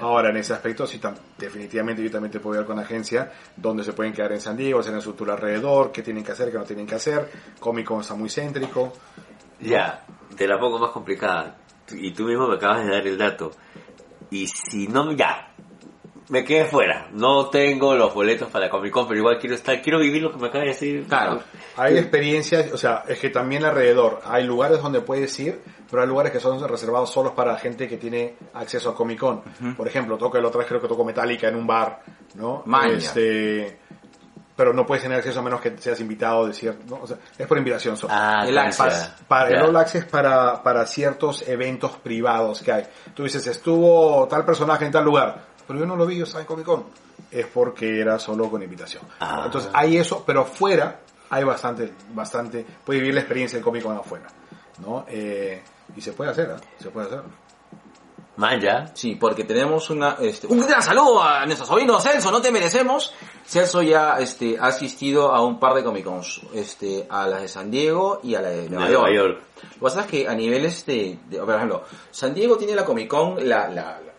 Ahora, 0.00 0.30
en 0.30 0.36
ese 0.36 0.52
aspecto, 0.52 0.86
sí, 0.86 1.00
definitivamente 1.38 2.02
yo 2.02 2.10
también 2.10 2.30
te 2.30 2.40
puedo 2.40 2.60
ir 2.60 2.66
con 2.66 2.76
la 2.76 2.82
agencia, 2.82 3.32
donde 3.56 3.82
se 3.82 3.92
pueden 3.92 4.12
quedar 4.12 4.32
en 4.32 4.40
San 4.40 4.56
Diego, 4.56 4.80
hacer 4.80 5.00
su 5.02 5.14
tour 5.14 5.30
alrededor, 5.30 5.90
qué 5.92 6.02
tienen 6.02 6.22
que 6.22 6.32
hacer, 6.32 6.50
qué 6.50 6.58
no 6.58 6.64
tienen 6.64 6.86
que 6.86 6.94
hacer. 6.94 7.30
Comic 7.58 7.86
Con 7.86 8.00
está 8.00 8.14
muy 8.14 8.28
céntrico. 8.28 8.92
Ya, 9.60 10.04
te 10.36 10.46
la 10.46 10.58
pongo 10.58 10.78
más 10.78 10.90
complicada. 10.90 11.56
Y 11.90 12.12
tú 12.12 12.24
mismo 12.24 12.48
me 12.48 12.56
acabas 12.56 12.84
de 12.84 12.90
dar 12.90 13.06
el 13.06 13.18
dato. 13.18 13.50
Y 14.30 14.46
si 14.46 14.88
no, 14.88 15.12
ya, 15.12 15.54
me 16.28 16.44
quedé 16.44 16.64
fuera. 16.64 17.08
No 17.12 17.46
tengo 17.50 17.94
los 17.94 18.12
boletos 18.12 18.48
para 18.50 18.68
Comic 18.68 18.92
Con, 18.92 19.06
pero 19.06 19.20
igual 19.20 19.38
quiero 19.38 19.54
estar, 19.54 19.80
quiero 19.80 19.98
vivir 20.00 20.22
lo 20.22 20.32
que 20.32 20.38
me 20.38 20.48
acaba 20.48 20.64
de 20.64 20.70
decir. 20.70 21.06
Claro. 21.06 21.40
Hay 21.76 21.96
experiencias, 21.98 22.72
o 22.72 22.78
sea, 22.78 23.04
es 23.06 23.18
que 23.18 23.30
también 23.30 23.64
alrededor 23.64 24.20
hay 24.24 24.44
lugares 24.44 24.82
donde 24.82 25.00
puedes 25.00 25.38
ir, 25.38 25.60
pero 25.90 26.02
hay 26.02 26.08
lugares 26.08 26.32
que 26.32 26.40
son 26.40 26.66
reservados 26.68 27.10
solos 27.12 27.32
para 27.32 27.56
gente 27.58 27.86
que 27.86 27.96
tiene 27.96 28.34
acceso 28.54 28.90
a 28.90 28.94
Comic 28.94 29.18
Con. 29.20 29.42
Por 29.76 29.86
ejemplo, 29.86 30.16
toca 30.18 30.38
el 30.38 30.44
otra 30.44 30.58
vez 30.58 30.68
creo 30.68 30.80
que 30.80 30.88
tocó 30.88 31.04
Metallica 31.04 31.48
en 31.48 31.56
un 31.56 31.66
bar, 31.66 32.00
¿no? 32.34 32.62
Maña. 32.66 32.94
Este, 32.94 33.78
pero 34.56 34.72
no 34.72 34.86
puedes 34.86 35.02
tener 35.02 35.18
acceso 35.18 35.38
a 35.38 35.42
menos 35.42 35.60
que 35.60 35.76
seas 35.76 36.00
invitado 36.00 36.46
de 36.46 36.54
cierto, 36.54 36.82
¿no? 36.88 37.02
O 37.02 37.06
sea, 37.06 37.18
es 37.38 37.46
por 37.46 37.58
invitación 37.58 37.96
solo. 37.96 38.12
Ah, 38.16 38.44
El 38.48 38.56
access. 38.56 39.12
Para 39.28 39.50
Ya. 39.50 39.56
el 39.58 39.62
All 39.66 39.76
Access 39.76 40.06
para, 40.06 40.62
para 40.62 40.86
ciertos 40.86 41.46
eventos 41.46 41.92
privados 41.98 42.62
que 42.62 42.72
hay. 42.72 42.84
Tú 43.14 43.24
dices, 43.24 43.46
estuvo 43.46 44.26
tal 44.28 44.46
personaje 44.46 44.86
en 44.86 44.92
tal 44.92 45.04
lugar, 45.04 45.44
pero 45.66 45.78
yo 45.80 45.86
no 45.86 45.96
lo 45.96 46.06
vi, 46.06 46.16
yo 46.16 46.24
estaba 46.24 46.42
en 46.42 46.46
Comic 46.46 46.66
Con. 46.66 46.84
Es 47.30 47.46
porque 47.46 48.00
era 48.00 48.18
solo 48.18 48.50
con 48.50 48.62
invitación. 48.62 49.02
Ah. 49.20 49.42
Entonces 49.46 49.70
hay 49.74 49.96
eso, 49.96 50.22
pero 50.26 50.42
afuera 50.42 51.00
hay 51.30 51.44
bastante, 51.44 51.92
bastante, 52.14 52.64
puedes 52.84 53.00
vivir 53.00 53.14
la 53.14 53.20
experiencia 53.20 53.56
del 53.56 53.64
Comic 53.64 53.82
Con 53.82 53.96
afuera. 53.96 54.26
¿no? 54.78 55.04
Eh, 55.08 55.62
y 55.96 56.00
se 56.00 56.12
puede 56.12 56.30
hacer, 56.30 56.50
¿eh? 56.50 56.62
se 56.78 56.90
puede 56.90 57.06
hacer. 57.06 57.22
Man, 58.36 58.60
ya. 58.60 58.90
Sí, 58.94 59.14
porque 59.14 59.44
tenemos 59.44 59.88
una, 59.88 60.18
este, 60.20 60.46
un 60.46 60.60
gran 60.60 60.82
saludo 60.82 61.22
a 61.22 61.46
nuestro 61.46 61.64
sobrino 61.66 61.98
Celso, 61.98 62.30
no 62.30 62.42
te 62.42 62.52
merecemos. 62.52 63.14
Celso 63.46 63.80
ya, 63.80 64.18
este, 64.18 64.58
ha 64.60 64.66
asistido 64.66 65.32
a 65.34 65.40
un 65.42 65.58
par 65.58 65.72
de 65.72 65.82
Comic 65.82 66.04
Cons, 66.04 66.42
este, 66.52 67.06
a 67.08 67.26
la 67.26 67.38
de 67.38 67.48
San 67.48 67.70
Diego 67.70 68.20
y 68.22 68.34
a 68.34 68.42
la 68.42 68.50
de 68.50 68.68
Nueva, 68.68 68.88
Nueva 68.90 69.10
York. 69.10 69.14
York. 69.14 69.42
Lo 69.64 69.70
que 69.72 69.80
pasa 69.80 70.00
es 70.02 70.06
que 70.08 70.28
a 70.28 70.34
nivel, 70.34 70.66
este, 70.66 71.18
de- 71.30 71.38
por 71.38 71.54
ejemplo, 71.54 71.84
San 72.10 72.34
Diego 72.34 72.58
tiene 72.58 72.74
la 72.74 72.84
Comic 72.84 73.08
Con, 73.08 73.36
la, 73.48 73.68
la, 73.68 73.98
La 74.02 74.12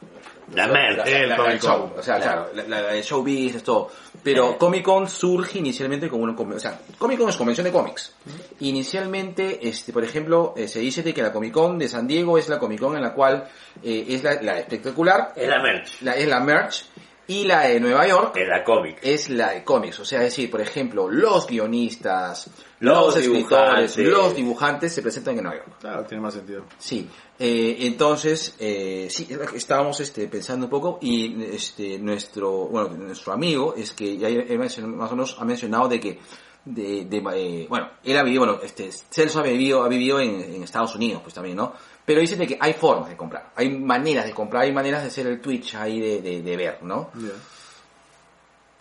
merda. 0.68 1.04
El 1.04 1.28
la- 1.30 1.36
la- 1.36 1.36
Comic 1.38 1.54
el 1.54 1.60
show, 1.62 1.90
Con. 1.90 2.00
o 2.00 2.04
sea, 2.04 2.20
Claro. 2.20 2.48
la, 2.54 2.64
la, 2.64 2.82
la 2.82 2.94
de 2.94 3.04
show 3.04 3.22
business, 3.22 3.64
todo. 3.64 3.92
Pero 4.24 4.52
Eh. 4.52 4.56
Comic 4.58 4.84
Con 4.84 5.08
surge 5.10 5.60
inicialmente 5.60 6.08
como 6.10 6.24
una, 6.24 6.34
conven- 6.36 6.56
o 6.56 6.60
sea, 6.60 6.80
Comic 6.98 7.20
Con 7.20 7.30
es 7.30 7.36
convención 7.36 7.66
de 7.66 7.72
cómics. 7.72 8.14
Inicialmente, 8.60 9.68
este, 9.68 9.94
por 9.94 10.04
ejemplo, 10.04 10.54
eh, 10.58 10.68
se 10.68 10.80
dice 10.80 11.02
de 11.04 11.14
que 11.14 11.22
la 11.22 11.32
Comic 11.32 11.54
Con 11.54 11.78
de 11.80 11.88
San 11.90 12.06
Diego 12.08 12.38
es 12.38 12.48
la 12.50 12.60
Comic 12.60 12.80
Con 12.80 12.96
en 12.96 13.02
la 13.02 13.14
cual 13.14 13.48
eh, 13.84 14.06
es 14.10 14.24
la, 14.24 14.42
la 14.42 14.60
espectacular, 14.60 15.34
Es 15.36 15.48
la 15.48 15.60
merch. 15.62 16.02
la, 16.02 16.12
es 16.14 16.28
la 16.28 16.40
merch, 16.40 16.86
y 17.28 17.44
la 17.44 17.68
de 17.68 17.80
Nueva 17.80 18.08
York 18.08 18.36
Es 18.38 18.48
la 18.48 18.64
cómic. 18.64 19.00
es 19.02 19.30
la 19.30 19.52
de 19.52 19.64
cómics. 19.64 20.00
O 20.00 20.06
sea, 20.06 20.20
es 20.20 20.26
decir, 20.26 20.50
por 20.50 20.62
ejemplo, 20.62 21.10
los 21.10 21.46
guionistas, 21.48 22.50
Los 22.80 23.08
los, 23.08 23.18
escritores, 23.18 23.98
los 23.98 24.36
dibujantes 24.36 24.94
se 24.94 25.02
presentan 25.02 25.38
en 25.38 25.44
Nueva 25.44 25.58
York. 25.58 25.78
Claro, 25.80 26.06
tiene 26.06 26.22
más 26.24 26.34
sentido. 26.34 26.64
Sí, 26.78 27.10
eh, 27.38 27.78
entonces, 27.82 28.56
eh, 28.60 29.08
sí, 29.10 29.28
estábamos 29.54 30.00
este, 30.00 30.28
pensando 30.28 30.68
un 30.68 30.70
poco 30.70 31.00
y 31.02 31.44
este, 31.44 32.00
nuestro, 32.00 32.68
bueno, 32.68 32.90
nuestro 32.90 33.34
amigo 33.34 33.76
es 33.76 33.92
que 33.92 34.18
ya 34.18 34.30
he 34.30 34.58
más 34.58 34.78
o 34.80 35.16
menos 35.16 35.36
ha 35.40 35.46
mencionado 35.46 35.88
de 35.88 36.00
que, 36.00 36.20
de, 36.66 37.06
de, 37.06 37.18
eh, 37.36 37.68
bueno, 37.70 37.90
él 38.04 38.18
ha 38.18 38.24
vivido, 38.24 38.46
bueno, 38.46 38.60
este, 38.64 38.90
Celso 38.92 39.40
ha 39.40 39.44
vivido, 39.44 39.84
ha 39.84 39.88
vivido 39.88 40.20
en, 40.20 40.42
en 40.42 40.64
Estados 40.64 40.96
Unidos, 40.96 41.22
pues 41.22 41.34
también, 41.34 41.58
¿no? 41.58 41.74
Pero 42.08 42.22
dice 42.22 42.38
de 42.38 42.48
que 42.48 42.58
hay 42.58 42.72
formas 42.72 43.10
de 43.10 43.18
comprar, 43.18 43.52
hay 43.54 43.70
maneras 43.70 44.26
de 44.26 44.32
comprar, 44.32 44.64
hay 44.64 44.72
maneras 44.72 45.02
de 45.02 45.10
hacer 45.10 45.28
el 45.28 45.42
Twitch 45.42 45.76
ahí 45.76 46.00
de, 46.00 46.22
de, 46.22 46.42
de 46.42 46.56
ver, 46.56 46.82
¿no? 46.82 47.12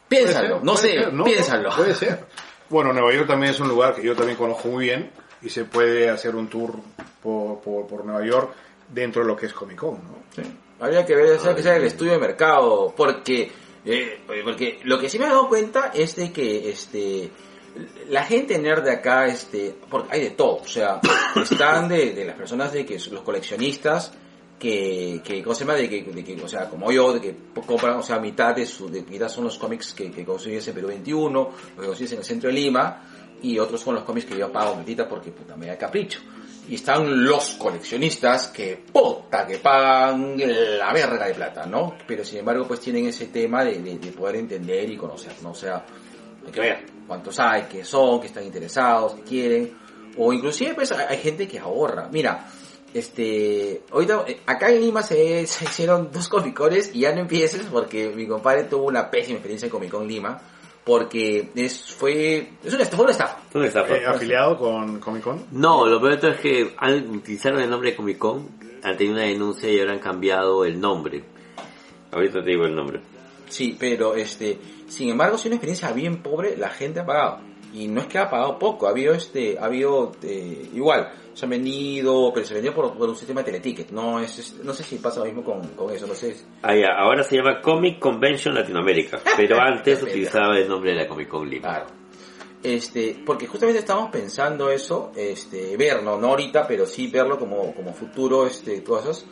Piénsalo, 0.06 0.58
ser, 0.58 0.64
no 0.64 0.76
sé, 0.76 0.92
ser, 0.92 1.12
no, 1.12 1.24
piénsalo. 1.24 1.70
Puede 1.74 1.94
ser. 1.94 2.24
Bueno, 2.68 2.92
Nueva 2.92 3.12
York 3.12 3.28
también 3.28 3.52
es 3.52 3.60
un 3.60 3.68
lugar 3.68 3.94
que 3.94 4.02
yo 4.02 4.14
también 4.16 4.36
conozco 4.36 4.68
muy 4.68 4.86
bien 4.86 5.10
y 5.40 5.48
se 5.50 5.64
puede 5.64 6.08
hacer 6.08 6.34
un 6.34 6.48
tour 6.48 6.74
por, 7.22 7.60
por, 7.60 7.86
por 7.86 8.04
Nueva 8.04 8.24
York 8.24 8.54
dentro 8.92 9.22
de 9.22 9.28
lo 9.28 9.36
que 9.36 9.46
es 9.46 9.52
Comic 9.52 9.78
Con, 9.78 9.94
¿no? 9.94 10.18
Sí. 10.34 10.42
Habría 10.78 11.04
que 11.04 11.14
ver, 11.14 11.36
hacer 11.36 11.54
que 11.54 11.62
sea 11.62 11.76
el 11.76 11.84
estudio 11.84 12.12
de 12.12 12.18
mercado, 12.18 12.92
porque, 12.96 13.50
eh, 13.84 14.20
porque 14.44 14.80
lo 14.84 14.98
que 15.00 15.08
sí 15.08 15.18
me 15.18 15.26
he 15.26 15.28
dado 15.28 15.48
cuenta 15.48 15.92
es 15.94 16.14
de 16.16 16.32
que, 16.32 16.70
este, 16.70 17.30
la 18.08 18.24
gente 18.24 18.58
nerd 18.58 18.84
de 18.84 18.92
acá, 18.92 19.26
este, 19.26 19.74
porque 19.88 20.08
hay 20.12 20.20
de 20.20 20.30
todo, 20.30 20.56
o 20.56 20.66
sea, 20.66 21.00
están 21.42 21.88
de, 21.88 22.12
de 22.12 22.24
las 22.24 22.36
personas 22.36 22.72
de 22.72 22.84
que 22.84 22.98
los 23.10 23.22
coleccionistas, 23.22 24.12
que, 24.58 25.20
que, 25.22 25.42
¿cómo 25.42 25.54
se 25.54 25.64
llama? 25.64 25.74
De 25.74 25.88
que, 25.88 26.02
de 26.02 26.24
que, 26.24 26.42
o 26.42 26.48
sea, 26.48 26.68
como 26.68 26.90
yo, 26.90 27.12
de 27.12 27.20
que 27.20 27.36
compran, 27.66 27.96
o 27.98 28.02
sea, 28.02 28.18
mitad 28.18 28.54
de 28.54 28.66
su, 28.66 28.88
de 28.88 29.02
mitad 29.02 29.28
son 29.28 29.44
los 29.44 29.58
cómics 29.58 29.92
que, 29.92 30.10
que 30.10 30.24
consigues 30.24 30.66
en 30.68 30.74
Perú 30.74 30.88
21, 30.88 31.32
los 31.32 31.52
que 31.78 31.86
consigues 31.86 32.12
en 32.12 32.18
el 32.18 32.24
centro 32.24 32.48
de 32.48 32.54
Lima, 32.54 33.02
y 33.42 33.58
otros 33.58 33.80
son 33.80 33.96
los 33.96 34.04
cómics 34.04 34.26
que 34.26 34.36
yo 34.36 34.50
pago 34.50 34.76
mitad 34.76 35.08
porque 35.08 35.30
puta 35.30 35.56
me 35.56 35.66
da 35.66 35.76
capricho. 35.76 36.20
Y 36.68 36.76
están 36.76 37.24
los 37.24 37.50
coleccionistas 37.50 38.48
que 38.48 38.82
puta 38.92 39.46
que 39.46 39.58
pagan 39.58 40.36
la 40.36 40.92
verga 40.92 41.26
de 41.26 41.34
plata, 41.34 41.64
¿no? 41.64 41.96
Pero 42.08 42.24
sin 42.24 42.40
embargo 42.40 42.66
pues 42.66 42.80
tienen 42.80 43.06
ese 43.06 43.26
tema 43.26 43.62
de, 43.62 43.78
de, 43.78 43.98
de 43.98 44.10
poder 44.10 44.36
entender 44.36 44.90
y 44.90 44.96
conocer, 44.96 45.32
¿no? 45.42 45.50
O 45.50 45.54
sea, 45.54 45.84
hay 46.46 46.52
que 46.52 46.60
ver 46.60 46.86
cuántos 47.06 47.38
hay, 47.38 47.62
qué 47.70 47.84
son, 47.84 48.20
qué 48.20 48.26
están 48.26 48.44
interesados, 48.44 49.14
qué 49.14 49.22
quieren, 49.22 49.76
o 50.16 50.32
inclusive 50.32 50.74
pues 50.74 50.92
hay 50.92 51.18
gente 51.18 51.46
que 51.46 51.58
ahorra. 51.58 52.08
Mira, 52.10 52.46
este, 52.94 53.82
ahorita, 53.90 54.24
eh, 54.26 54.40
acá 54.46 54.70
en 54.70 54.80
Lima 54.80 55.02
se, 55.02 55.46
se 55.46 55.64
hicieron 55.64 56.10
dos 56.12 56.28
Comic 56.28 56.54
Cones 56.54 56.94
y 56.94 57.00
ya 57.00 57.14
no 57.14 57.20
empieces 57.20 57.66
porque 57.70 58.08
mi 58.10 58.26
compadre 58.26 58.64
tuvo 58.64 58.86
una 58.86 59.10
pésima 59.10 59.36
experiencia 59.36 59.66
en 59.66 59.72
Comic 59.72 59.90
Con 59.90 60.06
Lima 60.06 60.40
porque 60.84 61.50
es, 61.56 61.92
fue, 61.92 62.48
es 62.62 62.72
una, 62.72 62.84
fue 62.84 63.02
una 63.02 63.10
estafa. 63.10 63.40
¿Dónde 63.52 63.68
está? 63.68 63.80
Eh, 63.88 64.06
afiliado 64.06 64.56
con 64.56 65.00
Comic 65.00 65.22
Con. 65.22 65.44
No, 65.50 65.84
lo 65.84 66.00
peor 66.00 66.12
de 66.12 66.18
todo 66.18 66.30
es 66.30 66.40
que 66.40 66.74
al 66.78 67.10
utilizar 67.10 67.54
el 67.54 67.68
nombre 67.68 67.90
de 67.90 67.96
Comic 67.96 68.18
Con, 68.18 68.48
han 68.84 68.96
tenido 68.96 69.16
una 69.16 69.24
denuncia 69.24 69.68
y 69.68 69.80
ahora 69.80 69.94
han 69.94 69.98
cambiado 69.98 70.64
el 70.64 70.80
nombre. 70.80 71.24
Ahorita 72.12 72.40
te 72.42 72.50
digo 72.50 72.64
el 72.64 72.74
nombre. 72.74 73.00
Sí, 73.48 73.76
pero 73.78 74.14
este, 74.14 74.58
sin 74.88 75.08
embargo, 75.10 75.38
si 75.38 75.48
una 75.48 75.56
experiencia 75.56 75.92
bien 75.92 76.22
pobre, 76.22 76.56
la 76.56 76.68
gente 76.70 77.00
ha 77.00 77.06
pagado. 77.06 77.40
Y 77.72 77.88
no 77.88 78.00
es 78.00 78.06
que 78.06 78.18
ha 78.18 78.30
pagado 78.30 78.58
poco, 78.58 78.86
ha 78.86 78.90
habido 78.90 79.12
este, 79.12 79.58
ha 79.58 79.66
habido 79.66 80.12
eh, 80.22 80.70
igual, 80.74 81.10
se 81.34 81.44
han 81.44 81.50
vendido, 81.50 82.32
pero 82.32 82.46
se 82.46 82.54
vendió 82.54 82.72
por, 82.74 82.96
por 82.96 83.08
un 83.08 83.16
sistema 83.16 83.42
de 83.42 83.46
teleticket, 83.52 83.90
no 83.90 84.18
es, 84.20 84.38
es- 84.38 84.54
no 84.64 84.72
sé 84.72 84.82
si 84.82 84.96
pasa 84.96 85.20
lo 85.20 85.26
mismo 85.26 85.44
con, 85.44 85.60
con 85.74 85.92
eso, 85.94 86.06
no 86.06 86.14
sé. 86.14 86.36
Ah, 86.62 86.74
ya, 86.74 86.88
ahora 86.96 87.22
se 87.22 87.36
llama 87.36 87.60
Comic 87.60 87.98
Convention 87.98 88.54
Latinoamérica, 88.54 89.20
pero 89.36 89.60
antes 89.60 90.02
utilizaba 90.02 90.56
el 90.58 90.68
nombre 90.68 90.92
de 90.92 90.96
la 91.02 91.06
Comic 91.08 91.28
Con 91.28 91.50
Lima. 91.50 91.68
Claro. 91.68 91.86
Este, 92.62 93.16
porque 93.24 93.46
justamente 93.46 93.80
estamos 93.80 94.10
pensando 94.10 94.70
eso, 94.70 95.12
este, 95.14 95.76
verlo, 95.76 96.18
no 96.18 96.28
ahorita, 96.28 96.66
pero 96.66 96.86
sí 96.86 97.08
verlo 97.08 97.38
como, 97.38 97.74
como 97.74 97.92
futuro, 97.92 98.46
este, 98.46 98.82
cosas. 98.82 99.24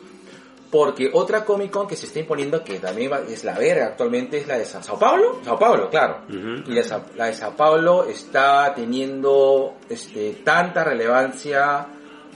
Porque 0.75 1.09
otra 1.13 1.45
Comic 1.45 1.71
Con 1.71 1.87
que 1.87 1.95
se 1.95 2.05
está 2.07 2.19
imponiendo, 2.19 2.61
que 2.63 2.79
también 2.79 3.09
va- 3.11 3.21
es 3.21 3.43
la 3.45 3.57
verga 3.57 3.85
actualmente, 3.87 4.39
es 4.39 4.47
la 4.47 4.57
de 4.57 4.65
Sa- 4.65 4.83
Sao 4.83 4.99
Paulo. 4.99 5.39
Sao 5.45 5.57
Paulo, 5.57 5.89
claro. 5.89 6.21
Ujú. 6.27 6.69
Y 6.69 6.73
la, 6.73 7.01
la 7.15 7.25
de 7.27 7.33
Sao 7.33 7.55
Paulo 7.55 8.03
está 8.03 8.73
teniendo 8.75 9.75
este, 9.89 10.41
tanta 10.43 10.83
relevancia 10.83 11.87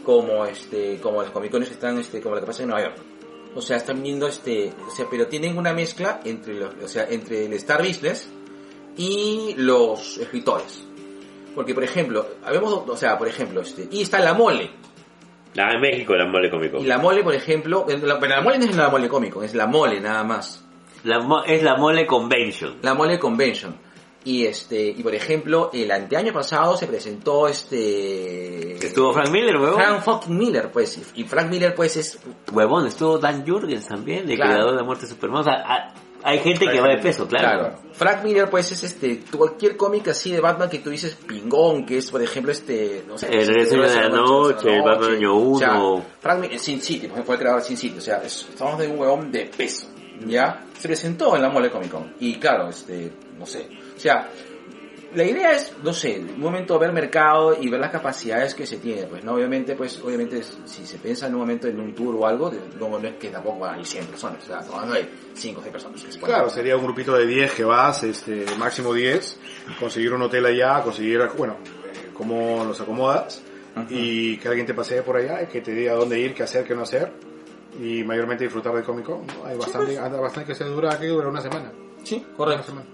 como 0.05 0.45
este 0.45 0.97
como 1.01 1.21
las 1.21 1.31
Comic 1.31 1.51
Cones 1.51 1.69
están 1.71 1.97
este 1.99 2.21
como 2.21 2.35
la 2.35 2.41
que 2.41 2.47
pasa 2.47 2.63
en 2.63 2.69
Nueva 2.69 2.85
York. 2.87 2.97
O 3.55 3.61
sea, 3.61 3.77
están 3.77 4.01
viendo 4.01 4.27
este, 4.27 4.71
o 4.87 4.91
sea, 4.91 5.05
pero 5.11 5.27
tienen 5.27 5.57
una 5.57 5.73
mezcla 5.73 6.21
entre 6.23 6.53
los, 6.53 6.73
o 6.81 6.87
sea, 6.87 7.07
entre 7.09 7.45
el 7.45 7.53
Star 7.53 7.85
Business 7.85 8.29
y 8.95 9.53
los 9.57 10.17
escritores. 10.17 10.83
Porque 11.55 11.73
por 11.73 11.83
ejemplo, 11.83 12.25
habemos, 12.43 12.83
o 12.87 12.95
sea, 12.95 13.17
por 13.17 13.27
ejemplo, 13.27 13.61
este, 13.61 13.87
y 13.91 14.01
está 14.01 14.19
la 14.19 14.33
mole. 14.33 14.69
Ah, 15.57 15.71
en 15.73 15.81
México 15.81 16.13
la 16.15 16.25
mole 16.27 16.49
Comic 16.49 16.71
Con. 16.71 16.81
Y 16.81 16.85
la 16.85 16.97
mole, 16.99 17.23
por 17.23 17.33
ejemplo, 17.33 17.85
la, 17.87 18.19
pero 18.19 18.35
la 18.35 18.41
mole 18.41 18.59
no 18.59 18.65
es 18.65 18.75
la 18.75 18.89
mole 18.89 19.09
cómico, 19.09 19.41
es 19.43 19.55
la 19.55 19.65
mole 19.67 19.99
nada 19.99 20.23
más. 20.23 20.63
La 21.03 21.19
mo- 21.19 21.43
es 21.43 21.63
la 21.63 21.75
mole 21.77 22.05
Convention. 22.05 22.75
La 22.81 22.93
Mole 22.93 23.17
Convention. 23.17 23.75
Y 24.25 24.45
este, 24.45 24.89
y 24.89 25.01
por 25.01 25.15
ejemplo, 25.15 25.69
el 25.73 25.89
anteaño 25.91 26.33
pasado 26.33 26.75
se 26.75 26.87
presentó 26.87 27.47
este 27.47 28.73
Estuvo 28.85 29.13
Frank 29.13 29.29
Miller, 29.29 29.55
huevón. 29.57 29.75
Frank 29.81 30.01
fucking 30.01 30.37
Miller, 30.37 30.69
pues, 30.71 31.01
y 31.15 31.23
Frank 31.23 31.49
Miller 31.49 31.73
pues 31.73 31.95
es 31.97 32.19
Huevón, 32.51 32.85
estuvo 32.87 33.17
Dan 33.17 33.47
Jurgens 33.47 33.87
también, 33.87 34.29
el 34.29 34.35
Claro. 34.35 34.51
creador 34.51 34.71
de 34.71 34.77
la 34.77 34.83
muerte 34.83 35.05
de 35.05 35.11
Superman. 35.13 35.41
O 35.41 35.43
sea, 35.45 35.93
hay 36.23 36.39
gente 36.39 36.65
que 36.67 36.79
va 36.81 36.89
de 36.89 36.97
peso, 36.97 37.27
claro. 37.27 37.59
Claro. 37.59 37.79
Frank 37.93 38.23
Miller, 38.23 38.49
pues, 38.49 38.71
es 38.71 38.83
este, 38.83 39.21
cualquier 39.35 39.75
cómic 39.77 40.07
así 40.09 40.31
de 40.31 40.39
Batman 40.39 40.69
que 40.69 40.79
tú 40.79 40.89
dices 40.89 41.15
pingón, 41.27 41.85
que 41.85 41.97
es, 41.97 42.09
por 42.11 42.21
ejemplo, 42.21 42.51
este, 42.51 43.03
no 43.07 43.17
sé. 43.17 43.27
El 43.27 43.47
regreso 43.47 43.81
de 43.81 43.95
la 43.95 44.09
noche, 44.09 44.75
el 44.75 44.81
Batman 44.81 45.15
año 45.15 45.37
O 45.37 45.57
sea. 45.57 45.79
Frank 46.21 46.39
Miller, 46.41 46.59
Sin 46.59 46.81
City, 46.81 47.07
pues, 47.07 47.23
fue 47.25 47.35
el 47.35 47.39
creador 47.41 47.61
de 47.61 47.67
Sin 47.67 47.77
City, 47.77 47.97
o 47.97 48.01
sea, 48.01 48.17
es- 48.23 48.47
estamos 48.49 48.77
de 48.79 48.87
un 48.87 48.99
huevón 48.99 49.31
de 49.31 49.45
peso, 49.55 49.87
¿ya? 50.25 50.65
Se 50.77 50.87
presentó 50.87 51.35
en 51.35 51.41
la 51.41 51.49
Mole 51.49 51.69
Comic 51.69 51.91
Con, 51.91 52.13
y 52.19 52.35
claro, 52.35 52.69
este, 52.69 53.11
no 53.37 53.45
sé, 53.45 53.67
o 53.95 53.99
sea, 53.99 54.29
la 55.15 55.23
idea 55.23 55.51
es, 55.53 55.73
no 55.83 55.91
sé, 55.93 56.19
un 56.19 56.39
momento 56.39 56.77
ver 56.77 56.91
mercado 56.93 57.57
y 57.59 57.67
ver 57.69 57.79
las 57.79 57.91
capacidades 57.91 58.53
que 58.53 58.65
se 58.65 58.77
tiene, 58.77 59.03
pues, 59.07 59.23
¿no? 59.23 59.33
Obviamente, 59.33 59.75
pues, 59.75 59.99
obviamente, 60.01 60.41
si 60.65 60.85
se 60.85 60.97
piensa 60.99 61.27
en 61.27 61.33
un 61.33 61.41
momento 61.41 61.67
en 61.67 61.79
un 61.79 61.95
tour 61.95 62.15
o 62.15 62.27
algo, 62.27 62.51
no, 62.79 62.99
no 62.99 63.07
es 63.07 63.15
que 63.15 63.29
tampoco 63.29 63.59
van 63.59 63.75
a 63.75 63.79
ir 63.79 63.85
100 63.85 64.05
personas, 64.05 64.43
o 64.43 64.47
sea, 64.47 64.59
hablando 64.59 64.93
de 64.95 65.09
5 65.33 65.59
o 65.59 65.63
6 65.63 65.71
personas. 65.71 66.01
se 66.01 66.19
Claro, 66.19 66.49
sería 66.49 66.77
un 66.77 66.83
grupito 66.83 67.13
de 67.15 67.25
10 67.25 67.53
que 67.53 67.63
vas, 67.63 68.03
este, 68.03 68.45
máximo 68.57 68.93
10, 68.93 69.39
conseguir 69.79 70.13
un 70.13 70.21
hotel 70.21 70.45
allá, 70.45 70.81
conseguir, 70.83 71.21
bueno, 71.37 71.57
eh, 71.63 72.09
cómo 72.13 72.63
los 72.65 72.79
acomodas 72.79 73.41
y 73.89 74.37
que 74.37 74.47
alguien 74.49 74.65
te 74.65 74.73
pasee 74.73 75.01
por 75.03 75.15
allá 75.15 75.41
y 75.43 75.47
que 75.47 75.61
te 75.61 75.71
diga 75.71 75.93
dónde 75.93 76.19
ir, 76.19 76.33
qué 76.33 76.43
hacer, 76.43 76.65
qué 76.65 76.75
no 76.75 76.81
hacer 76.81 77.13
y 77.81 78.03
mayormente 78.03 78.43
disfrutar 78.43 78.73
del. 78.73 79.21
¿no? 79.25 79.45
Hay 79.45 79.57
bastante, 79.57 79.97
anda 79.97 80.19
bastante 80.19 80.49
que 80.51 80.55
se 80.55 80.65
dura, 80.65 80.99
que 80.99 81.07
dura 81.07 81.29
una 81.29 81.39
semana. 81.41 81.71
Sí, 82.03 82.17
Una 82.27 82.35
correcto. 82.35 82.63
semana. 82.63 82.87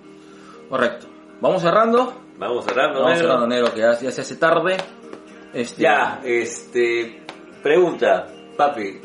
Correcto. 0.69 1.07
Vamos 1.41 1.61
cerrando. 1.61 2.21
Vamos 2.37 2.65
cerrando, 2.65 2.99
Vamos 3.01 3.13
negro. 3.13 3.27
cerrando, 3.29 3.47
negro, 3.47 3.73
que 3.73 3.79
ya, 3.81 3.97
ya 3.99 4.11
se 4.11 4.21
hace 4.21 4.35
tarde. 4.35 4.77
Este, 5.53 5.81
Ya, 5.83 6.21
este. 6.23 7.21
Pregunta, 7.63 8.27
papi, 8.57 8.99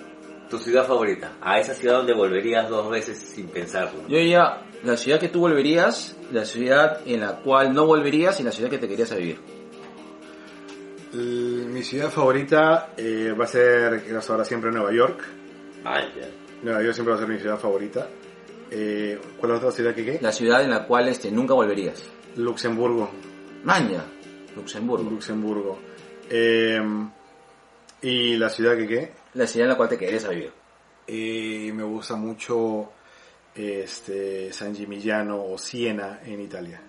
tu 0.49 0.59
ciudad 0.59 0.85
favorita. 0.87 1.33
A 1.41 1.59
esa 1.61 1.75
ciudad 1.75 1.97
donde 1.99 2.13
volverías 2.15 2.69
dos 2.69 2.91
veces 2.91 3.19
sin 3.19 3.49
pensarlo. 3.49 4.01
Yo 4.09 4.19
diría, 4.19 4.63
la 4.83 4.97
ciudad 4.97 5.19
que 5.21 5.29
tú 5.29 5.41
volverías, 5.41 6.17
la 6.33 6.45
ciudad 6.45 7.01
en 7.07 7.21
la 7.21 7.37
cual 7.37 7.73
no 7.73 7.87
volverías 7.87 8.39
y 8.41 8.43
la 8.43 8.53
ciudad 8.53 8.69
que 8.71 8.79
te 8.79 8.89
querías 8.89 9.13
a 9.13 9.17
vivir. 9.17 9.39
L- 11.13 11.67
Mi 11.67 11.83
ciudad 11.83 12.11
favorita 12.11 12.91
eh, 12.97 13.33
va 13.39 13.45
a 13.45 13.49
ser, 13.49 14.03
que 14.05 14.15
hasta 14.15 14.33
ahora 14.33 14.45
siempre 14.45 14.71
Nueva 14.71 14.93
York. 14.93 15.21
Vaya. 15.83 16.29
Nueva 16.63 16.83
York 16.83 16.95
siempre 16.95 17.15
va 17.15 17.19
a 17.19 17.23
ser 17.25 17.29
mi 17.33 17.39
ciudad 17.39 17.59
favorita. 17.59 18.09
Eh, 18.71 19.19
¿Cuál 19.39 19.53
es 19.53 19.55
la 19.55 19.59
otra 19.59 19.71
ciudad 19.73 19.95
que 19.95 20.05
qué? 20.05 20.19
La 20.21 20.33
ciudad 20.33 20.63
en 20.63 20.71
la 20.71 20.87
cual 20.87 21.09
este, 21.09 21.31
nunca 21.31 21.55
volverías. 21.55 22.09
Luxemburgo. 22.37 23.11
Maña, 23.65 24.05
Luxemburgo. 24.57 25.11
Luxemburgo. 25.11 25.79
Eh, 26.29 26.81
¿Y 28.03 28.37
la 28.37 28.49
ciudad 28.49 28.77
que 28.77 28.87
qué? 28.87 29.13
La 29.35 29.47
ciudad 29.47 29.67
en 29.67 29.71
la 29.71 29.77
cual 29.77 29.89
te 29.89 29.99
querías 29.99 30.25
a 30.25 30.31
vivir. 30.31 30.53
Eh, 31.07 31.73
me 31.75 31.83
gusta 31.83 32.17
mucho 32.17 32.93
este 33.55 34.53
San 34.53 34.75
Gimignano 34.75 35.45
o 35.45 35.59
Siena 35.59 36.21
en 36.25 36.41
Italia. 36.41 36.81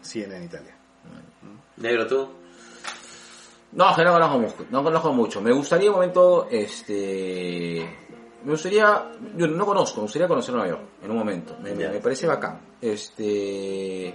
Siena 0.00 0.36
en 0.36 0.44
Italia. 0.44 0.76
Negro, 1.76 2.06
tú. 2.06 2.28
No, 3.72 3.94
que 3.94 4.04
no 4.04 4.12
conozco 4.12 4.38
mucho, 4.38 4.66
no 4.70 4.82
conozco 4.82 5.12
mucho. 5.12 5.40
Me 5.40 5.52
gustaría 5.52 5.90
un 5.90 5.96
momento, 5.96 6.48
este... 6.50 7.98
Me 8.42 8.52
gustaría, 8.52 9.12
yo 9.36 9.46
no 9.46 9.66
conozco, 9.66 10.00
me 10.00 10.02
gustaría 10.02 10.26
conocer 10.26 10.54
Nueva 10.54 10.70
York 10.70 10.82
en 11.02 11.10
un 11.10 11.18
momento. 11.18 11.56
Me, 11.62 11.74
me 11.74 12.00
parece 12.00 12.26
bacán. 12.26 12.60
Este... 12.80 14.14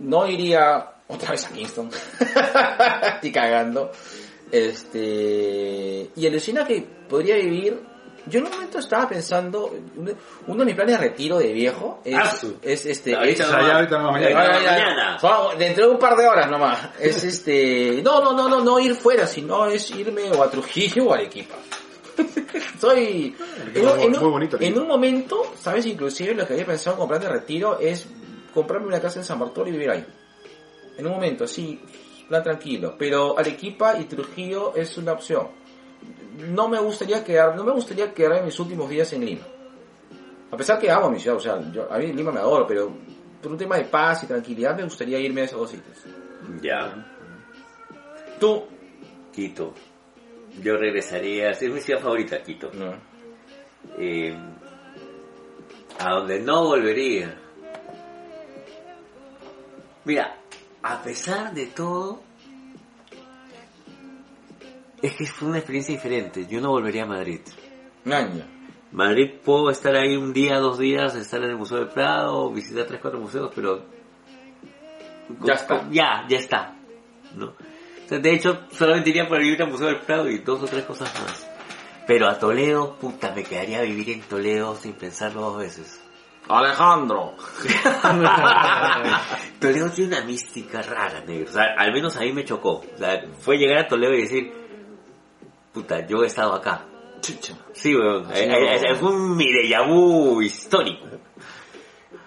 No 0.00 0.26
iría 0.26 0.86
otra 1.08 1.30
vez 1.32 1.46
a 1.46 1.50
Kingston. 1.50 1.90
Estoy 3.14 3.32
cagando. 3.32 3.90
Este... 4.50 6.10
Y 6.16 6.26
alucina 6.26 6.64
que 6.66 6.84
podría 7.08 7.36
vivir... 7.36 7.88
Yo 8.26 8.38
en 8.40 8.44
un 8.46 8.52
momento 8.52 8.78
estaba 8.78 9.08
pensando, 9.08 9.74
uno 10.46 10.58
de 10.58 10.64
mis 10.66 10.74
planes 10.74 11.00
de 11.00 11.08
retiro 11.08 11.38
de 11.38 11.52
viejo 11.54 12.00
es, 12.04 12.16
Asu. 12.18 12.58
es 12.62 12.84
este... 12.84 13.16
Ahorita 13.16 13.44
es- 13.44 13.50
ahorita 13.50 13.98
no, 13.98 14.12
mañana. 14.12 14.44
Ah, 14.44 15.18
mañana. 15.22 15.54
Dentro 15.58 15.86
de 15.86 15.90
un 15.92 15.98
par 15.98 16.16
de 16.16 16.28
horas 16.28 16.48
nomás. 16.50 16.78
Es 17.00 17.24
este. 17.24 18.02
No, 18.04 18.20
no, 18.22 18.34
no, 18.34 18.46
no, 18.48 18.62
no 18.62 18.78
ir 18.78 18.94
fuera, 18.94 19.26
sino 19.26 19.66
es 19.66 19.90
irme 19.92 20.30
o 20.32 20.42
a 20.42 20.50
Trujillo 20.50 21.06
o 21.06 21.12
a 21.12 21.16
Arequipa. 21.16 21.56
Soy. 22.78 23.34
En, 23.74 23.88
en 23.88 24.16
un- 24.22 24.48
en 24.60 24.78
un 24.78 24.86
momento, 24.86 25.54
¿sabes? 25.58 25.86
Inclusive 25.86 26.34
lo 26.34 26.46
que 26.46 26.52
había 26.52 26.66
pensado 26.66 26.98
comprar 26.98 27.20
de 27.22 27.28
retiro 27.30 27.78
es 27.80 28.06
comprarme 28.52 28.86
una 28.86 29.00
casa 29.00 29.20
en 29.20 29.24
San 29.24 29.38
Bartolo 29.38 29.68
y 29.68 29.72
vivir 29.72 29.90
ahí. 29.90 30.06
En 30.96 31.06
un 31.06 31.12
momento, 31.12 31.44
así, 31.44 31.80
plan 32.28 32.42
tranquilo. 32.42 32.94
Pero 32.98 33.38
Arequipa 33.38 33.98
y 33.98 34.04
Trujillo 34.04 34.74
es 34.74 34.96
una 34.98 35.12
opción. 35.12 35.48
No 36.48 36.68
me 36.68 36.78
gustaría 36.80 37.22
quedar, 37.24 37.56
no 37.56 37.64
me 37.64 37.72
gustaría 37.72 38.12
quedar 38.12 38.42
mis 38.44 38.58
últimos 38.58 38.88
días 38.88 39.12
en 39.12 39.24
Lima. 39.24 39.46
A 40.50 40.56
pesar 40.56 40.78
que 40.78 40.90
amo 40.90 41.10
mi 41.10 41.20
ciudad, 41.20 41.36
o 41.36 41.40
sea, 41.40 41.60
yo, 41.70 41.92
a 41.92 41.98
mí 41.98 42.12
Lima 42.12 42.32
me 42.32 42.40
adoro, 42.40 42.66
pero 42.66 42.92
por 43.40 43.52
un 43.52 43.58
tema 43.58 43.76
de 43.76 43.84
paz 43.84 44.24
y 44.24 44.26
tranquilidad 44.26 44.76
me 44.76 44.84
gustaría 44.84 45.18
irme 45.18 45.42
a 45.42 45.44
esos 45.44 45.60
dos 45.60 45.70
sitios. 45.70 45.96
Ya. 46.60 47.06
Tú, 48.38 48.64
Quito. 49.32 49.74
Yo 50.62 50.76
regresaría. 50.76 51.50
Es 51.50 51.62
mi 51.62 51.80
ciudad 51.80 52.00
favorita, 52.00 52.42
Quito. 52.42 52.70
no. 52.74 52.94
Eh, 53.98 54.36
a 55.98 56.14
donde 56.14 56.40
no 56.40 56.64
volvería. 56.64 57.38
Mira, 60.10 60.34
a 60.82 61.00
pesar 61.04 61.54
de 61.54 61.66
todo, 61.66 62.20
es 65.00 65.12
que 65.14 65.24
fue 65.24 65.50
una 65.50 65.58
experiencia 65.58 65.94
diferente. 65.94 66.48
Yo 66.48 66.60
no 66.60 66.70
volvería 66.70 67.04
a 67.04 67.06
Madrid. 67.06 67.38
Año. 68.04 68.44
Madrid 68.90 69.34
puedo 69.44 69.70
estar 69.70 69.94
ahí 69.94 70.16
un 70.16 70.32
día, 70.32 70.58
dos 70.58 70.80
días, 70.80 71.14
estar 71.14 71.40
en 71.44 71.50
el 71.50 71.56
Museo 71.56 71.78
del 71.78 71.90
Prado, 71.90 72.50
visitar 72.50 72.86
tres, 72.86 72.98
cuatro 73.00 73.20
museos, 73.20 73.52
pero... 73.54 73.84
Ya 75.44 75.54
está. 75.54 75.88
Ya, 75.92 76.26
ya 76.28 76.38
está. 76.38 76.74
¿no? 77.36 77.46
O 77.46 78.08
sea, 78.08 78.18
de 78.18 78.34
hecho, 78.34 78.64
solamente 78.72 79.10
iría 79.10 79.28
por 79.28 79.40
ir 79.40 79.62
al 79.62 79.70
Museo 79.70 79.86
del 79.86 80.00
Prado 80.00 80.28
y 80.28 80.38
dos 80.38 80.60
o 80.60 80.66
tres 80.66 80.86
cosas 80.86 81.14
más. 81.22 81.48
Pero 82.08 82.26
a 82.26 82.36
Toledo, 82.36 82.96
puta, 82.96 83.32
me 83.32 83.44
quedaría 83.44 83.78
a 83.78 83.82
vivir 83.82 84.10
en 84.10 84.22
Toledo 84.22 84.74
sin 84.74 84.94
pensarlo 84.94 85.42
dos 85.42 85.58
veces. 85.58 85.99
Alejandro. 86.58 87.34
Toledo 89.60 89.90
tiene 89.90 90.16
una 90.16 90.24
mística 90.26 90.82
rara, 90.82 91.20
negro. 91.20 91.48
O 91.50 91.52
sea, 91.52 91.74
al 91.76 91.92
menos 91.92 92.16
a 92.16 92.20
mí 92.20 92.32
me 92.32 92.44
chocó. 92.44 92.82
O 92.94 92.98
sea, 92.98 93.22
fue 93.40 93.56
llegar 93.58 93.78
a 93.84 93.88
Toledo 93.88 94.14
y 94.14 94.22
decir, 94.22 94.52
puta, 95.72 96.06
yo 96.06 96.22
he 96.22 96.26
estado 96.26 96.54
acá. 96.54 96.86
Chucha. 97.20 97.54
Sí, 97.72 97.94
weón. 97.94 98.26
Así 98.30 98.42
Eh, 98.42 98.46
no. 98.48 98.54
eh, 98.56 98.80
eh, 98.92 98.94
fue 98.94 99.10
un 99.12 99.36
vu 99.88 100.40
histórico. 100.42 101.06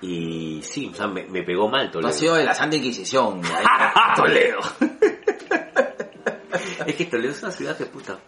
Y 0.02 0.62
sí, 0.64 0.90
o 0.92 0.96
sea, 0.96 1.08
me, 1.08 1.24
me 1.26 1.44
pegó 1.44 1.70
mal 1.70 1.90
Toledo. 1.90 2.10
has 2.10 2.18
sido 2.20 2.36
de 2.36 2.44
la 2.44 2.54
Santa 2.54 2.76
Inquisición. 2.76 3.42
ahí, 3.46 3.66
Toledo. 4.16 4.60
Es 6.86 6.96
que 6.96 7.06
Toledo 7.06 7.32
es 7.32 7.42
una 7.42 7.52
ciudad 7.52 7.78
que, 7.78 7.86
puta, 7.86 8.20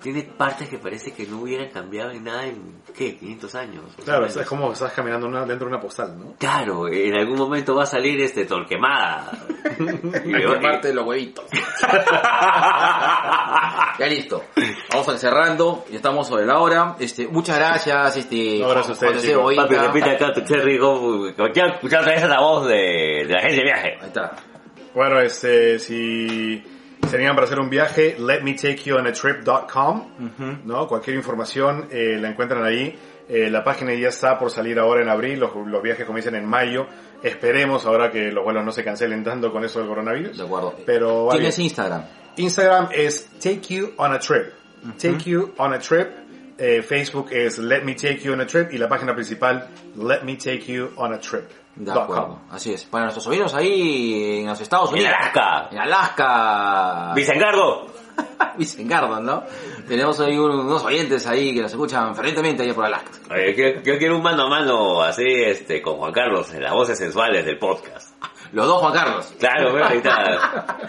tiene 0.00 0.22
partes 0.22 0.68
que 0.68 0.78
parece 0.78 1.12
que 1.12 1.26
no 1.26 1.40
hubieran 1.40 1.68
cambiado 1.70 2.10
en 2.10 2.24
nada 2.24 2.46
en, 2.46 2.82
¿qué? 2.96 3.16
500 3.16 3.54
años. 3.54 3.84
o 3.98 4.02
Claro, 4.02 4.26
es 4.26 4.36
como 4.46 4.72
estás 4.72 4.92
caminando 4.92 5.26
una- 5.26 5.44
dentro 5.44 5.66
de 5.68 5.74
una 5.74 5.80
postal, 5.80 6.18
¿no? 6.18 6.34
Claro, 6.38 6.88
en 6.88 7.14
algún 7.16 7.36
momento 7.38 7.74
va 7.74 7.82
a 7.82 7.86
salir 7.86 8.20
este 8.20 8.44
Torquemada. 8.44 9.30
Y 10.24 10.60
parte 10.62 10.88
de 10.88 10.94
los 10.94 11.06
huevitos. 11.06 11.44
ya 13.98 14.06
listo. 14.08 14.44
Vamos 14.90 15.08
a 15.08 15.12
ir 15.12 15.18
cerrando. 15.18 15.84
Ya 15.90 15.96
estamos 15.96 16.26
sobre 16.26 16.46
la 16.46 16.58
hora. 16.58 16.96
Este, 16.98 17.26
muchas 17.28 17.56
gracias, 17.58 18.16
este, 18.16 18.58
No, 18.60 18.68
gracias 18.70 19.02
a 19.02 19.06
ustedes. 19.06 19.36
Papi, 19.56 19.74
repite 19.76 20.10
acá 20.10 20.32
tu 20.32 20.40
cherry, 20.42 20.78
como, 20.78 21.32
como 21.34 21.48
quiero 21.52 21.74
escuchar 21.74 22.00
otra 22.02 22.14
vez 22.14 22.28
la 22.28 22.40
voz 22.40 22.66
de, 22.66 22.74
de 22.76 23.24
la 23.28 23.38
agencia 23.38 23.58
de 23.58 23.64
viaje. 23.64 23.98
Ahí 24.00 24.06
está. 24.08 24.32
Bueno, 24.94 25.20
este, 25.20 25.78
si 25.78 26.62
se 27.06 27.16
animan 27.16 27.34
para 27.34 27.46
hacer 27.46 27.60
un 27.60 27.70
viaje, 27.70 28.16
letmetakeyouonatrip.com, 28.18 30.08
¿no? 30.64 30.86
Cualquier 30.88 31.16
información 31.16 31.88
eh, 31.90 32.18
la 32.20 32.28
encuentran 32.30 32.64
ahí. 32.64 32.98
Eh, 33.28 33.50
la 33.50 33.62
página 33.62 33.92
ya 33.94 34.08
está 34.08 34.38
por 34.38 34.50
salir 34.50 34.78
ahora 34.78 35.02
en 35.02 35.08
abril, 35.10 35.38
los, 35.38 35.54
los 35.54 35.82
viajes 35.82 36.06
comienzan 36.06 36.34
en 36.34 36.46
mayo. 36.46 36.86
Esperemos 37.22 37.84
ahora 37.84 38.10
que 38.10 38.30
los 38.32 38.42
vuelos 38.42 38.64
no 38.64 38.72
se 38.72 38.82
cancelen 38.82 39.22
tanto 39.22 39.52
con 39.52 39.64
eso 39.64 39.80
del 39.80 39.88
coronavirus. 39.88 40.38
De 40.38 40.44
acuerdo. 40.44 40.74
Pero 40.86 41.26
vale. 41.26 41.40
¿Tienes 41.40 41.58
Instagram? 41.58 42.04
Instagram 42.36 42.88
es 42.92 43.28
Take 43.38 43.60
You 43.68 43.92
on 43.96 44.12
a 44.12 44.18
Trip. 44.18 44.52
Take 44.96 45.30
You 45.30 45.52
on 45.58 45.74
a 45.74 45.78
Trip. 45.78 46.08
Eh, 46.56 46.82
Facebook 46.82 47.28
es 47.32 47.58
Let 47.58 47.82
Me 47.82 47.94
Take 47.94 48.18
You 48.18 48.32
on 48.32 48.40
a 48.40 48.46
Trip 48.46 48.72
y 48.72 48.78
la 48.78 48.88
página 48.88 49.14
principal 49.14 49.68
Let 49.96 50.22
Me 50.24 50.36
Take 50.36 50.64
You 50.72 50.90
on 50.96 51.12
a 51.12 51.20
Trip. 51.20 51.44
De 51.78 51.92
acuerdo. 51.92 52.40
Así 52.50 52.72
es. 52.72 52.84
Para 52.84 53.04
nuestros 53.04 53.24
sobrinos 53.24 53.54
ahí 53.54 54.40
en 54.40 54.46
los 54.48 54.60
Estados 54.60 54.90
En 54.90 54.96
Unidos. 54.96 55.12
Alaska. 55.16 55.68
En 55.70 55.78
Alaska. 55.78 57.12
Vicencargo. 57.14 57.86
Vicengarden, 58.58 59.24
¿no? 59.24 59.44
Tenemos 59.86 60.18
ahí 60.20 60.36
un- 60.36 60.50
unos 60.66 60.82
oyentes 60.84 61.26
ahí 61.26 61.54
que 61.54 61.62
nos 61.62 61.70
escuchan 61.70 62.14
fervientemente 62.16 62.62
ahí 62.64 62.72
por 62.72 62.84
Alaska. 62.84 63.10
Oye, 63.32 63.54
yo, 63.54 63.80
yo 63.82 63.98
quiero 63.98 64.16
un 64.16 64.22
mano 64.22 64.44
a 64.46 64.48
mano 64.48 65.02
así, 65.02 65.22
este, 65.24 65.80
con 65.80 65.96
Juan 65.98 66.12
Carlos, 66.12 66.52
en 66.52 66.62
las 66.62 66.72
voces 66.72 66.98
sensuales 66.98 67.44
del 67.46 67.58
podcast. 67.58 68.10
Los 68.52 68.66
dos 68.66 68.80
Juan 68.80 68.92
Carlos. 68.94 69.34
Claro, 69.38 69.84
ahorita. 69.84 70.76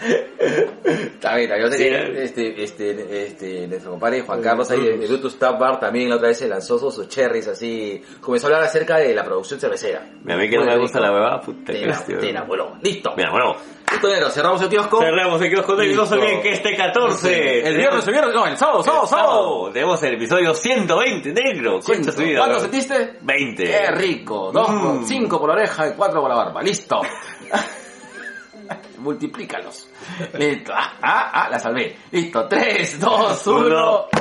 Está 0.84 1.36
bien. 1.36 1.50
Yo 1.60 1.68
sé 1.68 1.76
Sí, 1.78 1.84
que 1.84 2.22
este, 2.24 2.62
este, 2.62 3.26
este, 3.26 3.66
nuestro 3.68 3.90
compadre 3.92 4.22
Juan 4.22 4.40
Carlos 4.42 4.70
ahí 4.70 4.80
de, 4.80 4.96
Bluetooth 4.96 5.38
Tap 5.38 5.58
Bar 5.58 5.78
también 5.80 6.08
la 6.08 6.16
otra 6.16 6.28
vez 6.28 6.38
se 6.38 6.48
lanzó 6.48 6.78
sus 6.78 7.08
cherries 7.08 7.48
así. 7.48 8.02
Comenzó 8.20 8.46
a 8.46 8.50
hablar 8.50 8.64
acerca 8.64 8.96
de 8.98 9.14
la 9.14 9.24
producción 9.24 9.60
cervecera. 9.60 10.00
A 10.28 10.36
mí 10.36 10.48
que 10.48 10.56
no 10.56 10.64
me 10.64 10.78
gusta 10.78 11.00
la 11.00 11.12
huevada, 11.12 11.40
puta 11.40 11.72
que 11.72 11.80
te. 11.80 11.86
Listo. 11.86 12.12
Mira, 12.20 12.42
bueno. 12.44 12.76
Listo, 12.82 13.14
negro. 13.16 14.30
Cerramos 14.30 14.62
el 14.62 14.68
kiosco. 14.68 15.00
Cerramos 15.00 15.42
el 15.42 15.50
kiosco 15.50 15.74
negro. 15.74 15.96
No 15.96 16.06
se 16.06 16.14
olviden 16.14 16.40
que 16.42 16.52
este 16.52 16.76
14. 16.76 17.66
El 17.66 17.76
viernes, 17.76 18.06
el 18.06 18.12
viernes, 18.12 18.34
no, 18.34 18.46
el 18.46 18.56
sábado, 18.56 18.82
sábado, 18.82 19.06
sábado. 19.06 19.70
Tenemos 19.72 20.02
el 20.04 20.14
episodio 20.14 20.54
120, 20.54 21.32
negro. 21.32 21.80
Concha 21.80 22.12
su 22.12 22.22
vida. 22.22 22.38
¿Cuánto 22.38 22.60
sentiste? 22.60 23.18
20. 23.20 23.64
Qué 23.64 23.90
rico. 23.90 24.50
Dos, 24.52 24.70
Mm. 24.70 25.04
cinco 25.04 25.38
por 25.40 25.48
la 25.50 25.56
oreja 25.56 25.88
y 25.88 25.92
cuatro 25.92 26.20
por 26.20 26.30
la 26.30 26.36
barba. 26.36 26.62
Listo. 26.62 27.00
Multiplícalos. 28.98 29.88
Listo. 30.34 30.72
Ah, 30.74 30.92
ah, 31.00 31.30
ah, 31.32 31.48
la 31.50 31.58
salvé. 31.58 31.96
Listo. 32.10 32.46
Tres, 32.46 33.00
dos, 33.00 33.46
uno. 33.46 34.06